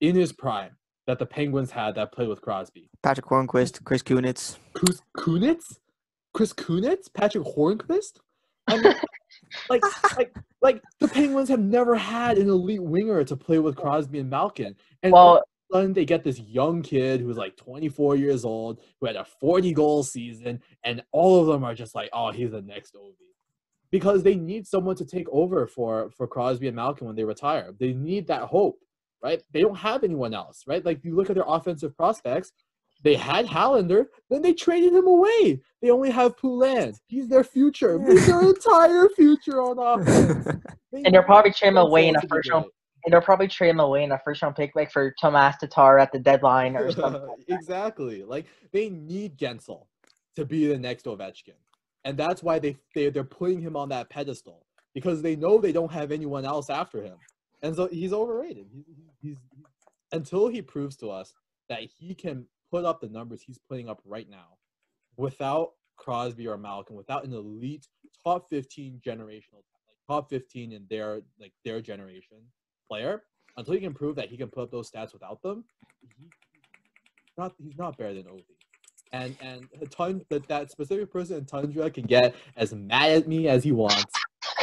in 0.00 0.14
his 0.16 0.32
prime 0.32 0.76
that 1.06 1.18
the 1.18 1.26
Penguins 1.26 1.70
had 1.70 1.94
that 1.96 2.12
played 2.12 2.28
with 2.28 2.40
Crosby? 2.40 2.90
Patric 3.02 3.26
Hornqvist, 3.26 3.84
Chris 3.84 4.02
Kunitz. 4.02 4.58
Kus- 4.74 5.02
Kunitz? 5.16 5.78
Chris 6.34 6.52
Kunitz? 6.52 7.12
Patric 7.12 7.44
Hornqvist? 7.44 8.18
I 8.68 8.78
mean, 8.80 8.94
like, 9.70 9.82
like, 10.16 10.36
like 10.62 10.82
the 11.00 11.08
Penguins 11.08 11.48
have 11.48 11.60
never 11.60 11.94
had 11.96 12.38
an 12.38 12.48
elite 12.48 12.82
winger 12.82 13.24
to 13.24 13.36
play 13.36 13.58
with 13.58 13.76
Crosby 13.76 14.18
and 14.20 14.30
Malkin, 14.30 14.76
and 15.02 15.12
all 15.14 15.32
Well, 15.32 15.36
of 15.38 15.42
a 15.42 15.74
sudden 15.78 15.92
they 15.92 16.04
get 16.04 16.22
this 16.22 16.38
young 16.38 16.82
kid 16.82 17.20
who's 17.20 17.36
like 17.36 17.56
24 17.56 18.16
years 18.16 18.44
old 18.44 18.80
who 19.00 19.06
had 19.06 19.16
a 19.16 19.24
40 19.24 19.72
goal 19.72 20.02
season, 20.02 20.60
and 20.84 21.02
all 21.12 21.40
of 21.40 21.46
them 21.48 21.64
are 21.64 21.74
just 21.74 21.94
like, 21.94 22.10
oh, 22.12 22.30
he's 22.30 22.52
the 22.52 22.62
next 22.62 22.94
Ovi. 22.94 23.14
Because 23.90 24.22
they 24.22 24.36
need 24.36 24.68
someone 24.68 24.94
to 24.96 25.04
take 25.04 25.28
over 25.30 25.66
for 25.66 26.10
for 26.16 26.28
Crosby 26.28 26.68
and 26.68 26.76
Malkin 26.76 27.08
when 27.08 27.16
they 27.16 27.24
retire. 27.24 27.72
They 27.80 27.92
need 27.92 28.28
that 28.28 28.42
hope, 28.42 28.78
right? 29.22 29.42
They 29.52 29.60
don't 29.60 29.76
have 29.76 30.04
anyone 30.04 30.34
else, 30.34 30.64
right? 30.66 30.84
Like 30.84 31.04
you 31.04 31.14
look 31.14 31.30
at 31.30 31.36
their 31.36 31.44
offensive 31.46 31.96
prospects, 31.96 32.52
they 33.02 33.14
had 33.14 33.46
Hallander, 33.46 34.06
then 34.28 34.42
they 34.42 34.52
traded 34.52 34.92
him 34.92 35.06
away. 35.06 35.60
They 35.80 35.90
only 35.90 36.10
have 36.10 36.36
Poulin. 36.36 36.94
He's 37.06 37.28
their 37.28 37.44
future. 37.44 37.98
He's 38.06 38.26
their 38.26 38.42
entire 38.42 39.08
future 39.10 39.62
on 39.62 39.78
offense. 40.00 40.44
They 40.92 41.02
And 41.04 41.14
they'll 41.14 41.22
probably 41.22 41.50
need 41.50 41.56
trade 41.56 41.68
him 41.68 41.76
away 41.78 42.08
in 42.08 42.16
a 42.16 42.22
first 42.22 42.50
round 42.50 42.66
and 43.04 43.12
they'll 43.12 43.20
probably 43.20 43.48
trade 43.48 43.70
him 43.70 43.80
away 43.80 44.04
in 44.04 44.12
a 44.12 44.18
first 44.18 44.42
round 44.42 44.56
pick 44.56 44.74
like 44.74 44.90
for 44.90 45.14
Tomas 45.20 45.56
Tatar 45.58 45.98
at 45.98 46.12
the 46.12 46.18
deadline 46.18 46.76
or 46.76 46.90
something. 46.92 47.22
like 47.26 47.46
that. 47.46 47.54
exactly. 47.54 48.22
Like 48.22 48.46
they 48.72 48.88
need 48.88 49.38
Guentzel 49.38 49.86
to 50.36 50.44
be 50.44 50.66
the 50.66 50.78
next 50.78 51.06
Ovechkin, 51.06 51.54
and 52.04 52.16
that's 52.16 52.42
why 52.42 52.58
they, 52.58 52.76
they 52.94 53.10
they're 53.10 53.24
putting 53.24 53.60
him 53.60 53.76
on 53.76 53.88
that 53.88 54.10
pedestal 54.10 54.66
because 54.94 55.22
they 55.22 55.36
know 55.36 55.58
they 55.58 55.72
don't 55.72 55.92
have 55.92 56.12
anyone 56.12 56.44
else 56.44 56.68
after 56.70 57.02
him, 57.02 57.16
and 57.62 57.74
so 57.76 57.88
he's 57.88 58.12
overrated. 58.12 58.66
He's, 58.72 58.84
he's, 58.86 59.06
he's 59.20 59.36
until 60.12 60.48
he 60.48 60.62
proves 60.62 60.96
to 60.96 61.10
us 61.10 61.34
that 61.68 61.80
he 61.82 62.14
can 62.14 62.46
put 62.70 62.84
up 62.84 63.00
the 63.00 63.08
numbers 63.08 63.42
he's 63.42 63.58
putting 63.68 63.88
up 63.88 64.00
right 64.04 64.28
now, 64.28 64.56
without 65.16 65.72
Crosby 65.96 66.46
or 66.46 66.56
Malkin, 66.56 66.96
without 66.96 67.24
an 67.24 67.32
elite 67.32 67.86
top 68.24 68.48
fifteen 68.48 69.00
generational, 69.04 69.54
like 69.54 69.64
top 70.08 70.30
fifteen 70.30 70.72
in 70.72 70.86
their 70.88 71.22
like 71.38 71.52
their 71.64 71.80
generation 71.80 72.38
player. 72.88 73.22
Until 73.56 73.74
he 73.74 73.80
can 73.80 73.92
prove 73.92 74.16
that 74.16 74.28
he 74.28 74.36
can 74.36 74.48
put 74.48 74.62
up 74.62 74.70
those 74.70 74.90
stats 74.90 75.12
without 75.12 75.42
them, 75.42 75.64
he, 76.00 76.28
not 77.36 77.52
he's 77.58 77.76
not 77.76 77.98
better 77.98 78.14
than 78.14 78.24
Ovi. 78.24 78.44
And 79.12 79.36
and 79.42 79.68
ton 79.90 80.24
that 80.28 80.46
that 80.46 80.70
specific 80.70 81.10
person 81.12 81.38
in 81.38 81.44
Tundra 81.44 81.90
can 81.90 82.04
get 82.04 82.34
as 82.56 82.72
mad 82.72 83.10
at 83.10 83.28
me 83.28 83.48
as 83.48 83.64
he 83.64 83.72
wants. 83.72 84.14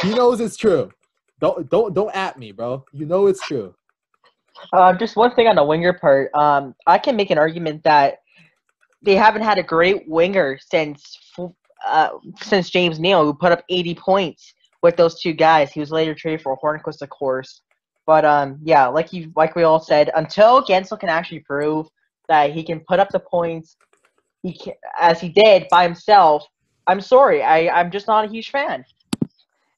He 0.02 0.14
knows 0.14 0.40
it's 0.40 0.56
true. 0.56 0.90
Don't 1.40 1.68
don't 1.70 1.94
don't 1.94 2.14
at 2.14 2.38
me, 2.38 2.52
bro. 2.52 2.84
You 2.92 3.06
know 3.06 3.26
it's 3.26 3.44
true. 3.46 3.74
Uh, 4.72 4.92
just 4.92 5.16
one 5.16 5.34
thing 5.34 5.46
on 5.46 5.56
the 5.56 5.64
winger 5.64 5.92
part. 5.92 6.30
Um, 6.34 6.74
I 6.86 6.98
can 6.98 7.16
make 7.16 7.30
an 7.30 7.38
argument 7.38 7.84
that 7.84 8.18
they 9.02 9.14
haven't 9.14 9.42
had 9.42 9.58
a 9.58 9.62
great 9.62 10.08
winger 10.08 10.58
since 10.58 11.16
uh, 11.86 12.10
since 12.42 12.70
James 12.70 12.98
Neal, 12.98 13.24
who 13.24 13.32
put 13.32 13.52
up 13.52 13.62
80 13.68 13.94
points 13.94 14.52
with 14.82 14.96
those 14.96 15.20
two 15.20 15.32
guys. 15.32 15.70
He 15.70 15.80
was 15.80 15.90
later 15.90 16.14
traded 16.14 16.42
for 16.42 16.58
Hornqvist, 16.58 17.02
of 17.02 17.10
course. 17.10 17.62
But 18.06 18.24
um, 18.24 18.58
yeah, 18.62 18.86
like 18.86 19.12
you 19.12 19.32
like 19.36 19.54
we 19.54 19.64
all 19.64 19.80
said, 19.80 20.10
until 20.16 20.64
Guentzel 20.64 20.98
can 20.98 21.08
actually 21.08 21.40
prove 21.40 21.86
that 22.28 22.52
he 22.52 22.62
can 22.62 22.80
put 22.80 22.98
up 22.98 23.10
the 23.10 23.20
points, 23.20 23.76
he 24.42 24.54
can, 24.54 24.74
as 24.98 25.20
he 25.20 25.28
did 25.28 25.66
by 25.70 25.84
himself. 25.84 26.44
I'm 26.86 27.02
sorry, 27.02 27.42
I 27.42 27.68
I'm 27.68 27.90
just 27.90 28.06
not 28.06 28.24
a 28.24 28.28
huge 28.28 28.50
fan. 28.50 28.84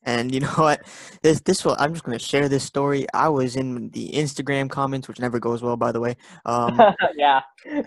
And 0.02 0.34
you 0.34 0.40
know 0.40 0.48
what? 0.56 0.82
This 1.22 1.40
this 1.40 1.64
will 1.64 1.76
I'm 1.78 1.92
just 1.92 2.04
gonna 2.04 2.18
share 2.18 2.48
this 2.48 2.64
story. 2.64 3.06
I 3.14 3.28
was 3.28 3.56
in 3.56 3.90
the 3.90 4.10
Instagram 4.10 4.70
comments, 4.70 5.08
which 5.08 5.20
never 5.20 5.38
goes 5.38 5.62
well, 5.62 5.76
by 5.76 5.92
the 5.92 6.00
way. 6.00 6.16
Um, 6.44 6.80
yeah. 7.16 7.40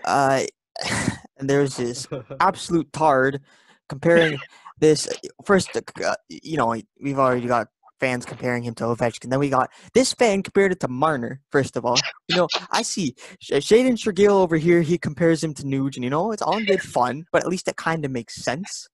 uh, 0.04 0.42
and 1.38 1.50
there's 1.50 1.76
this 1.76 2.06
absolute 2.40 2.92
tard 2.92 3.40
comparing 3.88 4.38
this 4.80 5.08
first. 5.44 5.70
Uh, 5.76 6.14
you 6.28 6.56
know, 6.56 6.74
we've 7.00 7.18
already 7.18 7.46
got 7.46 7.68
fans 8.00 8.26
comparing 8.26 8.62
him 8.62 8.74
to 8.74 8.84
Ovechkin. 8.84 9.30
Then 9.30 9.38
we 9.38 9.48
got 9.48 9.70
this 9.94 10.12
fan 10.12 10.42
compared 10.42 10.72
it 10.72 10.80
to 10.80 10.88
Marner. 10.88 11.40
First 11.50 11.76
of 11.76 11.84
all, 11.84 11.96
you 12.28 12.36
know, 12.36 12.48
I 12.70 12.82
see 12.82 13.14
Sh- 13.40 13.52
Shaden 13.52 13.96
Shergill 13.96 14.30
over 14.30 14.56
here. 14.56 14.82
He 14.82 14.98
compares 14.98 15.42
him 15.42 15.54
to 15.54 15.62
Nuge, 15.62 15.94
and 15.96 16.04
you 16.04 16.10
know, 16.10 16.32
it's 16.32 16.42
all 16.42 16.56
in 16.56 16.64
good 16.64 16.82
fun, 16.82 17.24
but 17.32 17.42
at 17.42 17.48
least 17.48 17.68
it 17.68 17.76
kind 17.76 18.04
of 18.04 18.10
makes 18.10 18.34
sense. 18.36 18.88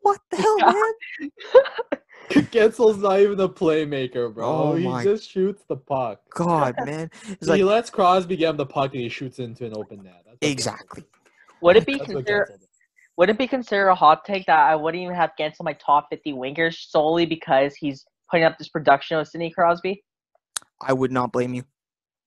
What 0.00 0.20
the 0.30 0.36
hell, 0.36 0.56
man? 0.58 1.30
Guentzel's 2.50 2.98
not 2.98 3.20
even 3.20 3.38
a 3.40 3.48
playmaker, 3.48 4.32
bro. 4.32 4.46
Oh 4.46 4.74
he 4.74 4.84
my- 4.84 5.04
just 5.04 5.30
shoots 5.30 5.62
the 5.68 5.76
puck. 5.76 6.20
God, 6.30 6.74
man. 6.84 7.10
It's 7.28 7.46
he 7.46 7.50
like 7.50 7.62
lets 7.62 7.90
Crosby 7.90 8.36
get 8.36 8.50
him 8.50 8.56
the 8.56 8.66
puck 8.66 8.92
and 8.92 9.02
he 9.02 9.08
shoots 9.08 9.38
into 9.38 9.66
an 9.66 9.74
open 9.76 10.02
net. 10.02 10.22
That's 10.26 10.38
exactly. 10.42 11.04
Would 11.62 11.76
it 11.76 11.86
be 11.86 11.98
does. 11.98 12.00
That's 12.00 12.14
what 12.14 12.26
considered? 12.26 12.60
Would 13.16 13.30
it 13.30 13.38
be 13.38 13.46
considered 13.46 13.88
a 13.88 13.94
hot 13.94 14.24
take 14.24 14.46
that 14.46 14.58
I 14.58 14.76
wouldn't 14.76 15.02
even 15.02 15.14
have 15.14 15.30
Guentzel 15.40 15.62
my 15.62 15.72
top 15.74 16.08
50 16.10 16.34
wingers 16.34 16.74
solely 16.90 17.24
because 17.24 17.74
he's 17.74 18.04
putting 18.30 18.44
up 18.44 18.58
this 18.58 18.68
production 18.68 19.16
with 19.16 19.28
Sidney 19.28 19.50
Crosby? 19.50 20.04
I 20.80 20.92
would 20.92 21.10
not 21.12 21.32
blame 21.32 21.54
you. 21.54 21.64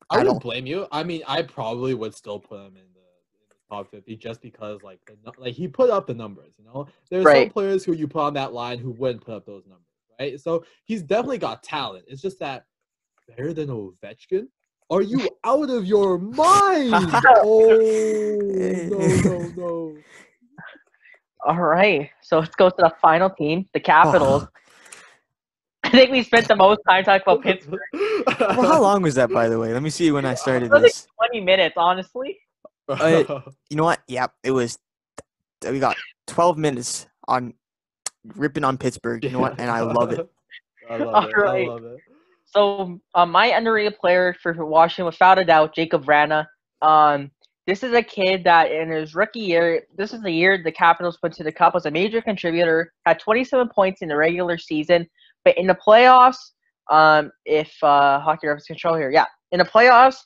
I 0.10 0.16
at 0.16 0.18
wouldn't 0.20 0.34
all. 0.36 0.40
blame 0.40 0.66
you. 0.66 0.88
I 0.92 1.04
mean, 1.04 1.22
I 1.28 1.44
probably 1.44 1.94
would 1.94 2.16
still 2.16 2.40
put 2.40 2.62
him 2.62 2.68
in 2.68 2.74
the, 2.74 2.80
in 2.80 3.46
the 3.50 3.56
top 3.70 3.92
fifty 3.92 4.16
just 4.16 4.42
because, 4.42 4.82
like, 4.82 5.00
the, 5.06 5.32
like 5.38 5.54
he 5.54 5.68
put 5.68 5.92
up 5.92 6.08
the 6.08 6.16
numbers. 6.16 6.56
You 6.58 6.66
know, 6.66 6.88
there's 7.12 7.24
some 7.24 7.50
players 7.52 7.86
who 7.86 7.94
you 7.94 8.08
put 8.08 8.22
on 8.22 8.34
that 8.34 8.54
line 8.54 8.80
who 8.80 8.90
wouldn't 8.92 9.24
put 9.24 9.36
up 9.36 9.46
those 9.46 9.68
numbers, 9.68 9.86
right? 10.20 10.40
So 10.40 10.64
he's 10.86 11.02
definitely 11.02 11.38
got 11.38 11.64
talent. 11.64 12.06
It's 12.08 12.22
just 12.22 12.40
that 12.40 12.66
better 13.28 13.54
than 13.54 13.70
Ovechkin. 13.70 14.48
Are 14.90 15.02
you 15.02 15.30
out 15.44 15.70
of 15.70 15.86
your 15.86 16.18
mind? 16.18 16.94
oh 17.26 17.70
no 18.90 18.98
no 18.98 19.52
no! 19.56 19.98
All 21.48 21.56
right, 21.62 22.10
so 22.22 22.40
let's 22.40 22.56
go 22.56 22.70
to 22.70 22.76
the 22.78 22.94
final 23.02 23.30
team, 23.30 23.66
the 23.74 23.80
Capitals. 23.80 24.48
I 25.84 25.91
think 25.91 26.12
we 26.12 26.24
spent 26.24 26.48
the 26.48 26.56
most 26.56 26.82
time 26.88 27.04
talking 27.04 27.24
about 27.26 27.41
Pittsburgh. 27.41 27.80
well, 27.94 28.64
how 28.64 28.82
long 28.82 29.02
was 29.02 29.16
that, 29.16 29.32
by 29.32 29.48
the 29.48 29.58
way? 29.58 29.74
Let 29.74 29.82
me 29.82 29.90
see 29.90 30.12
when 30.12 30.26
I 30.26 30.34
started 30.36 30.66
It 30.66 30.72
was 30.72 30.84
like 30.84 31.30
20 31.32 31.41
minutes, 31.46 31.76
honestly. 31.78 32.38
Uh, 32.88 33.24
You 33.70 33.78
know 33.78 33.86
what? 33.86 34.02
Yep, 34.08 34.34
it 34.44 34.52
was. 34.52 34.78
We 35.68 35.80
got 35.80 35.96
12 36.28 36.58
minutes 36.58 37.08
on 37.28 37.54
ripping 38.36 38.64
on 38.64 38.78
Pittsburgh. 38.78 39.24
You 39.24 39.32
know 39.32 39.40
what? 39.40 39.60
And 39.60 39.70
I 39.70 39.82
love 39.82 40.12
it. 40.12 40.30
I 40.90 40.98
love 40.98 41.30
it. 41.30 41.36
Alright. 41.36 41.68
I 41.68 41.72
love 41.72 41.84
it. 41.84 41.98
So, 42.46 43.00
um, 43.14 43.32
my 43.32 43.48
underrated 43.48 44.00
player 44.00 44.36
for 44.42 44.54
Washington, 44.66 45.06
without 45.06 45.38
a 45.38 45.46
doubt, 45.46 45.76
Jakub 45.76 46.04
Vrana. 46.04 46.48
Um, 46.82 47.30
this 47.68 47.84
is 47.84 47.94
a 47.94 48.02
kid 48.02 48.44
that 48.46 48.72
in 48.72 48.90
his 48.90 49.14
rookie 49.14 49.42
year, 49.42 49.84
this 49.96 50.14
is 50.14 50.24
the 50.24 50.32
year 50.32 50.60
the 50.64 50.72
Capitals 50.72 51.20
went 51.22 51.36
to 51.36 51.44
the 51.44 51.52
Cup, 51.52 51.76
was 51.76 51.86
a 51.86 51.92
major 51.92 52.20
contributor, 52.20 52.92
had 53.06 53.20
27 53.20 53.70
points 53.70 54.02
in 54.02 54.08
the 54.08 54.16
regular 54.16 54.58
season, 54.58 55.08
but 55.46 55.56
in 55.58 55.68
the 55.68 55.76
playoffs, 55.76 56.54
um, 56.90 57.32
if 57.46 57.72
uh, 57.84 58.20
hockey 58.20 58.48
reference 58.48 58.66
control 58.66 58.96
here, 58.96 59.12
yeah, 59.12 59.26
in 59.52 59.60
the 59.60 59.66
playoffs, 59.66 60.18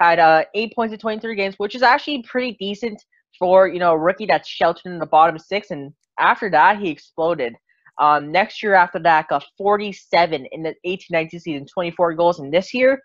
had 0.00 0.18
uh, 0.18 0.44
eight 0.54 0.74
points 0.74 0.92
in 0.92 0.98
23 0.98 1.36
games, 1.36 1.54
which 1.58 1.76
is 1.76 1.82
actually 1.82 2.22
pretty 2.22 2.56
decent 2.58 3.00
for 3.38 3.68
you 3.68 3.78
know 3.78 3.92
a 3.92 3.98
rookie 3.98 4.26
that's 4.26 4.48
sheltered 4.48 4.92
in 4.92 4.98
the 4.98 5.06
bottom 5.06 5.38
six. 5.38 5.70
And 5.70 5.92
after 6.18 6.50
that, 6.50 6.78
he 6.78 6.90
exploded. 6.90 7.54
Um, 7.98 8.30
next 8.30 8.62
year 8.62 8.74
after 8.74 9.00
that, 9.00 9.28
got 9.28 9.44
47 9.56 10.46
in 10.52 10.62
the 10.62 10.74
18-19 10.86 11.30
season, 11.30 11.66
24 11.66 12.14
goals, 12.14 12.38
and 12.38 12.54
this 12.54 12.72
year, 12.72 13.00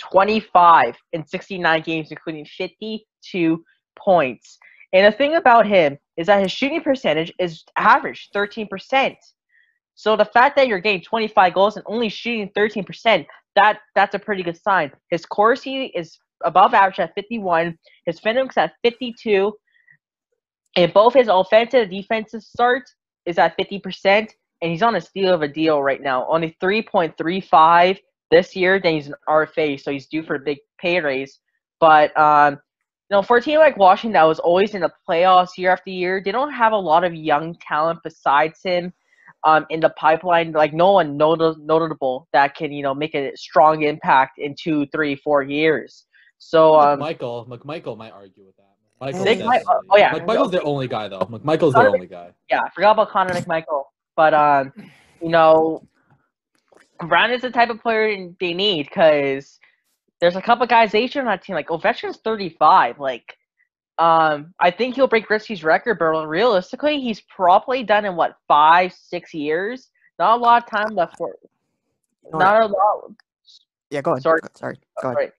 25 0.00 0.96
in 1.12 1.24
69 1.24 1.82
games, 1.82 2.10
including 2.10 2.44
52 2.46 3.64
points. 3.96 4.58
And 4.92 5.06
the 5.06 5.16
thing 5.16 5.36
about 5.36 5.66
him 5.66 5.98
is 6.16 6.26
that 6.26 6.42
his 6.42 6.50
shooting 6.50 6.80
percentage 6.80 7.32
is 7.38 7.62
average 7.76 8.28
13%. 8.34 9.14
So 9.94 10.16
the 10.16 10.24
fact 10.24 10.56
that 10.56 10.66
you're 10.66 10.80
getting 10.80 11.02
25 11.02 11.54
goals 11.54 11.76
and 11.76 11.84
only 11.86 12.08
shooting 12.08 12.50
13%, 12.56 13.26
that 13.54 13.78
that's 13.94 14.14
a 14.14 14.18
pretty 14.18 14.42
good 14.42 14.60
sign. 14.60 14.90
His 15.10 15.26
Corsi 15.26 15.86
is 15.94 16.18
above 16.44 16.74
average 16.74 17.00
at 17.00 17.14
51. 17.14 17.76
His 18.06 18.20
Phantom's 18.20 18.56
at 18.56 18.72
52. 18.82 19.52
And 20.76 20.92
both 20.92 21.14
his 21.14 21.28
offensive 21.28 21.82
and 21.82 21.90
defensive 21.90 22.42
starts 22.42 22.94
is 23.26 23.38
at 23.38 23.58
50%. 23.58 24.28
And 24.62 24.70
he's 24.70 24.82
on 24.82 24.96
a 24.96 25.00
steal 25.00 25.32
of 25.32 25.42
a 25.42 25.48
deal 25.48 25.82
right 25.82 26.00
now. 26.00 26.26
Only 26.28 26.56
3.35 26.62 27.98
this 28.30 28.54
year. 28.54 28.78
Then 28.78 28.94
he's 28.94 29.08
an 29.08 29.14
RFA, 29.28 29.80
so 29.80 29.90
he's 29.90 30.06
due 30.06 30.22
for 30.22 30.36
a 30.36 30.40
big 30.40 30.58
pay 30.78 31.00
raise. 31.00 31.40
But 31.80 32.16
um, 32.18 32.54
you 33.10 33.16
know, 33.16 33.22
for 33.22 33.38
a 33.38 33.42
team 33.42 33.58
like 33.58 33.76
Washington 33.76 34.12
that 34.12 34.24
was 34.24 34.38
always 34.38 34.74
in 34.74 34.82
the 34.82 34.92
playoffs 35.08 35.58
year 35.58 35.72
after 35.72 35.90
year, 35.90 36.22
they 36.24 36.30
don't 36.30 36.52
have 36.52 36.72
a 36.72 36.76
lot 36.76 37.04
of 37.04 37.14
young 37.14 37.56
talent 37.56 37.98
besides 38.04 38.60
him 38.62 38.92
um, 39.44 39.66
in 39.70 39.80
the 39.80 39.90
pipeline. 39.90 40.52
Like 40.52 40.72
no 40.72 40.92
one 40.92 41.16
not- 41.16 41.58
notable 41.58 42.28
that 42.32 42.54
can 42.54 42.70
you 42.72 42.82
know 42.82 42.94
make 42.94 43.14
a 43.14 43.36
strong 43.36 43.82
impact 43.82 44.38
in 44.38 44.54
two, 44.54 44.86
three, 44.86 45.16
four 45.16 45.42
years. 45.42 46.06
So 46.42 46.74
um, 46.80 46.98
Michael 46.98 47.46
McMichael 47.48 47.96
might 47.96 48.12
argue 48.12 48.44
with 48.46 48.56
that. 48.56 48.64
McMichael's 49.00 49.24
Big 49.24 49.38
Mi- 49.38 49.44
definitely- 49.44 49.86
oh, 49.90 49.96
yeah. 49.98 50.12
McMichael's 50.14 50.50
the 50.50 50.62
only 50.62 50.88
guy 50.88 51.06
though. 51.08 51.20
McMichael's 51.20 51.74
the 51.74 51.80
only 51.94 52.06
guy. 52.06 52.32
yeah, 52.50 52.62
I 52.62 52.70
forgot 52.70 52.92
about 52.92 53.10
Connor 53.10 53.34
McMichael. 53.34 53.84
But 54.16 54.34
um, 54.34 54.72
you 55.22 55.28
know, 55.28 55.86
Brown 57.06 57.30
is 57.30 57.42
the 57.42 57.50
type 57.50 57.70
of 57.70 57.80
player 57.80 58.28
they 58.40 58.54
need 58.54 58.86
because 58.86 59.58
there's 60.20 60.36
a 60.36 60.42
couple 60.42 60.66
guys 60.66 60.94
age 60.94 61.16
on 61.16 61.26
that 61.26 61.42
team. 61.42 61.54
Like 61.54 61.68
Ovechkin's 61.68 62.18
35. 62.18 62.98
Like, 62.98 63.36
um, 63.98 64.52
I 64.58 64.70
think 64.70 64.94
he'll 64.96 65.06
break 65.08 65.28
Gretzky's 65.28 65.62
record, 65.64 65.98
but 65.98 66.26
realistically, 66.26 67.00
he's 67.00 67.20
probably 67.22 67.82
done 67.82 68.04
in 68.06 68.16
what 68.16 68.36
five, 68.48 68.92
six 68.94 69.32
years. 69.34 69.88
Not 70.18 70.38
a 70.38 70.40
lot 70.42 70.62
of 70.64 70.70
time 70.70 70.94
left 70.94 71.16
for. 71.16 71.34
Not 72.32 72.62
a 72.62 72.66
lot. 72.66 73.12
Yeah, 73.90 74.02
go 74.02 74.12
ahead. 74.12 74.22
Sorry. 74.22 74.40
Sorry. 74.54 74.76
Go 75.02 75.08
ahead. 75.12 75.32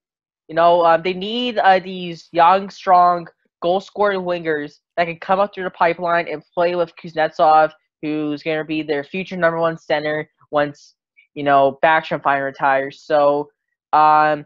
You 0.52 0.56
know, 0.56 0.84
um, 0.86 1.02
they 1.02 1.14
need 1.14 1.60
uh, 1.60 1.80
these 1.80 2.28
young, 2.34 2.70
strong, 2.70 3.26
goal-scoring 3.62 4.20
wingers 4.20 4.80
that 4.98 5.06
can 5.06 5.18
come 5.18 5.40
up 5.40 5.56
through 5.56 5.64
the 5.64 5.70
pipeline 5.70 6.28
and 6.28 6.44
play 6.54 6.76
with 6.76 6.92
Kuznetsov, 7.02 7.72
who's 8.02 8.44
going 8.44 8.58
to 8.58 8.66
be 8.66 8.84
their 8.84 9.06
future 9.06 9.38
number 9.38 9.60
one 9.62 9.78
center 9.78 10.30
once 10.52 10.96
you 11.36 11.44
know 11.44 11.80
Backstrom 11.82 12.22
finally 12.22 12.44
retires. 12.44 13.02
So, 13.02 13.50
um, 13.94 14.46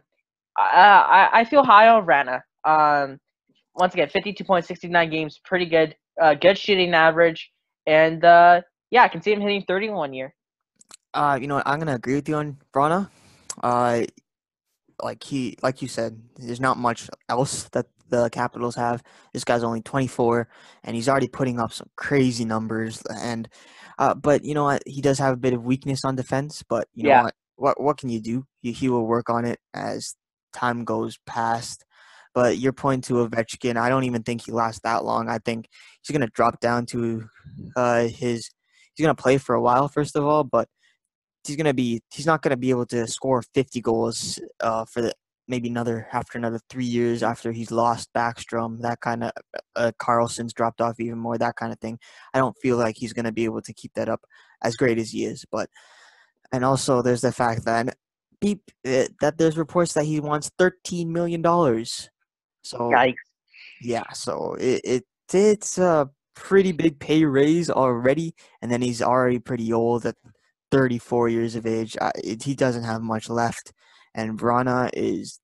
I, 0.56 1.30
I 1.34 1.44
feel 1.44 1.64
high 1.64 1.88
on 1.88 2.06
Vrana. 2.06 2.44
Um, 2.66 3.20
once 3.74 3.96
again, 3.96 4.10
fifty-two 4.10 4.44
point 4.44 4.66
sixty-nine 4.66 5.10
games, 5.10 5.40
pretty 5.44 5.66
good. 5.66 5.96
Uh, 6.22 6.36
good 6.36 6.56
shooting 6.56 6.94
average, 6.94 7.52
and 7.88 8.24
uh, 8.24 8.62
yeah, 8.92 9.02
I 9.02 9.08
can 9.08 9.24
see 9.24 9.34
him 9.34 9.42
hitting 9.42 9.64
thirty 9.68 9.90
one 9.90 10.14
year. 10.14 10.36
Uh, 11.16 11.40
you 11.42 11.48
know, 11.48 11.64
I'm 11.66 11.80
gonna 11.80 11.96
agree 11.96 12.14
with 12.14 12.30
you 12.30 12.36
on 12.36 12.58
Vrana. 12.76 13.10
Uh, 13.64 14.04
like 15.02 15.24
he, 15.24 15.58
like 15.62 15.82
you 15.82 15.88
said, 15.88 16.22
there's 16.38 16.60
not 16.60 16.78
much 16.78 17.10
else 17.30 17.64
that 17.74 17.88
the 18.10 18.30
Capitals 18.30 18.76
have. 18.76 19.04
This 19.34 19.44
guy's 19.44 19.64
only 19.64 19.82
24, 19.82 20.48
and 20.84 20.96
he's 20.96 21.10
already 21.10 21.28
putting 21.28 21.60
up 21.60 21.74
some 21.74 21.90
crazy 21.96 22.46
numbers. 22.46 23.02
And, 23.14 23.50
uh, 24.00 24.14
but 24.14 24.44
you 24.44 24.54
know 24.54 24.66
what? 24.66 24.84
He 24.86 25.02
does 25.02 25.20
have 25.20 25.34
a 25.34 25.38
bit 25.38 25.54
of 25.54 25.64
weakness 25.64 26.06
on 26.06 26.16
defense. 26.16 26.64
But 26.68 26.88
you 26.94 27.04
know 27.06 27.24
what? 27.24 27.36
What 27.58 27.82
what 27.82 27.98
can 27.98 28.10
you 28.10 28.20
do? 28.20 28.46
He 28.62 28.72
he 28.74 28.90
will 28.90 29.06
work 29.08 29.30
on 29.30 29.46
it 29.46 29.60
as 29.74 30.16
time 30.54 30.84
goes 30.84 31.18
past. 31.26 31.86
But 32.34 32.58
your 32.58 32.74
point 32.74 33.06
to 33.06 33.26
Ovechkin, 33.26 33.78
I 33.78 33.88
don't 33.88 34.04
even 34.04 34.24
think 34.24 34.46
he 34.46 34.52
lasts 34.52 34.82
that 34.84 35.06
long. 35.06 35.30
I 35.30 35.40
think 35.40 35.70
he's 36.02 36.14
gonna 36.14 36.28
drop 36.34 36.60
down 36.60 36.86
to 36.88 37.30
uh, 37.76 38.04
his. 38.08 38.50
He's 38.94 39.06
gonna 39.06 39.16
play 39.16 39.38
for 39.38 39.56
a 39.56 39.62
while, 39.62 39.88
first 39.88 40.16
of 40.16 40.26
all, 40.26 40.44
but 40.44 40.68
he's 41.46 41.56
gonna 41.56 41.74
be 41.74 42.02
he's 42.12 42.26
not 42.26 42.42
gonna 42.42 42.58
be 42.58 42.70
able 42.70 42.86
to 42.88 43.08
score 43.08 43.42
50 43.54 43.82
goals 43.82 44.40
uh, 44.60 44.86
for 44.86 45.02
the 45.02 45.14
maybe 45.48 45.70
another 45.70 46.08
after 46.12 46.38
another 46.38 46.60
three 46.70 46.86
years 46.86 47.22
after 47.22 47.52
he's 47.52 47.72
lost 47.72 48.12
Backstrom 48.14 48.82
that 48.82 49.00
kind 49.02 49.24
of 49.24 49.32
uh, 49.76 49.92
Carlson's 50.00 50.54
dropped 50.54 50.82
off 50.82 51.00
even 51.00 51.20
more 51.20 51.38
that 51.38 51.56
kind 51.56 51.72
of 51.72 51.80
thing. 51.80 52.00
I 52.34 52.40
don't 52.40 52.58
feel 52.62 52.78
like 52.78 52.96
he's 52.98 53.14
gonna 53.14 53.32
be 53.32 53.46
able 53.46 53.62
to 53.62 53.74
keep 53.74 53.94
that 53.94 54.10
up 54.10 54.22
as 54.64 54.76
great 54.76 54.98
as 54.98 55.12
he 55.12 55.26
is. 55.26 55.46
But 55.52 55.70
and 56.52 56.66
also 56.66 57.02
there's 57.02 57.22
the 57.22 57.32
fact 57.32 57.66
that 57.66 57.96
beep 58.42 58.62
uh, 58.86 59.06
that 59.22 59.38
there's 59.38 59.58
reports 59.58 59.94
that 59.94 60.06
he 60.06 60.20
wants 60.20 60.52
13 60.58 61.12
million 61.12 61.42
dollars. 61.42 62.10
So 62.64 62.90
Yikes! 62.90 63.16
yeah, 63.82 64.10
so 64.14 64.56
it, 64.60 64.82
it 64.84 65.04
it's 65.34 65.78
a 65.78 66.10
pretty 66.36 66.72
big 66.72 67.00
pay 67.00 67.24
raise 67.26 67.70
already, 67.70 68.36
and 68.62 68.72
then 68.72 68.82
he's 68.82 69.02
already 69.02 69.40
pretty 69.40 69.72
old 69.74 70.06
at 70.06 70.16
34 70.72 71.30
years 71.30 71.56
of 71.56 71.66
age. 71.66 71.98
Uh, 72.00 72.12
it, 72.24 72.44
he 72.44 72.56
doesn't 72.56 72.84
have 72.84 73.02
much 73.02 73.30
left, 73.30 73.74
and 74.14 74.40
Vrana 74.40 74.90
is 74.94 75.40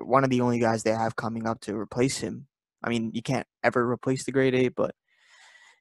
one 0.00 0.24
of 0.24 0.30
the 0.30 0.40
only 0.40 0.58
guys 0.58 0.82
they 0.82 0.90
have 0.90 1.16
coming 1.16 1.46
up 1.46 1.60
to 1.60 1.76
replace 1.76 2.18
him. 2.18 2.46
I 2.82 2.90
mean, 2.90 3.10
you 3.12 3.22
can't 3.22 3.46
ever 3.64 3.90
replace 3.90 4.24
the 4.24 4.32
grade 4.32 4.54
A, 4.54 4.68
but 4.68 4.94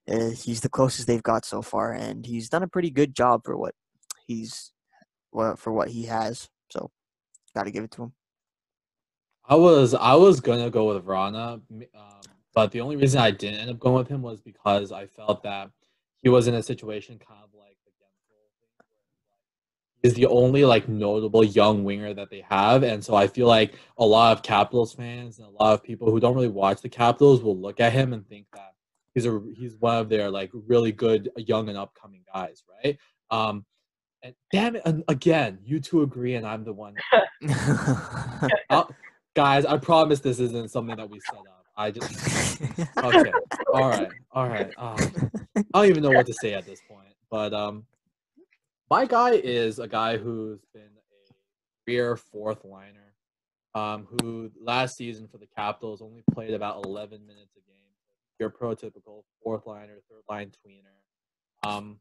uh, 0.09 0.29
he's 0.29 0.61
the 0.61 0.69
closest 0.69 1.07
they've 1.07 1.23
got 1.23 1.45
so 1.45 1.61
far, 1.61 1.91
and 1.91 2.25
he's 2.25 2.49
done 2.49 2.63
a 2.63 2.67
pretty 2.67 2.89
good 2.89 3.15
job 3.15 3.41
for 3.43 3.57
what 3.57 3.75
he's 4.25 4.71
what 5.31 5.59
for 5.59 5.71
what 5.71 5.89
he 5.89 6.03
has. 6.03 6.49
So, 6.69 6.91
got 7.55 7.63
to 7.63 7.71
give 7.71 7.83
it 7.83 7.91
to 7.91 8.03
him. 8.03 8.13
I 9.49 9.55
was 9.55 9.93
I 9.93 10.15
was 10.15 10.39
gonna 10.41 10.69
go 10.69 10.93
with 10.93 11.05
Vrana, 11.05 11.61
um, 11.71 12.21
but 12.53 12.71
the 12.71 12.81
only 12.81 12.97
reason 12.97 13.21
I 13.21 13.31
didn't 13.31 13.61
end 13.61 13.69
up 13.69 13.79
going 13.79 13.95
with 13.95 14.09
him 14.09 14.21
was 14.21 14.41
because 14.41 14.91
I 14.91 15.05
felt 15.05 15.43
that 15.43 15.69
he 16.17 16.29
was 16.29 16.47
in 16.47 16.55
a 16.55 16.63
situation 16.63 17.17
kind 17.19 17.39
of 17.43 17.49
like 17.57 17.77
the 17.85 17.91
Guentzel 17.91 18.49
thing, 18.49 18.87
he's 20.03 20.13
the 20.13 20.27
only 20.27 20.65
like 20.65 20.87
notable 20.87 21.43
young 21.43 21.83
winger 21.83 22.13
that 22.13 22.29
they 22.29 22.43
have, 22.49 22.83
and 22.83 23.03
so 23.03 23.15
I 23.15 23.27
feel 23.27 23.47
like 23.47 23.75
a 23.97 24.05
lot 24.05 24.35
of 24.35 24.43
Capitals 24.43 24.93
fans 24.93 25.39
and 25.39 25.47
a 25.47 25.63
lot 25.63 25.73
of 25.73 25.83
people 25.83 26.11
who 26.11 26.19
don't 26.19 26.35
really 26.35 26.47
watch 26.47 26.81
the 26.81 26.89
Capitals 26.89 27.41
will 27.41 27.57
look 27.57 27.79
at 27.79 27.93
him 27.93 28.13
and 28.13 28.27
think 28.27 28.47
that 28.53 28.73
he's 29.13 29.25
a 29.25 29.41
he's 29.55 29.75
one 29.75 29.97
of 29.97 30.09
their 30.09 30.29
like 30.29 30.51
really 30.53 30.91
good 30.91 31.29
young 31.37 31.69
and 31.69 31.77
upcoming 31.77 32.21
guys, 32.33 32.63
right? 32.83 32.97
Um, 33.31 33.65
and 34.23 34.33
damn 34.51 34.75
it, 34.75 34.81
and 34.85 35.03
again, 35.07 35.59
you 35.63 35.79
two 35.79 36.01
agree, 36.01 36.35
and 36.35 36.45
I'm 36.45 36.63
the 36.63 36.73
one 36.73 36.95
uh, 38.69 38.83
guys, 39.35 39.65
I 39.65 39.77
promise 39.77 40.19
this 40.19 40.39
isn't 40.39 40.71
something 40.71 40.95
that 40.95 41.09
we 41.09 41.19
set 41.19 41.39
up. 41.39 41.65
I 41.77 41.91
just 41.91 42.59
okay. 42.97 43.31
All 43.71 43.89
right, 43.89 44.09
all 44.31 44.49
right. 44.49 44.71
Um, 44.77 44.97
I 45.55 45.81
don't 45.81 45.89
even 45.89 46.03
know 46.03 46.09
what 46.09 46.25
to 46.25 46.33
say 46.33 46.55
at 46.55 46.65
this 46.65 46.81
point. 46.89 47.13
But 47.29 47.53
um, 47.53 47.85
my 48.89 49.05
guy 49.05 49.31
is 49.31 49.79
a 49.79 49.87
guy 49.87 50.17
who's 50.17 50.59
been 50.73 50.83
a 50.83 51.33
career 51.85 52.15
fourth 52.15 52.63
liner. 52.63 53.13
Um, 53.75 54.07
who 54.09 54.49
last 54.59 54.97
season 54.97 55.27
for 55.27 55.37
the 55.37 55.45
Capitals 55.45 56.01
only 56.01 56.23
played 56.31 56.55
about 56.55 56.83
11 56.83 57.27
minutes 57.27 57.55
a 57.55 57.59
game. 57.59 57.77
Your 58.39 58.49
prototypical 58.49 59.23
fourth 59.43 59.67
liner, 59.67 59.99
third 60.09 60.23
line 60.27 60.51
tweener. 60.65 61.69
Um, 61.69 61.99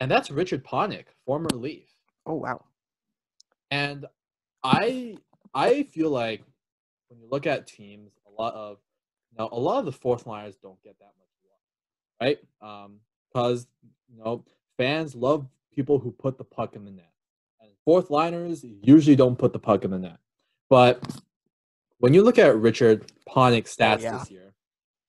and 0.00 0.10
that's 0.10 0.30
Richard 0.30 0.64
Panik, 0.64 1.06
former 1.24 1.48
Leaf. 1.50 1.88
oh 2.26 2.34
wow. 2.34 2.64
And 3.70 4.04
I 4.62 5.16
I 5.54 5.84
feel 5.84 6.10
like 6.10 6.42
when 7.08 7.20
you 7.20 7.28
look 7.30 7.46
at 7.46 7.66
teams, 7.66 8.12
a 8.26 8.42
lot 8.42 8.54
of 8.54 8.78
now 9.38 9.48
a 9.50 9.58
lot 9.58 9.78
of 9.78 9.86
the 9.86 9.92
fourth 9.92 10.26
liners 10.26 10.56
don't 10.56 10.82
get 10.82 10.98
that 10.98 11.12
much 11.18 11.30
love, 11.48 12.20
right? 12.20 12.38
Um, 12.60 13.00
because 13.32 13.66
you 14.10 14.22
know 14.22 14.44
fans 14.76 15.14
love 15.14 15.46
people 15.74 15.98
who 15.98 16.10
put 16.12 16.38
the 16.38 16.44
puck 16.44 16.76
in 16.76 16.84
the 16.84 16.90
net, 16.90 17.12
and 17.60 17.70
fourth 17.84 18.10
liners 18.10 18.64
usually 18.82 19.16
don't 19.16 19.38
put 19.38 19.52
the 19.52 19.58
puck 19.58 19.84
in 19.84 19.90
the 19.90 19.98
net. 19.98 20.18
But 20.70 21.02
when 21.98 22.14
you 22.14 22.22
look 22.22 22.38
at 22.38 22.56
Richard 22.56 23.10
Panik's 23.28 23.76
oh, 23.78 23.82
stats 23.82 24.02
yeah. 24.02 24.18
this 24.18 24.30
year, 24.30 24.54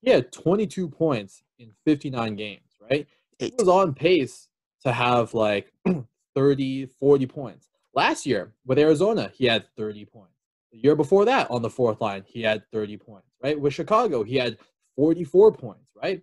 he 0.01 0.11
had 0.11 0.31
22 0.31 0.87
points 0.87 1.43
in 1.57 1.71
59 1.85 2.35
games, 2.35 2.61
right? 2.81 3.07
he 3.39 3.53
was 3.57 3.67
on 3.67 3.93
pace 3.93 4.47
to 4.83 4.91
have 4.91 5.33
like 5.33 5.71
30, 6.35 6.85
40 6.85 7.25
points. 7.25 7.69
Last 7.93 8.25
year 8.25 8.53
with 8.65 8.77
Arizona, 8.77 9.31
he 9.33 9.45
had 9.45 9.65
30 9.77 10.05
points. 10.05 10.31
The 10.71 10.79
year 10.79 10.95
before 10.95 11.25
that, 11.25 11.49
on 11.49 11.61
the 11.61 11.69
fourth 11.69 12.01
line, 12.01 12.23
he 12.27 12.41
had 12.41 12.63
30 12.71 12.97
points, 12.97 13.27
right? 13.41 13.59
With 13.59 13.73
Chicago, 13.73 14.23
he 14.23 14.35
had 14.35 14.57
44 14.95 15.53
points, 15.53 15.89
right? 16.01 16.21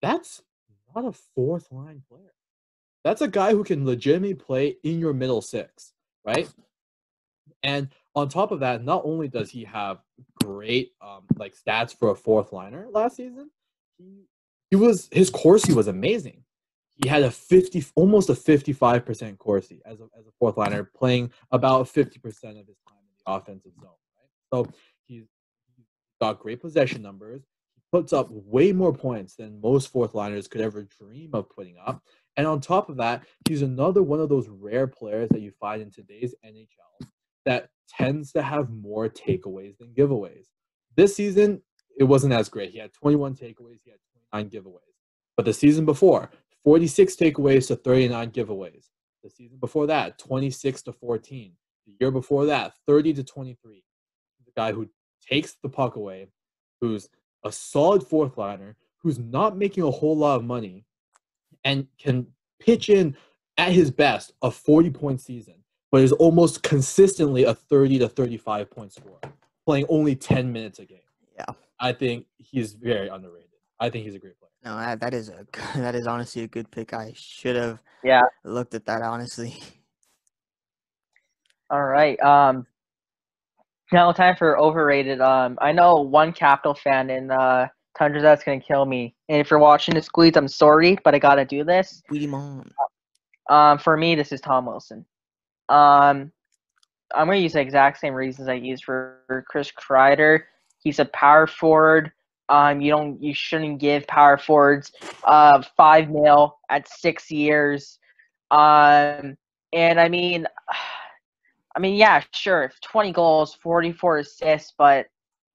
That's 0.00 0.42
not 0.94 1.04
a 1.04 1.12
fourth 1.12 1.70
line 1.70 2.02
player. 2.08 2.32
That's 3.04 3.22
a 3.22 3.28
guy 3.28 3.52
who 3.52 3.64
can 3.64 3.86
legitimately 3.86 4.34
play 4.34 4.76
in 4.84 4.98
your 4.98 5.12
middle 5.12 5.40
six, 5.40 5.92
right? 6.24 6.48
And 7.62 7.88
on 8.14 8.28
top 8.28 8.50
of 8.50 8.60
that, 8.60 8.84
not 8.84 9.02
only 9.04 9.28
does 9.28 9.50
he 9.50 9.64
have 9.64 9.98
great 10.42 10.92
um, 11.00 11.24
like 11.36 11.54
stats 11.54 11.96
for 11.96 12.10
a 12.10 12.14
fourth 12.14 12.52
liner 12.52 12.86
last 12.90 13.16
season, 13.16 13.50
he, 13.98 14.24
he 14.70 14.76
was 14.76 15.08
his 15.12 15.30
Corsi 15.30 15.72
was 15.72 15.88
amazing. 15.88 16.42
He 17.02 17.08
had 17.08 17.22
a 17.22 17.30
50 17.30 17.84
almost 17.94 18.28
a 18.28 18.34
55% 18.34 19.38
Corsi 19.38 19.80
as 19.86 20.00
a, 20.00 20.04
as 20.18 20.26
a 20.26 20.32
fourth 20.38 20.56
liner, 20.58 20.84
playing 20.84 21.32
about 21.50 21.86
50% 21.86 21.96
of 21.96 22.66
his 22.66 22.76
time 22.86 22.98
in 23.00 23.16
the 23.24 23.32
offensive 23.32 23.72
zone, 23.80 23.90
right? 24.18 24.28
So 24.52 24.70
he's, 25.06 25.24
he's 25.76 25.86
got 26.20 26.40
great 26.40 26.60
possession 26.60 27.00
numbers. 27.00 27.42
He 27.74 27.80
puts 27.90 28.12
up 28.12 28.28
way 28.30 28.72
more 28.72 28.92
points 28.92 29.34
than 29.34 29.62
most 29.62 29.90
fourth 29.90 30.14
liners 30.14 30.46
could 30.46 30.60
ever 30.60 30.82
dream 30.82 31.30
of 31.32 31.48
putting 31.48 31.76
up. 31.78 32.02
And 32.36 32.46
on 32.46 32.60
top 32.60 32.88
of 32.88 32.96
that, 32.98 33.24
he's 33.48 33.62
another 33.62 34.02
one 34.02 34.20
of 34.20 34.28
those 34.28 34.48
rare 34.48 34.86
players 34.86 35.28
that 35.30 35.40
you 35.40 35.52
find 35.60 35.82
in 35.82 35.90
today's 35.90 36.34
NHL 36.44 37.06
that 37.44 37.68
tends 37.88 38.32
to 38.32 38.42
have 38.42 38.70
more 38.70 39.08
takeaways 39.08 39.76
than 39.78 39.88
giveaways. 39.88 40.46
This 40.96 41.16
season, 41.16 41.62
it 41.98 42.04
wasn't 42.04 42.32
as 42.32 42.48
great. 42.48 42.70
He 42.70 42.78
had 42.78 42.92
21 42.92 43.34
takeaways, 43.34 43.80
he 43.84 43.90
had 43.90 44.00
29 44.32 44.50
giveaways. 44.50 44.78
But 45.36 45.44
the 45.44 45.52
season 45.52 45.84
before, 45.84 46.30
46 46.64 47.16
takeaways 47.16 47.66
to 47.68 47.76
39 47.76 48.30
giveaways. 48.30 48.86
The 49.22 49.30
season 49.30 49.58
before 49.58 49.86
that, 49.86 50.18
26 50.18 50.82
to 50.82 50.92
14. 50.92 51.52
The 51.86 51.96
year 52.00 52.10
before 52.10 52.46
that, 52.46 52.72
30 52.86 53.14
to 53.14 53.24
23. 53.24 53.84
The 54.46 54.52
guy 54.56 54.72
who 54.72 54.88
takes 55.26 55.56
the 55.62 55.68
puck 55.68 55.96
away, 55.96 56.28
who's 56.80 57.08
a 57.44 57.52
solid 57.52 58.02
fourth 58.02 58.38
liner, 58.38 58.76
who's 58.98 59.18
not 59.18 59.56
making 59.56 59.84
a 59.84 59.90
whole 59.90 60.16
lot 60.16 60.36
of 60.36 60.44
money, 60.44 60.84
and 61.64 61.86
can 61.98 62.26
pitch 62.58 62.88
in 62.88 63.16
at 63.58 63.72
his 63.72 63.90
best 63.90 64.32
a 64.42 64.50
40 64.50 64.90
point 64.90 65.20
season, 65.20 65.54
but 65.90 66.02
is 66.02 66.12
almost 66.12 66.62
consistently 66.62 67.44
a 67.44 67.54
30 67.54 67.98
to 68.00 68.08
35 68.08 68.70
point 68.70 68.92
scorer, 68.92 69.20
playing 69.66 69.86
only 69.88 70.14
10 70.14 70.52
minutes 70.52 70.78
a 70.78 70.84
game. 70.84 70.98
Yeah. 71.36 71.46
I 71.78 71.92
think 71.92 72.26
he's 72.38 72.74
very 72.74 73.08
underrated. 73.08 73.48
I 73.78 73.90
think 73.90 74.04
he's 74.04 74.14
a 74.14 74.18
great 74.18 74.38
player. 74.38 74.50
No, 74.62 74.76
that, 74.76 75.00
that 75.00 75.14
is 75.14 75.30
a 75.30 75.46
that 75.78 75.94
is 75.94 76.06
honestly 76.06 76.42
a 76.42 76.48
good 76.48 76.70
pick. 76.70 76.92
I 76.92 77.12
should 77.16 77.56
have 77.56 77.80
Yeah. 78.04 78.22
looked 78.44 78.74
at 78.74 78.84
that 78.86 79.02
honestly. 79.02 79.54
All 81.70 81.84
right. 81.84 82.20
Um, 82.20 82.66
now 83.92 84.12
time 84.12 84.36
for 84.36 84.58
overrated. 84.58 85.20
Um, 85.20 85.58
I 85.60 85.72
know 85.72 85.96
one 85.96 86.32
Capital 86.32 86.74
fan 86.74 87.10
in 87.10 87.30
uh 87.30 87.68
Tundra 88.00 88.22
that's 88.22 88.42
gonna 88.42 88.58
kill 88.58 88.86
me. 88.86 89.14
And 89.28 89.40
if 89.40 89.50
you're 89.50 89.58
watching 89.58 89.94
this, 89.94 90.06
squeeze, 90.06 90.34
I'm 90.34 90.48
sorry, 90.48 90.96
but 91.04 91.14
I 91.14 91.18
gotta 91.18 91.44
do 91.44 91.64
this. 91.64 92.02
Weedy 92.08 92.26
mom. 92.26 92.70
Um, 93.50 93.78
for 93.78 93.94
me, 93.94 94.14
this 94.14 94.32
is 94.32 94.40
Tom 94.40 94.64
Wilson. 94.64 95.04
Um, 95.68 96.32
I'm 97.14 97.26
gonna 97.26 97.36
use 97.36 97.52
the 97.52 97.60
exact 97.60 98.00
same 98.00 98.14
reasons 98.14 98.48
I 98.48 98.54
used 98.54 98.84
for, 98.84 99.18
for 99.26 99.42
Chris 99.42 99.70
Kreider. 99.70 100.44
He's 100.78 100.98
a 100.98 101.04
power 101.06 101.46
forward. 101.46 102.10
Um, 102.48 102.80
you 102.80 102.90
don't, 102.90 103.22
you 103.22 103.34
shouldn't 103.34 103.78
give 103.78 104.06
power 104.06 104.38
forwards 104.38 104.92
uh 105.24 105.62
five 105.76 106.08
mil 106.08 106.56
at 106.70 106.88
six 106.88 107.30
years. 107.30 107.98
Um, 108.50 109.36
and 109.74 110.00
I 110.00 110.08
mean, 110.08 110.46
I 111.76 111.78
mean, 111.78 111.96
yeah, 111.96 112.22
sure, 112.32 112.72
20 112.82 113.12
goals, 113.12 113.54
44 113.62 114.18
assists, 114.18 114.72
but 114.76 115.06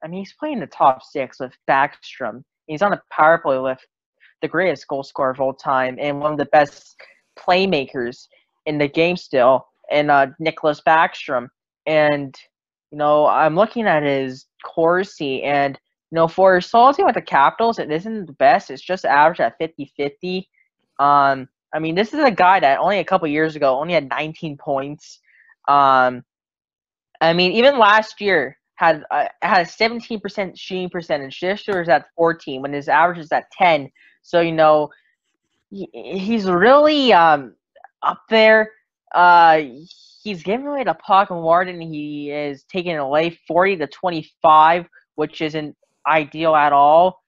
I 0.06 0.08
mean, 0.08 0.20
he's 0.20 0.34
playing 0.34 0.60
the 0.60 0.68
top 0.68 1.02
six 1.02 1.40
with 1.40 1.54
Backstrom. 1.68 2.44
He's 2.68 2.84
on 2.84 2.94
a 2.94 3.02
power 3.12 3.40
play 3.40 3.58
with 3.58 3.80
the 4.44 4.48
greatest 4.48 4.88
goal 4.88 5.02
scorer 5.02 5.32
of 5.32 5.42
all 5.42 5.54
time 5.54 5.98
and 6.00 6.20
one 6.20 6.32
of 6.32 6.38
the 6.38 6.46
best 6.46 6.96
playmakers 7.38 8.28
in 8.68 8.78
the 8.78 8.88
game 8.88 9.18
still, 9.18 9.66
and 9.92 10.12
uh, 10.12 10.28
Nicklas 10.40 10.82
Backstrom. 10.88 11.48
And 11.88 12.36
you 12.92 13.00
know, 13.00 13.26
I'm 13.26 13.56
looking 13.56 13.88
at 13.88 14.04
his 14.04 14.46
Corsi, 14.64 15.42
and 15.42 15.78
you 16.12 16.16
know, 16.18 16.28
for 16.28 16.62
team 16.62 17.06
with 17.08 17.16
the 17.16 17.22
Capitals, 17.22 17.80
it 17.80 17.92
isn't 17.92 18.28
the 18.28 18.34
best. 18.34 18.70
It's 18.70 18.84
just 18.84 19.06
average 19.06 19.40
at 19.40 19.60
50-50. 19.60 20.46
Um, 21.00 21.50
I 21.74 21.80
mean, 21.80 21.96
this 21.96 22.14
is 22.14 22.24
a 22.24 22.30
guy 22.30 22.60
that 22.60 22.80
only 22.80 23.00
a 23.00 23.04
couple 23.04 23.28
years 23.28 23.56
ago 23.56 23.80
only 23.80 23.96
had 23.96 24.08
19 24.10 24.58
points. 24.58 25.20
Um, 25.68 26.24
I 27.20 27.34
mean, 27.34 27.54
even 27.54 27.80
last 27.80 28.22
year 28.22 28.58
had 28.76 29.04
uh, 29.12 29.28
had 29.42 29.62
a 29.62 29.70
17% 29.70 30.58
shooting 30.58 30.90
percentage. 30.90 31.40
This 31.40 31.68
year 31.68 31.82
is 31.82 31.90
at 31.90 32.08
14 32.16 32.62
when 32.62 32.74
his 32.74 32.88
average 32.88 33.20
is 33.20 33.32
at 33.32 33.50
10. 33.52 33.90
So 34.22 34.42
you 34.42 34.52
know, 34.52 34.90
he, 35.70 35.90
he's 35.94 36.46
really 36.46 37.14
um, 37.14 37.56
up 38.04 38.22
there. 38.30 38.72
Uh, 39.14 39.64
he's 40.24 40.44
giving 40.44 40.68
away 40.68 40.84
the 40.84 40.94
puck 40.96 41.30
more 41.30 41.64
than 41.64 41.80
he 41.80 42.32
is 42.32 42.64
taking 42.64 42.98
away, 42.98 43.40
40 43.48 43.78
to 43.78 43.88
25, 43.88 44.88
which 45.16 45.42
isn't 45.42 45.76
ideal 46.06 46.56
at 46.56 46.74
all. 46.74 47.24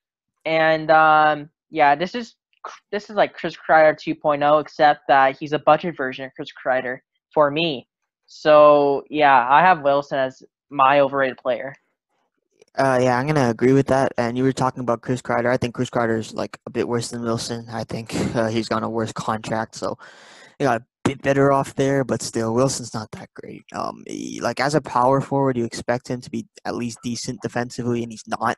And 0.45 0.91
um, 0.91 1.49
yeah, 1.69 1.95
this 1.95 2.15
is 2.15 2.35
this 2.91 3.09
is 3.09 3.15
like 3.15 3.33
Chris 3.33 3.55
Kreider 3.55 3.93
2.0, 3.93 4.61
except 4.61 5.07
that 5.07 5.37
he's 5.37 5.53
a 5.53 5.59
budget 5.59 5.95
version 5.95 6.25
of 6.25 6.31
Chris 6.35 6.49
Kreider 6.51 6.99
for 7.33 7.49
me. 7.49 7.87
So 8.25 9.03
yeah, 9.09 9.47
I 9.49 9.61
have 9.61 9.83
Wilson 9.83 10.19
as 10.19 10.43
my 10.69 10.99
overrated 10.99 11.37
player. 11.37 11.75
Uh, 12.77 12.99
yeah, 13.01 13.17
I'm 13.17 13.25
gonna 13.25 13.49
agree 13.49 13.73
with 13.73 13.87
that. 13.87 14.13
And 14.17 14.37
you 14.37 14.43
were 14.43 14.53
talking 14.53 14.81
about 14.81 15.01
Chris 15.01 15.21
Kreider. 15.21 15.47
I 15.49 15.57
think 15.57 15.73
Chris 15.73 15.89
Kreider 15.89 16.19
is 16.19 16.33
like 16.33 16.59
a 16.67 16.69
bit 16.69 16.87
worse 16.87 17.09
than 17.09 17.23
Wilson. 17.23 17.65
I 17.71 17.83
think 17.83 18.13
uh, 18.35 18.49
he's 18.49 18.69
got 18.69 18.83
a 18.83 18.89
worse 18.89 19.11
contract, 19.13 19.75
so 19.75 19.97
he 20.59 20.65
got 20.65 20.81
a 20.81 20.85
bit 21.03 21.21
better 21.23 21.51
off 21.51 21.73
there. 21.75 22.03
But 22.03 22.21
still, 22.21 22.53
Wilson's 22.53 22.93
not 22.93 23.09
that 23.11 23.29
great. 23.33 23.63
Um, 23.73 24.03
he- 24.05 24.41
like 24.41 24.59
as 24.59 24.75
a 24.75 24.81
power 24.81 25.21
forward, 25.21 25.57
you 25.57 25.65
expect 25.65 26.07
him 26.07 26.21
to 26.21 26.29
be 26.29 26.45
at 26.65 26.75
least 26.75 26.99
decent 27.03 27.41
defensively, 27.41 28.03
and 28.03 28.11
he's 28.11 28.27
not. 28.27 28.57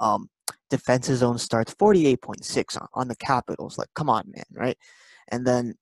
Um, 0.00 0.28
defensive 0.70 1.18
zone 1.18 1.38
starts 1.38 1.72
48.6 1.74 2.80
on, 2.80 2.88
on 2.94 3.08
the 3.08 3.14
Capitals. 3.16 3.78
Like, 3.78 3.88
come 3.94 4.10
on, 4.10 4.24
man, 4.34 4.44
right? 4.52 4.76
And 5.28 5.46
then 5.46 5.74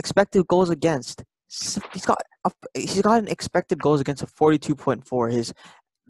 expected 0.00 0.48
goals 0.48 0.70
against. 0.70 1.22
He's 1.50 2.06
got 2.06 2.22
a, 2.44 2.50
he's 2.74 3.02
got 3.02 3.18
an 3.18 3.28
expected 3.28 3.80
goals 3.82 4.00
against 4.00 4.22
of 4.22 4.32
42.4. 4.32 5.32
His 5.32 5.52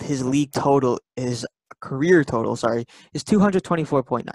his 0.03 0.25
league 0.25 0.53
total 0.53 1.01
is 1.17 1.47
career 1.81 2.25
total, 2.25 2.57
sorry, 2.57 2.85
is 3.15 3.25
224.9. 3.25 4.29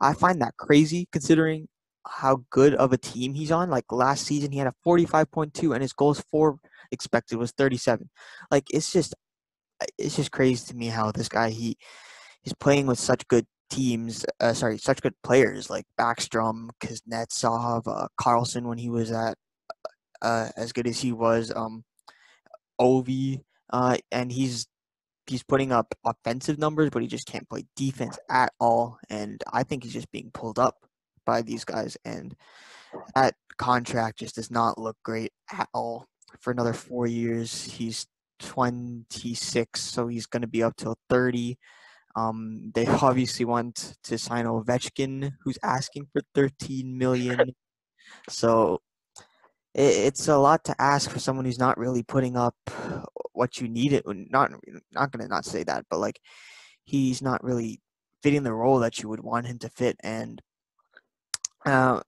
I 0.00 0.14
find 0.14 0.40
that 0.42 0.56
crazy 0.56 1.08
considering 1.12 1.68
how 2.06 2.44
good 2.50 2.74
of 2.74 2.92
a 2.92 2.98
team 2.98 3.34
he's 3.34 3.50
on. 3.50 3.70
Like 3.70 3.84
last 3.90 4.24
season, 4.24 4.52
he 4.52 4.58
had 4.58 4.68
a 4.68 4.74
45.2, 4.86 5.72
and 5.72 5.82
his 5.82 5.92
goals 5.92 6.22
for 6.30 6.58
expected 6.90 7.38
was 7.38 7.52
37. 7.52 8.08
Like 8.50 8.64
it's 8.72 8.92
just, 8.92 9.14
it's 9.96 10.16
just 10.16 10.32
crazy 10.32 10.66
to 10.66 10.76
me 10.76 10.86
how 10.86 11.12
this 11.12 11.28
guy 11.28 11.50
he 11.50 11.76
he's 12.42 12.54
playing 12.54 12.86
with 12.86 12.98
such 12.98 13.26
good 13.28 13.46
teams. 13.70 14.24
Uh, 14.40 14.54
sorry, 14.54 14.78
such 14.78 15.02
good 15.02 15.14
players 15.22 15.70
like 15.70 15.84
Backstrom, 15.98 16.70
Kuznetsov, 16.80 17.82
uh, 17.86 18.08
Carlson 18.16 18.66
when 18.66 18.78
he 18.78 18.88
was 18.88 19.12
at 19.12 19.36
uh, 20.22 20.48
as 20.56 20.72
good 20.72 20.86
as 20.86 21.00
he 21.00 21.12
was. 21.12 21.52
Um, 21.54 21.84
Ovi, 22.80 23.42
uh, 23.70 23.96
and 24.12 24.30
he's 24.32 24.66
he's 25.26 25.42
putting 25.42 25.72
up 25.72 25.94
offensive 26.04 26.58
numbers, 26.58 26.90
but 26.90 27.02
he 27.02 27.08
just 27.08 27.26
can't 27.26 27.48
play 27.48 27.66
defense 27.76 28.18
at 28.30 28.52
all. 28.58 28.98
And 29.10 29.42
I 29.52 29.62
think 29.62 29.84
he's 29.84 29.92
just 29.92 30.10
being 30.10 30.30
pulled 30.32 30.58
up 30.58 30.76
by 31.26 31.42
these 31.42 31.64
guys. 31.64 31.96
And 32.04 32.34
that 33.14 33.34
contract 33.58 34.18
just 34.18 34.36
does 34.36 34.50
not 34.50 34.78
look 34.78 34.96
great 35.04 35.32
at 35.52 35.68
all. 35.74 36.06
For 36.40 36.50
another 36.50 36.72
four 36.72 37.06
years, 37.06 37.64
he's 37.64 38.06
26, 38.40 39.80
so 39.80 40.08
he's 40.08 40.26
going 40.26 40.42
to 40.42 40.48
be 40.48 40.62
up 40.62 40.76
till 40.76 40.96
30. 41.10 41.58
Um, 42.16 42.72
they 42.74 42.86
obviously 43.02 43.44
want 43.44 43.96
to 44.04 44.18
sign 44.18 44.46
Ovechkin, 44.46 45.32
who's 45.42 45.58
asking 45.62 46.08
for 46.12 46.22
13 46.34 46.96
million. 46.96 47.52
So 48.30 48.80
it's 49.78 50.26
a 50.26 50.36
lot 50.36 50.64
to 50.64 50.74
ask 50.80 51.08
for 51.08 51.20
someone 51.20 51.44
who's 51.44 51.58
not 51.58 51.78
really 51.78 52.02
putting 52.02 52.36
up 52.36 52.56
what 53.32 53.60
you 53.60 53.68
need 53.68 53.92
it 53.92 54.04
not 54.06 54.50
not 54.92 55.12
gonna 55.12 55.28
not 55.28 55.44
say 55.44 55.62
that 55.62 55.86
but 55.88 56.00
like 56.00 56.20
he's 56.84 57.22
not 57.22 57.42
really 57.44 57.80
fitting 58.22 58.42
the 58.42 58.52
role 58.52 58.80
that 58.80 59.00
you 59.00 59.08
would 59.08 59.20
want 59.20 59.46
him 59.46 59.58
to 59.58 59.68
fit 59.68 59.96
and 60.02 60.42
uh 61.64 62.00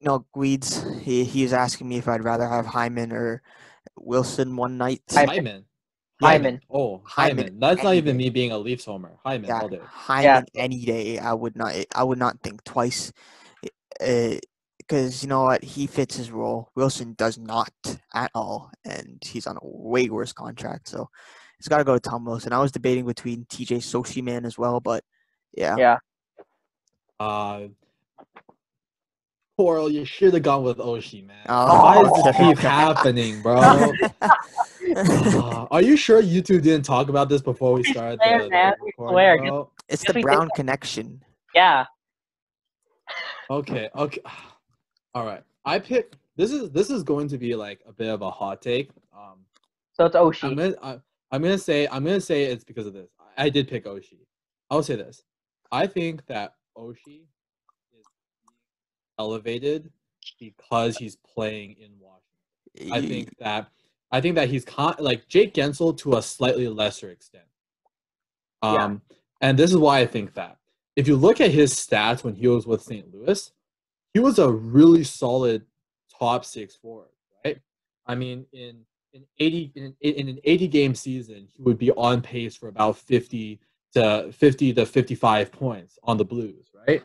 you 0.00 0.06
know 0.06 0.26
Guides 0.34 0.84
he 1.02 1.24
he 1.24 1.44
is 1.44 1.52
asking 1.52 1.88
me 1.88 1.98
if 1.98 2.08
I'd 2.08 2.24
rather 2.24 2.48
have 2.48 2.66
Hyman 2.66 3.12
or 3.12 3.42
Wilson 3.96 4.56
one 4.56 4.76
night 4.76 5.02
Hyman. 5.10 5.34
Hyman. 5.34 5.64
Hyman. 6.22 6.60
Oh, 6.70 7.02
Hyman 7.04 7.36
Hyman. 7.36 7.60
That's 7.60 7.82
not 7.82 7.94
even 7.94 8.16
day. 8.16 8.24
me 8.24 8.30
being 8.30 8.52
a 8.52 8.58
Leafs 8.58 8.84
homer. 8.86 9.18
Hyman 9.24 9.48
yeah 9.48 9.60
all 9.60 9.68
day. 9.68 9.80
Hyman 9.84 10.46
any 10.56 10.84
day 10.84 11.18
I 11.18 11.32
would 11.32 11.54
not 11.54 11.74
I 11.94 12.02
would 12.02 12.18
not 12.18 12.40
think 12.40 12.64
twice 12.64 13.12
because 14.86 15.22
you 15.22 15.28
know 15.28 15.44
what 15.44 15.64
he 15.64 15.86
fits 15.86 16.16
his 16.16 16.30
role 16.30 16.70
Wilson 16.74 17.14
does 17.14 17.38
not 17.38 17.72
at 18.14 18.30
all 18.34 18.70
and 18.84 19.22
he's 19.24 19.46
on 19.46 19.56
a 19.56 19.60
way 19.62 20.08
worse 20.08 20.32
contract 20.32 20.88
so 20.88 21.08
it's 21.58 21.68
got 21.68 21.78
to 21.78 21.84
go 21.84 21.94
to 21.94 22.00
Tom 22.00 22.24
Wilson 22.24 22.52
I 22.52 22.58
was 22.58 22.72
debating 22.72 23.06
between 23.06 23.44
TJ 23.46 23.78
Oshie 23.78 24.22
man 24.22 24.44
as 24.44 24.58
well 24.58 24.80
but 24.80 25.04
yeah 25.56 25.76
Yeah. 25.76 25.98
Uh, 27.20 27.68
Coral, 29.56 29.88
you 29.88 30.04
should 30.04 30.34
have 30.34 30.42
gone 30.42 30.64
with 30.64 30.78
Oshie, 30.78 31.24
man. 31.24 31.46
Oh. 31.48 31.82
Why 31.82 32.02
does 32.02 32.24
this 32.24 32.36
keep 32.36 32.58
happening, 32.58 33.40
bro? 33.40 33.92
Uh, 34.96 35.66
are 35.70 35.82
you 35.82 35.96
sure 35.96 36.20
you 36.20 36.42
two 36.42 36.60
didn't 36.60 36.84
talk 36.84 37.08
about 37.08 37.28
this 37.28 37.40
before 37.40 37.72
we 37.72 37.82
started 37.82 38.20
swear, 38.22 38.38
the, 38.38 38.44
the 38.44 38.50
man, 38.50 38.74
we 38.80 38.86
recording, 38.86 39.14
swear. 39.14 39.38
bro? 39.38 39.70
it's 39.88 40.04
Yes, 40.06 40.14
the 40.14 40.20
Brown 40.20 40.48
connection 40.54 41.22
Yeah. 41.54 41.86
Okay, 43.50 43.88
okay. 43.96 44.20
All 45.14 45.24
right. 45.24 45.42
I 45.64 45.78
picked 45.78 46.16
this 46.36 46.50
is 46.50 46.70
this 46.70 46.90
is 46.90 47.02
going 47.02 47.28
to 47.28 47.38
be 47.38 47.54
like 47.54 47.80
a 47.86 47.92
bit 47.92 48.08
of 48.08 48.22
a 48.22 48.30
hot 48.30 48.60
take. 48.62 48.90
Um 49.16 49.44
So 49.92 50.06
it's 50.06 50.16
Oshie. 50.16 50.48
I'm 50.48 50.56
gonna 50.56 50.74
I, 50.82 50.98
I'm 51.30 51.42
gonna 51.42 51.58
say 51.58 51.86
I'm 51.88 52.04
gonna 52.04 52.20
say 52.20 52.44
it's 52.44 52.64
because 52.64 52.86
of 52.86 52.92
this. 52.92 53.08
I 53.36 53.48
did 53.48 53.68
pick 53.68 53.84
Oshie. 53.84 54.26
I'll 54.70 54.82
say 54.82 54.96
this. 54.96 55.22
I 55.72 55.86
think 55.86 56.26
that 56.26 56.54
Oshie 56.76 57.26
is 57.98 58.06
elevated 59.18 59.90
because 60.38 60.96
he's 60.96 61.16
playing 61.16 61.76
in 61.80 61.90
Washington. 61.98 62.92
I 62.92 63.06
think 63.06 63.36
that 63.38 63.68
I 64.10 64.20
think 64.20 64.36
that 64.36 64.48
he's 64.48 64.64
con- 64.64 64.96
like 64.98 65.28
Jake 65.28 65.54
Guentzel 65.54 65.96
to 65.98 66.16
a 66.16 66.22
slightly 66.22 66.68
lesser 66.68 67.10
extent. 67.10 67.44
Um, 68.62 69.02
yeah. 69.10 69.16
and 69.40 69.58
this 69.58 69.70
is 69.70 69.76
why 69.76 69.98
I 69.98 70.06
think 70.06 70.34
that 70.34 70.58
if 70.96 71.08
you 71.08 71.16
look 71.16 71.40
at 71.40 71.50
his 71.50 71.74
stats 71.74 72.24
when 72.24 72.34
he 72.34 72.46
was 72.46 72.66
with 72.66 72.82
St. 72.82 73.12
Louis, 73.12 73.50
he 74.14 74.20
was 74.20 74.38
a 74.38 74.48
really 74.48 75.04
solid 75.04 75.66
top 76.18 76.44
six 76.44 76.74
forward, 76.76 77.08
right? 77.44 77.58
I 78.06 78.14
mean, 78.14 78.46
in 78.52 78.78
in 79.12 79.24
80 79.38 79.72
in, 79.74 79.94
in 80.00 80.28
an 80.28 80.38
80 80.44 80.68
game 80.68 80.94
season, 80.94 81.48
he 81.52 81.62
would 81.62 81.78
be 81.78 81.90
on 81.92 82.22
pace 82.22 82.56
for 82.56 82.68
about 82.68 82.96
50 82.96 83.60
to 83.94 84.32
50 84.32 84.72
to 84.74 84.86
55 84.86 85.52
points 85.52 85.98
on 86.02 86.16
the 86.16 86.24
Blues, 86.24 86.70
right? 86.86 87.02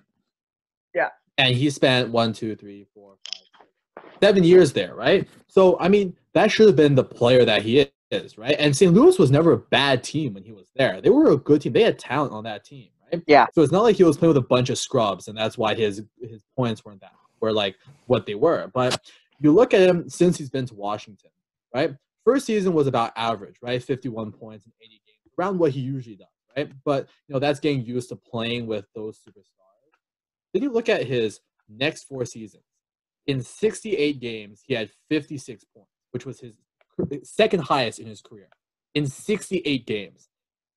Yeah. 0.95 1.09
And 1.37 1.55
he 1.55 1.69
spent 1.69 2.09
one, 2.09 2.33
two, 2.33 2.55
three, 2.55 2.85
four, 2.93 3.17
five, 3.25 3.43
six, 3.59 4.15
seven 4.21 4.43
years 4.43 4.73
there, 4.73 4.95
right? 4.95 5.27
So 5.47 5.77
I 5.79 5.89
mean, 5.89 6.15
that 6.33 6.51
should 6.51 6.67
have 6.67 6.75
been 6.75 6.95
the 6.95 7.03
player 7.03 7.43
that 7.43 7.63
he 7.63 7.89
is, 8.11 8.37
right? 8.37 8.55
And 8.59 8.75
St. 8.75 8.93
Louis 8.93 9.17
was 9.17 9.31
never 9.31 9.53
a 9.53 9.57
bad 9.57 10.03
team 10.03 10.35
when 10.35 10.43
he 10.43 10.51
was 10.51 10.69
there. 10.75 11.01
They 11.01 11.09
were 11.09 11.31
a 11.31 11.37
good 11.37 11.61
team. 11.61 11.73
They 11.73 11.83
had 11.83 11.97
talent 11.97 12.33
on 12.33 12.43
that 12.43 12.65
team, 12.65 12.89
right? 13.11 13.23
Yeah. 13.27 13.47
So 13.53 13.61
it's 13.61 13.71
not 13.71 13.83
like 13.83 13.95
he 13.95 14.03
was 14.03 14.17
playing 14.17 14.33
with 14.33 14.43
a 14.43 14.47
bunch 14.47 14.69
of 14.69 14.77
scrubs, 14.77 15.27
and 15.27 15.37
that's 15.37 15.57
why 15.57 15.75
his 15.75 16.01
his 16.21 16.43
points 16.55 16.83
weren't 16.83 17.01
that 17.01 17.13
were 17.41 17.53
like 17.53 17.75
what 18.07 18.25
they 18.25 18.35
were. 18.35 18.69
But 18.73 18.99
you 19.39 19.53
look 19.53 19.73
at 19.73 19.81
him 19.81 20.09
since 20.09 20.37
he's 20.37 20.49
been 20.49 20.65
to 20.67 20.75
Washington, 20.75 21.31
right? 21.73 21.95
First 22.25 22.45
season 22.45 22.73
was 22.73 22.87
about 22.87 23.13
average, 23.15 23.55
right? 23.61 23.81
51 23.81 24.31
points 24.33 24.65
in 24.65 24.73
80 24.81 24.89
games, 24.89 25.33
around 25.37 25.57
what 25.57 25.71
he 25.71 25.79
usually 25.79 26.15
does, 26.15 26.27
right? 26.55 26.71
But 26.83 27.07
you 27.27 27.33
know 27.33 27.39
that's 27.39 27.59
getting 27.59 27.85
used 27.85 28.09
to 28.09 28.15
playing 28.15 28.67
with 28.67 28.85
those 28.93 29.17
superstars. 29.17 29.53
Then 30.53 30.63
you 30.63 30.71
look 30.71 30.89
at 30.89 31.05
his 31.05 31.39
next 31.67 32.03
four 32.03 32.25
seasons. 32.25 32.63
In 33.27 33.41
68 33.41 34.19
games, 34.19 34.63
he 34.65 34.73
had 34.73 34.89
56 35.09 35.63
points, 35.75 35.91
which 36.11 36.25
was 36.25 36.39
his 36.39 36.53
second 37.23 37.61
highest 37.61 37.99
in 37.99 38.07
his 38.07 38.21
career. 38.21 38.49
In 38.95 39.05
68 39.05 39.85
games, 39.85 40.28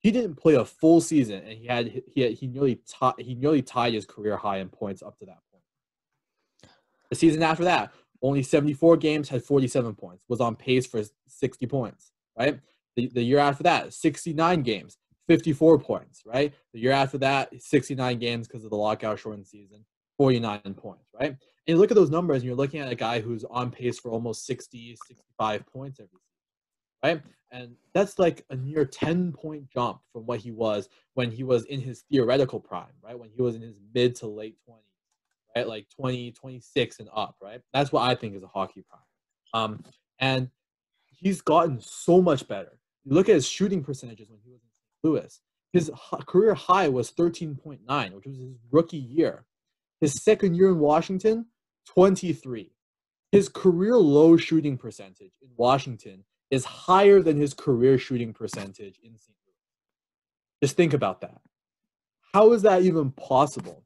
he 0.03 0.11
didn't 0.11 0.35
play 0.35 0.55
a 0.55 0.65
full 0.65 1.01
season, 1.01 1.43
and 1.43 1.57
he 1.57 1.66
had 1.66 2.03
he 2.07 2.20
had, 2.23 2.33
he 2.33 2.47
nearly 2.47 2.81
tied 2.89 3.15
he 3.19 3.35
nearly 3.35 3.62
tied 3.62 3.95
his 3.95 4.05
career 4.05 4.37
high 4.37 4.59
in 4.59 4.69
points 4.69 5.03
up 5.03 5.19
to 5.19 5.27
that 5.27 5.39
point. 5.51 6.73
The 7.11 7.16
season 7.16 7.43
after 7.43 7.65
that, 7.65 7.93
only 8.23 8.43
74 8.43 8.97
games, 8.97 9.29
had 9.29 9.45
47 9.45 9.95
points, 9.95 10.24
was 10.29 10.41
on 10.41 10.57
pace 10.57 10.87
for 10.87 11.03
60 11.29 11.66
points, 11.66 12.12
right? 12.39 12.59
The, 12.97 13.09
the 13.09 13.23
year 13.23 13.39
after 13.39 13.62
that, 13.65 13.93
69 13.93 14.62
games, 14.62 14.99
54 15.29 15.79
points, 15.79 16.23
right? 16.24 16.53
The 16.73 16.81
year 16.81 16.93
after 16.93 17.19
that, 17.19 17.61
69 17.61 18.19
games 18.19 18.49
because 18.49 18.65
of 18.65 18.70
the 18.70 18.77
lockout 18.77 19.19
shortened 19.19 19.47
season, 19.47 19.85
49 20.19 20.61
points, 20.74 21.11
right? 21.19 21.31
And 21.31 21.39
you 21.66 21.77
look 21.77 21.91
at 21.91 21.97
those 21.97 22.11
numbers 22.11 22.39
and 22.39 22.45
you're 22.45 22.57
looking 22.57 22.81
at 22.81 22.91
a 22.91 22.97
guy 22.97 23.20
who's 23.20 23.45
on 23.45 23.70
pace 23.70 23.99
for 23.99 24.11
almost 24.11 24.47
60, 24.47 24.97
65 25.07 25.66
points 25.66 26.01
every 26.01 26.11
season, 26.11 26.32
right? 27.03 27.23
And 27.51 27.77
that's 27.93 28.19
like 28.19 28.45
a 28.51 28.57
near 28.57 28.85
10 28.85 29.33
point 29.33 29.69
jump 29.69 30.01
from 30.12 30.24
what 30.24 30.41
he 30.41 30.51
was 30.51 30.89
when 31.15 31.31
he 31.31 31.45
was 31.45 31.65
in 31.66 31.81
his 31.81 32.05
theoretical 32.11 32.59
prime, 32.59 32.95
right? 33.03 33.19
When 33.19 33.29
he 33.29 33.43
was 33.43 33.55
in 33.55 33.62
his 33.62 33.77
mid 33.95 34.15
to 34.16 34.27
late 34.27 34.57
20s, 34.69 34.77
right? 35.55 35.69
Like 35.69 35.87
20, 35.95 36.33
26 36.33 36.99
and 37.01 37.09
up, 37.15 37.37
right? 37.43 37.61
That's 37.74 37.93
what 37.93 38.03
I 38.03 38.15
think 38.15 38.35
is 38.35 38.43
a 38.43 38.49
hockey 38.49 38.83
prime. 38.89 39.03
Um, 39.53 39.85
and 40.19 40.49
he's 41.05 41.43
gotten 41.43 41.79
so 41.81 42.23
much 42.23 42.49
better. 42.49 42.79
You 43.05 43.15
look 43.15 43.29
at 43.29 43.35
his 43.35 43.47
shooting 43.47 43.83
percentages 43.83 44.31
when 44.31 44.41
he 44.43 44.51
was 44.51 44.62
in 44.62 44.70
St. 44.70 45.05
Louis. 45.05 45.41
His 45.73 45.91
career 46.27 46.55
high 46.55 46.89
was 46.89 47.12
13.9, 47.12 48.15
which 48.15 48.27
was 48.27 48.37
his 48.37 48.57
rookie 48.70 48.97
year. 48.97 49.45
His 50.01 50.23
second 50.23 50.55
year 50.55 50.69
in 50.69 50.79
Washington, 50.79 51.47
23. 51.87 52.73
His 53.31 53.49
career 53.49 53.97
low 53.97 54.37
shooting 54.37 54.77
percentage 54.77 55.33
in 55.43 55.49
Washington 55.57 56.24
is 56.53 56.66
higher 56.66 57.23
than 57.23 57.39
his 57.39 57.55
career 57.55 57.99
shooting 57.99 58.33
percentage 58.35 59.01
in 59.03 59.16
St. 59.16 59.35
Louis. 59.47 59.57
Just 60.62 60.77
think 60.77 60.93
about 60.93 61.23
that. 61.23 61.41
How 62.35 62.53
is 62.53 62.61
that 62.62 62.83
even 62.83 63.11
possible? 63.12 63.83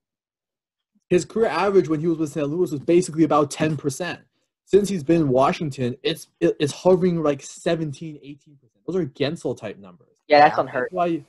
His 1.08 1.24
career 1.24 1.46
average 1.46 1.88
when 1.88 2.00
he 2.00 2.08
was 2.08 2.18
with 2.18 2.32
St. 2.32 2.48
Louis 2.48 2.72
was 2.72 2.80
basically 2.80 3.22
about 3.22 3.52
10%. 3.52 4.18
Since 4.64 4.88
he's 4.88 5.04
been 5.04 5.22
in 5.22 5.28
Washington, 5.28 5.96
it's 6.02 6.26
it's 6.40 6.72
hovering 6.72 7.22
like 7.22 7.40
17, 7.40 8.16
18%. 8.16 8.38
Those 8.84 8.96
are 8.96 9.06
Guentzel 9.06 9.56
type 9.56 9.78
numbers. 9.78 10.22
Yeah, 10.26 10.40
that's 10.40 10.58
unheard. 10.58 10.88
That's 10.90 10.92
why, 10.92 11.22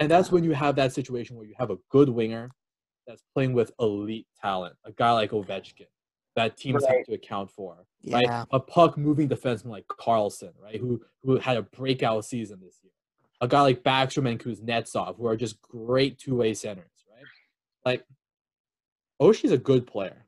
and 0.00 0.10
that's 0.10 0.32
when 0.32 0.42
you 0.42 0.54
have 0.54 0.74
that 0.74 0.92
situation 0.92 1.36
where 1.36 1.46
you 1.46 1.54
have 1.56 1.70
a 1.70 1.76
good 1.88 2.08
winger 2.08 2.50
that's 3.06 3.22
playing 3.32 3.52
with 3.52 3.70
elite 3.78 4.26
talent, 4.42 4.74
a 4.84 4.90
guy 4.90 5.12
like 5.12 5.30
Ovechkin 5.30 5.86
that 6.36 6.56
teams 6.56 6.82
right. 6.82 6.98
have 6.98 7.06
to 7.06 7.14
account 7.14 7.50
for, 7.50 7.86
yeah. 8.02 8.16
right? 8.16 8.46
A 8.50 8.60
puck 8.60 8.98
moving 8.98 9.28
defenseman 9.28 9.70
like 9.70 9.86
Carlson, 9.88 10.52
right, 10.62 10.80
who 10.80 11.00
who 11.22 11.38
had 11.38 11.56
a 11.56 11.62
breakout 11.62 12.24
season 12.24 12.60
this 12.62 12.80
year. 12.82 12.92
A 13.40 13.48
guy 13.48 13.60
like 13.60 13.82
Backstrom 13.82 14.28
and 14.28 14.40
Kuznetsov, 14.40 15.16
who 15.16 15.26
are 15.26 15.36
just 15.36 15.60
great 15.62 16.18
two 16.18 16.36
way 16.36 16.54
centers, 16.54 17.04
right? 17.10 17.26
Like 17.84 18.06
Oshie's 19.20 19.52
a 19.52 19.58
good 19.58 19.86
player, 19.86 20.26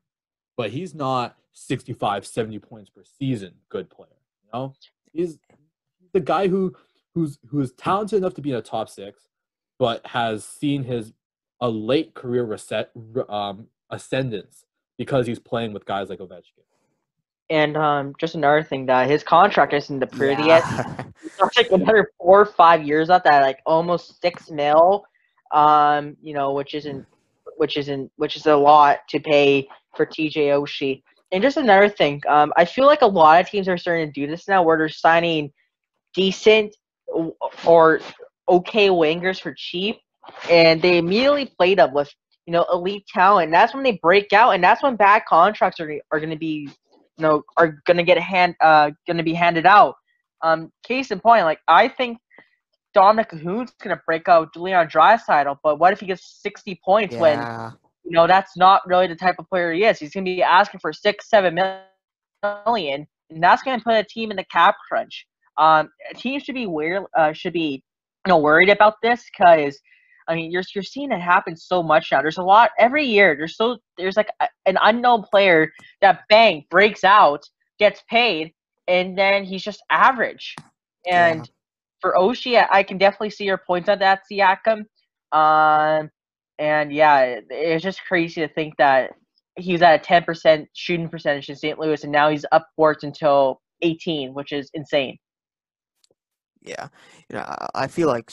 but 0.55 0.69
he's 0.69 0.93
not 0.93 1.35
65, 1.53 2.25
70 2.25 2.59
points 2.59 2.89
per 2.89 3.03
season 3.03 3.53
good 3.69 3.89
player. 3.89 4.09
You 4.43 4.49
know, 4.53 4.73
he's 5.11 5.39
the 6.13 6.19
guy 6.19 6.47
who 6.47 6.75
who's 7.13 7.39
who's 7.49 7.73
talented 7.73 8.17
enough 8.17 8.35
to 8.35 8.41
be 8.41 8.51
in 8.51 8.55
a 8.55 8.61
top 8.61 8.89
six, 8.89 9.27
but 9.77 10.05
has 10.05 10.45
seen 10.45 10.83
his 10.83 11.13
a 11.59 11.69
late 11.69 12.13
career 12.13 12.43
reset 12.43 12.91
um, 13.29 13.67
ascendance 13.89 14.66
because 14.97 15.27
he's 15.27 15.39
playing 15.39 15.73
with 15.73 15.85
guys 15.85 16.09
like 16.09 16.19
Ovechkin. 16.19 16.63
And 17.49 17.77
um, 17.77 18.13
just 18.19 18.35
another 18.35 18.61
thing 18.61 18.85
that 18.87 19.09
his 19.09 19.23
contract 19.23 19.73
isn't 19.73 19.99
the 19.99 20.07
prettiest. 20.07 20.67
Yeah. 20.69 21.03
like 21.57 21.71
another 21.71 22.11
four 22.17 22.41
or 22.41 22.45
five 22.45 22.85
years 22.85 23.09
up 23.09 23.23
that 23.23 23.41
like 23.41 23.59
almost 23.65 24.19
six 24.21 24.49
mil. 24.49 25.05
Um, 25.51 26.17
you 26.21 26.33
know, 26.33 26.51
which 26.51 26.73
isn't 26.73 27.05
which 27.55 27.77
isn't 27.77 28.11
which 28.17 28.35
is 28.35 28.45
a 28.47 28.55
lot 28.55 28.99
to 29.09 29.19
pay 29.19 29.67
for 29.95 30.05
TJ 30.05 30.35
Oshie. 30.35 31.01
And 31.31 31.41
just 31.41 31.57
another 31.57 31.89
thing, 31.89 32.21
um, 32.27 32.53
I 32.57 32.65
feel 32.65 32.85
like 32.85 33.01
a 33.01 33.07
lot 33.07 33.41
of 33.41 33.49
teams 33.49 33.67
are 33.67 33.77
starting 33.77 34.07
to 34.07 34.11
do 34.13 34.27
this 34.27 34.47
now, 34.47 34.63
where 34.63 34.77
they're 34.77 34.89
signing 34.89 35.51
decent 36.13 36.75
or 37.65 37.99
okay 38.49 38.89
wingers 38.89 39.41
for 39.41 39.53
cheap, 39.53 39.99
and 40.49 40.81
they 40.81 40.97
immediately 40.97 41.45
played 41.45 41.79
up 41.79 41.93
with 41.93 42.13
you 42.47 42.53
know 42.53 42.65
elite 42.73 43.05
talent. 43.13 43.51
That's 43.51 43.73
when 43.73 43.83
they 43.83 43.99
break 44.01 44.33
out, 44.33 44.51
and 44.51 44.63
that's 44.63 44.81
when 44.81 44.95
bad 44.95 45.23
contracts 45.29 45.79
are 45.79 46.01
are 46.11 46.19
going 46.19 46.31
to 46.31 46.37
be 46.37 46.69
you 47.17 47.21
know 47.21 47.43
are 47.57 47.79
going 47.85 47.97
to 47.97 48.03
get 48.03 48.17
hand 48.17 48.55
uh 48.61 48.91
going 49.05 49.17
to 49.17 49.23
be 49.23 49.33
handed 49.33 49.65
out. 49.65 49.95
Um, 50.41 50.71
case 50.83 51.11
in 51.11 51.19
point, 51.19 51.43
like 51.43 51.59
I 51.67 51.87
think 51.87 52.17
Dominic 52.93 53.29
Kahun's 53.29 53.73
going 53.81 53.95
to 53.95 54.01
break 54.07 54.27
out 54.29 54.55
Leon 54.55 54.87
Draisaitl, 54.87 55.57
but 55.61 55.77
what 55.77 55.93
if 55.93 55.99
he 55.99 56.05
gets 56.05 56.41
60 56.41 56.79
points 56.83 57.13
yeah. 57.13 57.21
when 57.21 57.73
you 58.05 58.11
know 58.11 58.27
that's 58.27 58.55
not 58.55 58.81
really 58.87 59.07
the 59.07 59.15
type 59.15 59.35
of 59.39 59.49
player 59.49 59.73
he 59.73 59.83
is? 59.83 59.99
He's 59.99 60.13
going 60.13 60.25
to 60.25 60.31
be 60.31 60.41
asking 60.41 60.79
for 60.79 60.93
six, 60.93 61.29
seven 61.29 61.59
million, 62.65 63.07
and 63.29 63.43
that's 63.43 63.61
going 63.61 63.77
to 63.77 63.83
put 63.83 63.95
a 63.95 64.03
team 64.03 64.31
in 64.31 64.37
the 64.37 64.45
cap 64.45 64.75
crunch. 64.87 65.27
Um, 65.57 65.89
teams 66.15 66.43
should 66.43 66.55
be 66.55 66.67
weird, 66.67 67.03
uh, 67.17 67.33
should 67.33 67.53
be 67.53 67.83
you 68.25 68.29
know 68.29 68.37
worried 68.37 68.69
about 68.69 68.95
this 69.01 69.25
because 69.37 69.77
I 70.27 70.35
mean, 70.35 70.51
you're 70.51 70.63
you're 70.75 70.83
seeing 70.83 71.11
it 71.11 71.21
happen 71.21 71.55
so 71.55 71.81
much 71.81 72.11
now. 72.11 72.21
There's 72.21 72.37
a 72.37 72.43
lot 72.43 72.71
every 72.79 73.05
year. 73.05 73.35
There's 73.37 73.55
so 73.55 73.77
there's 73.97 74.17
like 74.17 74.29
a, 74.41 74.47
an 74.65 74.77
unknown 74.81 75.23
player 75.23 75.71
that 76.01 76.21
bang 76.29 76.65
breaks 76.69 77.03
out, 77.03 77.43
gets 77.79 78.03
paid, 78.09 78.53
and 78.87 79.17
then 79.17 79.43
he's 79.43 79.63
just 79.63 79.83
average. 79.89 80.55
And 81.09 81.39
yeah. 81.39 81.51
for 82.01 82.15
Oshie, 82.17 82.67
I 82.69 82.83
can 82.83 82.97
definitely 82.97 83.29
see 83.31 83.45
your 83.45 83.61
points 83.65 83.89
on 83.89 83.99
that, 83.99 84.21
Siakam. 84.31 84.85
Um, 85.31 86.09
and 86.59 86.91
yeah, 86.91 87.21
it, 87.21 87.45
it's 87.49 87.83
just 87.83 88.01
crazy 88.07 88.41
to 88.41 88.47
think 88.47 88.75
that 88.77 89.11
he's 89.57 89.81
at 89.81 90.01
a 90.01 90.03
10% 90.03 90.65
shooting 90.73 91.09
percentage 91.09 91.49
in 91.49 91.55
St. 91.55 91.79
Louis, 91.79 92.03
and 92.03 92.11
now 92.11 92.29
he's 92.29 92.45
upwards 92.51 93.03
until 93.03 93.61
18, 93.81 94.33
which 94.33 94.51
is 94.51 94.69
insane. 94.73 95.17
Yeah, 96.67 96.87
you 97.29 97.35
know, 97.35 97.55
I 97.73 97.87
feel 97.87 98.07
like 98.07 98.31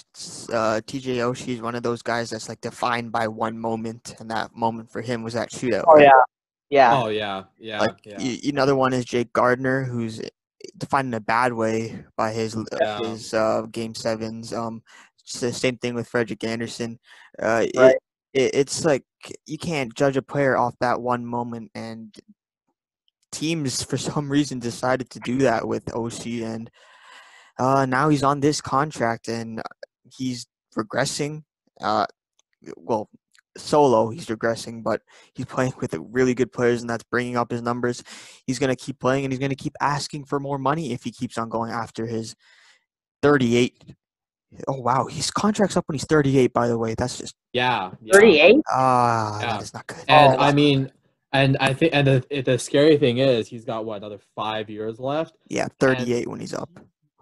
uh, 0.53 0.81
TJ 0.85 1.17
Oshie 1.19 1.55
is 1.55 1.61
one 1.61 1.75
of 1.75 1.83
those 1.83 2.03
guys 2.03 2.31
that's 2.31 2.49
like 2.49 2.61
defined 2.61 3.13
by 3.13 3.29
one 3.29 3.59
moment, 3.59 4.15
and 4.19 4.31
that 4.31 4.55
moment 4.55 4.91
for 4.91 5.01
him 5.01 5.23
was 5.23 5.35
that 5.35 5.51
shootout. 5.51 5.85
Oh 5.87 5.99
yeah, 5.99 6.11
yeah. 6.71 7.03
Oh 7.03 7.09
yeah, 7.09 7.45
yeah. 7.59 7.81
Like 7.81 8.05
yeah. 8.05 8.19
Y- 8.19 8.41
another 8.45 8.77
one 8.77 8.93
is 8.93 9.05
Jake 9.05 9.33
Gardiner, 9.33 9.85
who's 9.85 10.21
defined 10.79 11.09
in 11.09 11.15
a 11.15 11.21
bad 11.21 11.53
way 11.53 12.05
by 12.17 12.33
his 12.33 12.57
yeah. 12.81 12.99
his 13.01 13.33
uh, 13.35 13.63
game 13.71 13.95
sevens. 13.95 14.53
Um, 14.53 14.83
it's 15.21 15.41
the 15.41 15.53
same 15.53 15.79
thing 15.79 15.95
with 15.95 16.09
Frederik 16.09 16.45
Andersen. 16.45 16.99
Uh, 17.41 17.67
right. 17.77 17.97
it, 18.33 18.43
it, 18.43 18.55
it's 18.55 18.85
like 18.85 19.05
you 19.47 19.59
can't 19.59 19.95
judge 19.95 20.17
a 20.17 20.23
player 20.23 20.57
off 20.57 20.75
that 20.81 21.01
one 21.01 21.25
moment, 21.25 21.71
and 21.75 22.15
teams 23.35 23.83
for 23.83 23.97
some 23.97 24.29
reason 24.31 24.59
decided 24.59 25.11
to 25.11 25.21
do 25.21 25.39
that 25.39 25.67
with 25.67 25.85
Oshie 25.87 26.45
and 26.45 26.71
uh, 27.59 27.87
now 27.87 28.09
he's 28.09 28.23
on 28.23 28.41
this 28.41 28.61
contract 28.61 29.29
and 29.29 29.63
he's 30.17 30.47
regressing. 30.77 31.45
Uh, 31.81 32.07
well, 32.77 33.09
solo 33.57 34.09
he's 34.11 34.27
regressing, 34.27 34.83
but 34.83 35.01
he's 35.35 35.47
playing 35.47 35.73
with 35.81 35.95
really 35.95 36.35
good 36.35 36.53
players, 36.53 36.81
and 36.81 36.91
that's 36.91 37.05
bringing 37.05 37.37
up 37.37 37.51
his 37.51 37.63
numbers. 37.63 38.03
He's 38.47 38.59
gonna 38.59 38.77
keep 38.77 38.99
playing, 38.99 39.25
and 39.25 39.33
he's 39.33 39.39
gonna 39.41 39.55
keep 39.55 39.75
asking 39.81 40.25
for 40.25 40.41
more 40.41 40.59
money 40.59 40.93
if 40.93 41.05
he 41.05 41.11
keeps 41.13 41.39
on 41.39 41.49
going 41.49 41.71
after 41.71 42.07
his 42.07 42.35
38. 43.23 43.95
Oh 44.69 44.81
wow, 44.81 45.07
his 45.07 45.31
contract's 45.31 45.77
up 45.77 45.85
when 45.89 45.95
he's 45.95 46.05
38. 46.07 46.53
By 46.53 46.69
the 46.69 46.79
way, 46.79 46.95
that's 46.95 47.19
just 47.19 47.35
Yeah. 47.53 47.91
yeah. 48.03 48.13
38? 48.15 48.57
ah, 48.71 49.41
Yeah. 49.41 49.47
that 49.53 49.63
is 49.63 49.75
not 49.75 49.87
good. 49.87 49.99
And 50.09 50.33
Oh, 50.35 50.37
I 50.37 50.49
wow. 50.51 50.53
mean, 50.53 50.93
and 51.33 51.57
I 51.59 51.75
think, 51.75 51.93
and 51.93 52.07
the, 52.07 52.43
the 52.45 52.59
scary 52.59 52.97
thing 52.97 53.19
is, 53.19 53.49
he's 53.49 53.65
got 53.65 53.85
what 53.85 53.97
another 53.97 54.21
five 54.37 54.71
years 54.71 55.01
left. 55.01 55.35
yeah, 55.49 55.67
38 55.81 56.29
when 56.29 56.39
he's 56.41 56.55
up. 56.55 56.71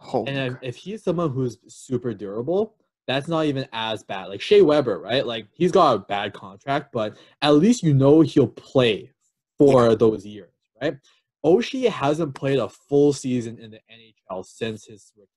Holy 0.02 0.32
And 0.32 0.38
if, 0.38 0.58
if 0.62 0.76
he's 0.76 1.02
someone 1.02 1.30
who's 1.30 1.58
super 1.68 2.12
durable, 2.12 2.74
that's 3.06 3.28
not 3.28 3.46
even 3.46 3.66
as 3.72 4.02
bad. 4.02 4.26
Like 4.26 4.40
Shea 4.40 4.62
Weber, 4.62 4.98
right? 4.98 5.26
Like 5.26 5.46
he's 5.54 5.72
got 5.72 5.94
a 5.94 5.98
bad 6.00 6.32
contract, 6.32 6.92
but 6.92 7.16
at 7.40 7.54
least 7.54 7.82
you 7.82 7.94
know 7.94 8.20
he'll 8.20 8.48
play 8.48 9.10
for 9.58 9.94
those 9.94 10.26
years, 10.26 10.52
right? 10.80 10.96
Oshie 11.44 11.88
hasn't 11.88 12.34
played 12.34 12.58
a 12.58 12.68
full 12.68 13.12
season 13.12 13.58
in 13.58 13.70
the 13.70 13.80
NHL 13.90 14.44
since 14.44 14.84
his 14.84 15.12
rookie. 15.16 15.30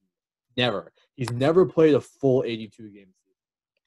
Never. 0.57 0.91
He's 1.15 1.31
never 1.31 1.65
played 1.65 1.95
a 1.95 2.01
full 2.01 2.43
82 2.45 2.89
game 2.89 3.07
season. 3.07 3.33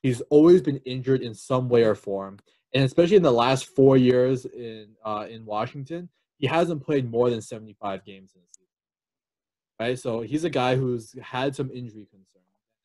He's 0.02 0.20
always 0.22 0.60
been 0.62 0.78
injured 0.78 1.22
in 1.22 1.34
some 1.34 1.68
way 1.68 1.84
or 1.84 1.94
form, 1.94 2.38
and 2.74 2.84
especially 2.84 3.16
in 3.16 3.22
the 3.22 3.32
last 3.32 3.66
four 3.66 3.96
years 3.96 4.44
in 4.44 4.88
uh, 5.04 5.26
in 5.28 5.44
Washington, 5.44 6.08
he 6.38 6.46
hasn't 6.46 6.84
played 6.84 7.10
more 7.10 7.30
than 7.30 7.40
75 7.40 8.04
games 8.04 8.32
in 8.34 8.42
a 8.42 8.46
season 8.46 8.57
right? 9.78 9.98
So 9.98 10.20
he's 10.20 10.44
a 10.44 10.50
guy 10.50 10.76
who's 10.76 11.14
had 11.22 11.54
some 11.54 11.70
injury 11.70 12.06
concerns. 12.10 12.26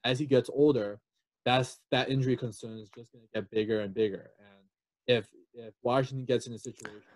As 0.03 0.19
he 0.19 0.25
gets 0.25 0.49
older, 0.53 0.99
that's 1.45 1.79
that 1.91 2.09
injury 2.09 2.37
concern 2.37 2.77
is 2.77 2.89
just 2.89 3.11
going 3.11 3.23
to 3.23 3.29
get 3.33 3.49
bigger 3.49 3.81
and 3.81 3.93
bigger. 3.93 4.31
And 4.39 5.17
if 5.17 5.27
if 5.53 5.73
Washington 5.81 6.25
gets 6.25 6.47
in 6.47 6.53
a 6.53 6.59
situation 6.59 7.13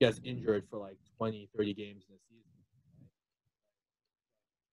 gets 0.00 0.20
injured 0.24 0.64
for 0.68 0.78
like 0.78 0.96
20, 1.18 1.48
30 1.56 1.74
games 1.74 2.04
in 2.08 2.14
a 2.14 2.18
season, 2.28 2.50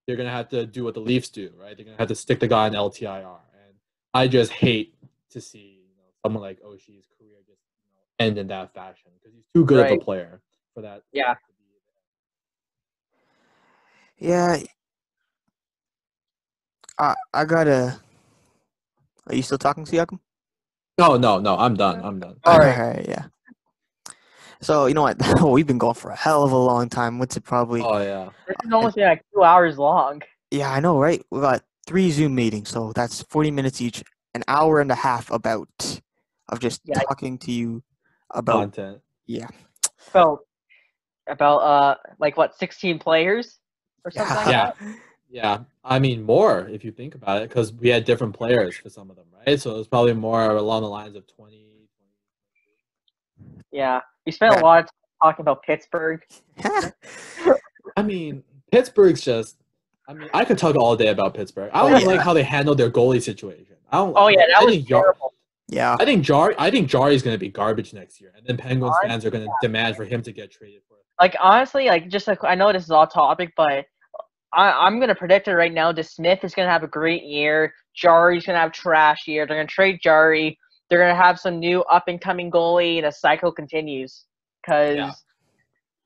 they're 0.06 0.16
going 0.16 0.28
to 0.28 0.34
have 0.34 0.50
to 0.50 0.66
do 0.66 0.84
what 0.84 0.94
the 0.94 1.00
Leafs 1.00 1.30
do, 1.30 1.52
right? 1.58 1.76
They're 1.78 1.86
going 1.86 1.96
to 1.96 2.02
have 2.02 2.10
to 2.10 2.16
stick 2.16 2.40
the 2.40 2.48
guy 2.48 2.68
in 2.68 2.74
LTIR. 2.74 3.24
And 3.24 3.76
I 4.14 4.28
just 4.28 4.52
hate 4.52 4.96
to 5.30 5.40
see 5.40 5.80
you 5.88 5.96
know 5.98 6.10
someone 6.24 6.42
like 6.42 6.60
Oshie's 6.62 7.08
career 7.18 7.38
just 7.48 7.62
you 7.86 7.94
know, 7.94 8.26
end 8.26 8.38
in 8.38 8.48
that 8.48 8.74
fashion 8.74 9.12
because 9.20 9.34
he's 9.36 9.46
too 9.54 9.66
good 9.66 9.86
of 9.86 9.92
a 9.92 10.04
player 10.04 10.42
for 10.74 10.82
that. 10.82 11.04
Yeah. 11.14 11.36
To 14.22 14.28
be 14.28 14.32
Yeah. 14.32 14.58
I 16.98 17.16
I 17.34 17.46
gotta. 17.46 18.00
Are 19.28 19.36
you 19.36 19.42
still 19.42 19.58
talking, 19.58 19.86
Siakam? 19.86 20.20
No, 20.98 21.18
no, 21.18 21.40
no. 21.40 21.58
I'm 21.58 21.76
done. 21.76 22.02
I'm 22.04 22.20
done. 22.20 22.38
All 22.44 22.60
right. 22.60 23.06
yeah. 23.08 23.26
So 24.62 24.86
you 24.86 24.94
know 24.94 25.02
what? 25.04 25.18
We've 25.44 25.66
been 25.66 25.78
going 25.78 25.96
for 25.96 26.12
a 26.12 26.16
hell 26.16 26.44
of 26.44 26.52
a 26.52 26.58
long 26.58 26.90
time. 26.90 27.18
What's 27.18 27.38
it 27.38 27.44
probably? 27.44 27.82
Oh 27.82 28.00
yeah. 28.00 28.30
This 28.48 28.56
is 28.66 28.74
almost 28.74 28.96
been 28.96 29.08
like 29.08 29.26
two 29.34 29.44
hours 29.44 29.78
long. 29.78 30.22
Yeah, 30.52 30.72
I 30.72 30.80
know, 30.80 31.00
right? 31.00 31.24
We 31.32 31.40
got 31.40 31.64
three 31.88 32.12
Zoom 32.12 32.36
meetings, 32.36 32.70
so 32.70 32.92
that's 32.94 33.24
forty 33.24 33.50
minutes 33.52 33.82
each, 33.82 34.04
an 34.36 34.44
hour 34.48 34.82
and 34.82 34.92
a 34.92 34.96
half 34.96 35.32
about 35.32 36.02
of 36.50 36.60
just 36.60 36.82
Yeah. 36.84 37.00
talking 37.00 37.38
to 37.40 37.52
you 37.52 37.84
about. 38.30 38.74
Content. 38.74 39.02
Yeah. 39.26 39.48
So 40.12 40.42
about 41.28 41.58
uh, 41.58 41.96
like 42.20 42.36
what, 42.36 42.58
16 42.58 43.00
players 43.00 43.61
or 44.06 44.12
something 44.12 44.36
like 44.36 44.48
Yeah. 44.48 44.72
that? 44.80 44.96
Yeah, 45.30 45.60
I 45.84 46.00
mean 46.00 46.24
more 46.24 46.68
if 46.70 46.84
you 46.84 46.92
think 46.92 47.16
about 47.16 47.42
it, 47.42 47.50
because 47.50 47.72
we 47.74 47.88
had 47.90 48.04
different 48.04 48.34
players 48.36 48.76
for 48.78 48.90
some 48.90 49.10
of 49.10 49.16
them, 49.16 49.26
right? 49.48 49.60
So 49.60 49.72
it 49.76 49.78
was 49.78 49.88
probably 49.88 50.14
more 50.14 50.52
along 50.56 50.82
the 50.82 50.90
lines 50.90 51.16
of 51.16 51.26
20. 51.28 51.68
Yeah. 53.72 54.02
We 54.26 54.32
spent 54.32 54.56
a 54.60 54.64
lot 54.64 54.80
of 54.80 54.86
time 54.86 54.92
talking 55.24 55.44
about 55.44 55.64
Pittsburgh. 55.64 56.22
I 57.96 58.04
mean, 58.04 58.44
Pittsburgh's 58.72 59.22
just. 59.22 59.58
I 60.08 60.14
mean, 60.14 60.30
I 60.34 60.44
could 60.44 60.58
talk 60.58 60.76
all 60.76 60.96
day 60.98 61.08
about 61.08 61.34
Pittsburgh. 61.34 61.70
I 61.74 61.82
don't 61.84 61.94
Oh, 61.94 61.98
even 61.98 62.08
like 62.08 62.20
how 62.22 62.34
they 62.34 62.44
handled 62.44 62.78
their 62.78 62.92
goalie 62.92 63.22
situation. 63.22 63.78
I 63.92 63.98
don't. 63.98 64.14
Oh, 64.16 64.28
yeah, 64.28 64.46
that 64.48 64.58
I 64.58 64.64
was 64.66 64.74
think 64.76 64.88
Jar- 64.88 65.02
terrible. 65.04 65.34
yeah. 65.70 65.96
I 66.00 66.06
think 66.06 66.24
Jar. 66.24 66.54
I 66.58 66.70
think 66.70 66.90
Jarry's 66.90 67.22
going 67.24 67.34
to 67.36 67.40
be 67.40 67.50
garbage 67.50 67.94
next 67.94 68.20
year, 68.20 68.34
and 68.36 68.46
then 68.46 68.58
Penguins 68.58 68.96
I- 69.04 69.08
fans 69.08 69.26
are 69.26 69.30
going 69.30 69.46
to 69.46 69.52
demand 69.62 69.96
for 69.96 70.04
him 70.04 70.22
to 70.24 70.32
get 70.34 70.52
traded 70.52 70.82
for. 70.90 70.98
Like, 71.22 71.36
honestly, 71.40 71.86
like, 71.86 72.08
just 72.10 72.28
like, 72.28 72.44
I 72.44 72.56
know 72.56 72.74
this 72.74 72.84
is 72.84 72.90
off 72.92 73.14
topic, 73.14 73.54
but 73.56 73.86
I, 74.54 74.72
I'm 74.72 74.98
going 74.98 75.10
to 75.10 75.16
predict 75.16 75.48
it 75.48 75.56
right 75.56 75.72
now. 75.74 75.92
DeSmith 75.94 76.44
is 76.44 76.56
going 76.56 76.68
to 76.68 76.72
have 76.72 76.84
a 76.84 76.88
great 76.88 77.24
year. 77.24 77.74
Jarry's 77.96 78.46
going 78.46 78.56
to 78.56 78.60
have 78.62 78.72
trash 78.72 79.28
year. 79.28 79.46
They're 79.46 79.58
going 79.58 79.68
to 79.68 79.74
trade 79.74 80.00
Jarry. 80.02 80.58
They're 80.90 81.00
going 81.00 81.16
to 81.16 81.22
have 81.24 81.40
some 81.40 81.60
new 81.60 81.84
up 81.84 82.06
and 82.08 82.20
coming 82.20 82.50
goalie, 82.50 82.98
and 82.98 83.06
the 83.06 83.12
cycle 83.12 83.52
continues. 83.52 84.26
Because 84.66 84.98
Yeah. 84.98 85.12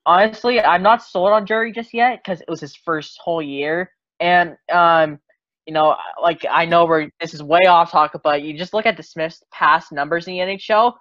honestly, 0.04 0.60
I'm 0.60 0.82
not 0.82 1.02
sold 1.02 1.32
on 1.32 1.46
Jarry 1.46 1.72
just 1.72 1.94
yet 1.94 2.20
because 2.22 2.42
it 2.42 2.48
was 2.50 2.60
his 2.60 2.76
first 2.76 3.18
whole 3.22 3.42
year. 3.42 3.90
And, 4.20 4.56
um, 4.70 5.18
you 5.66 5.72
know, 5.72 5.96
like, 6.22 6.44
I 6.48 6.66
know 6.66 6.84
we're, 6.86 7.08
this 7.20 7.34
is 7.34 7.42
way 7.42 7.62
off 7.66 7.90
topic, 7.90 8.20
but 8.22 8.42
you 8.42 8.56
just 8.56 8.74
look 8.74 8.86
at 8.86 8.98
DeSmith's 8.98 9.42
past 9.52 9.92
numbers 9.92 10.28
in 10.28 10.34
the 10.34 10.40
NHL, 10.40 10.94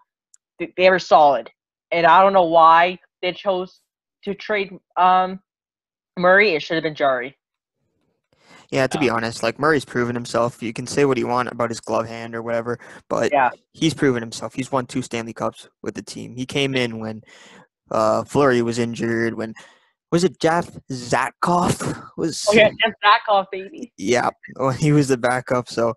th- 0.60 0.72
they 0.78 0.90
were 0.90 1.00
solid. 1.00 1.52
And 1.92 2.06
I 2.08 2.22
don't 2.24 2.34
know 2.34 2.46
why 2.46 2.98
they 3.22 3.32
chose 3.34 3.82
to 4.26 4.36
trade 4.36 4.78
um, 4.98 5.40
Murray. 6.18 6.52
It 6.56 6.62
should 6.62 6.76
have 6.76 6.84
been 6.84 6.96
Jarry. 6.96 7.38
Yeah, 8.72 8.88
to 8.88 8.98
be 8.98 9.06
Yeah. 9.06 9.14
honest, 9.14 9.44
like 9.44 9.60
Murray's 9.60 9.86
proven 9.86 10.16
himself. 10.16 10.62
You 10.62 10.74
can 10.74 10.88
say 10.88 11.06
what 11.06 11.18
you 11.18 11.28
want 11.28 11.50
about 11.50 11.70
his 11.70 11.80
glove 11.80 12.08
hand 12.08 12.36
or 12.36 12.42
whatever, 12.42 12.80
but 13.08 13.32
Yeah. 13.32 13.52
he's 13.74 13.94
proven 13.94 14.22
himself. 14.22 14.56
He's 14.56 14.72
won 14.72 14.88
two 14.88 15.04
Stanley 15.04 15.34
Cups 15.34 15.70
with 15.84 15.94
the 15.94 16.02
team. 16.02 16.36
He 16.36 16.46
came 16.46 16.76
in 16.76 17.00
when 17.00 17.22
uh 17.92 18.24
Fleury 18.24 18.64
was 18.64 18.80
injured. 18.80 19.36
When 19.36 19.54
was 20.12 20.24
it 20.24 20.40
Jeff 20.40 20.72
Zatkoff 20.92 22.10
was? 22.18 22.44
Oh 22.50 22.54
yeah, 22.54 22.70
and 22.84 22.96
Zatkoff, 23.04 23.46
baby. 23.52 23.94
Yeah, 23.98 24.32
when 24.56 24.76
he 24.78 24.92
was 24.92 25.10
the 25.10 25.18
backup. 25.18 25.70
So, 25.70 25.94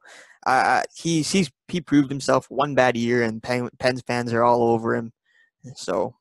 uh, 0.47 0.83
he 0.95 1.23
he's 1.23 1.51
he 1.69 1.81
proved 1.81 2.11
himself. 2.11 2.47
One 2.51 2.75
bad 2.75 2.99
year, 2.99 3.23
and 3.23 3.43
Pen, 3.43 3.71
Pens 3.79 4.03
fans 4.07 4.35
are 4.35 4.45
all 4.45 4.63
over 4.63 4.95
him. 4.95 5.13
So, 5.75 6.17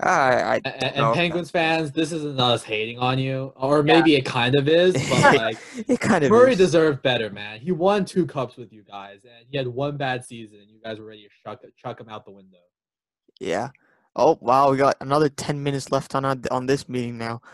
I 0.00 0.54
I 0.56 0.60
And, 0.64 0.96
and 0.96 1.14
Penguins 1.14 1.50
fans, 1.50 1.92
this 1.92 2.12
isn't 2.12 2.40
us 2.40 2.62
hating 2.62 2.98
on 2.98 3.18
you, 3.18 3.52
or 3.56 3.78
Yeah. 3.78 3.94
maybe 3.94 4.16
it 4.16 4.24
kind 4.24 4.54
of 4.56 4.68
is, 4.68 4.94
but 5.08 5.36
like. 5.36 5.58
it 5.88 6.00
kind 6.00 6.24
of 6.24 6.30
Murray 6.30 6.52
is. 6.52 6.58
deserved 6.58 7.02
better, 7.02 7.30
man. 7.30 7.60
He 7.60 7.70
won 7.72 8.04
two 8.04 8.26
cups 8.26 8.56
with 8.56 8.72
you 8.72 8.82
guys, 8.82 9.24
and 9.24 9.46
he 9.50 9.56
had 9.56 9.68
one 9.68 9.96
bad 9.96 10.24
season, 10.24 10.58
and 10.60 10.70
you 10.70 10.80
guys 10.82 10.98
were 10.98 11.06
ready 11.06 11.22
to 11.22 11.28
chuck, 11.44 11.62
chuck 11.76 12.00
him 12.00 12.08
out 12.08 12.24
the 12.24 12.30
window. 12.30 12.58
Yeah. 13.40 13.70
Oh 14.16 14.38
wow, 14.40 14.70
we 14.70 14.76
got 14.76 14.96
another 15.00 15.28
ten 15.28 15.62
minutes 15.62 15.90
left 15.90 16.14
on 16.14 16.24
on, 16.24 16.42
on 16.50 16.66
this 16.66 16.88
meeting 16.88 17.18
now. 17.18 17.40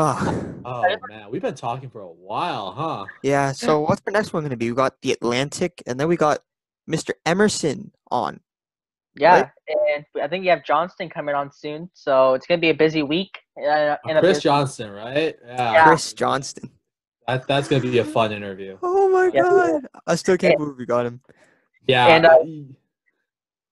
Ah, 0.00 0.32
Oh 0.64 1.00
man, 1.08 1.28
we've 1.30 1.42
been 1.42 1.54
talking 1.56 1.90
for 1.90 2.02
a 2.02 2.06
while, 2.08 2.70
huh? 2.72 3.06
yeah. 3.22 3.50
So 3.52 3.80
what's 3.80 4.02
the 4.02 4.12
next 4.12 4.32
one 4.32 4.42
going 4.42 4.50
to 4.50 4.56
be? 4.56 4.70
We 4.70 4.76
got 4.76 5.00
the 5.02 5.10
Atlantic, 5.12 5.82
and 5.86 5.98
then 5.98 6.06
we 6.08 6.16
got 6.16 6.40
Mr. 6.88 7.12
Emerson 7.26 7.90
on. 8.12 8.38
Yeah, 9.18 9.48
and 9.94 10.04
I 10.22 10.28
think 10.28 10.44
you 10.44 10.50
have 10.50 10.64
Johnston 10.64 11.08
coming 11.10 11.34
on 11.34 11.50
soon, 11.52 11.90
so 11.94 12.34
it's 12.34 12.46
gonna 12.46 12.60
be 12.60 12.70
a 12.70 12.74
busy 12.74 13.02
week. 13.02 13.38
Uh, 13.56 13.96
in 14.06 14.16
a 14.16 14.20
Chris 14.20 14.36
busy- 14.38 14.40
Johnston, 14.42 14.90
right? 14.92 15.36
Yeah. 15.44 15.72
Yeah. 15.72 15.84
Chris 15.86 16.12
Johnston. 16.12 16.70
That, 17.26 17.46
that's 17.46 17.68
gonna 17.68 17.82
be 17.82 17.98
a 17.98 18.04
fun 18.04 18.32
interview. 18.32 18.78
Oh 18.82 19.08
my 19.10 19.30
Yeah. 19.34 19.42
god! 19.42 19.86
I 20.06 20.14
still 20.14 20.36
can't 20.38 20.52
Yeah. 20.52 20.56
believe 20.58 20.78
we 20.78 20.86
got 20.86 21.06
him. 21.06 21.20
Yeah. 21.86 22.06
And, 22.06 22.26
uh, 22.26 22.38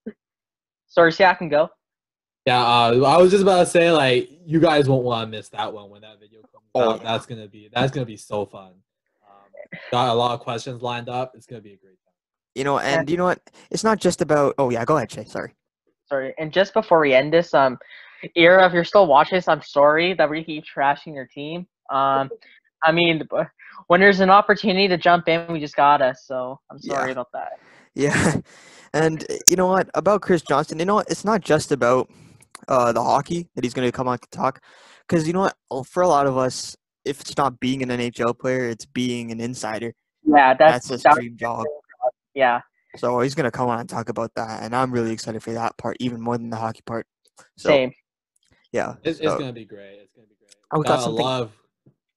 I- 0.06 0.12
Sorry, 0.89 1.12
see, 1.12 1.24
I 1.24 1.35
can 1.35 1.48
go. 1.48 1.70
yeah. 2.47 2.60
Uh, 2.60 3.02
I 3.05 3.16
was 3.18 3.31
just 3.31 3.43
about 3.43 3.60
to 3.60 3.66
say, 3.66 3.90
like, 3.93 4.28
you 4.47 4.60
guys 4.60 4.89
won't 4.89 5.05
want 5.05 5.31
to 5.31 5.36
miss 5.36 5.48
that 5.51 5.73
one 5.73 5.90
when 5.90 6.01
that 6.02 6.18
video 6.20 6.40
comes 6.40 6.64
Oh, 6.74 6.90
out. 6.93 7.02
yeah. 7.02 7.12
That's 7.12 7.27
gonna 7.27 7.48
be 7.48 7.68
that's 7.73 7.93
gonna 7.93 8.06
be 8.06 8.16
so 8.16 8.47
fun. 8.47 8.73
Um, 9.27 9.78
got 9.90 10.09
a 10.09 10.14
lot 10.14 10.32
of 10.35 10.40
questions 10.40 10.82
lined 10.82 11.09
up. 11.09 11.32
It's 11.35 11.47
gonna 11.47 11.60
be 11.62 11.73
a 11.73 11.77
great 11.77 11.98
time. 12.02 12.06
You 12.57 12.65
know, 12.65 12.78
and 12.78 13.09
you 13.11 13.19
know 13.19 13.24
what? 13.24 13.39
It's 13.70 13.85
not 13.85 14.01
just 14.01 14.23
about. 14.23 14.55
Oh 14.57 14.70
yeah, 14.70 14.83
go 14.87 14.97
ahead, 14.97 15.12
Shay. 15.12 15.24
Sorry. 15.27 15.55
Sorry, 16.09 16.33
and 16.39 16.51
just 16.51 16.73
before 16.73 17.01
we 17.01 17.12
end 17.12 17.31
this, 17.33 17.53
um, 17.53 17.78
Ira, 18.35 18.66
if 18.66 18.73
you're 18.73 18.83
still 18.85 19.07
watching 19.07 19.37
this, 19.37 19.47
I'm 19.47 19.61
sorry 19.61 20.15
that 20.15 20.31
we 20.31 20.43
keep 20.43 20.65
trashing 20.65 21.15
your 21.15 21.27
team. 21.27 21.66
Um, 21.91 22.31
I 22.83 22.93
mean, 22.93 23.28
when 23.89 24.01
there's 24.01 24.20
an 24.20 24.31
opportunity 24.31 24.89
to 24.89 24.97
jump 24.97 25.28
in, 25.28 25.53
we 25.53 25.61
just 25.61 25.77
gotta. 25.77 26.15
So 26.19 26.59
I'm 26.70 26.78
Yeah. 26.81 26.95
sorry 26.95 27.12
about 27.12 27.28
that. 27.35 27.59
Yeah, 27.95 28.37
and 28.95 29.23
you 29.51 29.57
know 29.57 29.66
what 29.66 29.91
about 29.93 30.23
Chris 30.23 30.41
Johnston? 30.41 30.78
You 30.78 30.87
know 30.87 30.95
what? 30.95 31.11
It's 31.11 31.27
not 31.27 31.43
just 31.43 31.73
about 31.73 32.09
uh, 32.69 32.91
the 32.93 33.03
hockey 33.03 33.49
that 33.55 33.65
he's 33.65 33.74
going 33.74 33.87
to 33.87 33.93
come 33.93 34.09
on 34.09 34.19
to 34.19 34.28
talk, 34.31 34.62
because 35.07 35.27
you 35.27 35.35
know 35.35 35.41
what? 35.41 35.57
Oh, 35.70 35.83
For 35.83 36.03
a 36.03 36.09
lot 36.09 36.27
of 36.27 36.39
us, 36.39 36.74
if 37.05 37.20
it's 37.20 37.37
not 37.37 37.61
being 37.61 37.83
an 37.83 37.91
NHL 37.91 38.39
player, 38.39 38.70
it's 38.70 38.87
being 38.87 39.31
an 39.31 39.41
insider. 39.41 39.93
Yeah, 40.24 40.55
That's 40.55 40.89
that's, 40.89 41.03
that- 41.03 41.15
dream 41.16 41.37
job. 41.37 41.66
Yeah. 42.37 42.61
So 42.97 43.21
he's 43.21 43.35
gonna 43.35 43.51
come 43.51 43.69
on 43.69 43.81
and 43.81 43.89
talk 43.89 44.09
about 44.11 44.33
that, 44.37 44.63
and 44.63 44.77
I'm 44.77 44.93
really 44.93 45.11
excited 45.11 45.43
for 45.43 45.53
that 45.53 45.77
part 45.79 45.97
even 46.01 46.21
more 46.21 46.37
than 46.39 46.51
the 46.51 46.57
hockey 46.57 46.83
part. 46.85 47.07
So, 47.57 47.71
Same. 47.71 47.93
Yeah. 48.73 48.95
It's, 49.03 49.19
so. 49.19 49.25
it's 49.25 49.35
gonna 49.35 49.53
be 49.53 49.65
great. 49.65 49.99
It's 50.03 50.13
gonna 50.15 50.29
be 50.29 50.37
great. 50.39 50.55
I 50.71 50.77
got 50.77 51.01
got. 51.01 51.09
A 51.09 51.11
lot 51.11 51.43
of, 51.43 51.53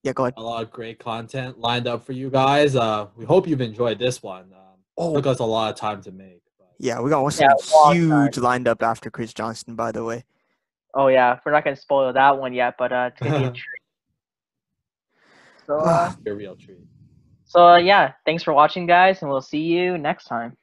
yeah, 0.03 0.13
go 0.13 0.25
ahead. 0.25 0.33
A 0.37 0.43
lot 0.43 0.61
of 0.61 0.71
great 0.71 0.99
content 0.99 1.57
lined 1.57 1.87
up 1.87 2.05
for 2.05 2.11
you 2.11 2.29
guys. 2.29 2.75
Uh, 2.75 3.07
we 3.15 3.25
hope 3.25 3.47
you've 3.47 3.61
enjoyed 3.61 3.97
this 3.97 4.21
one. 4.21 4.51
Um, 4.53 4.77
oh. 4.97 5.15
Took 5.15 5.27
us 5.27 5.39
a 5.39 5.45
lot 5.45 5.71
of 5.71 5.79
time 5.79 6.01
to 6.03 6.11
make. 6.11 6.41
But... 6.57 6.67
Yeah, 6.79 6.99
we 6.99 7.09
got 7.09 7.23
one 7.23 7.33
yeah, 7.39 7.53
huge 7.91 8.35
time. 8.35 8.43
lined 8.43 8.67
up 8.67 8.83
after 8.83 9.09
Chris 9.09 9.33
Johnston, 9.33 9.75
by 9.75 9.93
the 9.93 10.03
way. 10.03 10.25
Oh 10.93 11.07
yeah, 11.07 11.39
we're 11.45 11.53
not 11.53 11.63
gonna 11.63 11.77
spoil 11.77 12.11
that 12.11 12.37
one 12.37 12.53
yet, 12.53 12.75
but 12.77 12.91
uh, 12.91 13.09
it's 13.13 13.21
gonna 13.21 13.39
be 13.39 13.45
a 13.45 13.51
treat. 13.51 13.81
So 15.65 15.77
uh, 15.77 15.83
ah. 15.85 16.17
a 16.25 16.33
real 16.33 16.55
treat. 16.55 16.88
So, 17.49 17.67
uh, 17.67 17.77
yeah, 17.77 18.13
thanks 18.25 18.43
for 18.43 18.53
watching, 18.53 18.85
guys, 18.85 19.21
and 19.21 19.31
we'll 19.31 19.41
see 19.41 19.61
you 19.63 19.97
next 19.97 20.25
time. 20.25 20.55